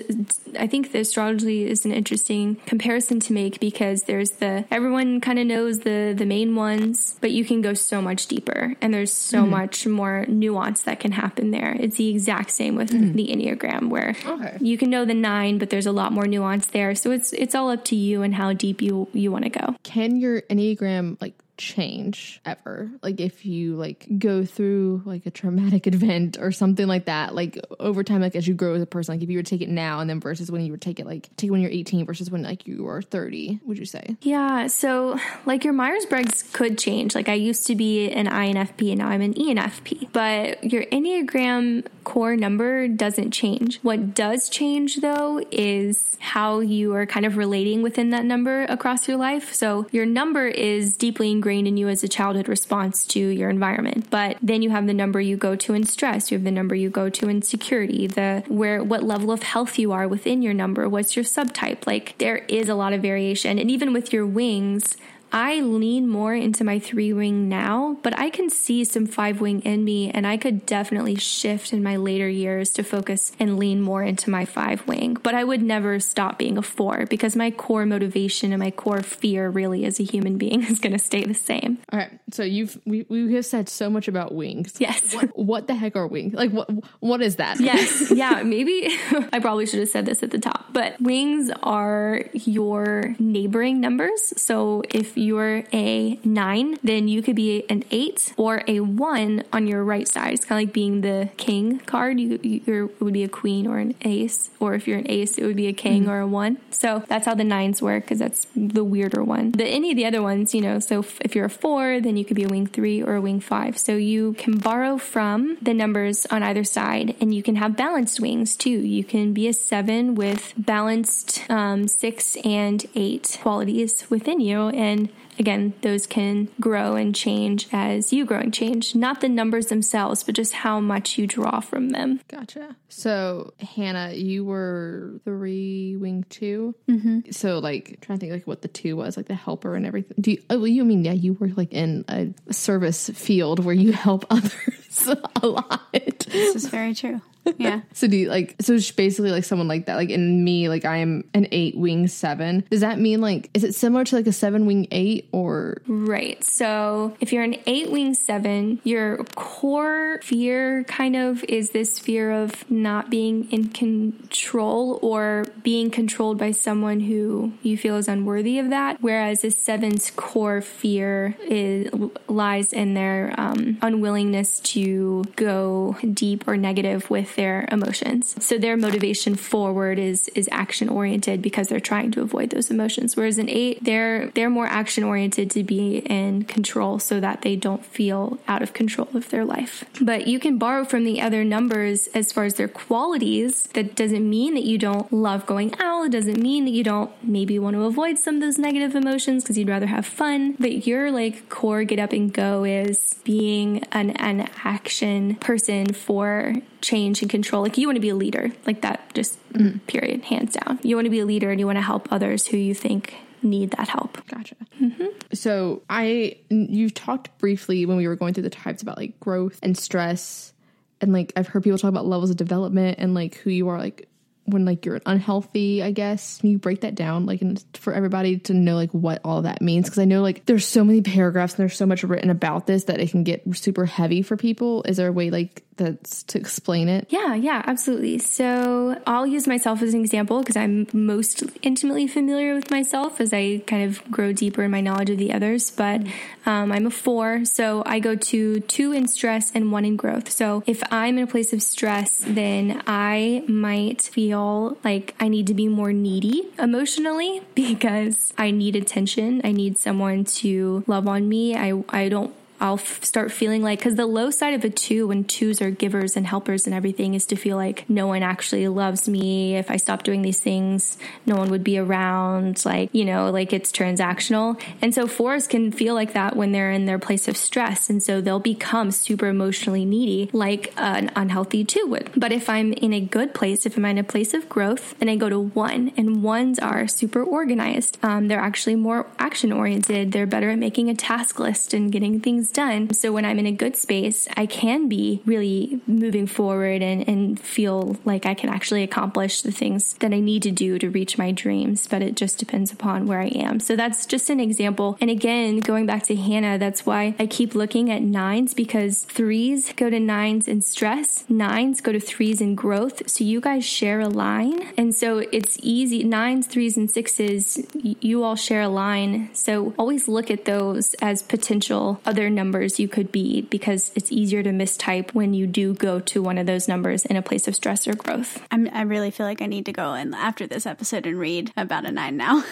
I 0.60 0.68
think 0.68 0.92
the 0.92 1.00
astrology 1.00 1.66
is 1.68 1.86
an 1.86 1.92
interesting 1.92 2.58
comparison 2.66 3.20
to 3.22 3.34
make 3.34 3.60
because 3.60 4.04
there's 4.04 4.32
the, 4.32 4.66
everyone 4.70 5.22
kind 5.22 5.40
of 5.40 5.48
knows 5.48 5.80
the, 5.80 6.14
the 6.16 6.26
main 6.26 6.56
ones, 6.56 7.18
but 7.22 7.32
you 7.32 7.46
can 7.46 7.62
go 7.62 7.74
so 7.74 8.02
much 8.02 8.28
deeper 8.28 8.76
and 8.82 8.94
there's 8.94 9.14
so 9.14 9.46
much 9.46 9.88
more 9.88 10.26
nuance 10.28 10.84
that 10.84 11.00
can 11.00 11.14
happen 11.14 11.52
there. 11.52 11.76
It's 11.80 11.98
the 11.98 12.10
exact 12.10 12.52
same 12.52 12.76
with 12.76 12.90
the 12.90 13.28
Enneagram 13.28 13.90
where 13.90 14.16
Okay. 14.26 14.58
you 14.62 14.78
can 14.78 14.90
know 14.90 15.06
the 15.06 15.14
nine, 15.14 15.58
but 15.58 15.70
there's 15.70 15.88
a 15.88 15.92
lot 15.92 16.12
more 16.12 16.28
nuance 16.28 16.68
there. 16.68 16.94
So 16.96 17.12
it's, 17.12 17.34
it's 17.34 17.56
all 17.56 17.70
up 17.72 17.84
to 17.86 17.96
you 17.96 18.22
and 18.22 18.36
how 18.36 18.54
deep 18.54 18.82
you, 18.82 19.08
you 19.16 19.32
want 19.32 19.43
to 19.45 19.49
go. 19.49 19.76
Can 19.84 20.18
your 20.18 20.41
enneagram 20.43 21.20
like 21.22 21.34
change 21.58 22.41
ever? 22.45 22.91
Like 23.01 23.20
if 23.20 23.45
you 23.45 23.76
like 23.76 24.08
go 24.18 24.45
through 24.45 25.01
like 25.06 25.26
a 25.26 25.32
traumatic 25.32 25.88
event 25.93 26.38
or 26.39 26.51
something 26.51 26.88
like 26.88 27.06
that, 27.06 27.34
like 27.34 27.60
over 27.80 28.03
time, 28.03 28.22
like 28.22 28.36
as 28.36 28.47
you 28.47 28.53
grow 28.53 28.76
as 28.76 28.82
a 28.82 28.86
person, 28.86 29.16
like 29.16 29.24
if 29.24 29.30
you 29.30 29.38
were 29.38 29.43
to 29.43 29.49
take 29.49 29.62
it 29.62 29.70
now 29.70 29.99
and 29.99 30.10
then 30.10 30.20
versus 30.20 30.51
when 30.51 30.62
you 30.62 30.72
to 30.74 30.78
take 30.78 30.99
it 30.99 31.06
like 31.06 31.30
take 31.38 31.51
when 31.51 31.62
you're 31.62 31.72
18 31.72 32.06
versus 32.06 32.30
when 32.30 32.43
like 32.43 32.68
you 32.68 32.84
were 32.84 33.01
30, 33.01 33.62
would 33.66 33.78
you 33.78 33.86
say? 33.86 34.18
Yeah, 34.22 34.68
so 34.68 35.20
like 35.45 35.64
your 35.64 35.74
Myers 35.74 36.06
Briggs 36.06 36.43
could 36.43 36.78
change. 36.78 37.16
Like 37.16 37.30
I 37.30 37.34
used 37.34 37.68
to 37.68 37.76
be 37.76 38.12
an 38.12 38.28
INFP 38.28 38.91
and 38.91 38.99
now 38.99 39.08
I'm 39.08 39.22
an 39.22 39.34
ENFP, 39.34 40.10
but 40.12 40.64
your 40.64 40.84
Enneagram 40.86 41.86
core 42.03 42.36
number 42.36 42.88
doesn't 42.88 43.32
change. 43.32 43.80
What 43.82 44.14
does 44.14 44.49
change 44.49 44.97
though 44.97 45.41
is 45.51 46.18
how 46.20 46.60
you 46.60 46.93
are 46.93 47.06
kind 47.06 47.26
of 47.26 47.38
relating 47.38 47.82
within 47.82 48.10
that 48.12 48.26
number 48.26 48.64
across 48.66 49.08
your 49.08 49.18
life. 49.18 49.53
So 49.53 49.88
your 49.91 50.06
number 50.06 50.47
is 50.47 50.95
deeply 50.95 51.32
ingrained 51.32 51.45
in 51.50 51.78
you 51.78 51.88
as 51.88 52.04
a 52.04 52.08
childhood 52.08 52.48
response 52.48 53.06
to 53.06 53.20
your 53.20 53.50
environment, 53.50 54.10
but 54.10 54.38
then 54.41 54.62
you 54.62 54.70
have 54.70 54.88
the 54.88 54.93
number 54.93 55.20
you 55.20 55.38
go 55.38 55.56
to 55.56 55.74
in 55.74 55.84
stress, 55.86 56.32
you 56.32 56.38
have 56.38 56.43
the 56.46 56.52
number 56.52 56.76
you 56.76 56.89
go 56.89 57.10
to 57.10 57.30
in 57.30 57.41
security, 57.41 58.08
the 58.08 58.43
where 58.48 58.84
what 58.84 59.04
level 59.04 59.32
of 59.32 59.43
health 59.43 59.78
you 59.78 59.91
are 59.91 60.08
within 60.08 60.41
your 60.41 60.54
number, 60.54 60.88
what's 60.89 61.16
your 61.16 61.26
subtype. 61.26 61.86
Like 61.88 62.18
there 62.18 62.38
is 62.48 62.70
a 62.70 62.76
lot 62.76 62.93
of 62.93 63.02
variation. 63.02 63.60
And 63.60 63.70
even 63.70 63.93
with 63.93 64.12
your 64.12 64.26
wings, 64.26 64.98
I 65.32 65.60
lean 65.62 66.08
more 66.08 66.34
into 66.34 66.64
my 66.64 66.80
three 66.80 67.12
wing 67.12 67.50
now, 67.50 67.98
but 68.04 68.18
I 68.18 68.30
can 68.30 68.50
see 68.50 68.84
some 68.84 69.06
five 69.06 69.42
wing 69.42 69.62
in 69.62 69.84
me, 69.84 70.10
and 70.10 70.26
I 70.26 70.38
could 70.38 70.66
definitely 70.66 71.16
shift 71.16 71.74
in 71.74 71.84
my 71.84 71.98
later 71.98 72.30
years 72.30 72.70
to 72.72 72.84
focus 72.84 73.32
and 73.40 73.60
lean 73.60 73.82
more 73.82 74.04
into 74.04 74.30
my 74.30 74.46
five 74.46 74.88
wing. 74.88 75.16
But 75.22 75.36
I 75.36 75.44
would 75.44 75.62
never 75.62 76.00
stop 76.00 76.38
being 76.38 76.58
a 76.58 76.62
four 76.62 77.06
because 77.08 77.36
my 77.36 77.52
core 77.52 77.86
motivation 77.86 78.54
and 78.54 78.60
my 78.60 78.72
core 78.72 79.02
fear, 79.02 79.50
really, 79.50 79.86
as 79.86 80.00
a 80.00 80.04
human 80.04 80.38
being, 80.38 80.64
is 80.70 80.80
going 80.80 80.94
to 80.94 81.00
stay 81.00 81.24
the 81.24 81.34
same. 81.34 81.80
All 81.92 82.00
right. 82.00 82.12
So 82.32 82.44
you've 82.44 82.80
we, 82.86 83.06
we 83.10 83.34
have 83.36 83.46
said 83.46 83.70
so 83.70 83.90
much 83.90 84.08
about 84.08 84.34
wings. 84.34 84.76
Yes. 84.80 85.14
What 85.34 85.68
the 85.68 85.76
heck 85.76 85.96
are 85.96 86.08
wings? 86.08 86.34
Like 86.34 86.52
what 86.52 86.70
what 87.00 87.22
is 87.22 87.38
that? 87.38 87.60
Yes. 87.60 88.12
Yeah. 88.16 88.44
Maybe 88.44 88.88
I 89.34 89.40
probably 89.40 89.66
should 89.66 89.80
have 89.80 89.90
said 89.90 90.06
this 90.06 90.24
at 90.24 90.32
the 90.32 90.40
top, 90.40 90.72
but 90.72 91.00
wings 91.02 91.52
are 91.64 92.22
your 92.34 93.16
neighboring 93.20 93.82
numbers. 93.82 94.34
So 94.38 94.84
if 94.90 95.14
if 95.16 95.24
you're 95.24 95.63
a 95.72 96.20
nine, 96.24 96.78
then 96.84 97.07
you 97.07 97.22
could 97.22 97.36
be 97.36 97.63
an 97.70 97.84
eight 97.89 98.34
or 98.38 98.63
a 98.68 98.82
one 98.82 99.43
on 99.53 99.66
your 99.66 99.84
right 99.84 100.07
side. 100.07 100.34
It's 100.34 100.45
kind 100.45 100.61
of 100.61 100.68
like 100.68 100.74
being 100.74 101.01
the 101.01 101.30
king 101.38 101.80
card. 101.80 102.20
You, 102.20 102.39
you 102.43 102.91
would 102.99 103.13
be 103.13 103.24
a 103.24 103.30
queen 103.30 103.66
or 103.66 103.80
an 103.80 103.95
ace, 104.01 104.49
or 104.59 104.74
if 104.74 104.88
you're 104.88 104.99
an 104.99 105.09
ace, 105.09 105.38
it 105.38 105.45
would 105.45 105.55
be 105.55 105.68
a 105.68 105.74
king 105.74 106.03
mm-hmm. 106.03 106.11
or 106.11 106.20
a 106.20 106.28
one. 106.28 106.57
So 106.70 107.03
that's 107.07 107.26
how 107.26 107.34
the 107.34 107.43
nines 107.43 107.82
work 107.82 108.03
because 108.03 108.20
that's 108.20 108.47
the 108.55 108.84
weirder 108.84 109.24
one. 109.24 109.51
The 109.51 109.66
any 109.66 109.91
of 109.91 109.95
the 109.95 110.05
other 110.05 110.22
ones, 110.22 110.53
you 110.53 110.61
know. 110.61 110.80
So 110.80 110.99
if, 110.99 111.20
if 111.22 111.36
you're 111.36 111.45
a 111.45 111.49
four, 111.49 112.01
then 112.01 112.18
you 112.18 112.26
could 112.26 112.36
be 112.36 112.43
a 112.43 112.49
wing 112.49 112.68
three 112.68 113.01
or 113.01 113.16
a 113.16 113.22
wing 113.22 113.39
five. 113.39 113.78
So 113.78 113.95
you 113.95 114.34
can 114.34 114.57
borrow 114.57 114.97
from 114.97 115.57
the 115.61 115.74
numbers 115.74 116.26
on 116.28 116.43
either 116.43 116.63
side, 116.63 117.16
and 117.22 117.34
you 117.34 117.41
can 117.41 117.55
have 117.55 117.78
balanced 117.78 118.20
wings 118.20 118.55
too. 118.55 118.70
You 118.70 119.03
can 119.03 119.34
be 119.34 119.47
a 119.47 119.53
seven 119.53 120.16
with 120.16 120.53
balanced 120.57 121.49
um, 121.49 121.88
six 121.88 122.36
and 122.43 122.86
eight 122.95 123.38
qualities 123.41 124.09
within 124.09 124.41
you, 124.41 124.70
and 124.70 125.05
again, 125.40 125.74
those 125.82 126.06
can 126.08 126.50
grow 126.60 126.96
and 126.96 127.16
change 127.16 127.68
as 127.72 128.14
you 128.14 128.26
grow 128.26 128.40
and 128.40 128.54
change. 128.54 128.96
Not 128.96 129.22
the 129.22 129.30
numbers 129.30 129.68
themselves, 129.68 130.24
but 130.24 130.36
just 130.36 130.54
how 130.54 130.80
much 130.80 131.18
you 131.18 131.28
draw 131.28 131.60
from 131.60 131.90
them. 131.90 132.22
Gotcha. 132.28 132.76
So, 132.90 133.54
Hannah, 133.60 134.14
you 134.14 134.46
were 134.46 135.20
three 135.24 135.96
wing 135.98 136.26
2 136.30 136.76
mm-hmm. 136.88 137.20
So, 137.32 137.60
like, 137.60 138.00
trying 138.02 138.20
to 138.20 138.22
think 138.22 138.34
like 138.34 138.48
what 138.48 138.62
the 138.62 138.68
two 138.68 138.96
was, 138.96 139.18
like 139.18 139.28
the 139.28 139.36
helper 139.36 139.76
and 139.76 139.86
everything. 139.86 140.18
Do 140.20 140.32
you? 140.32 140.42
Oh, 140.50 140.58
well, 140.58 140.68
you 140.68 140.86
mean 140.86 141.04
yeah? 141.04 141.14
You 141.14 141.34
were 141.34 141.50
like 141.50 141.74
in 141.74 142.06
a 142.08 142.54
service 142.54 143.10
field 143.10 143.64
where 143.64 143.76
you 143.76 143.92
help 143.92 144.26
others 144.30 145.08
a 145.42 145.48
lot. 145.48 145.92
This 145.92 146.56
is 146.56 146.68
very 146.68 146.94
true. 146.94 147.22
Yeah. 147.58 147.82
so 147.94 148.08
do 148.08 148.18
you 148.18 148.30
like 148.30 148.56
so 148.60 148.74
it's 148.74 148.90
basically 148.92 149.32
like 149.32 149.44
someone 149.44 149.68
like 149.68 149.86
that. 149.86 149.96
Like 149.96 150.10
in 150.10 150.44
me, 150.44 150.70
like 150.70 150.86
I 150.86 150.98
am 150.98 151.24
an 151.34 151.48
eight 151.52 151.78
wing 151.78 152.08
seven. 152.08 152.66
Does 152.70 152.82
that 152.82 153.00
mean 153.00 153.22
like 153.22 153.50
is 153.54 153.64
it 153.64 153.76
similar 153.76 154.04
to 154.06 154.16
like 154.16 154.28
a 154.28 154.34
seven 154.34 154.66
wing 154.66 154.88
or 155.32 155.82
Right. 155.88 156.44
So 156.44 157.16
if 157.20 157.32
you're 157.34 157.44
an 157.44 157.58
eight 157.66 157.92
wing 157.92 158.14
seven, 158.14 158.80
your 158.84 159.24
core 159.36 160.20
fear 160.24 160.84
kind 160.86 161.16
of 161.16 161.44
is 161.46 161.72
this 161.72 162.00
fear 162.00 162.32
of 162.32 162.70
not 162.70 163.10
being 163.10 163.52
in 163.52 163.70
control 163.70 165.00
or 165.02 165.46
being 165.64 165.92
controlled 165.92 166.38
by 166.38 166.52
someone 166.52 167.02
who 167.02 167.54
you 167.62 167.78
feel 167.78 167.98
is 167.98 168.08
unworthy 168.08 168.60
of 168.60 168.70
that. 168.70 169.02
Whereas 169.02 169.44
a 169.44 169.52
seven's 169.52 170.12
core 170.12 170.62
fear 170.62 171.36
is 171.42 171.92
lies 172.28 172.74
in 172.74 172.94
their 172.94 173.34
um, 173.38 173.78
unwillingness 173.82 174.60
to 174.62 175.24
go 175.36 175.98
deep 176.14 176.48
or 176.48 176.58
negative 176.58 177.10
with 177.10 177.36
their 177.36 177.68
emotions. 177.72 178.36
So 178.44 178.58
their 178.58 178.78
motivation 178.78 179.36
forward 179.36 180.00
is 180.00 180.28
is 180.30 180.50
action 180.52 180.90
oriented 180.90 181.42
because 181.42 181.68
they're 181.68 181.80
trying 181.80 182.12
to 182.12 182.22
avoid 182.22 182.50
those 182.52 182.72
emotions. 182.72 183.16
Whereas 183.16 183.38
an 183.38 183.50
eight, 183.50 183.84
they're 183.84 184.30
they're 184.32 184.50
more 184.50 184.68
action 184.68 185.04
oriented 185.04 185.14
to 185.24 185.63
be 185.63 185.97
in 185.97 186.43
control 186.43 186.99
so 186.99 187.20
that 187.20 187.41
they 187.41 187.55
don't 187.55 187.86
feel 187.86 188.38
out 188.47 188.61
of 188.61 188.74
control 188.74 189.09
of 189.13 189.30
their 189.30 189.45
life. 189.45 189.84
But 190.01 190.28
you 190.28 190.39
can 190.39 190.57
borrow 190.57 190.86
from 190.86 191.03
the 191.03 191.22
other 191.22 191.43
numbers 191.43 192.07
as 192.07 192.32
far 192.32 192.43
as 192.43 192.55
their 192.55 192.68
qualities. 192.68 193.63
That 193.74 193.95
doesn't 193.95 194.30
mean 194.30 194.53
that 194.55 194.63
you 194.63 194.78
don't 194.78 195.11
love 195.11 195.45
going 195.45 195.74
out. 195.80 196.07
It 196.07 196.11
doesn't 196.11 196.39
mean 196.39 196.66
that 196.66 196.72
you 196.72 196.84
don't 196.84 197.11
maybe 197.24 197.57
want 197.59 197.76
to 197.76 197.84
avoid 197.84 198.18
some 198.18 198.36
of 198.36 198.41
those 198.41 198.57
negative 198.57 198.95
emotions 198.95 199.43
because 199.43 199.57
you'd 199.57 199.70
rather 199.70 199.88
have 199.88 200.05
fun. 200.05 200.55
But 200.59 200.86
your 200.86 201.11
like 201.11 201.49
core 201.49 201.84
get 201.84 201.99
up 201.99 202.11
and 202.11 202.32
go 202.32 202.63
is 202.63 203.16
being 203.24 203.84
an, 203.91 204.11
an 204.11 204.49
action 204.63 205.36
person 205.36 205.93
for 205.93 206.53
change 206.82 207.22
and 207.22 207.32
control. 207.32 207.63
Like 207.63 207.78
you 207.78 207.88
want 207.88 207.95
to 207.95 208.01
be 208.01 208.09
a 208.09 208.16
leader, 208.16 208.51
like 208.66 208.82
that, 208.82 209.13
just 209.13 209.41
mm. 209.53 209.86
period, 209.88 210.26
hands 210.26 210.53
down. 210.53 210.80
You 210.84 210.95
want 210.95 211.05
to 211.05 211.09
be 211.09 211.20
a 211.20 211.26
leader 211.26 211.49
and 211.49 211.59
you 211.59 211.66
want 211.66 211.78
to 211.78 211.82
help 211.82 212.11
others 212.11 212.47
who 212.47 212.57
you 212.57 212.74
think 212.74 213.16
need 213.46 213.72
that 213.72 213.88
help. 213.88 214.26
Gotcha. 214.28 214.56
Mm-hmm. 214.82 215.06
So 215.34 215.84
I, 215.89 216.38
you've 216.50 216.93
talked 216.93 217.38
briefly 217.38 217.86
when 217.86 217.98
we 217.98 218.08
were 218.08 218.16
going 218.16 218.34
through 218.34 218.43
the 218.43 218.50
types 218.50 218.82
about 218.82 218.98
like 218.98 219.20
growth 219.20 219.60
and 219.62 219.78
stress. 219.78 220.54
And 221.02 221.14
like 221.14 221.34
I've 221.36 221.48
heard 221.48 221.64
people 221.64 221.78
talk 221.78 221.89
about 221.89 222.06
levels 222.06 222.30
of 222.30 222.38
development 222.38 222.98
and 223.00 223.14
like 223.14 223.36
who 223.36 223.50
you 223.50 223.68
are 223.70 223.78
like 223.78 224.10
when 224.46 224.64
like 224.64 224.86
you're 224.86 225.02
unhealthy, 225.06 225.82
I 225.82 225.91
guess. 225.91 226.39
You 226.43 226.58
break 226.58 226.82
that 226.82 226.96
down 226.96 227.26
like 227.26 227.41
for 227.76 227.93
everybody 227.93 228.38
to 228.39 228.54
know 228.54 228.76
like 228.76 228.91
what 228.91 229.22
all 229.24 229.41
that 229.41 229.62
means? 229.62 229.86
Because 229.86 230.00
I 230.00 230.06
know 230.06 230.22
like 230.22 230.46
there's 230.46 230.66
so 230.66 230.84
many 230.84 231.02
paragraphs 231.02 231.54
and 231.54 231.60
there's 231.60 231.76
so 231.76 231.86
much 231.86 232.04
written 232.04 232.30
about 232.30 232.68
this 232.68 232.86
that 232.86 233.00
it 233.00 233.10
can 233.10 233.24
get 233.24 233.43
super 233.56 233.86
heavy 233.86 234.22
for 234.22 234.38
people. 234.38 234.84
Is 234.84 234.98
there 234.98 235.08
a 235.08 235.12
way 235.12 235.30
like 235.32 235.64
that's 235.78 236.24
to 236.24 236.38
explain 236.38 236.88
it? 236.88 237.08
Yeah, 237.10 237.36
yeah, 237.36 237.62
absolutely. 237.66 238.18
So 238.20 239.02
I'll 239.06 239.28
use 239.28 239.48
myself 239.48 239.82
as 239.82 239.94
an 239.94 240.02
example 240.02 240.40
because 240.40 240.56
I'm 240.56 240.88
most 240.94 241.44
intimately 241.62 242.08
familiar 242.08 242.56
with 242.56 242.72
myself 242.72 243.20
as 243.20 243.34
I 243.34 243.62
kind 243.68 243.84
of 243.84 244.04
grow 244.12 244.32
deeper 244.32 244.64
in 244.64 244.72
my 244.72 244.82
knowledge 244.82 245.10
of 245.10 245.18
the 245.18 245.34
others. 245.34 245.72
But 245.72 246.02
um, 246.46 246.72
I'm 246.72 246.86
a 246.86 246.92
four, 246.92 247.46
so 247.46 247.84
I 247.86 248.00
go 248.00 248.16
to 248.16 248.60
two 248.62 248.92
in 248.92 249.08
stress 249.08 249.52
and 249.54 249.72
one 249.72 249.86
in 249.86 249.96
growth. 249.96 250.32
So 250.32 250.64
if 250.66 250.82
I'm 250.92 251.18
in 251.18 251.24
a 251.24 251.28
place 251.28 251.54
of 251.54 251.62
stress, 251.62 252.24
then 252.26 252.82
I 252.88 253.44
might 253.48 254.02
feel 254.02 254.78
like 254.84 255.16
I 255.20 255.28
need 255.28 255.48
to 255.48 255.54
be 255.54 255.68
more 255.68 255.92
needy 255.94 256.44
emotionally 256.60 257.42
because 257.56 258.34
I 258.38 258.52
need 258.52 258.76
attention. 258.76 259.42
I 259.44 259.52
need 259.52 259.78
someone 259.78 260.26
to 260.26 260.84
love 260.88 261.08
on 261.08 261.28
me. 261.28 261.56
I, 261.56 261.84
I 261.90 262.10
don't 262.10 262.34
I'll 262.60 262.76
f- 262.76 263.03
start 263.03 263.32
feeling 263.32 263.62
like, 263.62 263.80
because 263.80 263.95
the 263.95 264.06
low 264.06 264.32
side 264.32 264.53
of 264.53 264.64
a 264.64 264.70
two, 264.70 265.08
when 265.08 265.24
twos 265.24 265.62
are 265.62 265.72
givers 265.72 266.16
and 266.16 266.26
helpers 266.26 266.66
and 266.66 266.74
everything, 266.74 267.14
is 267.14 267.26
to 267.28 267.36
feel 267.36 267.58
like 267.58 267.89
no 267.89 268.08
one 268.08 268.24
actually 268.24 268.68
loves 268.68 269.08
me. 269.08 269.56
If 269.56 269.70
I 269.70 269.78
stop 269.78 270.03
doing 270.03 270.22
these 270.22 270.39
things, 270.39 270.97
no 271.26 271.36
one 271.36 271.49
would 271.49 271.64
be 271.64 271.78
around. 271.78 272.66
Like, 272.66 272.89
you 272.93 273.06
know, 273.06 273.30
like 273.30 273.53
it's 273.53 273.72
transactional. 273.72 274.62
And 274.82 274.93
so 274.93 275.08
fours 275.08 275.47
can 275.47 275.72
feel 275.72 275.93
like 275.93 276.14
that 276.14 276.36
when 276.36 276.51
they're 276.51 276.72
in 276.72 276.86
their 276.86 276.99
place 276.99 277.28
of 277.28 277.38
stress. 277.38 277.89
And 277.89 278.01
so 278.01 278.22
they'll 278.22 278.39
become 278.39 278.91
super 278.91 279.28
emotionally 279.28 279.86
needy, 279.86 280.30
like 280.34 280.74
an 280.78 281.12
unhealthy 281.16 281.66
two 281.66 281.86
would. 281.88 282.12
But 282.16 282.32
if 282.32 282.49
I'm 282.49 282.74
in 282.74 282.93
a 282.93 283.01
good 283.01 283.34
place, 283.34 283.66
if 283.66 283.78
I'm 283.78 283.86
in 283.86 283.97
a 283.97 284.03
place 284.03 284.34
of 284.34 284.47
growth, 284.47 284.97
then 284.99 285.10
I 285.10 285.16
go 285.16 285.30
to 285.30 285.39
one. 285.39 285.91
And 285.97 286.24
ones 286.24 286.60
are 286.60 286.88
super 286.88 287.24
organized. 287.24 287.97
Um, 288.01 288.28
they're 288.28 288.39
actually 288.39 288.76
more 288.76 289.08
action 289.20 289.51
oriented. 289.51 290.12
They're 290.12 290.26
better 290.26 290.49
at 290.51 290.60
making 290.60 290.89
a 290.89 290.95
task 290.95 291.39
list 291.39 291.74
and 291.74 291.91
getting 291.91 292.20
things 292.20 292.45
done. 292.52 292.93
So 292.93 293.12
when 293.12 293.26
I'm 293.26 293.39
in 293.39 293.46
a 293.46 293.52
good 293.52 293.76
space, 293.76 294.28
I 294.36 294.46
can 294.46 294.88
be 294.88 295.22
really 295.26 295.80
moving 295.88 296.28
forward 296.28 296.82
and, 296.82 297.08
and 297.08 297.39
feel 297.39 297.98
like 298.06 298.26
I 298.26 298.34
can 298.34 298.50
actually 298.50 298.84
accomplish 298.84 299.41
the 299.41 299.52
things 299.52 299.93
that 299.96 300.14
I 300.14 300.20
need 300.20 300.43
to 300.43 300.52
do 300.52 300.80
to 300.80 300.89
reach 300.89 301.18
my 301.18 301.32
dreams. 301.32 301.88
But 301.88 302.02
it 302.02 302.16
just 302.16 302.38
depends 302.38 302.72
upon 302.72 303.08
where 303.08 303.20
I 303.20 303.28
am. 303.28 303.60
So 303.60 303.76
that's 303.76 304.06
just 304.06 304.30
an 304.30 304.39
example. 304.39 304.98
And 305.02 305.10
again, 305.10 305.60
going 305.60 305.86
back 305.86 306.04
to 306.04 306.16
Hannah, 306.16 306.58
that's 306.58 306.86
why 306.86 307.16
I 307.20 307.28
keep 307.28 307.56
looking 307.56 307.91
at 307.91 308.02
nines 308.02 308.54
because 308.54 309.04
threes 309.04 309.74
go 309.74 309.89
to 309.89 310.00
nines 310.00 310.48
in 310.48 310.62
stress, 310.62 311.26
nines 311.30 311.82
go 311.82 311.91
to 311.91 312.00
threes 312.00 312.41
in 312.41 312.56
growth. 312.56 313.10
So 313.10 313.24
you 313.24 313.41
guys 313.41 313.66
share 313.66 314.00
a 314.00 314.08
line. 314.08 314.74
And 314.78 314.96
so 314.96 315.20
it's 315.32 315.58
easy. 315.62 316.04
Nines, 316.04 316.48
threes, 316.48 316.78
and 316.78 316.89
sixes, 316.89 317.60
you 317.74 318.24
all 318.24 318.36
share 318.36 318.62
a 318.62 318.70
line. 318.70 319.30
So 319.34 319.74
always 319.78 320.08
look 320.08 320.32
at 320.32 320.46
those 320.46 320.93
as 320.96 321.22
potential 321.24 322.00
other 322.06 322.30
numbers 322.36 322.80
you 322.80 322.88
could 322.88 323.12
be 323.12 323.42
because 323.42 323.92
it's 323.96 324.12
easier 324.12 324.44
to 324.44 324.52
mistype 324.52 325.14
when 325.14 325.34
you 325.34 325.48
do 325.48 325.74
go 325.74 326.00
to 326.02 326.22
one 326.22 326.38
of 326.38 326.46
those 326.46 326.68
numbers 326.68 327.06
in 327.06 327.16
a 327.16 327.22
place 327.22 327.48
of 327.48 327.56
stress 327.56 327.88
or 327.88 327.96
growth. 327.96 328.46
I'm, 328.52 328.70
i 328.72 328.82
really 328.82 329.12
feel 329.12 329.26
like 329.26 329.42
I 329.42 329.48
need 329.48 329.66
to 329.66 329.74
go 329.74 329.94
in 329.94 330.14
after 330.14 330.46
this 330.46 330.66
episode 330.66 331.06
and 331.06 331.18
read 331.18 331.52
about 331.58 331.86
a 331.86 331.92
nine 331.92 332.18
now. 332.18 332.44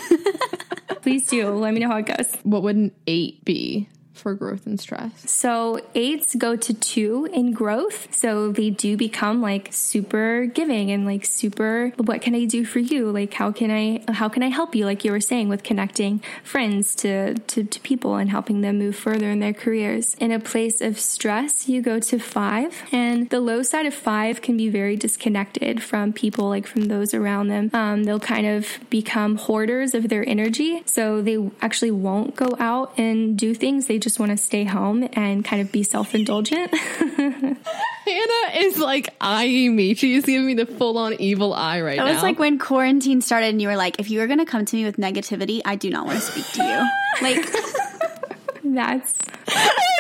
Please 1.02 1.28
do. 1.28 1.50
Let 1.50 1.74
me 1.74 1.82
know 1.82 1.90
how 1.90 1.98
it 1.98 2.06
goes. 2.06 2.34
What 2.44 2.64
would 2.64 2.78
an 2.78 2.92
eight 3.08 3.44
be? 3.46 3.90
For 4.14 4.34
growth 4.34 4.66
and 4.66 4.80
stress? 4.80 5.30
So 5.30 5.80
eights 5.95 6.36
go 6.36 6.55
to 6.55 6.74
two 6.74 7.28
in 7.34 7.51
growth. 7.51 8.14
So 8.14 8.51
they 8.51 8.70
do 8.70 8.95
become 8.95 9.41
like 9.41 9.70
super 9.72 10.45
giving 10.45 10.91
and 10.91 11.05
like 11.05 11.26
super, 11.26 11.91
what 11.97 12.22
can 12.22 12.36
I 12.36 12.45
do 12.45 12.66
for 12.66 12.80
you? 12.80 13.11
Like, 13.11 13.34
how 13.34 13.51
can 13.51 13.72
I, 13.72 14.03
how 14.11 14.30
can 14.30 14.43
I 14.43 14.49
help 14.49 14.76
you? 14.76 14.86
Like 14.86 15.03
you 15.03 15.11
were 15.11 15.22
saying 15.22 15.49
with 15.49 15.64
connecting 15.64 16.22
friends 16.43 16.95
to, 16.95 17.36
to, 17.36 17.64
to 17.64 17.80
people 17.82 18.16
and 18.16 18.30
helping 18.30 18.61
them 18.61 18.80
move 18.80 18.95
further 18.95 19.30
in 19.30 19.39
their 19.39 19.53
careers. 19.53 20.16
In 20.16 20.32
a 20.32 20.39
place 20.39 20.82
of 20.82 20.99
stress, 20.99 21.68
you 21.68 21.82
go 21.82 21.99
to 21.99 22.20
five 22.20 22.84
and 22.91 23.30
the 23.30 23.39
low 23.39 23.64
side 23.64 23.86
of 23.86 23.93
five 23.93 24.41
can 24.41 24.57
be 24.57 24.70
very 24.70 24.95
disconnected 24.95 25.82
from 25.82 26.14
people, 26.14 26.49
like 26.49 26.68
from 26.68 26.86
those 26.86 27.14
around 27.14 27.47
them. 27.47 27.70
Um, 27.74 28.03
they'll 28.03 28.20
kind 28.20 28.45
of 28.45 28.68
become 28.89 29.38
hoarders 29.38 29.93
of 29.93 30.09
their 30.09 30.28
energy. 30.28 30.84
So 30.86 31.22
they 31.22 31.49
actually 31.61 31.91
won't 31.91 32.36
go 32.36 32.55
out 32.59 32.93
and 32.97 33.38
do 33.38 33.53
things. 33.53 33.88
They 33.88 33.97
just 34.04 34.20
want 34.20 34.32
to 34.32 34.38
stay 34.38 34.64
home 34.66 35.08
and 35.14 35.43
kind 35.43 35.62
of 35.62 35.72
be 35.72 35.84
self 35.84 36.14
indulgent. 36.14 36.76
Hannah 38.06 38.58
is 38.58 38.78
like 38.78 39.14
eyeing 39.22 39.76
me. 39.76 39.93
She 39.93 40.16
is 40.16 40.26
giving 40.26 40.45
me 40.45 40.54
the 40.54 40.66
full 40.66 40.97
on 40.97 41.14
evil 41.14 41.54
eye 41.54 41.82
right 41.82 41.97
now. 41.97 42.06
It 42.06 42.14
was 42.14 42.24
like 42.24 42.38
when 42.38 42.60
quarantine 42.60 43.22
started 43.22 43.47
and 43.47 43.62
you 43.62 43.70
were 43.70 43.78
like, 43.78 43.99
if 43.99 44.10
you 44.10 44.20
were 44.20 44.28
going 44.28 44.39
to 44.39 44.45
come 44.45 44.66
to 44.66 44.76
me 44.76 44.84
with 44.84 44.97
negativity, 44.97 45.62
I 45.64 45.76
do 45.78 45.89
not 45.89 46.06
want 46.06 46.20
to 46.20 46.26
speak 46.26 46.45
to 46.54 46.64
you. 46.64 46.89
Like, 47.22 47.45
that's. 48.64 49.14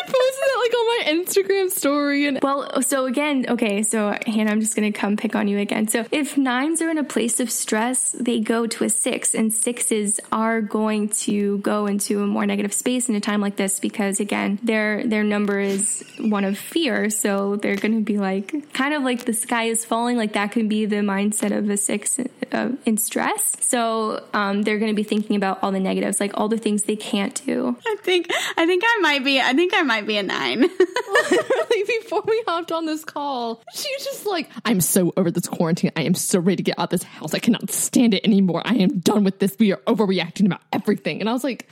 I 0.03 0.11
posted 0.11 0.43
it 0.43 0.59
like 0.59 0.73
on 0.73 0.87
my 0.87 1.23
Instagram 1.23 1.69
story 1.71 2.27
and 2.27 2.39
Well, 2.41 2.81
so 2.81 3.05
again, 3.05 3.45
okay, 3.47 3.83
so 3.83 4.17
Hannah, 4.27 4.51
I'm 4.51 4.59
just 4.59 4.75
going 4.75 4.91
to 4.91 4.97
come 4.97 5.15
pick 5.15 5.35
on 5.35 5.47
you 5.47 5.59
again. 5.59 5.87
So 5.87 6.05
if 6.11 6.37
nines 6.37 6.81
are 6.81 6.89
in 6.89 6.97
a 6.97 7.03
place 7.03 7.39
of 7.39 7.49
stress, 7.49 8.11
they 8.11 8.41
go 8.41 8.67
to 8.67 8.83
a 8.83 8.89
six, 8.89 9.33
and 9.33 9.53
sixes 9.53 10.19
are 10.31 10.61
going 10.61 11.09
to 11.09 11.59
go 11.59 11.85
into 11.85 12.21
a 12.21 12.27
more 12.27 12.45
negative 12.45 12.73
space 12.73 13.07
in 13.07 13.15
a 13.15 13.21
time 13.21 13.39
like 13.39 13.55
this 13.55 13.79
because 13.79 14.19
again, 14.19 14.59
their 14.61 15.05
their 15.07 15.23
number 15.23 15.59
is 15.59 16.03
one 16.19 16.43
of 16.43 16.57
fear, 16.57 17.09
so 17.09 17.55
they're 17.55 17.75
going 17.75 17.95
to 17.95 18.03
be 18.03 18.17
like 18.17 18.73
kind 18.73 18.93
of 18.93 19.03
like 19.03 19.23
the 19.25 19.33
sky 19.33 19.65
is 19.65 19.85
falling. 19.85 20.17
Like 20.17 20.33
that 20.33 20.51
can 20.51 20.67
be 20.67 20.85
the 20.85 20.97
mindset 20.97 21.57
of 21.57 21.69
a 21.69 21.77
six 21.77 22.19
uh, 22.51 22.71
in 22.85 22.97
stress. 22.97 23.55
So 23.61 24.23
um, 24.33 24.63
they're 24.63 24.79
going 24.79 24.91
to 24.91 24.95
be 24.95 25.03
thinking 25.03 25.35
about 25.35 25.59
all 25.63 25.71
the 25.71 25.79
negatives, 25.79 26.19
like 26.19 26.31
all 26.35 26.49
the 26.49 26.57
things 26.57 26.83
they 26.83 26.95
can't 26.97 27.41
do. 27.45 27.77
I 27.85 27.95
think 28.01 28.27
I 28.57 28.65
think 28.65 28.83
I 28.85 28.99
might 29.01 29.23
be 29.23 29.39
I 29.39 29.53
think 29.53 29.73
I 29.73 29.81
might 29.81 29.92
be 30.01 30.17
a 30.17 30.23
nine. 30.23 30.61
literally 31.31 31.83
before 32.01 32.23
we 32.25 32.43
hopped 32.47 32.71
on 32.71 32.85
this 32.85 33.03
call, 33.03 33.61
she's 33.73 34.05
just 34.05 34.25
like, 34.25 34.49
I'm 34.65 34.81
so 34.81 35.13
over 35.17 35.31
this 35.31 35.47
quarantine. 35.47 35.91
I 35.95 36.03
am 36.03 36.13
so 36.13 36.39
ready 36.39 36.57
to 36.57 36.63
get 36.63 36.79
out 36.79 36.85
of 36.85 36.89
this 36.89 37.03
house. 37.03 37.33
I 37.33 37.39
cannot 37.39 37.69
stand 37.71 38.13
it 38.13 38.25
anymore. 38.25 38.61
I 38.65 38.75
am 38.75 38.99
done 38.99 39.23
with 39.23 39.39
this. 39.39 39.55
We 39.59 39.71
are 39.71 39.81
overreacting 39.87 40.45
about 40.45 40.61
everything. 40.71 41.19
And 41.19 41.29
I 41.29 41.33
was 41.33 41.43
like, 41.43 41.69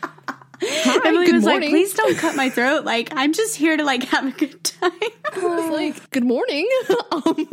Hi, 0.63 1.07
Emily 1.07 1.25
good 1.25 1.35
was 1.35 1.43
morning. 1.43 1.61
like, 1.61 1.69
please 1.71 1.93
don't 1.93 2.17
cut 2.17 2.35
my 2.35 2.49
throat. 2.49 2.85
Like 2.85 3.09
I'm 3.15 3.33
just 3.33 3.55
here 3.55 3.75
to 3.75 3.83
like 3.83 4.03
have 4.05 4.25
a 4.27 4.31
good 4.31 4.63
time. 4.63 4.91
I 5.33 5.39
was 5.39 5.69
like, 5.71 6.09
good 6.11 6.23
morning. 6.23 6.69
um, 7.11 7.47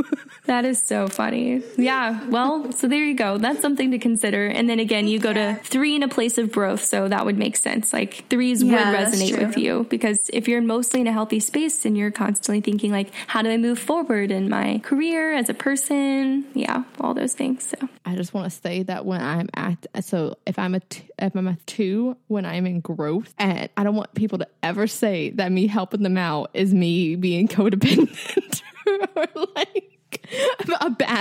That 0.47 0.65
is 0.65 0.81
so 0.81 1.09
funny. 1.09 1.63
Yeah. 1.77 2.27
Well, 2.29 2.73
so 2.73 2.89
there 2.89 3.05
you 3.05 3.15
go. 3.15 3.39
That's 3.39 3.61
something 3.61 3.91
to 3.91 3.99
consider. 3.99 4.47
And 4.47 4.69
then 4.69 4.79
again, 4.81 5.07
you 5.07 5.19
go 5.19 5.33
to 5.33 5.59
three 5.63 5.95
in 5.95 6.03
a 6.03 6.09
place 6.09 6.39
of 6.39 6.51
growth. 6.53 6.83
So 6.85 7.09
that 7.09 7.25
would 7.27 7.37
make 7.39 7.57
sense. 7.57 7.93
Like 7.93 8.25
threes 8.31 8.63
Yeah, 8.63 8.91
would 8.91 8.99
resonate 8.99 9.39
with 9.47 9.57
you 9.59 9.87
because 9.91 10.31
if 10.33 10.49
you're 10.49 10.63
mostly 10.63 11.01
in 11.03 11.07
a 11.07 11.13
healthy 11.13 11.41
space 11.41 11.85
and 11.85 11.97
you're 11.97 12.11
constantly 12.11 12.61
thinking 12.61 12.93
like, 12.93 13.11
how 13.27 13.43
do 13.43 13.51
I 13.51 13.57
move 13.59 13.79
forward 13.79 14.31
in 14.31 14.49
my 14.49 14.79
career 14.85 15.35
as 15.35 15.49
a 15.49 15.55
person? 15.55 16.47
Yeah. 16.55 16.85
All 17.01 17.15
those 17.15 17.35
things. 17.35 17.69
So 17.69 17.89
I 18.05 18.17
just 18.17 18.33
want 18.35 18.51
to 18.51 18.59
say 18.59 18.83
that 18.85 19.05
when 19.05 19.21
I'm 19.21 19.49
at, 19.55 19.87
so 20.05 20.37
if 20.47 20.59
I'm 20.59 20.75
a, 20.75 20.81
t- 20.81 21.05
if 21.19 21.37
I'm 21.37 21.47
a 21.49 21.57
two, 21.67 22.17
when 22.29 22.45
I'm 22.47 22.67
in 22.67 22.81
growth, 22.81 22.98
and 23.39 23.69
I 23.77 23.85
don't 23.85 23.95
want 23.95 24.15
people 24.15 24.39
to 24.39 24.49
ever 24.63 24.87
say 24.87 25.31
that 25.31 25.53
me 25.53 25.67
helping 25.67 26.03
them 26.03 26.19
out 26.19 26.51
is 26.55 26.75
me 26.75 27.17
being 27.17 27.49
codependent. 27.49 28.63
Or 29.17 29.27
like 29.55 29.98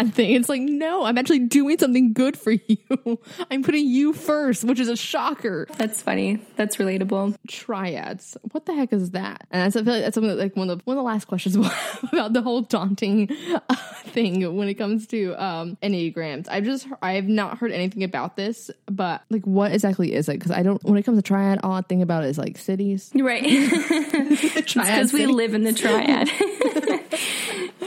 bad 0.03 0.13
thing. 0.13 0.31
It's 0.31 0.49
like, 0.49 0.61
no, 0.61 1.03
I'm 1.03 1.17
actually 1.17 1.39
doing 1.39 1.77
something 1.77 2.13
good 2.13 2.37
for 2.37 2.51
you. 2.51 3.19
I'm 3.51 3.63
putting 3.63 3.87
you 3.87 4.13
first, 4.13 4.63
which 4.63 4.79
is 4.79 4.89
a 4.89 4.95
shocker. 4.95 5.67
that's 5.77 6.01
funny. 6.01 6.39
That's 6.55 6.77
relatable. 6.77 7.35
Triads. 7.47 8.37
What 8.51 8.65
the 8.65 8.73
heck 8.73 8.93
is 8.93 9.11
that? 9.11 9.47
And 9.51 9.61
that's, 9.63 9.75
I 9.75 9.83
feel 9.83 9.93
like 9.93 10.03
that's 10.03 10.15
something 10.15 10.37
like 10.37 10.55
one 10.55 10.69
of 10.69 10.79
the, 10.79 10.83
one 10.85 10.97
of 10.97 11.01
the 11.01 11.07
last 11.07 11.25
questions 11.25 11.55
about 12.11 12.33
the 12.33 12.41
whole 12.41 12.61
daunting 12.61 13.29
uh, 13.69 13.75
thing 14.07 14.55
when 14.55 14.67
it 14.67 14.75
comes 14.75 15.07
to 15.07 15.33
um 15.41 15.77
enneagrams. 15.81 16.47
I've 16.49 16.63
just 16.63 16.87
I 17.01 17.13
have 17.13 17.27
not 17.27 17.57
heard 17.57 17.71
anything 17.71 18.03
about 18.03 18.35
this, 18.35 18.71
but 18.85 19.21
like 19.29 19.45
what 19.45 19.71
exactly 19.71 20.13
is 20.13 20.29
it? 20.29 20.33
Because 20.33 20.51
I 20.51 20.63
don't. 20.63 20.83
When 20.83 20.97
it 20.97 21.03
comes 21.03 21.17
to 21.17 21.21
triad, 21.21 21.59
all 21.63 21.73
I 21.73 21.81
think 21.81 22.03
about 22.03 22.23
is 22.23 22.37
like 22.37 22.57
cities. 22.57 23.11
Right. 23.13 23.43
Because 24.77 25.13
we 25.13 25.25
live 25.25 25.53
in 25.53 25.63
the 25.63 25.73
triad. 25.73 26.29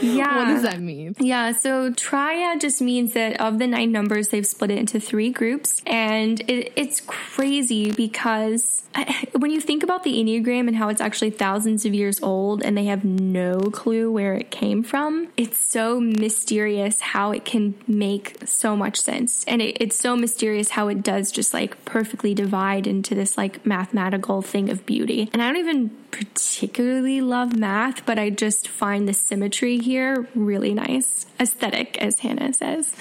Yeah. 0.02 0.36
What 0.36 0.44
does 0.54 0.62
that 0.62 0.80
mean? 0.80 1.14
Yeah, 1.18 1.52
so 1.52 1.92
triad 1.92 2.60
just 2.60 2.80
means 2.80 3.12
that 3.14 3.40
of 3.40 3.58
the 3.58 3.66
nine 3.66 3.92
numbers, 3.92 4.28
they've 4.28 4.46
split 4.46 4.70
it 4.70 4.78
into 4.78 5.00
three 5.00 5.30
groups. 5.30 5.82
And 5.86 6.40
it, 6.48 6.72
it's 6.76 7.00
crazy 7.00 7.92
because 7.92 8.82
I- 8.94 9.26
when 9.36 9.50
you 9.50 9.60
think 9.60 9.82
about 9.82 10.02
the 10.04 10.14
Enneagram 10.14 10.68
and 10.68 10.76
how 10.76 10.88
it's 10.88 11.00
actually 11.00 11.30
thousands 11.30 11.84
of 11.84 11.94
years 11.94 12.22
old 12.22 12.62
and 12.62 12.76
they 12.76 12.86
have 12.86 13.04
no 13.04 13.58
clue 13.70 14.10
where 14.10 14.34
it 14.34 14.50
came 14.50 14.82
from, 14.82 15.28
it's 15.36 15.58
so 15.58 16.00
mysterious 16.00 17.00
how 17.00 17.32
it 17.32 17.44
can 17.44 17.74
make 17.86 18.36
so 18.46 18.76
much 18.76 19.00
sense. 19.00 19.44
And 19.44 19.62
it, 19.62 19.76
it's 19.80 19.98
so 19.98 20.16
mysterious 20.16 20.70
how 20.70 20.88
it 20.88 21.02
does 21.02 21.30
just 21.30 21.54
like 21.54 21.84
perfectly 21.84 22.34
divide 22.34 22.86
into 22.86 23.14
this 23.14 23.36
like 23.36 23.64
mathematical 23.66 24.42
thing 24.42 24.68
of 24.70 24.84
beauty. 24.86 25.30
And 25.32 25.42
I 25.42 25.46
don't 25.46 25.56
even 25.58 25.90
particularly 26.10 27.20
love 27.20 27.56
math, 27.56 28.04
but 28.04 28.18
I 28.18 28.30
just 28.30 28.66
find 28.68 29.08
the 29.08 29.12
symmetry 29.14 29.78
here 29.90 30.28
really 30.36 30.72
nice. 30.72 31.26
Aesthetic, 31.40 31.98
as 31.98 32.20
Hannah 32.20 32.52
says. 32.52 32.94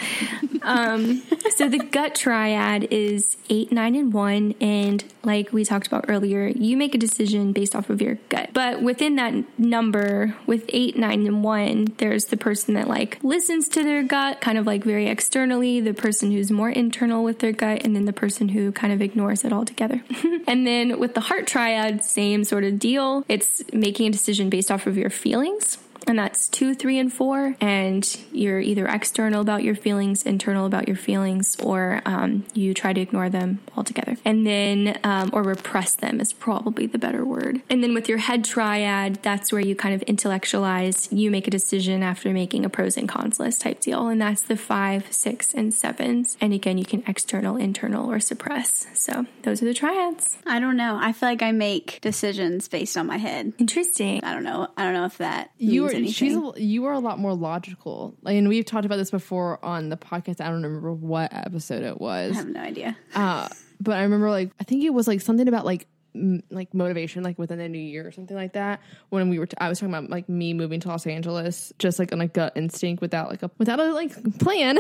Um, 0.64 1.22
so 1.56 1.70
the 1.70 1.78
gut 1.78 2.16
triad 2.16 2.88
is 2.92 3.38
eight, 3.50 3.72
nine, 3.72 3.96
and 3.96 4.12
one. 4.12 4.56
And 4.60 5.04
like 5.24 5.54
we 5.54 5.64
talked 5.64 5.86
about 5.86 6.06
earlier, 6.08 6.48
you 6.48 6.76
make 6.78 6.96
a 6.96 6.98
decision 6.98 7.54
based 7.54 7.76
off 7.76 7.92
of 7.92 8.02
your 8.02 8.16
gut. 8.30 8.50
But 8.54 8.82
within 8.82 9.18
that 9.18 9.60
number, 9.60 10.36
with 10.48 10.66
eight, 10.70 10.98
nine, 10.98 11.28
and 11.28 11.44
one, 11.44 11.94
there's 11.98 12.26
the 12.26 12.38
person 12.38 12.74
that 12.74 12.88
like 12.88 13.20
listens 13.24 13.68
to 13.70 13.84
their 13.84 14.02
gut, 14.02 14.42
kind 14.42 14.58
of 14.58 14.66
like 14.66 14.84
very 14.84 15.08
externally, 15.08 15.80
the 15.80 15.94
person 15.94 16.32
who's 16.32 16.50
more 16.50 16.72
internal 16.72 17.24
with 17.24 17.40
their 17.40 17.52
gut, 17.52 17.84
and 17.84 17.96
then 17.96 18.06
the 18.06 18.14
person 18.14 18.50
who 18.50 18.72
kind 18.72 18.92
of 18.92 19.02
ignores 19.02 19.46
it 19.46 19.54
altogether. 19.54 20.02
and 20.48 20.66
then 20.66 21.00
with 21.00 21.14
the 21.14 21.22
heart 21.22 21.46
triad, 21.46 22.04
same 22.04 22.44
sort 22.44 22.64
of 22.64 22.80
deal. 22.80 23.24
It's 23.30 23.62
making 23.72 24.08
a 24.08 24.12
decision 24.12 24.50
based 24.50 24.72
off 24.72 24.88
of 24.88 24.98
your 24.98 25.12
feelings. 25.12 25.78
And 26.10 26.18
that's 26.18 26.50
two, 26.50 26.74
three, 26.74 26.98
and 26.98 27.14
four. 27.14 27.56
And 27.62 28.04
you're 28.32 28.60
either 28.60 28.88
external 28.88 29.42
about 29.42 29.64
your 29.64 29.76
feelings, 29.76 30.24
internal 30.24 30.66
about 30.66 30.88
your 30.88 30.98
feelings, 30.98 31.56
or 31.62 32.02
um, 32.04 32.46
you 32.56 32.74
try 32.74 32.94
to 32.94 33.00
ignore 33.00 33.30
them 33.30 33.60
altogether. 33.78 34.18
And 34.26 34.46
then, 34.46 35.00
um, 35.04 35.30
or 35.34 35.44
repress 35.44 35.94
them 35.94 36.20
is 36.20 36.34
probably 36.34 36.88
the 36.88 36.98
better 36.98 37.24
word. 37.24 37.62
And 37.70 37.84
then 37.84 37.94
with 37.94 38.10
your 38.10 38.18
head 38.18 38.44
triad, 38.44 39.20
that's 39.22 39.52
where 39.52 39.62
you 39.62 39.76
kind 39.76 39.94
of 39.94 40.02
intellectualize. 40.02 41.08
You 41.12 41.30
make 41.30 41.48
a 41.48 41.52
decision 41.52 42.02
after 42.02 42.32
making 42.32 42.66
a 42.66 42.70
pros 42.70 42.98
and 42.98 43.08
cons 43.08 43.40
list 43.40 43.62
type 43.62 43.80
deal. 43.80 44.08
And 44.08 44.20
that's 44.20 44.42
the 44.42 44.58
five, 44.58 45.14
six, 45.14 45.54
and 45.54 45.72
sevens. 45.72 46.38
And 46.42 46.54
again, 46.54 46.80
you 46.80 46.86
can 46.86 47.04
external, 47.06 47.56
internal, 47.56 48.10
or 48.10 48.20
suppress. 48.20 48.88
So 48.96 49.28
those 49.44 49.62
are 49.62 49.66
the 49.66 49.76
triads. 49.76 50.40
I 50.48 50.60
don't 50.60 50.76
know. 50.76 50.98
I 51.00 51.14
feel 51.14 51.30
like 51.30 51.44
I 51.44 51.52
make 51.52 52.00
decisions 52.02 52.68
based 52.68 52.98
on 52.98 53.06
my 53.06 53.18
head. 53.18 53.54
Interesting. 53.60 54.24
I 54.24 54.34
don't 54.34 54.44
know. 54.44 54.70
I 54.76 54.84
don't 54.84 54.94
know 54.94 55.06
if 55.06 55.20
that 55.20 55.52
You 55.60 55.84
means 55.84 55.94
are 55.94 55.99
anything. 56.00 56.14
she's 56.14 56.36
a, 56.36 56.52
you 56.62 56.86
are 56.86 56.94
a 56.94 57.00
lot 57.00 57.20
more 57.20 57.34
logical. 57.34 58.16
Like, 58.22 58.36
and 58.36 58.48
we've 58.50 58.66
talked 58.66 58.86
about 58.86 58.98
this 58.98 59.12
before 59.12 59.64
on 59.64 59.90
the 59.90 59.98
podcast. 59.98 60.42
I 60.42 60.46
don't 60.46 60.62
remember 60.64 60.94
what 60.94 61.32
episode 61.34 61.84
it 61.84 62.00
was. 62.00 62.34
I 62.34 62.36
have 62.36 62.50
no 62.50 62.62
idea. 62.62 62.98
Uh, 63.16 63.48
but 63.80 63.98
I 63.98 64.04
remember 64.04 64.30
like 64.30 64.52
I 64.60 64.64
think 64.64 64.84
it 64.84 64.94
was 64.94 65.08
like 65.08 65.22
something 65.22 65.48
about 65.48 65.66
like 65.66 65.88
m- 66.16 66.44
like 66.50 66.74
motivation 66.74 67.24
like 67.24 67.40
within 67.40 67.60
the 67.60 67.70
new 67.70 67.80
year 67.80 68.06
or 68.06 68.12
something 68.12 68.36
like 68.36 68.54
that 68.54 68.82
when 69.10 69.30
we 69.30 69.40
were 69.40 69.46
t- 69.46 69.56
I 69.60 69.70
was 69.70 69.80
talking 69.80 69.94
about 69.94 70.10
like 70.10 70.28
me 70.28 70.54
moving 70.54 70.80
to 70.82 70.88
Los 70.90 71.08
Angeles 71.08 71.72
just 71.80 72.00
like 72.00 72.12
on 72.12 72.20
a 72.22 72.28
gut 72.28 72.54
instinct 72.56 73.02
without 73.02 73.30
like 73.30 73.44
a 73.44 73.52
without 73.58 73.80
a 73.80 73.94
like 73.94 74.40
plan 74.40 74.78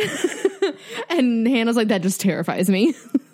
and 1.09 1.47
Hannah's 1.47 1.75
like 1.75 1.87
that 1.89 2.01
just 2.01 2.19
terrifies 2.19 2.69
me 2.69 2.93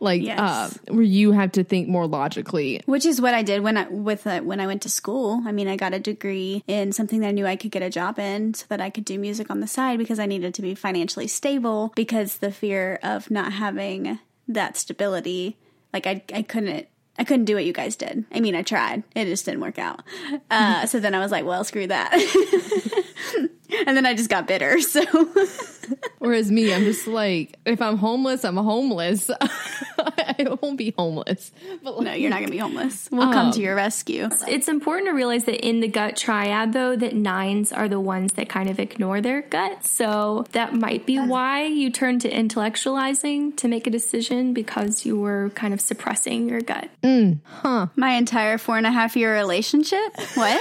like 0.00 0.22
Yes. 0.22 0.38
uh 0.38 0.70
where 0.88 1.02
you 1.02 1.32
have 1.32 1.52
to 1.52 1.64
think 1.64 1.88
more 1.88 2.06
logically 2.06 2.80
Which 2.86 3.04
is 3.06 3.20
what 3.20 3.34
I 3.34 3.42
did 3.42 3.62
when 3.62 3.76
I 3.76 3.88
with 3.88 4.26
uh, 4.26 4.40
when 4.40 4.60
I 4.60 4.66
went 4.66 4.82
to 4.82 4.88
school. 4.88 5.42
I 5.46 5.52
mean, 5.52 5.68
I 5.68 5.76
got 5.76 5.94
a 5.94 5.98
degree 5.98 6.62
in 6.66 6.92
something 6.92 7.20
that 7.20 7.28
I 7.28 7.30
knew 7.32 7.46
I 7.46 7.56
could 7.56 7.70
get 7.70 7.82
a 7.82 7.90
job 7.90 8.18
in, 8.18 8.54
so 8.54 8.66
that 8.68 8.80
I 8.80 8.90
could 8.90 9.04
do 9.04 9.18
music 9.18 9.50
on 9.50 9.60
the 9.60 9.66
side 9.66 9.98
because 9.98 10.18
I 10.18 10.26
needed 10.26 10.54
to 10.54 10.62
be 10.62 10.74
financially 10.74 11.26
stable. 11.28 11.92
Because 11.94 12.38
the 12.38 12.50
fear 12.52 12.98
of 13.02 13.30
not 13.30 13.52
having 13.52 14.18
that 14.48 14.76
stability, 14.76 15.56
like 15.92 16.06
I 16.06 16.22
I 16.32 16.42
couldn't. 16.42 16.88
I 17.18 17.24
couldn't 17.24 17.46
do 17.46 17.54
what 17.54 17.64
you 17.64 17.72
guys 17.72 17.96
did. 17.96 18.26
I 18.30 18.40
mean, 18.40 18.54
I 18.54 18.60
tried. 18.60 19.02
It 19.14 19.24
just 19.24 19.46
didn't 19.46 19.60
work 19.62 19.78
out. 19.78 20.02
Uh, 20.50 20.84
so 20.90 21.00
then 21.00 21.14
I 21.14 21.18
was 21.20 21.32
like, 21.32 21.46
well, 21.46 21.64
screw 21.64 21.86
that. 21.86 22.12
and 23.86 23.96
then 23.96 24.06
I 24.06 24.14
just 24.14 24.30
got 24.30 24.46
bitter. 24.46 24.78
So 24.86 25.02
whereas 26.18 26.50
me 26.50 26.74
I'm 26.74 26.82
just 26.82 27.06
like 27.06 27.56
if 27.64 27.80
I'm 27.80 27.96
homeless 27.96 28.44
I'm 28.44 28.56
homeless 28.56 29.30
I 29.98 30.56
won't 30.60 30.76
be 30.78 30.92
homeless 30.98 31.52
but 31.84 31.96
like, 31.98 32.04
no, 32.04 32.12
you're 32.12 32.30
not 32.30 32.36
going 32.38 32.46
to 32.48 32.52
be 32.52 32.58
homeless. 32.58 33.08
We'll 33.12 33.32
come 33.32 33.52
to 33.52 33.58
Um, 33.58 33.64
your 33.64 33.74
rescue. 33.76 34.28
It's 34.48 34.66
important 34.68 35.08
to 35.08 35.12
realize 35.12 35.44
that 35.44 35.64
in 35.64 35.80
the 35.80 35.88
gut 35.88 36.16
triad, 36.16 36.72
though, 36.72 36.96
that 36.96 37.14
nines 37.14 37.72
are 37.72 37.88
the 37.88 38.00
ones 38.00 38.32
that 38.34 38.48
kind 38.48 38.68
of 38.68 38.80
ignore 38.80 39.20
their 39.20 39.42
gut. 39.42 39.86
So 39.86 40.44
that 40.52 40.74
might 40.74 41.06
be 41.06 41.18
why 41.20 41.64
you 41.64 41.90
turn 41.90 42.18
to 42.20 42.30
intellectualizing 42.30 43.56
to 43.58 43.68
make 43.68 43.86
a 43.86 43.90
decision 43.90 44.52
because 44.52 45.06
you 45.06 45.18
were 45.18 45.50
kind 45.54 45.72
of 45.72 45.80
suppressing 45.80 46.48
your 46.48 46.60
gut. 46.60 46.88
Huh. 47.04 47.86
My 47.94 48.14
entire 48.14 48.58
four 48.58 48.76
and 48.76 48.86
a 48.86 48.90
half 48.92 49.16
year 49.16 49.32
relationship? 49.34 50.16
What? 50.34 50.60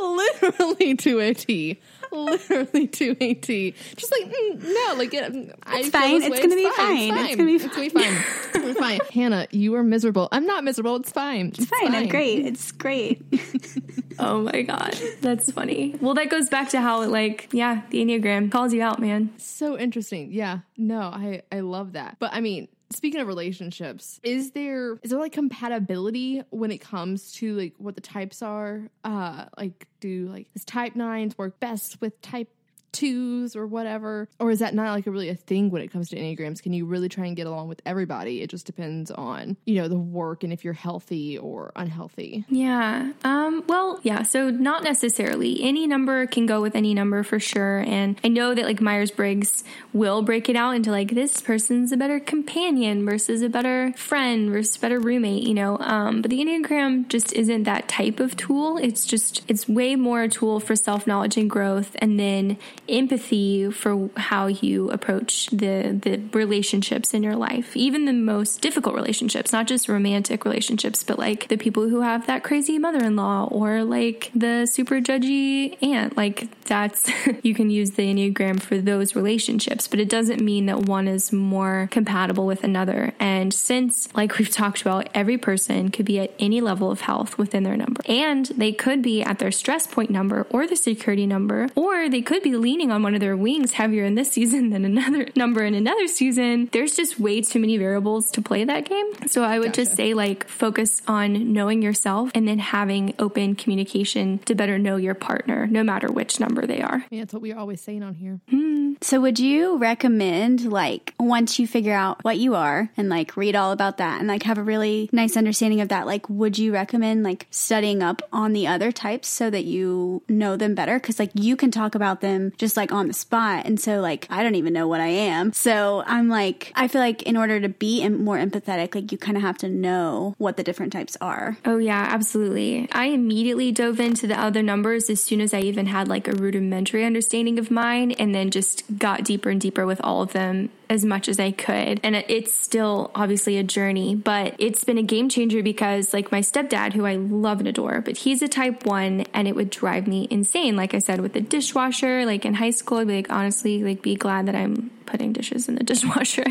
Literally 0.00 0.94
to 0.96 1.20
a 1.20 1.34
T. 1.34 1.80
Literally 2.10 2.88
to 2.88 3.16
a 3.20 3.34
T. 3.34 3.74
Just 3.96 4.12
like 4.12 4.30
mm, 4.30 4.62
no, 4.62 4.94
like 4.98 5.14
it, 5.14 5.54
I 5.62 5.88
fine. 5.88 6.22
It's 6.22 6.28
way. 6.28 6.42
gonna 6.42 6.54
be 6.54 6.70
fine. 6.70 7.14
It's 7.14 7.36
gonna 7.36 7.46
be 7.46 7.58
fine. 7.58 7.68
It's 7.68 7.74
gonna 7.74 7.80
be 7.80 7.88
fine. 7.88 8.12
It's 8.12 8.52
gonna 8.52 8.66
be 8.66 8.74
fine. 8.74 9.00
Hannah, 9.12 9.46
you 9.50 9.74
are 9.76 9.82
miserable. 9.82 10.28
I'm 10.30 10.44
not 10.46 10.62
miserable. 10.62 10.96
It's 10.96 11.10
fine. 11.10 11.52
It's 11.56 11.64
Fine, 11.64 11.94
I'm 11.94 12.08
great. 12.08 12.46
It's 12.46 12.72
great. 12.72 13.22
Oh 14.18 14.42
my 14.42 14.60
God. 14.60 14.94
That's 15.22 15.50
funny. 15.50 15.96
Well, 16.00 16.12
that 16.14 16.28
goes 16.28 16.50
back 16.50 16.68
to 16.70 16.80
how, 16.82 17.02
like, 17.06 17.48
yeah, 17.50 17.82
the 17.88 18.04
Enneagram 18.04 18.52
calls 18.52 18.74
you 18.74 18.82
out, 18.82 19.00
man. 19.00 19.30
So 19.38 19.78
interesting. 19.78 20.30
Yeah. 20.32 20.58
No, 20.76 21.00
I 21.00 21.42
I 21.50 21.60
love 21.60 21.94
that. 21.94 22.18
But 22.18 22.34
I 22.34 22.40
mean, 22.42 22.68
speaking 22.92 23.20
of 23.20 23.26
relationships, 23.26 24.20
is 24.22 24.52
there 24.52 24.98
is 25.02 25.10
there 25.10 25.18
like 25.18 25.32
compatibility 25.32 26.42
when 26.50 26.70
it 26.70 26.78
comes 26.78 27.32
to 27.32 27.56
like 27.56 27.74
what 27.78 27.94
the 27.94 28.00
types 28.00 28.42
are? 28.42 28.90
Uh 29.04 29.46
like 29.56 29.86
do 30.00 30.28
like 30.28 30.52
does 30.52 30.64
type 30.64 30.96
nines 30.96 31.36
work 31.36 31.58
best 31.60 32.00
with 32.00 32.20
type 32.22 32.48
twos 32.92 33.56
or 33.56 33.66
whatever? 33.66 34.28
Or 34.38 34.50
is 34.50 34.60
that 34.60 34.74
not 34.74 34.92
like 34.92 35.06
a 35.06 35.10
really 35.10 35.28
a 35.28 35.34
thing 35.34 35.70
when 35.70 35.82
it 35.82 35.88
comes 35.88 36.10
to 36.10 36.16
Enneagrams? 36.16 36.62
Can 36.62 36.72
you 36.72 36.86
really 36.86 37.08
try 37.08 37.26
and 37.26 37.36
get 37.36 37.46
along 37.46 37.68
with 37.68 37.80
everybody? 37.86 38.42
It 38.42 38.50
just 38.50 38.66
depends 38.66 39.10
on, 39.10 39.56
you 39.64 39.76
know, 39.76 39.88
the 39.88 39.98
work 39.98 40.44
and 40.44 40.52
if 40.52 40.64
you're 40.64 40.72
healthy 40.72 41.38
or 41.38 41.72
unhealthy. 41.76 42.44
Yeah. 42.48 43.12
Um, 43.24 43.64
well, 43.66 44.00
yeah. 44.02 44.22
So 44.22 44.50
not 44.50 44.84
necessarily. 44.84 45.62
Any 45.62 45.86
number 45.86 46.26
can 46.26 46.46
go 46.46 46.60
with 46.60 46.76
any 46.76 46.94
number 46.94 47.22
for 47.22 47.40
sure. 47.40 47.78
And 47.80 48.18
I 48.22 48.28
know 48.28 48.54
that 48.54 48.64
like 48.64 48.80
Myers 48.80 49.10
Briggs 49.10 49.64
will 49.92 50.22
break 50.22 50.48
it 50.48 50.56
out 50.56 50.72
into 50.72 50.90
like 50.90 51.12
this 51.12 51.40
person's 51.40 51.92
a 51.92 51.96
better 51.96 52.20
companion 52.20 53.04
versus 53.04 53.42
a 53.42 53.48
better 53.48 53.92
friend 53.96 54.50
versus 54.50 54.76
a 54.76 54.80
better 54.80 55.00
roommate, 55.00 55.42
you 55.44 55.54
know. 55.54 55.78
Um, 55.78 56.22
but 56.22 56.30
the 56.30 56.38
Enneagram 56.38 57.08
just 57.08 57.32
isn't 57.32 57.64
that 57.64 57.88
type 57.88 58.20
of 58.20 58.36
tool. 58.36 58.76
It's 58.76 59.06
just 59.06 59.42
it's 59.48 59.68
way 59.68 59.96
more 59.96 60.22
a 60.22 60.28
tool 60.28 60.60
for 60.60 60.76
self 60.76 61.06
knowledge 61.06 61.36
and 61.36 61.48
growth 61.48 61.96
and 61.98 62.18
then 62.18 62.58
empathy 62.88 63.70
for 63.70 64.10
how 64.16 64.46
you 64.46 64.90
approach 64.90 65.46
the 65.46 65.98
the 66.02 66.20
relationships 66.32 67.14
in 67.14 67.22
your 67.22 67.36
life, 67.36 67.76
even 67.76 68.04
the 68.04 68.12
most 68.12 68.60
difficult 68.60 68.94
relationships, 68.94 69.52
not 69.52 69.66
just 69.66 69.88
romantic 69.88 70.44
relationships, 70.44 71.02
but 71.02 71.18
like 71.18 71.48
the 71.48 71.56
people 71.56 71.88
who 71.88 72.00
have 72.00 72.26
that 72.26 72.42
crazy 72.42 72.78
mother-in-law 72.78 73.48
or 73.50 73.84
like 73.84 74.30
the 74.34 74.66
super 74.66 75.00
judgy 75.00 75.80
aunt. 75.82 76.16
Like 76.16 76.48
that's 76.64 77.10
you 77.42 77.54
can 77.54 77.70
use 77.70 77.92
the 77.92 78.12
Enneagram 78.12 78.60
for 78.60 78.78
those 78.78 79.14
relationships, 79.14 79.86
but 79.86 80.00
it 80.00 80.08
doesn't 80.08 80.40
mean 80.40 80.66
that 80.66 80.80
one 80.80 81.08
is 81.08 81.32
more 81.32 81.88
compatible 81.90 82.46
with 82.46 82.64
another. 82.64 83.14
And 83.18 83.54
since 83.54 84.12
like 84.14 84.38
we've 84.38 84.50
talked 84.50 84.82
about, 84.82 85.08
every 85.14 85.38
person 85.38 85.90
could 85.90 86.06
be 86.06 86.18
at 86.18 86.34
any 86.38 86.60
level 86.60 86.90
of 86.90 87.02
health 87.02 87.38
within 87.38 87.62
their 87.62 87.76
number. 87.76 88.02
And 88.06 88.46
they 88.46 88.72
could 88.72 89.02
be 89.02 89.22
at 89.22 89.38
their 89.38 89.52
stress 89.52 89.86
point 89.86 90.10
number 90.10 90.46
or 90.50 90.66
the 90.66 90.76
security 90.76 91.26
number, 91.26 91.68
or 91.74 92.08
they 92.08 92.22
could 92.22 92.42
be 92.42 92.56
leaning 92.56 92.71
on 92.80 93.02
one 93.02 93.14
of 93.14 93.20
their 93.20 93.36
wings 93.36 93.72
heavier 93.72 94.04
in 94.04 94.14
this 94.14 94.30
season 94.30 94.70
than 94.70 94.84
another 94.84 95.28
number 95.36 95.62
in 95.62 95.74
another 95.74 96.06
season. 96.06 96.68
There's 96.72 96.96
just 96.96 97.18
way 97.18 97.40
too 97.42 97.58
many 97.58 97.76
variables 97.76 98.30
to 98.32 98.42
play 98.42 98.64
that 98.64 98.84
game. 98.84 99.06
So 99.26 99.42
I 99.42 99.58
would 99.58 99.68
gotcha. 99.68 99.82
just 99.82 99.96
say 99.96 100.14
like 100.14 100.48
focus 100.48 101.02
on 101.06 101.52
knowing 101.52 101.82
yourself 101.82 102.30
and 102.34 102.48
then 102.48 102.58
having 102.58 103.14
open 103.18 103.54
communication 103.54 104.38
to 104.40 104.54
better 104.54 104.78
know 104.78 104.96
your 104.96 105.14
partner, 105.14 105.66
no 105.66 105.82
matter 105.82 106.10
which 106.10 106.40
number 106.40 106.66
they 106.66 106.80
are. 106.80 107.04
Yeah, 107.10 107.20
that's 107.20 107.32
what 107.32 107.42
we're 107.42 107.58
always 107.58 107.80
saying 107.80 108.02
on 108.02 108.14
here. 108.14 108.40
Mm. 108.50 109.02
So 109.02 109.20
would 109.20 109.38
you 109.38 109.78
recommend 109.78 110.70
like 110.70 111.14
once 111.18 111.58
you 111.58 111.66
figure 111.66 111.94
out 111.94 112.22
what 112.24 112.38
you 112.38 112.54
are 112.54 112.90
and 112.96 113.08
like 113.08 113.36
read 113.36 113.56
all 113.56 113.72
about 113.72 113.98
that 113.98 114.20
and 114.20 114.28
like 114.28 114.44
have 114.44 114.58
a 114.58 114.62
really 114.62 115.10
nice 115.12 115.36
understanding 115.36 115.80
of 115.80 115.88
that, 115.88 116.06
like 116.06 116.28
would 116.28 116.58
you 116.58 116.72
recommend 116.72 117.22
like 117.22 117.46
studying 117.50 118.02
up 118.02 118.22
on 118.32 118.52
the 118.52 118.66
other 118.66 118.92
types 118.92 119.28
so 119.28 119.50
that 119.50 119.64
you 119.64 120.22
know 120.28 120.56
them 120.56 120.74
better? 120.74 120.98
Cause 121.00 121.18
like 121.18 121.30
you 121.34 121.56
can 121.56 121.70
talk 121.70 121.94
about 121.94 122.20
them 122.20 122.52
just 122.62 122.76
like 122.76 122.92
on 122.92 123.08
the 123.08 123.12
spot. 123.12 123.66
And 123.66 123.80
so 123.80 124.00
like 124.00 124.28
I 124.30 124.44
don't 124.44 124.54
even 124.54 124.72
know 124.72 124.86
what 124.86 125.00
I 125.00 125.08
am. 125.08 125.52
So 125.52 126.04
I'm 126.06 126.28
like, 126.28 126.70
I 126.76 126.86
feel 126.86 127.00
like 127.00 127.22
in 127.22 127.36
order 127.36 127.60
to 127.60 127.68
be 127.68 128.08
more 128.08 128.38
empathetic, 128.38 128.94
like 128.94 129.10
you 129.10 129.18
kind 129.18 129.36
of 129.36 129.42
have 129.42 129.58
to 129.58 129.68
know 129.68 130.36
what 130.38 130.56
the 130.56 130.62
different 130.62 130.92
types 130.92 131.16
are. 131.20 131.58
Oh 131.64 131.78
yeah, 131.78 132.06
absolutely. 132.08 132.88
I 132.92 133.06
immediately 133.06 133.72
dove 133.72 133.98
into 133.98 134.28
the 134.28 134.38
other 134.38 134.62
numbers 134.62 135.10
as 135.10 135.20
soon 135.20 135.40
as 135.40 135.52
I 135.52 135.58
even 135.58 135.86
had 135.86 136.06
like 136.06 136.28
a 136.28 136.36
rudimentary 136.36 137.04
understanding 137.04 137.58
of 137.58 137.68
mine 137.68 138.12
and 138.12 138.32
then 138.32 138.52
just 138.52 138.84
got 138.96 139.24
deeper 139.24 139.50
and 139.50 139.60
deeper 139.60 139.84
with 139.84 140.00
all 140.04 140.22
of 140.22 140.32
them 140.32 140.70
as 140.92 141.06
much 141.06 141.26
as 141.26 141.40
I 141.40 141.52
could. 141.52 142.00
And 142.02 142.14
it's 142.14 142.54
still 142.54 143.10
obviously 143.14 143.56
a 143.56 143.62
journey, 143.62 144.14
but 144.14 144.54
it's 144.58 144.84
been 144.84 144.98
a 144.98 145.02
game 145.02 145.30
changer 145.30 145.62
because, 145.62 146.12
like, 146.12 146.30
my 146.30 146.40
stepdad, 146.40 146.92
who 146.92 147.06
I 147.06 147.16
love 147.16 147.60
and 147.60 147.68
adore, 147.68 148.02
but 148.02 148.18
he's 148.18 148.42
a 148.42 148.48
type 148.48 148.84
one 148.84 149.22
and 149.32 149.48
it 149.48 149.56
would 149.56 149.70
drive 149.70 150.06
me 150.06 150.28
insane. 150.30 150.76
Like 150.76 150.92
I 150.92 150.98
said, 150.98 151.20
with 151.20 151.32
the 151.32 151.40
dishwasher, 151.40 152.26
like 152.26 152.44
in 152.44 152.52
high 152.52 152.70
school, 152.70 152.98
I'd 152.98 153.08
be 153.08 153.16
like, 153.16 153.30
honestly, 153.32 153.82
like, 153.82 154.02
be 154.02 154.16
glad 154.16 154.46
that 154.46 154.54
I'm 154.54 154.90
putting 155.06 155.32
dishes 155.32 155.68
in 155.68 155.74
the 155.74 155.84
dishwasher. 155.92 156.44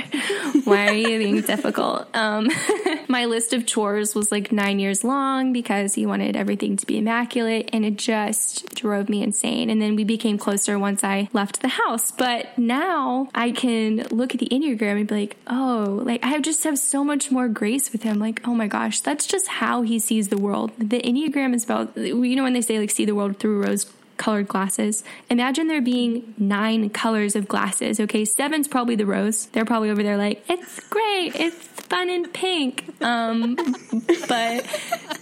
Why 0.64 0.88
are 0.88 0.94
you 0.94 1.18
being 1.18 1.42
difficult? 1.42 2.08
Um, 2.16 2.50
my 3.08 3.26
list 3.26 3.54
of 3.54 3.66
chores 3.66 4.14
was 4.16 4.32
like 4.32 4.52
nine 4.52 4.80
years 4.80 5.04
long 5.04 5.52
because 5.52 5.96
he 5.96 6.06
wanted 6.06 6.36
everything 6.36 6.78
to 6.78 6.86
be 6.86 6.98
immaculate 6.98 7.70
and 7.74 7.84
it 7.84 7.98
just 7.98 8.74
drove 8.76 9.10
me 9.10 9.24
insane. 9.24 9.70
And 9.70 9.82
then 9.82 9.96
we 9.96 10.04
became 10.04 10.38
closer 10.38 10.78
once 10.78 11.04
I 11.04 11.30
left 11.34 11.62
the 11.62 11.70
house. 11.70 12.12
But 12.12 12.58
now 12.58 13.30
I 13.34 13.52
can 13.52 14.08
look 14.12 14.31
at 14.34 14.40
the 14.40 14.50
Enneagram 14.50 14.98
and 14.98 15.08
be 15.08 15.16
like, 15.16 15.38
oh, 15.48 16.02
like 16.04 16.24
I 16.24 16.40
just 16.40 16.64
have 16.64 16.78
so 16.78 17.04
much 17.04 17.32
more 17.32 17.48
grace 17.48 17.92
with 17.92 18.04
him. 18.04 18.20
Like, 18.20 18.42
oh 18.48 18.54
my 18.54 18.68
gosh, 18.68 19.00
that's 19.02 19.26
just 19.26 19.48
how 19.48 19.82
he 19.82 20.00
sees 20.00 20.30
the 20.30 20.38
world. 20.38 20.72
The 20.78 21.02
Enneagram 21.02 21.54
is 21.54 21.64
about, 21.64 21.96
you 21.98 22.36
know, 22.36 22.44
when 22.44 22.54
they 22.54 22.62
say 22.62 22.80
like 22.80 22.92
see 22.92 23.06
the 23.06 23.16
world 23.16 23.38
through 23.38 23.64
rose 23.64 23.86
colored 24.22 24.48
glasses. 24.48 25.04
Imagine 25.32 25.68
there 25.68 25.82
being 25.82 26.36
nine 26.38 26.92
colors 26.92 27.36
of 27.36 27.48
glasses. 27.48 28.00
Okay, 28.00 28.24
seven's 28.24 28.68
probably 28.68 28.96
the 28.96 29.08
rose. 29.08 29.48
They're 29.48 29.66
probably 29.66 29.90
over 29.90 30.04
there 30.04 30.16
like, 30.16 30.44
it's 30.48 30.80
great, 30.92 31.36
it's 31.36 31.56
fun 31.56 32.10
and 32.10 32.32
pink. 32.32 32.86
Um, 33.02 33.58
but 34.28 34.66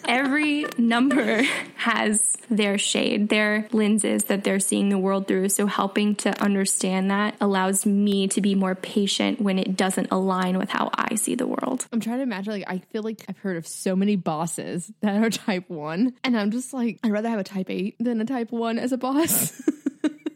every 0.08 0.66
number 0.78 1.43
has 1.78 2.36
their 2.50 2.78
shade, 2.78 3.30
their 3.30 3.68
lenses 3.72 4.26
that 4.26 4.43
they're 4.43 4.60
seeing 4.60 4.89
the 4.89 4.97
world 4.97 5.28
through. 5.28 5.50
So 5.50 5.66
helping 5.66 6.16
to 6.18 6.41
understand 6.41 7.10
that 7.10 7.36
allows 7.39 7.86
me 7.86 8.28
to 8.30 8.41
be 8.41 8.54
more 8.54 8.76
patient 8.76 9.39
when 9.39 9.58
it 9.58 9.78
doesn't 9.78 10.10
align 10.12 10.58
with 10.58 10.70
how 10.70 10.89
I 10.93 11.16
see 11.16 11.36
the 11.36 11.47
world. 11.47 11.88
I'm 11.93 12.02
trying 12.02 12.18
to 12.18 12.24
imagine, 12.24 12.54
like, 12.54 12.66
I 12.68 12.80
feel 12.91 13.04
like 13.04 13.24
I've 13.30 13.38
heard 13.38 13.58
of 13.58 13.66
so 13.66 13.95
many 13.95 14.16
bosses 14.16 14.91
that 15.02 15.24
are 15.24 15.30
type 15.30 15.70
one, 15.70 16.14
and 16.24 16.38
I'm 16.38 16.52
just 16.52 16.74
like, 16.74 17.00
I'd 17.04 17.12
rather 17.12 17.30
have 17.30 17.39
a 17.39 17.43
type 17.43 17.70
eight 17.70 17.95
than 18.00 18.20
a 18.20 18.26
type 18.26 18.52
one 18.52 18.78
as 18.89 18.93
a 18.93 18.97
boss. 18.97 19.61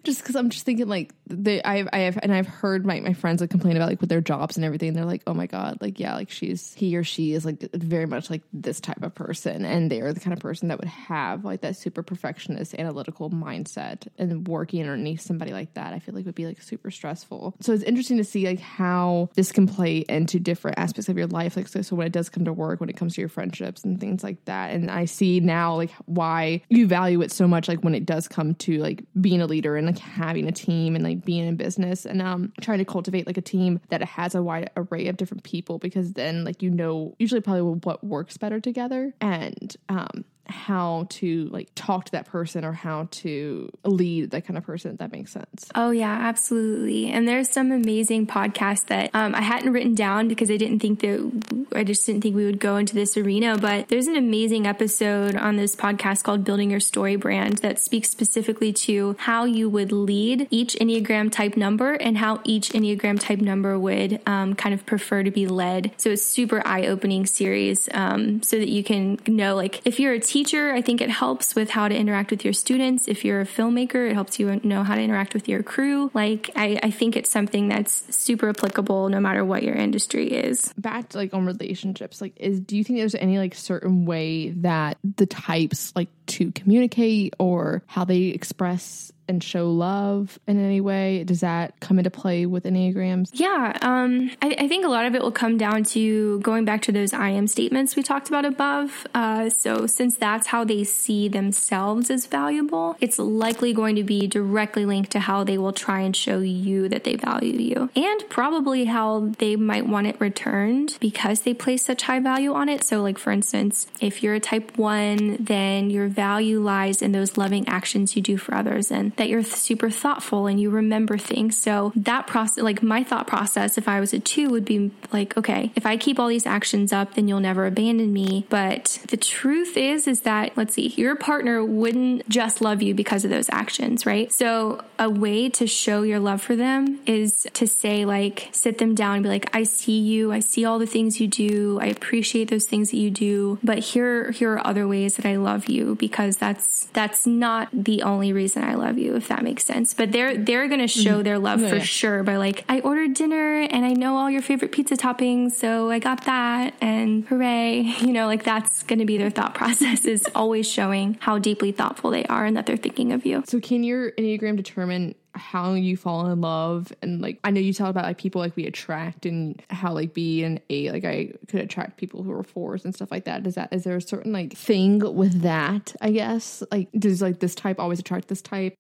just 0.04 0.22
because 0.22 0.36
I'm 0.36 0.50
just 0.50 0.66
thinking 0.66 0.88
like 0.88 1.14
they 1.28 1.62
I've 1.64 1.88
I 1.94 2.00
have 2.00 2.20
and 2.22 2.34
I've 2.34 2.48
heard 2.48 2.86
my, 2.86 3.00
my 3.00 3.14
friends 3.14 3.42
like 3.42 3.50
complain 3.50 3.78
about 3.78 3.90
like 3.90 4.02
with 4.02 4.10
their 4.10 4.22
jobs 4.22 4.58
and 4.58 4.66
everything. 4.66 4.94
They're 4.94 5.06
like, 5.06 5.24
oh 5.28 5.34
my 5.34 5.48
god, 5.48 5.78
like 5.82 6.00
yeah, 6.00 6.16
like 6.16 6.30
she's 6.30 6.74
he 6.74 6.96
or 6.98 7.04
she 7.04 7.34
is 7.34 7.46
like 7.46 7.62
very 7.74 8.06
much 8.06 8.30
like 8.30 8.42
this 8.52 8.80
type 8.80 9.02
of 9.02 9.16
person, 9.16 9.66
and 9.66 9.90
they 9.90 10.02
are 10.02 10.12
the 10.12 10.20
kind 10.20 10.34
of 10.34 10.40
person 10.40 10.68
that 10.68 10.80
would 10.80 10.90
have 10.90 11.46
like 11.46 11.62
that 11.62 11.78
super 11.78 12.04
perfectionist 12.04 12.76
analytical 12.76 13.30
mindset, 13.30 14.08
and 14.18 14.48
working 14.48 14.82
underneath 14.82 15.22
somebody 15.22 15.54
like 15.54 15.74
that, 15.76 15.94
I 15.94 16.00
feel 16.00 16.16
like 16.16 16.26
would 16.26 16.36
be 16.36 16.46
like 16.46 16.62
super 16.62 16.92
stressful. 16.92 17.56
So 17.62 17.72
it's 17.72 17.84
interesting 17.84 18.18
to 18.18 18.24
see 18.24 18.46
like 18.46 18.60
how 18.60 19.30
this 19.36 19.52
can 19.52 19.68
play 19.68 20.00
into 20.10 20.40
different 20.40 20.80
aspects 20.80 21.08
of 21.08 21.18
your 21.18 21.28
life. 21.28 21.56
Like 21.56 21.68
so, 21.68 21.82
so 21.82 21.96
when 21.96 22.08
it 22.08 22.14
does 22.14 22.30
come 22.30 22.46
to 22.46 22.54
work, 22.54 22.80
when 22.80 22.90
it 22.90 22.98
comes 22.98 23.16
to 23.16 23.22
your 23.22 23.30
friendships 23.30 23.84
and 23.84 24.00
things 24.00 24.24
like 24.24 24.44
that, 24.46 24.72
and 24.72 24.92
I 24.92 25.06
see 25.06 25.40
now 25.40 25.76
like 25.76 25.92
why 26.06 26.62
you 26.70 26.88
value 26.88 27.22
it 27.22 27.32
so 27.32 27.48
much. 27.48 27.68
Like 27.70 27.84
when 27.84 27.96
it 27.96 28.06
does 28.06 28.28
come 28.28 28.56
to 28.56 28.80
like 28.80 29.04
being 29.20 29.42
a 29.42 29.46
leader 29.46 29.78
and 29.78 29.93
like 29.94 30.04
having 30.04 30.48
a 30.48 30.52
team 30.52 30.96
and 30.96 31.04
like 31.04 31.24
being 31.24 31.46
in 31.46 31.56
business. 31.56 32.06
And 32.06 32.22
um 32.22 32.54
trying 32.62 32.80
to 32.80 32.86
cultivate 32.86 33.28
like 33.28 33.38
a 33.38 33.42
team 33.42 33.80
that 33.90 34.02
has 34.04 34.36
a 34.36 34.44
wide 34.44 34.70
array 34.76 35.08
of 35.08 35.18
different 35.18 35.44
people 35.44 35.80
because 35.80 36.14
then 36.14 36.44
like 36.44 36.62
you 36.62 36.70
know 36.70 37.16
usually 37.20 37.42
probably 37.42 37.80
what 37.84 38.04
works 38.04 38.38
better 38.38 38.60
together. 38.60 39.14
And 39.22 39.76
um 39.90 40.26
how 40.48 41.08
to 41.10 41.46
like 41.46 41.70
talk 41.76 42.06
to 42.06 42.12
that 42.14 42.26
person 42.26 42.66
or 42.66 42.74
how 42.74 43.08
to 43.12 43.70
lead 43.86 44.32
that 44.32 44.46
kind 44.46 44.58
of 44.58 44.64
person 44.64 44.92
if 44.92 44.98
that 44.98 45.12
makes 45.12 45.32
sense. 45.32 45.70
Oh 45.76 45.92
yeah 45.92 46.12
absolutely. 46.12 47.10
And 47.10 47.28
there's 47.28 47.50
some 47.50 47.72
amazing 47.72 48.28
podcasts 48.28 48.88
that 48.88 49.10
um, 49.14 49.36
i 49.36 49.42
hadn't 49.42 49.72
written 49.72 49.96
down 49.96 50.28
because 50.28 50.52
i 50.52 50.58
didn't 50.58 50.80
think 50.80 51.00
that 51.02 51.68
i 51.76 51.84
just 51.84 52.06
didn't 52.06 52.22
think 52.22 52.36
we 52.36 52.46
would 52.46 52.60
go 52.60 52.78
into 52.78 52.94
this 52.94 53.16
arena 53.18 53.58
but 53.58 53.88
there's 53.90 54.08
an 54.08 54.16
amazing 54.16 54.68
episode 54.68 55.36
on 55.36 55.56
this 55.56 55.76
podcast 55.76 56.24
called 56.24 56.44
building 56.44 56.72
your 56.72 56.80
story 56.80 57.16
brand 57.16 57.60
that 57.60 57.80
speaks 57.80 58.10
specifically 58.10 58.74
to 58.74 59.16
how 59.20 59.46
you 59.46 59.70
would 59.70 59.92
lead 59.92 60.48
each 60.50 60.76
enneagram 60.76 61.32
type 61.32 61.58
number 61.58 61.94
and 61.94 62.18
how 62.18 62.40
each 62.44 62.70
enneagram 62.70 63.20
type 63.20 63.40
number 63.40 63.78
would 63.78 64.22
um, 64.26 64.54
kind 64.54 64.74
of 64.74 64.86
prefer 64.86 65.24
to 65.24 65.32
be 65.32 65.48
led. 65.48 65.92
So 65.98 66.12
it's 66.12 66.26
super 66.26 66.66
eye-opening 66.66 67.26
series 67.26 67.90
um, 67.94 68.44
so 68.44 68.58
that 68.58 68.70
you 68.70 68.84
can 68.84 69.20
know 69.28 69.56
like 69.56 69.82
if 69.86 70.00
you're 70.00 70.14
a 70.14 70.20
teacher, 70.34 70.74
I 70.74 70.82
think 70.82 71.00
it 71.00 71.12
helps 71.12 71.54
with 71.54 71.70
how 71.70 71.88
to 71.88 71.96
interact 71.96 72.32
with 72.32 72.44
your 72.44 72.54
students. 72.54 73.08
If 73.08 73.24
you're 73.24 73.42
a 73.42 73.46
filmmaker, 73.46 74.10
it 74.10 74.16
helps 74.16 74.40
you 74.40 74.60
know 74.64 74.84
how 74.84 74.96
to 74.96 75.02
interact 75.02 75.36
with 75.36 75.48
your 75.48 75.62
crew. 75.62 76.10
Like, 76.16 76.50
I, 76.56 76.80
I 76.82 76.90
think 76.90 77.16
it's 77.16 77.30
something 77.30 77.70
that's 77.70 78.04
super 78.16 78.50
applicable 78.50 79.10
no 79.10 79.20
matter 79.20 79.46
what 79.46 79.62
your 79.62 79.76
industry 79.76 80.32
is. 80.32 80.74
Back 80.76 81.10
to 81.10 81.18
like 81.18 81.36
on 81.36 81.46
relationships, 81.46 82.20
like, 82.20 82.34
is 82.38 82.60
do 82.60 82.76
you 82.76 82.84
think 82.84 82.98
there's 82.98 83.14
any 83.14 83.38
like 83.38 83.54
certain 83.54 84.06
way 84.06 84.50
that 84.50 84.98
the 85.04 85.28
types 85.28 85.94
like 85.96 86.10
to 86.26 86.52
communicate 86.52 87.36
or 87.38 87.84
how 87.86 88.04
they 88.04 88.24
express 88.24 89.13
and 89.28 89.44
show 89.44 89.72
love 89.72 90.40
in 90.48 90.64
any 90.64 90.82
way? 90.82 91.24
Does 91.24 91.42
that 91.42 91.80
come 91.80 91.98
into 91.98 92.10
play 92.10 92.46
with 92.46 92.64
Enneagrams? 92.64 93.30
Yeah, 93.34 93.78
um, 93.82 94.32
I, 94.42 94.56
I, 94.60 94.68
think 94.68 94.86
a 94.86 94.90
lot 94.90 95.06
of 95.06 95.16
it 95.16 95.22
will 95.22 95.32
come 95.32 95.58
down 95.58 95.84
to 95.86 96.40
going 96.40 96.66
back 96.66 96.82
to 96.84 96.92
those 96.92 97.14
I 97.14 97.30
am 97.30 97.48
statements 97.48 97.96
we 97.96 98.04
talked 98.04 98.28
about 98.28 98.46
above. 98.46 99.08
Uh, 99.14 99.50
so, 99.50 99.88
since 99.88 100.18
that's 100.18 100.48
how 100.48 100.64
they 100.64 100.84
see 100.84 101.28
themselves 101.28 102.10
as 102.10 102.26
valuable, 102.26 102.96
it's 103.00 103.20
likely 103.20 103.74
going 103.74 103.96
to 103.96 104.04
be 104.04 104.28
directly 104.28 104.86
linked 104.86 105.12
to 105.12 105.20
how 105.20 105.44
they 105.44 105.58
will 105.58 105.74
try 105.74 106.02
and 106.02 106.16
show 106.16 106.40
you 106.40 106.90
that 106.90 107.04
they 107.04 107.16
value 107.16 107.54
you, 107.54 107.90
and 107.96 108.30
probably 108.30 108.86
how 108.86 109.32
they 109.40 109.56
might 109.56 109.88
want 109.88 110.08
it 110.08 110.20
returned 110.20 110.98
because 111.00 111.42
they 111.42 111.54
place 111.54 111.84
such 111.84 112.04
high 112.04 112.20
value 112.20 112.54
on 112.54 112.70
it. 112.70 112.84
So, 112.84 113.02
like 113.02 113.18
for 113.18 113.32
instance, 113.32 113.88
if 114.02 114.24
you're 114.24 114.36
a 114.36 114.40
type 114.40 114.78
one, 114.78 115.38
then 115.40 115.90
your 115.90 116.08
value 116.08 116.60
lies 116.60 117.02
in 117.02 117.12
those 117.12 117.38
loving 117.38 117.68
actions 117.68 118.16
you 118.16 118.22
do 118.22 118.38
for 118.38 118.54
others 118.56 118.92
and 118.92 119.13
that 119.18 119.30
you're 119.30 119.44
super 119.44 119.90
thoughtful 119.90 120.48
and 120.48 120.60
you 120.60 120.70
remember 120.70 121.18
things. 121.18 121.58
So 121.58 121.92
that 121.96 122.28
process, 122.28 122.64
like 122.64 122.82
my 122.82 123.04
thought 123.04 123.28
process, 123.28 123.78
if 123.78 123.88
I 123.88 124.00
was 124.00 124.14
a 124.14 124.20
two, 124.20 124.50
would 124.50 124.66
be 124.66 124.92
like, 125.12 125.38
okay, 125.38 125.72
if 125.76 125.86
I 125.86 125.98
keep 125.98 126.20
all 126.20 126.28
these 126.28 126.46
actions 126.46 126.94
up, 126.94 127.16
then 127.16 127.28
you'll 127.28 127.40
never 127.40 127.66
abandon 127.66 128.14
me. 128.14 128.46
But 128.50 129.00
the 129.08 129.18
truth 129.18 129.78
is, 129.78 130.08
is 130.08 130.22
that, 130.22 130.56
let's 130.58 130.74
see, 130.74 130.88
your 130.90 131.16
partner 131.16 131.64
wouldn't 131.64 132.28
just 132.30 132.62
love 132.62 132.82
you 132.82 132.94
because 132.94 133.26
of 133.26 133.32
those 133.32 133.50
actions, 133.50 134.06
right? 134.06 134.32
So 134.32 134.84
a 135.00 135.10
way 135.10 135.50
to 135.50 135.68
show 135.68 136.04
your 136.04 136.20
love 136.20 136.42
for 136.42 136.56
them 136.56 137.00
is 137.06 137.48
to 137.54 137.68
say, 137.68 138.06
like, 138.06 138.50
sit 138.52 138.78
them 138.78 138.96
down 138.96 139.16
and 139.16 139.24
be 139.24 139.30
like, 139.30 139.56
I 139.56 139.64
see 139.64 140.00
you. 140.00 140.32
I 140.32 140.40
see 140.40 140.66
all 140.66 140.80
the 140.80 140.86
things 140.86 141.20
you 141.20 141.28
do. 141.28 141.80
I 141.82 141.88
appreciate 141.88 142.50
those 142.50 142.66
things 142.66 142.92
that 142.92 142.98
you 142.98 143.12
do. 143.12 143.60
But 143.64 143.80
here, 143.80 144.32
here 144.32 144.54
are 144.54 144.66
other 144.66 144.88
ways 144.88 145.16
that 145.16 145.26
I 145.26 145.36
love 145.36 145.68
you 145.68 145.96
because 145.96 146.38
that's, 146.38 146.86
that's 146.94 147.28
not 147.28 147.70
the 147.74 148.04
only 148.04 148.34
reason 148.34 148.64
I 148.64 148.76
love 148.76 148.98
you, 148.98 149.03
if 149.16 149.28
that 149.28 149.44
makes 149.44 149.66
sense. 149.66 149.94
But 149.94 150.12
they're, 150.12 150.38
they're 150.38 150.68
going 150.68 150.80
to 150.80 150.88
show 150.88 151.16
mm-hmm. 151.16 151.24
their 151.24 151.40
love 151.40 151.60
for 151.60 151.78
yeah. 151.78 151.84
sure 151.84 152.24
by 152.24 152.38
like, 152.38 152.66
I 152.70 152.80
ordered 152.80 153.14
dinner 153.14 153.62
and 153.62 153.86
I 153.86 153.94
know 153.94 154.18
all 154.18 154.30
your 154.30 154.42
favorite 154.42 154.72
pizza 154.72 154.96
toppings. 154.96 155.54
So 155.54 155.90
I 155.92 156.00
got 156.00 156.26
that 156.26 156.74
and 156.82 157.26
hooray. 157.26 157.96
You 158.04 158.12
know, 158.12 158.28
like 158.28 158.44
that's 158.44 158.84
to 158.84 159.06
be 159.06 159.18
their 159.18 159.30
thought 159.30 159.54
process 159.56 160.06
is 160.06 160.28
always 160.36 160.70
showing 160.70 161.18
how 161.22 161.38
deeply 161.38 161.72
thoughtful 161.72 162.12
they 162.12 162.26
are 162.26 162.46
and 162.46 162.56
that 162.58 162.66
they're 162.66 162.78
thinking 162.78 163.12
of 163.12 163.26
you. 163.26 163.44
So 163.48 163.60
can 163.60 163.84
your 163.84 164.12
Enneagram 164.12 164.56
determine 164.56 165.16
how 165.36 165.74
you 165.74 165.98
fall 165.98 166.28
in 166.28 166.42
love 166.42 166.94
and 167.02 167.20
like 167.20 167.40
I 167.44 167.50
know 167.50 167.60
you 167.60 167.74
talk 167.74 167.90
about 167.90 168.04
like 168.04 168.20
people 168.20 168.40
like 168.40 168.56
we 168.56 168.68
attract 168.68 169.26
and 169.26 169.60
how 169.70 169.92
like 169.92 170.14
B 170.14 170.44
and 170.44 170.62
A 170.70 170.92
like 170.92 171.06
I 171.06 171.32
could 171.48 171.60
attract 171.62 171.98
people 171.98 172.22
who 172.22 172.32
are 172.32 172.44
fours 172.44 172.86
and 172.86 172.94
stuff 172.94 173.10
like 173.10 173.26
that 173.26 173.48
is 173.48 173.56
that 173.56 173.74
is 173.74 173.84
there 173.84 173.98
a 173.98 174.02
certain 174.02 174.32
like 174.32 174.54
thing 174.54 175.00
with 175.00 175.42
that, 175.42 175.96
I 176.02 176.12
guess? 176.12 176.62
Like 176.72 176.90
does 176.92 177.22
like 177.22 177.40
this 177.40 177.56
type 177.56 177.80
always 177.80 178.00
attract 178.00 178.28
this 178.28 178.42
type? 178.44 178.76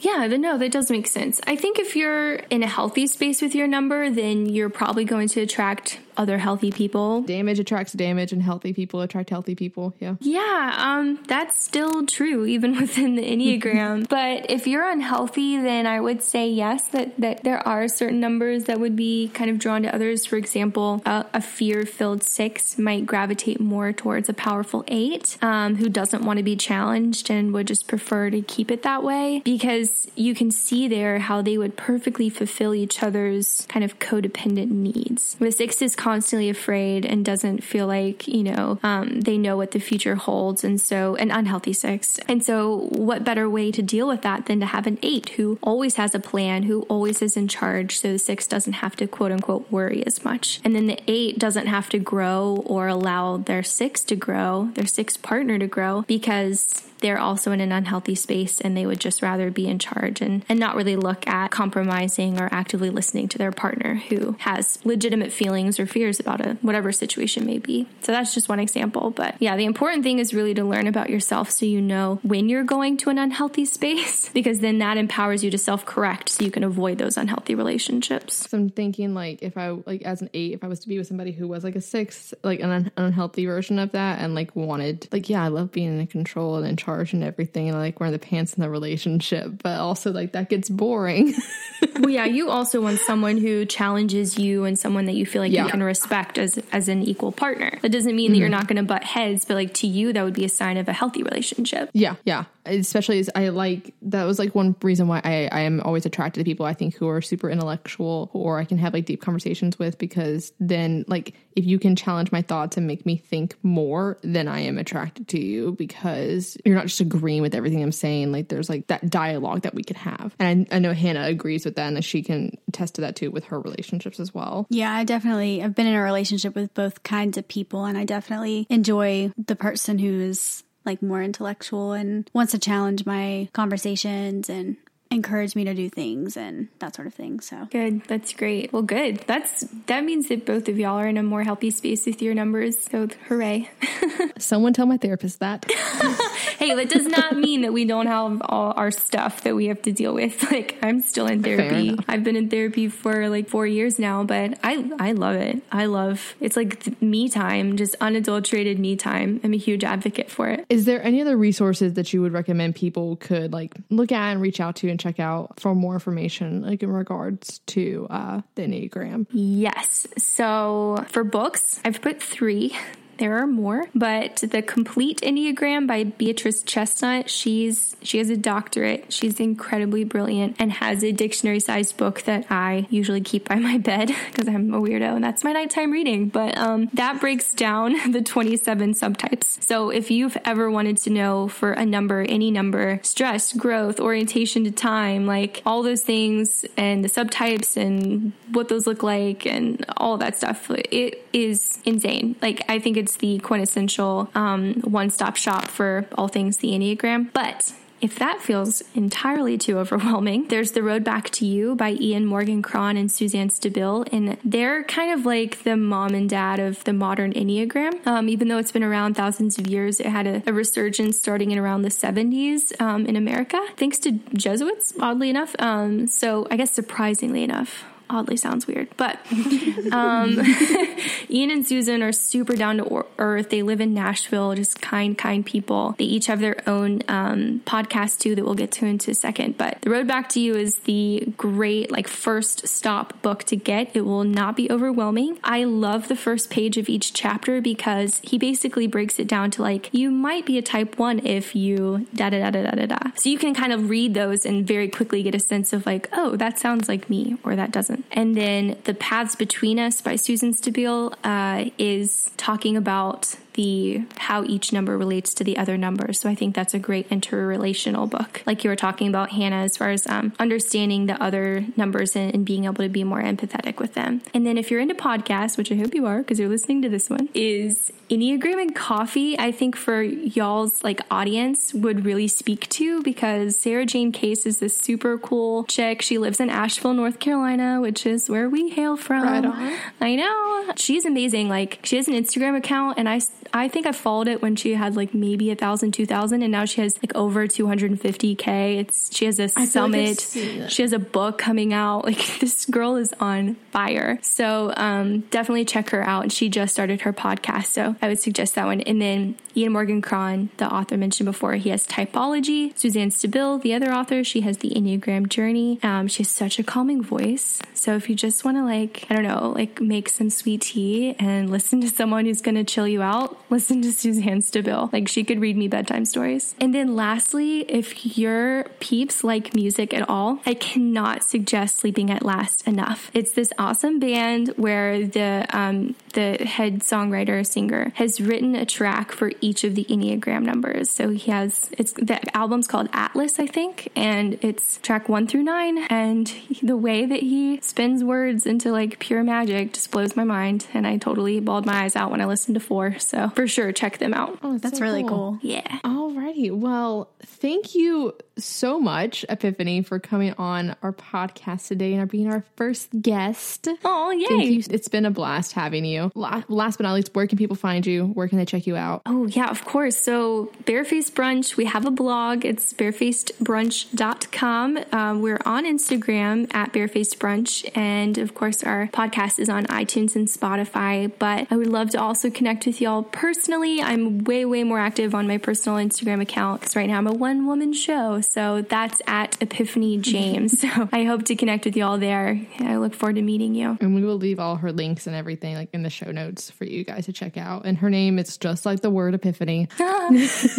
Yeah, 0.00 0.28
no, 0.28 0.56
that 0.58 0.70
does 0.70 0.92
make 0.92 1.08
sense. 1.08 1.40
I 1.44 1.56
think 1.56 1.80
if 1.80 1.96
you're 1.96 2.34
in 2.34 2.62
a 2.62 2.68
healthy 2.68 3.08
space 3.08 3.42
with 3.42 3.52
your 3.52 3.66
number, 3.66 4.10
then 4.10 4.46
you're 4.46 4.70
probably 4.70 5.04
going 5.04 5.26
to 5.30 5.40
attract 5.40 5.98
other 6.18 6.38
healthy 6.38 6.70
people. 6.70 7.22
Damage 7.22 7.58
attracts 7.58 7.92
damage 7.92 8.32
and 8.32 8.42
healthy 8.42 8.72
people 8.72 9.00
attract 9.00 9.30
healthy 9.30 9.54
people. 9.54 9.94
Yeah. 10.00 10.16
Yeah, 10.20 10.74
um 10.76 11.20
that's 11.26 11.62
still 11.62 12.04
true 12.06 12.44
even 12.44 12.76
within 12.80 13.14
the 13.14 13.22
Enneagram. 13.22 14.08
but 14.18 14.50
if 14.50 14.66
you're 14.66 14.88
unhealthy, 14.88 15.56
then 15.56 15.86
I 15.86 16.00
would 16.00 16.22
say 16.22 16.48
yes 16.48 16.88
that 16.88 17.18
that 17.20 17.44
there 17.44 17.66
are 17.66 17.88
certain 17.88 18.20
numbers 18.20 18.64
that 18.64 18.80
would 18.80 18.96
be 18.96 19.28
kind 19.32 19.50
of 19.50 19.58
drawn 19.58 19.82
to 19.82 19.94
others. 19.94 20.26
For 20.26 20.36
example, 20.36 21.02
a, 21.06 21.24
a 21.34 21.40
fear-filled 21.40 22.22
6 22.22 22.78
might 22.78 23.06
gravitate 23.06 23.60
more 23.60 23.92
towards 23.92 24.28
a 24.28 24.34
powerful 24.34 24.84
8 24.88 25.38
um, 25.42 25.76
who 25.76 25.88
doesn't 25.88 26.24
want 26.24 26.38
to 26.38 26.42
be 26.42 26.56
challenged 26.56 27.30
and 27.30 27.52
would 27.52 27.66
just 27.66 27.86
prefer 27.86 28.30
to 28.30 28.42
keep 28.42 28.70
it 28.70 28.82
that 28.82 29.02
way 29.02 29.40
because 29.44 30.08
you 30.16 30.34
can 30.34 30.50
see 30.50 30.88
there 30.88 31.18
how 31.20 31.42
they 31.42 31.56
would 31.58 31.76
perfectly 31.76 32.28
fulfill 32.28 32.74
each 32.74 33.02
other's 33.02 33.66
kind 33.68 33.84
of 33.84 33.98
codependent 33.98 34.70
needs. 34.70 35.34
The 35.34 35.52
6 35.52 35.82
is 35.82 35.96
constantly 36.08 36.48
afraid 36.48 37.04
and 37.04 37.22
doesn't 37.22 37.62
feel 37.62 37.86
like, 37.86 38.26
you 38.26 38.42
know, 38.42 38.78
um, 38.82 39.20
they 39.20 39.36
know 39.36 39.58
what 39.58 39.72
the 39.72 39.78
future 39.78 40.14
holds. 40.14 40.64
And 40.64 40.80
so, 40.80 41.16
an 41.16 41.30
unhealthy 41.30 41.74
six. 41.74 42.18
And 42.26 42.42
so, 42.42 42.88
what 42.92 43.24
better 43.24 43.46
way 43.50 43.70
to 43.72 43.82
deal 43.82 44.08
with 44.08 44.22
that 44.22 44.46
than 44.46 44.58
to 44.60 44.64
have 44.64 44.86
an 44.86 44.98
eight 45.02 45.28
who 45.36 45.58
always 45.60 45.96
has 45.96 46.14
a 46.14 46.18
plan, 46.18 46.62
who 46.62 46.80
always 46.88 47.20
is 47.20 47.36
in 47.36 47.46
charge. 47.46 47.98
So 48.00 48.12
the 48.12 48.18
six 48.18 48.46
doesn't 48.46 48.80
have 48.84 48.96
to 48.96 49.06
quote 49.06 49.32
unquote 49.32 49.70
worry 49.70 50.02
as 50.06 50.24
much. 50.24 50.60
And 50.64 50.74
then 50.74 50.86
the 50.86 50.98
eight 51.06 51.38
doesn't 51.38 51.66
have 51.66 51.90
to 51.90 51.98
grow 51.98 52.62
or 52.64 52.88
allow 52.88 53.36
their 53.36 53.62
six 53.62 54.02
to 54.04 54.16
grow, 54.16 54.70
their 54.76 54.86
six 54.86 55.18
partner 55.18 55.58
to 55.58 55.66
grow 55.66 56.06
because 56.08 56.87
they're 57.00 57.18
also 57.18 57.52
in 57.52 57.60
an 57.60 57.72
unhealthy 57.72 58.14
space 58.14 58.60
and 58.60 58.76
they 58.76 58.86
would 58.86 59.00
just 59.00 59.22
rather 59.22 59.50
be 59.50 59.66
in 59.66 59.78
charge 59.78 60.20
and, 60.20 60.44
and 60.48 60.58
not 60.58 60.76
really 60.76 60.96
look 60.96 61.26
at 61.26 61.50
compromising 61.50 62.40
or 62.40 62.48
actively 62.52 62.90
listening 62.90 63.28
to 63.28 63.38
their 63.38 63.52
partner 63.52 63.96
who 64.08 64.36
has 64.40 64.78
legitimate 64.84 65.32
feelings 65.32 65.78
or 65.78 65.86
fears 65.86 66.20
about 66.20 66.44
a 66.44 66.54
whatever 66.62 66.92
situation 66.92 67.46
may 67.46 67.58
be. 67.58 67.86
So 68.02 68.12
that's 68.12 68.34
just 68.34 68.48
one 68.48 68.60
example. 68.60 69.10
But 69.10 69.36
yeah, 69.38 69.56
the 69.56 69.64
important 69.64 70.02
thing 70.02 70.18
is 70.18 70.34
really 70.34 70.54
to 70.54 70.64
learn 70.64 70.86
about 70.86 71.10
yourself 71.10 71.50
so 71.50 71.66
you 71.66 71.80
know 71.80 72.20
when 72.22 72.48
you're 72.48 72.64
going 72.64 72.96
to 72.98 73.10
an 73.10 73.18
unhealthy 73.18 73.64
space 73.78 74.28
because 74.30 74.60
then 74.60 74.78
that 74.78 74.96
empowers 74.96 75.44
you 75.44 75.50
to 75.50 75.58
self 75.58 75.86
correct 75.86 76.28
so 76.28 76.44
you 76.44 76.50
can 76.50 76.64
avoid 76.64 76.98
those 76.98 77.16
unhealthy 77.16 77.54
relationships. 77.54 78.48
So 78.48 78.58
I'm 78.58 78.70
thinking 78.70 79.14
like 79.14 79.42
if 79.42 79.56
I 79.56 79.70
like 79.70 80.02
as 80.02 80.22
an 80.22 80.30
eight, 80.34 80.52
if 80.52 80.64
I 80.64 80.68
was 80.68 80.80
to 80.80 80.88
be 80.88 80.98
with 80.98 81.06
somebody 81.06 81.32
who 81.32 81.46
was 81.46 81.64
like 81.64 81.76
a 81.76 81.80
six, 81.80 82.34
like 82.42 82.60
an 82.60 82.70
un- 82.70 82.92
unhealthy 82.96 83.46
version 83.46 83.78
of 83.78 83.92
that 83.92 84.20
and 84.20 84.34
like 84.34 84.54
wanted 84.56 85.08
like 85.12 85.28
yeah, 85.28 85.44
I 85.44 85.48
love 85.48 85.72
being 85.72 86.00
in 86.00 86.06
control 86.06 86.56
and 86.56 86.66
in 86.66 86.76
charge 86.76 86.87
charge 86.88 87.12
and 87.12 87.22
everything 87.22 87.68
and 87.68 87.76
I 87.76 87.80
like 87.80 88.00
wearing 88.00 88.12
the 88.12 88.18
pants 88.18 88.54
in 88.54 88.62
the 88.62 88.70
relationship, 88.70 89.62
but 89.62 89.78
also 89.78 90.10
like 90.10 90.32
that 90.32 90.48
gets 90.48 90.70
boring. 90.70 91.34
well, 92.00 92.08
yeah, 92.08 92.24
you 92.24 92.48
also 92.48 92.80
want 92.80 92.98
someone 93.00 93.36
who 93.36 93.66
challenges 93.66 94.38
you 94.38 94.64
and 94.64 94.78
someone 94.78 95.04
that 95.04 95.14
you 95.14 95.26
feel 95.26 95.42
like 95.42 95.52
yeah. 95.52 95.64
you 95.64 95.70
can 95.70 95.82
respect 95.82 96.38
as 96.38 96.58
as 96.72 96.88
an 96.88 97.02
equal 97.02 97.30
partner. 97.30 97.78
That 97.82 97.92
doesn't 97.92 98.16
mean 98.16 98.28
mm-hmm. 98.28 98.32
that 98.32 98.38
you're 98.38 98.48
mm-hmm. 98.48 98.58
not 98.58 98.68
going 98.68 98.76
to 98.76 98.82
butt 98.84 99.04
heads, 99.04 99.44
but 99.44 99.54
like 99.54 99.74
to 99.74 99.86
you 99.86 100.14
that 100.14 100.24
would 100.24 100.34
be 100.34 100.46
a 100.46 100.48
sign 100.48 100.78
of 100.78 100.88
a 100.88 100.94
healthy 100.94 101.22
relationship. 101.22 101.90
Yeah, 101.92 102.16
yeah 102.24 102.44
especially 102.68 103.18
as 103.18 103.30
I 103.34 103.48
like 103.48 103.94
that 104.02 104.24
was 104.24 104.38
like 104.38 104.54
one 104.54 104.76
reason 104.82 105.08
why 105.08 105.20
I, 105.24 105.48
I 105.50 105.60
am 105.60 105.80
always 105.80 106.06
attracted 106.06 106.40
to 106.40 106.44
people 106.44 106.66
I 106.66 106.74
think 106.74 106.94
who 106.94 107.08
are 107.08 107.20
super 107.20 107.50
intellectual 107.50 108.30
or 108.32 108.58
I 108.58 108.64
can 108.64 108.78
have 108.78 108.92
like 108.92 109.06
deep 109.06 109.20
conversations 109.20 109.78
with 109.78 109.98
because 109.98 110.52
then 110.60 111.04
like 111.08 111.34
if 111.56 111.64
you 111.64 111.78
can 111.78 111.96
challenge 111.96 112.30
my 112.30 112.42
thoughts 112.42 112.76
and 112.76 112.86
make 112.86 113.04
me 113.04 113.16
think 113.16 113.56
more, 113.62 114.18
then 114.22 114.46
I 114.46 114.60
am 114.60 114.78
attracted 114.78 115.28
to 115.28 115.40
you 115.40 115.72
because 115.72 116.56
you're 116.64 116.76
not 116.78 116.86
just 116.86 117.00
agreeing 117.00 117.42
with 117.42 117.54
everything 117.54 117.82
I'm 117.82 117.92
saying. 117.92 118.32
Like 118.32 118.48
there's 118.48 118.68
like 118.68 118.86
that 118.88 119.10
dialogue 119.10 119.62
that 119.62 119.74
we 119.74 119.82
could 119.82 119.96
have. 119.96 120.34
And 120.38 120.66
I, 120.70 120.76
I 120.76 120.78
know 120.78 120.92
Hannah 120.92 121.26
agrees 121.26 121.64
with 121.64 121.76
that 121.76 121.86
and 121.86 121.96
that 121.96 122.04
she 122.04 122.22
can 122.22 122.56
attest 122.68 122.94
to 122.96 123.00
that 123.02 123.16
too 123.16 123.30
with 123.30 123.44
her 123.44 123.60
relationships 123.60 124.20
as 124.20 124.32
well. 124.32 124.66
Yeah, 124.70 124.92
I 124.92 125.04
definitely 125.04 125.62
I've 125.62 125.74
been 125.74 125.86
in 125.86 125.94
a 125.94 126.02
relationship 126.02 126.54
with 126.54 126.72
both 126.74 127.02
kinds 127.02 127.36
of 127.36 127.46
people 127.48 127.84
and 127.84 127.98
I 127.98 128.04
definitely 128.04 128.66
enjoy 128.70 129.32
the 129.46 129.56
person 129.56 129.98
who's 129.98 130.64
like 130.84 131.02
more 131.02 131.22
intellectual 131.22 131.92
and 131.92 132.30
wants 132.32 132.52
to 132.52 132.58
challenge 132.58 133.04
my 133.04 133.48
conversations 133.52 134.48
and 134.48 134.76
encourage 135.10 135.56
me 135.56 135.64
to 135.64 135.74
do 135.74 135.88
things 135.88 136.36
and 136.36 136.68
that 136.80 136.94
sort 136.94 137.06
of 137.06 137.14
thing. 137.14 137.40
So 137.40 137.66
good. 137.70 138.04
That's 138.04 138.32
great. 138.32 138.72
Well, 138.72 138.82
good. 138.82 139.18
That's 139.26 139.62
that 139.86 140.04
means 140.04 140.28
that 140.28 140.46
both 140.46 140.68
of 140.68 140.78
y'all 140.78 140.98
are 140.98 141.06
in 141.06 141.16
a 141.16 141.22
more 141.22 141.42
healthy 141.42 141.70
space 141.70 142.06
with 142.06 142.20
your 142.22 142.34
numbers. 142.34 142.78
So 142.90 143.08
hooray! 143.28 143.70
Someone 144.38 144.72
tell 144.72 144.86
my 144.86 144.96
therapist 144.96 145.40
that. 145.40 145.66
hey, 146.58 146.74
that 146.74 146.88
does 146.88 147.06
not 147.06 147.36
mean 147.36 147.62
that 147.62 147.72
we 147.72 147.84
don't 147.84 148.06
have 148.06 148.42
all 148.44 148.74
our 148.76 148.90
stuff 148.90 149.42
that 149.42 149.54
we 149.54 149.66
have 149.66 149.80
to 149.82 149.92
deal 149.92 150.14
with. 150.14 150.46
Like 150.58 150.78
I'm 150.82 151.02
still 151.02 151.26
in 151.26 151.42
therapy. 151.42 151.96
I've 152.08 152.24
been 152.24 152.34
in 152.34 152.48
therapy 152.48 152.88
for 152.88 153.28
like 153.28 153.48
four 153.48 153.66
years 153.66 153.98
now, 153.98 154.24
but 154.24 154.58
I 154.64 154.90
I 154.98 155.12
love 155.12 155.36
it. 155.36 155.62
I 155.70 155.84
love 155.84 156.34
it's 156.40 156.56
like 156.56 157.00
me 157.02 157.28
time, 157.28 157.76
just 157.76 157.94
unadulterated 158.00 158.78
me 158.78 158.96
time. 158.96 159.40
I'm 159.44 159.52
a 159.52 159.58
huge 159.58 159.84
advocate 159.84 160.30
for 160.30 160.48
it. 160.48 160.64
Is 160.70 160.86
there 160.86 161.02
any 161.02 161.20
other 161.20 161.36
resources 161.36 161.94
that 161.94 162.12
you 162.14 162.22
would 162.22 162.32
recommend 162.32 162.76
people 162.76 163.16
could 163.16 163.52
like 163.52 163.74
look 163.90 164.10
at 164.10 164.32
and 164.32 164.40
reach 164.40 164.58
out 164.58 164.76
to 164.76 164.88
and 164.88 164.98
check 164.98 165.20
out 165.20 165.60
for 165.60 165.74
more 165.74 165.94
information, 165.94 166.62
like 166.62 166.82
in 166.82 166.90
regards 166.90 167.58
to 167.66 168.06
uh, 168.08 168.40
the 168.54 168.62
Enneagram? 168.62 169.26
Yes. 169.30 170.06
So 170.16 171.04
for 171.10 171.24
books, 171.24 171.80
I've 171.84 172.00
put 172.00 172.22
three 172.22 172.74
there 173.18 173.38
are 173.38 173.46
more, 173.46 173.86
but 173.94 174.36
the 174.36 174.62
Complete 174.62 175.20
Enneagram 175.20 175.86
by 175.86 176.04
Beatrice 176.04 176.62
Chestnut, 176.62 177.28
she's 177.28 177.96
she 178.02 178.18
has 178.18 178.30
a 178.30 178.36
doctorate. 178.36 179.12
She's 179.12 179.40
incredibly 179.40 180.04
brilliant 180.04 180.56
and 180.58 180.72
has 180.72 181.02
a 181.02 181.12
dictionary-sized 181.12 181.96
book 181.96 182.22
that 182.22 182.46
I 182.48 182.86
usually 182.90 183.20
keep 183.20 183.48
by 183.48 183.56
my 183.56 183.78
bed 183.78 184.08
because 184.30 184.48
I'm 184.48 184.72
a 184.72 184.80
weirdo 184.80 185.16
and 185.16 185.24
that's 185.24 185.44
my 185.44 185.52
nighttime 185.52 185.90
reading. 185.90 186.28
But 186.28 186.56
um, 186.56 186.88
that 186.94 187.20
breaks 187.20 187.52
down 187.52 188.12
the 188.12 188.22
27 188.22 188.94
subtypes. 188.94 189.62
So 189.64 189.90
if 189.90 190.10
you've 190.10 190.36
ever 190.44 190.70
wanted 190.70 190.98
to 190.98 191.10
know 191.10 191.48
for 191.48 191.72
a 191.72 191.84
number, 191.84 192.22
any 192.22 192.50
number, 192.50 193.00
stress, 193.02 193.52
growth, 193.52 194.00
orientation 194.00 194.64
to 194.64 194.70
time, 194.70 195.26
like 195.26 195.62
all 195.66 195.82
those 195.82 196.02
things 196.02 196.64
and 196.76 197.04
the 197.04 197.08
subtypes 197.08 197.76
and 197.76 198.32
what 198.52 198.68
those 198.68 198.86
look 198.86 199.02
like 199.02 199.46
and 199.46 199.84
all 199.96 200.16
that 200.18 200.36
stuff, 200.36 200.70
it 200.70 201.26
is 201.32 201.78
insane. 201.84 202.36
Like 202.40 202.64
I 202.68 202.78
think 202.78 202.96
it's 202.96 203.07
it's 203.08 203.16
the 203.16 203.38
quintessential 203.38 204.30
um, 204.34 204.74
one 204.82 205.08
stop 205.08 205.34
shop 205.36 205.64
for 205.64 206.06
all 206.16 206.28
things 206.28 206.58
the 206.58 206.72
Enneagram. 206.72 207.32
But 207.32 207.72
if 208.02 208.18
that 208.18 208.42
feels 208.42 208.82
entirely 208.94 209.56
too 209.56 209.78
overwhelming, 209.78 210.48
there's 210.48 210.72
The 210.72 210.82
Road 210.82 211.04
Back 211.04 211.30
to 211.30 211.46
You 211.46 211.74
by 211.74 211.92
Ian 211.92 212.26
Morgan 212.26 212.60
Cron 212.60 212.98
and 212.98 213.10
Suzanne 213.10 213.48
Stabile. 213.48 214.06
And 214.12 214.36
they're 214.44 214.84
kind 214.84 215.18
of 215.18 215.24
like 215.24 215.62
the 215.62 215.74
mom 215.74 216.14
and 216.14 216.28
dad 216.28 216.60
of 216.60 216.84
the 216.84 216.92
modern 216.92 217.32
Enneagram. 217.32 218.06
Um, 218.06 218.28
even 218.28 218.48
though 218.48 218.58
it's 218.58 218.72
been 218.72 218.84
around 218.84 219.14
thousands 219.14 219.58
of 219.58 219.66
years, 219.66 220.00
it 220.00 220.06
had 220.06 220.26
a, 220.26 220.42
a 220.46 220.52
resurgence 220.52 221.16
starting 221.16 221.50
in 221.50 221.58
around 221.58 221.82
the 221.82 221.88
70s 221.88 222.78
um, 222.78 223.06
in 223.06 223.16
America, 223.16 223.58
thanks 223.78 223.98
to 224.00 224.12
Jesuits, 224.34 224.92
oddly 225.00 225.30
enough. 225.30 225.56
Um, 225.58 226.08
so 226.08 226.46
I 226.50 226.56
guess 226.56 226.72
surprisingly 226.72 227.42
enough 227.42 227.84
oddly 228.10 228.36
sounds 228.36 228.66
weird, 228.66 228.88
but 228.96 229.18
um, 229.92 230.38
Ian 231.30 231.50
and 231.50 231.66
Susan 231.66 232.02
are 232.02 232.12
super 232.12 232.54
down 232.54 232.78
to 232.78 233.06
earth. 233.18 233.50
They 233.50 233.62
live 233.62 233.80
in 233.80 233.94
Nashville, 233.94 234.54
just 234.54 234.80
kind, 234.80 235.16
kind 235.16 235.44
people. 235.44 235.94
They 235.98 236.04
each 236.04 236.26
have 236.26 236.40
their 236.40 236.62
own 236.66 237.02
um, 237.08 237.60
podcast 237.66 238.18
too 238.18 238.34
that 238.34 238.44
we'll 238.44 238.54
get 238.54 238.72
to 238.72 238.86
into 238.86 239.10
a 239.10 239.14
second. 239.14 239.58
But 239.58 239.78
The 239.82 239.90
Road 239.90 240.06
Back 240.06 240.28
to 240.30 240.40
You 240.40 240.54
is 240.54 240.80
the 240.80 241.32
great, 241.36 241.90
like, 241.90 242.08
first 242.08 242.68
stop 242.68 243.20
book 243.22 243.44
to 243.44 243.56
get. 243.56 243.94
It 243.94 244.02
will 244.02 244.24
not 244.24 244.56
be 244.56 244.70
overwhelming. 244.70 245.38
I 245.44 245.64
love 245.64 246.08
the 246.08 246.16
first 246.16 246.50
page 246.50 246.76
of 246.76 246.88
each 246.88 247.12
chapter 247.12 247.60
because 247.60 248.20
he 248.22 248.38
basically 248.38 248.86
breaks 248.86 249.18
it 249.18 249.26
down 249.26 249.50
to 249.52 249.62
like, 249.62 249.92
you 249.92 250.10
might 250.10 250.46
be 250.46 250.58
a 250.58 250.62
type 250.62 250.98
one 250.98 251.24
if 251.24 251.54
you 251.54 252.06
da 252.14 252.30
da 252.30 252.50
da 252.50 252.62
da 252.62 252.70
da 252.70 252.86
da. 252.86 252.98
So 253.16 253.28
you 253.28 253.38
can 253.38 253.54
kind 253.54 253.72
of 253.72 253.90
read 253.90 254.14
those 254.14 254.46
and 254.46 254.66
very 254.66 254.88
quickly 254.88 255.22
get 255.22 255.34
a 255.34 255.40
sense 255.40 255.72
of 255.72 255.86
like, 255.86 256.08
oh, 256.12 256.36
that 256.36 256.58
sounds 256.58 256.88
like 256.88 257.10
me 257.10 257.36
or 257.44 257.56
that 257.56 257.70
doesn't. 257.70 257.97
And 258.12 258.36
then 258.36 258.76
The 258.84 258.94
Paths 258.94 259.34
Between 259.36 259.78
Us 259.78 260.00
by 260.00 260.16
Susan 260.16 260.52
Stabile 260.52 261.14
uh, 261.24 261.70
is 261.78 262.30
talking 262.36 262.76
about 262.76 263.36
the 263.58 264.04
how 264.18 264.44
each 264.44 264.72
number 264.72 264.96
relates 264.96 265.34
to 265.34 265.42
the 265.42 265.58
other 265.58 265.76
numbers. 265.76 266.20
So 266.20 266.30
I 266.30 266.36
think 266.36 266.54
that's 266.54 266.74
a 266.74 266.78
great 266.78 267.10
interrelational 267.10 268.08
book. 268.08 268.40
Like 268.46 268.62
you 268.62 268.70
were 268.70 268.76
talking 268.76 269.08
about 269.08 269.30
Hannah, 269.30 269.64
as 269.64 269.76
far 269.76 269.90
as 269.90 270.06
um, 270.06 270.32
understanding 270.38 271.06
the 271.06 271.20
other 271.20 271.64
numbers 271.76 272.14
and, 272.14 272.32
and, 272.32 272.46
being 272.46 272.66
able 272.66 272.76
to 272.76 272.88
be 272.88 273.02
more 273.02 273.20
empathetic 273.20 273.78
with 273.78 273.94
them. 273.94 274.22
And 274.32 274.46
then 274.46 274.58
if 274.58 274.70
you're 274.70 274.80
into 274.80 274.94
podcasts, 274.94 275.58
which 275.58 275.72
I 275.72 275.74
hope 275.74 275.92
you 275.92 276.06
are 276.06 276.18
because 276.18 276.38
you're 276.38 276.48
listening 276.48 276.82
to 276.82 276.88
this 276.88 277.10
one, 277.10 277.28
is 277.34 277.90
Enneagram 278.08 278.62
and 278.62 278.74
coffee. 278.76 279.36
I 279.36 279.50
think 279.50 279.74
for 279.74 280.02
y'all's 280.02 280.84
like 280.84 281.00
audience 281.10 281.74
would 281.74 282.04
really 282.04 282.28
speak 282.28 282.68
to 282.70 283.02
because 283.02 283.58
Sarah 283.58 283.84
Jane 283.84 284.12
Case 284.12 284.46
is 284.46 284.60
this 284.60 284.78
super 284.78 285.18
cool 285.18 285.64
chick. 285.64 286.00
She 286.00 286.16
lives 286.16 286.38
in 286.38 286.48
Asheville, 286.48 286.94
North 286.94 287.18
Carolina, 287.18 287.80
which 287.80 288.06
is 288.06 288.30
where 288.30 288.48
we 288.48 288.70
hail 288.70 288.96
from. 288.96 289.24
Right 289.24 289.78
I 290.00 290.14
know. 290.14 290.72
She's 290.76 291.04
amazing. 291.04 291.48
Like 291.48 291.80
she 291.82 291.96
has 291.96 292.06
an 292.06 292.14
Instagram 292.14 292.56
account 292.56 292.98
and 292.98 293.08
I 293.08 293.20
I 293.52 293.68
think 293.68 293.86
I 293.86 293.92
followed 293.92 294.28
it 294.28 294.42
when 294.42 294.56
she 294.56 294.74
had 294.74 294.96
like 294.96 295.14
maybe 295.14 295.50
a 295.50 295.54
thousand, 295.54 295.92
two 295.92 296.06
thousand, 296.06 296.42
and 296.42 296.52
now 296.52 296.64
she 296.64 296.80
has 296.80 296.96
like 297.02 297.14
over 297.14 297.46
250k. 297.46 298.78
It's 298.78 299.14
she 299.14 299.26
has 299.26 299.38
a 299.38 299.50
I 299.56 299.64
summit. 299.64 300.26
Like 300.34 300.70
she 300.70 300.82
has 300.82 300.92
a 300.92 300.98
book 300.98 301.38
coming 301.38 301.72
out. 301.72 302.06
Like 302.08 302.38
this 302.40 302.64
girl 302.64 302.96
is 302.96 303.12
on 303.20 303.56
fire. 303.70 304.18
So 304.22 304.72
um, 304.76 305.20
definitely 305.30 305.66
check 305.66 305.90
her 305.90 306.02
out. 306.02 306.32
She 306.32 306.48
just 306.48 306.72
started 306.72 307.02
her 307.02 307.12
podcast, 307.12 307.66
so 307.66 307.96
I 308.00 308.08
would 308.08 308.18
suggest 308.18 308.54
that 308.54 308.64
one. 308.64 308.80
And 308.80 309.00
then 309.00 309.36
Ian 309.58 309.72
Morgan 309.72 310.00
Cron, 310.00 310.50
the 310.58 310.72
author 310.72 310.96
mentioned 310.96 311.26
before, 311.26 311.54
he 311.54 311.70
has 311.70 311.86
Typology. 311.86 312.78
Suzanne 312.78 313.10
Stabile, 313.10 313.60
the 313.60 313.74
other 313.74 313.92
author, 313.92 314.22
she 314.22 314.42
has 314.42 314.58
the 314.58 314.70
Enneagram 314.70 315.28
Journey. 315.28 315.80
Um, 315.82 316.06
she 316.06 316.22
has 316.22 316.30
such 316.30 316.58
a 316.58 316.62
calming 316.62 317.02
voice. 317.02 317.60
So 317.74 317.96
if 317.96 318.08
you 318.08 318.14
just 318.14 318.44
want 318.44 318.56
to 318.56 318.64
like, 318.64 319.06
I 319.10 319.14
don't 319.14 319.24
know, 319.24 319.52
like 319.54 319.80
make 319.80 320.08
some 320.08 320.30
sweet 320.30 320.62
tea 320.62 321.16
and 321.18 321.50
listen 321.58 321.80
to 321.80 321.88
someone 321.88 322.24
who's 322.26 322.40
going 322.40 322.54
to 322.54 322.64
chill 322.64 322.86
you 322.86 323.02
out, 323.02 323.37
listen 323.50 323.82
to 323.82 323.92
Suzanne 323.92 324.40
Stabile. 324.40 324.92
Like 324.92 325.08
she 325.08 325.24
could 325.24 325.40
read 325.40 325.56
me 325.56 325.68
bedtime 325.68 326.04
stories. 326.04 326.54
And 326.60 326.74
then 326.74 326.94
lastly, 326.94 327.60
if 327.60 328.18
your 328.18 328.64
peeps 328.80 329.24
like 329.24 329.54
music 329.54 329.94
at 329.94 330.08
all, 330.08 330.40
I 330.46 330.54
cannot 330.54 331.24
suggest 331.24 331.78
Sleeping 331.78 332.10
at 332.10 332.22
Last 332.22 332.66
enough. 332.66 333.10
It's 333.14 333.32
this 333.32 333.52
awesome 333.58 333.98
band 333.98 334.48
where 334.56 335.06
the 335.06 335.46
um, 335.50 335.94
the 336.12 336.44
head 336.44 336.80
songwriter 336.80 337.46
singer 337.46 337.92
has 337.94 338.20
written 338.20 338.54
a 338.54 338.66
track 338.66 339.12
for 339.12 339.32
each 339.40 339.64
of 339.64 339.74
the 339.74 339.84
Enneagram 339.84 340.42
numbers. 340.42 340.90
So 340.90 341.10
he 341.10 341.30
has 341.30 341.70
it's 341.72 341.92
the 341.92 342.20
album's 342.36 342.66
called 342.66 342.88
Atlas, 342.92 343.38
I 343.38 343.46
think, 343.46 343.90
and 343.96 344.38
it's 344.42 344.78
track 344.78 345.08
one 345.08 345.26
through 345.26 345.42
nine. 345.42 345.78
And 345.90 346.32
the 346.62 346.76
way 346.76 347.06
that 347.06 347.20
he 347.20 347.60
spins 347.60 348.04
words 348.04 348.46
into 348.46 348.72
like 348.72 348.98
pure 348.98 349.22
magic 349.22 349.74
just 349.74 349.90
blows 349.90 350.16
my 350.16 350.24
mind. 350.24 350.66
And 350.74 350.86
I 350.86 350.96
totally 350.96 351.40
bawled 351.40 351.66
my 351.66 351.84
eyes 351.84 351.96
out 351.96 352.10
when 352.10 352.20
I 352.20 352.26
listened 352.26 352.54
to 352.54 352.60
four. 352.60 352.98
So 352.98 353.30
for 353.30 353.46
sure, 353.46 353.72
check 353.72 353.98
them 353.98 354.14
out. 354.14 354.38
Oh, 354.42 354.58
that's 354.58 354.78
so 354.78 354.84
really 354.84 355.02
cool. 355.02 355.08
cool. 355.08 355.38
Yeah. 355.42 355.78
Alrighty. 355.84 356.50
Well, 356.56 357.10
thank 357.22 357.74
you 357.74 358.14
so 358.38 358.80
much, 358.80 359.24
Epiphany, 359.28 359.82
for 359.82 359.98
coming 359.98 360.34
on 360.38 360.76
our 360.82 360.92
podcast 360.92 361.68
today 361.68 361.94
and 361.94 362.10
being 362.10 362.30
our 362.30 362.44
first 362.56 362.88
guest. 363.00 363.68
Oh, 363.84 364.10
yay. 364.10 364.62
It's 364.70 364.88
been 364.88 365.06
a 365.06 365.10
blast 365.10 365.52
having 365.52 365.84
you. 365.84 366.10
Last 366.14 366.46
but 366.48 366.80
not 366.80 366.94
least, 366.94 367.14
where 367.14 367.26
can 367.26 367.38
people 367.38 367.56
find 367.56 367.86
you? 367.86 368.06
Where 368.06 368.28
can 368.28 368.38
they 368.38 368.44
check 368.44 368.66
you 368.66 368.76
out? 368.76 369.02
Oh, 369.06 369.26
yeah, 369.26 369.50
of 369.50 369.64
course. 369.64 369.96
So, 369.96 370.52
Barefaced 370.64 371.14
Brunch, 371.14 371.56
we 371.56 371.64
have 371.66 371.86
a 371.86 371.90
blog. 371.90 372.44
It's 372.44 372.72
barefacedbrunch.com. 372.72 374.78
Um, 374.92 375.22
we're 375.22 375.40
on 375.44 375.64
Instagram 375.64 376.52
at 376.54 376.72
Barefaced 376.72 377.18
Brunch. 377.18 377.68
And 377.76 378.18
of 378.18 378.34
course, 378.34 378.62
our 378.62 378.88
podcast 378.92 379.38
is 379.38 379.48
on 379.48 379.66
iTunes 379.66 380.16
and 380.16 380.28
Spotify. 380.28 381.10
But 381.18 381.46
I 381.50 381.56
would 381.56 381.66
love 381.66 381.90
to 381.90 382.00
also 382.00 382.30
connect 382.30 382.66
with 382.66 382.80
y'all 382.80 383.02
personally. 383.02 383.82
I'm 383.82 384.24
way, 384.24 384.44
way 384.44 384.64
more 384.64 384.78
active 384.78 385.14
on 385.14 385.26
my 385.26 385.38
personal 385.38 385.78
Instagram 385.78 386.20
account 386.20 386.60
because 386.60 386.76
right 386.76 386.88
now 386.88 386.98
I'm 386.98 387.06
a 387.06 387.12
one 387.12 387.46
woman 387.46 387.72
show. 387.72 388.20
So 388.30 388.62
that's 388.62 389.00
at 389.06 389.40
Epiphany 389.42 389.98
James. 390.00 390.60
so 390.60 390.88
I 390.92 391.04
hope 391.04 391.24
to 391.26 391.36
connect 391.36 391.64
with 391.64 391.76
you 391.76 391.84
all 391.84 391.98
there. 391.98 392.40
I 392.60 392.76
look 392.76 392.94
forward 392.94 393.16
to 393.16 393.22
meeting 393.22 393.54
you. 393.54 393.76
And 393.80 393.94
we 393.94 394.04
will 394.04 394.16
leave 394.16 394.38
all 394.38 394.56
her 394.56 394.72
links 394.72 395.06
and 395.06 395.16
everything 395.16 395.54
like 395.54 395.70
in 395.72 395.82
the 395.82 395.90
show 395.90 396.10
notes 396.10 396.50
for 396.50 396.64
you 396.64 396.84
guys 396.84 397.06
to 397.06 397.12
check 397.12 397.36
out. 397.36 397.64
And 397.64 397.78
her 397.78 397.90
name 397.90 398.18
is 398.18 398.36
just 398.36 398.66
like 398.66 398.80
the 398.80 398.90
word 398.90 399.14
Epiphany. 399.14 399.68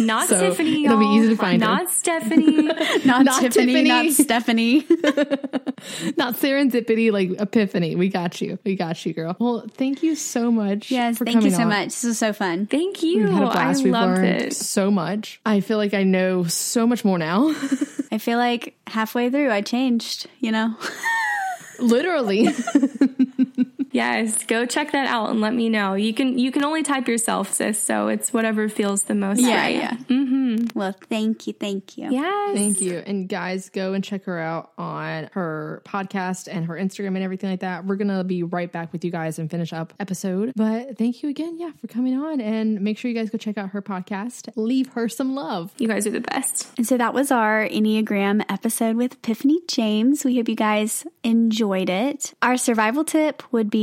not 0.00 0.28
so 0.28 0.40
Tiffany. 0.40 0.84
It'll 0.84 0.98
be 0.98 1.06
easy 1.16 1.28
to 1.30 1.36
find 1.36 1.60
not 1.60 1.82
her. 1.82 1.88
Stephanie. 1.88 2.62
not, 3.04 3.24
not 3.24 3.40
Tiffany, 3.42 3.72
Tiffany. 3.72 3.88
Not 3.88 4.12
Stephanie. 4.12 4.86
not 6.16 6.34
serendipity, 6.34 7.12
like 7.12 7.40
Epiphany. 7.40 7.96
We 7.96 8.08
got 8.08 8.40
you. 8.40 8.58
We 8.64 8.76
got 8.76 9.04
you, 9.04 9.12
girl. 9.12 9.36
Well, 9.38 9.66
thank 9.74 10.02
you 10.02 10.14
so 10.14 10.50
much. 10.50 10.90
Yes, 10.90 11.18
thank 11.18 11.42
you 11.44 11.50
so 11.50 11.62
on. 11.62 11.68
much. 11.68 11.86
This 11.86 12.04
was 12.04 12.18
so 12.18 12.32
fun. 12.32 12.66
Thank 12.66 13.02
you. 13.02 13.24
We 13.26 13.32
had 13.32 13.42
a 13.42 13.50
blast. 13.50 13.80
I 13.80 13.84
We've 13.84 13.92
learned 13.92 14.26
it. 14.42 14.52
so 14.54 14.90
much. 14.90 15.40
I 15.46 15.60
feel 15.60 15.78
like 15.78 15.94
I 15.94 16.02
know 16.02 16.44
so 16.44 16.86
much 16.86 17.04
more 17.04 17.18
now. 17.18 17.54
I 18.12 18.18
feel 18.18 18.38
like 18.38 18.74
halfway 18.86 19.30
through 19.30 19.50
I 19.50 19.60
changed, 19.60 20.28
you 20.40 20.52
know? 20.52 20.76
Literally. 21.78 22.48
yes, 23.92 24.44
go 24.44 24.66
check 24.66 24.92
that 24.92 25.08
out 25.08 25.30
and 25.30 25.40
let 25.40 25.54
me 25.54 25.68
know. 25.68 25.94
You 25.94 26.14
can 26.14 26.38
you 26.38 26.52
can 26.52 26.64
only 26.64 26.82
type 26.82 27.08
yourself, 27.08 27.52
sis. 27.52 27.80
So 27.80 28.08
it's 28.08 28.32
whatever 28.32 28.68
feels 28.68 29.04
the 29.04 29.14
most 29.14 29.40
yeah, 29.40 29.56
right. 29.56 29.76
Yeah. 29.76 29.92
Mm-hmm. 29.92 30.78
Well, 30.78 30.94
thank 31.08 31.46
you, 31.46 31.52
thank 31.52 31.96
you. 31.96 32.10
Yes, 32.10 32.56
thank 32.56 32.80
you. 32.80 32.98
And 32.98 33.28
guys, 33.28 33.68
go 33.70 33.92
and 33.92 34.02
check 34.04 34.24
her 34.24 34.38
out 34.38 34.72
on 34.78 35.28
her 35.32 35.82
podcast 35.84 36.48
and 36.50 36.66
her 36.66 36.74
Instagram 36.74 37.08
and 37.08 37.22
everything 37.22 37.50
like 37.50 37.60
that. 37.60 37.84
We're 37.84 37.96
gonna 37.96 38.24
be 38.24 38.42
right 38.42 38.70
back 38.70 38.92
with 38.92 39.04
you 39.04 39.10
guys 39.10 39.38
and 39.38 39.50
finish 39.50 39.72
up 39.72 39.92
episode. 39.98 40.52
But 40.56 40.98
thank 40.98 41.22
you 41.22 41.28
again, 41.28 41.58
yeah, 41.58 41.70
for 41.80 41.86
coming 41.86 42.14
on. 42.14 42.40
And 42.40 42.80
make 42.80 42.98
sure 42.98 43.10
you 43.10 43.16
guys 43.16 43.30
go 43.30 43.38
check 43.38 43.58
out 43.58 43.70
her 43.70 43.82
podcast. 43.82 44.50
Leave 44.56 44.92
her 44.92 45.08
some 45.08 45.34
love. 45.34 45.72
You 45.78 45.88
guys 45.88 46.06
are 46.06 46.10
the 46.10 46.20
best. 46.20 46.68
And 46.76 46.86
so 46.86 46.96
that 46.96 47.14
was 47.14 47.30
our 47.30 47.66
Enneagram 47.68 48.44
episode 48.48 48.96
with 48.96 49.14
Epiphany 49.14 49.60
James. 49.68 50.24
We 50.24 50.36
hope 50.36 50.48
you 50.48 50.56
guys 50.56 51.06
enjoyed 51.24 51.88
it. 51.90 52.34
Our 52.42 52.56
survival 52.56 53.04
tip 53.04 53.42
would 53.52 53.70
be 53.70 53.79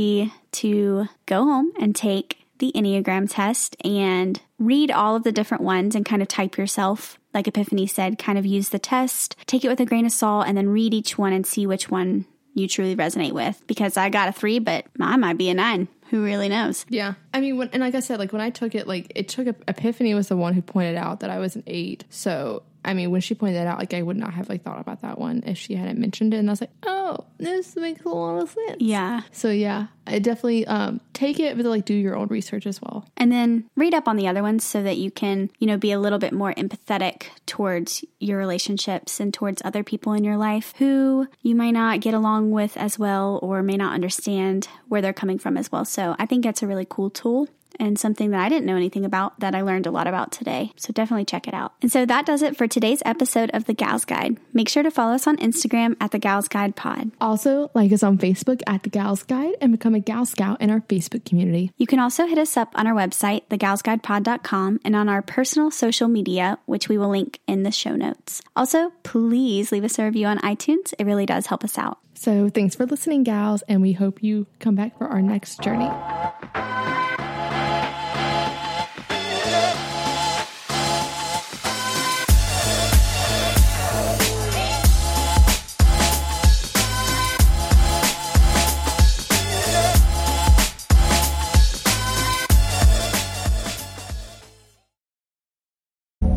to 0.52 1.08
go 1.26 1.44
home 1.44 1.72
and 1.78 1.94
take 1.94 2.38
the 2.58 2.72
Enneagram 2.74 3.30
test 3.30 3.76
and 3.84 4.40
read 4.58 4.90
all 4.90 5.14
of 5.16 5.22
the 5.22 5.32
different 5.32 5.62
ones 5.62 5.94
and 5.94 6.04
kind 6.04 6.22
of 6.22 6.28
type 6.28 6.58
yourself. 6.58 7.18
Like 7.32 7.46
Epiphany 7.46 7.86
said, 7.86 8.18
kind 8.18 8.38
of 8.38 8.46
use 8.46 8.70
the 8.70 8.78
test, 8.78 9.36
take 9.46 9.64
it 9.64 9.68
with 9.68 9.80
a 9.80 9.86
grain 9.86 10.06
of 10.06 10.12
salt, 10.12 10.46
and 10.46 10.56
then 10.56 10.68
read 10.68 10.94
each 10.94 11.16
one 11.16 11.32
and 11.32 11.46
see 11.46 11.66
which 11.66 11.90
one 11.90 12.26
you 12.54 12.66
truly 12.66 12.96
resonate 12.96 13.32
with. 13.32 13.62
Because 13.66 13.96
I 13.96 14.08
got 14.08 14.28
a 14.28 14.32
three, 14.32 14.58
but 14.58 14.86
mine 14.98 15.20
might 15.20 15.38
be 15.38 15.50
a 15.50 15.54
nine. 15.54 15.88
Who 16.10 16.24
really 16.24 16.48
knows? 16.48 16.86
Yeah. 16.88 17.14
I 17.34 17.40
mean, 17.40 17.58
when, 17.58 17.68
and 17.68 17.82
like 17.82 17.94
I 17.94 18.00
said, 18.00 18.18
like 18.18 18.32
when 18.32 18.40
I 18.40 18.50
took 18.50 18.74
it, 18.74 18.88
like 18.88 19.12
it 19.14 19.28
took 19.28 19.46
Epiphany 19.46 20.14
was 20.14 20.28
the 20.28 20.36
one 20.36 20.54
who 20.54 20.62
pointed 20.62 20.96
out 20.96 21.20
that 21.20 21.30
I 21.30 21.38
was 21.38 21.54
an 21.54 21.64
eight. 21.66 22.04
So 22.08 22.62
I 22.84 22.94
mean, 22.94 23.10
when 23.10 23.20
she 23.20 23.34
pointed 23.34 23.56
that 23.56 23.66
out, 23.66 23.78
like 23.78 23.94
I 23.94 24.02
would 24.02 24.16
not 24.16 24.34
have 24.34 24.48
like 24.48 24.62
thought 24.62 24.80
about 24.80 25.02
that 25.02 25.18
one 25.18 25.42
if 25.46 25.58
she 25.58 25.74
hadn't 25.74 25.98
mentioned 25.98 26.32
it. 26.34 26.38
And 26.38 26.48
I 26.48 26.52
was 26.52 26.60
like, 26.60 26.70
oh, 26.84 27.26
this 27.38 27.76
makes 27.76 28.04
a 28.04 28.08
lot 28.08 28.42
of 28.42 28.50
sense. 28.50 28.76
Yeah. 28.80 29.22
So 29.32 29.50
yeah, 29.50 29.88
I 30.06 30.18
definitely 30.18 30.66
um, 30.66 31.00
take 31.12 31.40
it, 31.40 31.56
but 31.56 31.66
like 31.66 31.84
do 31.84 31.94
your 31.94 32.16
own 32.16 32.28
research 32.28 32.66
as 32.66 32.80
well. 32.80 33.04
And 33.16 33.30
then 33.30 33.68
read 33.76 33.94
up 33.94 34.08
on 34.08 34.16
the 34.16 34.28
other 34.28 34.42
ones 34.42 34.64
so 34.64 34.82
that 34.82 34.96
you 34.96 35.10
can, 35.10 35.50
you 35.58 35.66
know, 35.66 35.76
be 35.76 35.92
a 35.92 36.00
little 36.00 36.18
bit 36.18 36.32
more 36.32 36.54
empathetic 36.54 37.24
towards 37.46 38.04
your 38.20 38.38
relationships 38.38 39.20
and 39.20 39.34
towards 39.34 39.60
other 39.64 39.82
people 39.82 40.12
in 40.12 40.24
your 40.24 40.36
life 40.36 40.72
who 40.78 41.26
you 41.42 41.54
might 41.54 41.72
not 41.72 42.00
get 42.00 42.14
along 42.14 42.50
with 42.50 42.76
as 42.76 42.98
well 42.98 43.38
or 43.42 43.62
may 43.62 43.76
not 43.76 43.92
understand 43.92 44.68
where 44.88 45.02
they're 45.02 45.12
coming 45.12 45.38
from 45.38 45.56
as 45.56 45.70
well. 45.70 45.84
So 45.84 46.16
I 46.18 46.26
think 46.26 46.44
that's 46.44 46.62
a 46.62 46.66
really 46.66 46.86
cool 46.88 47.10
tool 47.10 47.48
and 47.78 47.98
something 47.98 48.30
that 48.30 48.40
I 48.40 48.48
didn't 48.48 48.66
know 48.66 48.76
anything 48.76 49.04
about 49.04 49.38
that 49.40 49.54
I 49.54 49.62
learned 49.62 49.86
a 49.86 49.90
lot 49.90 50.06
about 50.06 50.32
today. 50.32 50.72
So 50.76 50.92
definitely 50.92 51.24
check 51.24 51.48
it 51.48 51.54
out. 51.54 51.72
And 51.82 51.90
so 51.90 52.06
that 52.06 52.26
does 52.26 52.42
it 52.42 52.56
for 52.56 52.66
today's 52.66 53.02
episode 53.04 53.50
of 53.54 53.64
The 53.64 53.74
Gals 53.74 54.04
Guide. 54.04 54.38
Make 54.52 54.68
sure 54.68 54.82
to 54.82 54.90
follow 54.90 55.14
us 55.14 55.26
on 55.26 55.36
Instagram 55.38 55.96
at 56.00 56.10
The 56.10 56.18
Gals 56.18 56.48
Guide 56.48 56.76
Pod. 56.76 57.10
Also, 57.20 57.70
like 57.74 57.92
us 57.92 58.02
on 58.02 58.18
Facebook 58.18 58.62
at 58.66 58.82
The 58.82 58.90
Gals 58.90 59.22
Guide 59.22 59.54
and 59.60 59.72
become 59.72 59.94
a 59.94 60.00
Gal 60.00 60.26
Scout 60.26 60.60
in 60.60 60.70
our 60.70 60.80
Facebook 60.80 61.24
community. 61.24 61.72
You 61.76 61.86
can 61.86 61.98
also 61.98 62.26
hit 62.26 62.38
us 62.38 62.56
up 62.56 62.72
on 62.74 62.86
our 62.86 62.94
website, 62.94 63.42
thegalsguidepod.com, 63.48 64.80
and 64.84 64.96
on 64.96 65.08
our 65.08 65.22
personal 65.22 65.70
social 65.70 66.08
media, 66.08 66.58
which 66.66 66.88
we 66.88 66.98
will 66.98 67.10
link 67.10 67.40
in 67.46 67.62
the 67.62 67.70
show 67.70 67.94
notes. 67.94 68.42
Also, 68.56 68.92
please 69.02 69.72
leave 69.72 69.84
us 69.84 69.98
a 69.98 70.04
review 70.04 70.26
on 70.26 70.38
iTunes. 70.38 70.94
It 70.98 71.06
really 71.06 71.26
does 71.26 71.46
help 71.46 71.64
us 71.64 71.78
out. 71.78 71.98
So 72.14 72.48
thanks 72.48 72.74
for 72.74 72.84
listening, 72.84 73.22
gals, 73.22 73.62
and 73.68 73.80
we 73.80 73.92
hope 73.92 74.24
you 74.24 74.46
come 74.58 74.74
back 74.74 74.98
for 74.98 75.06
our 75.06 75.22
next 75.22 75.60
journey. 75.62 75.88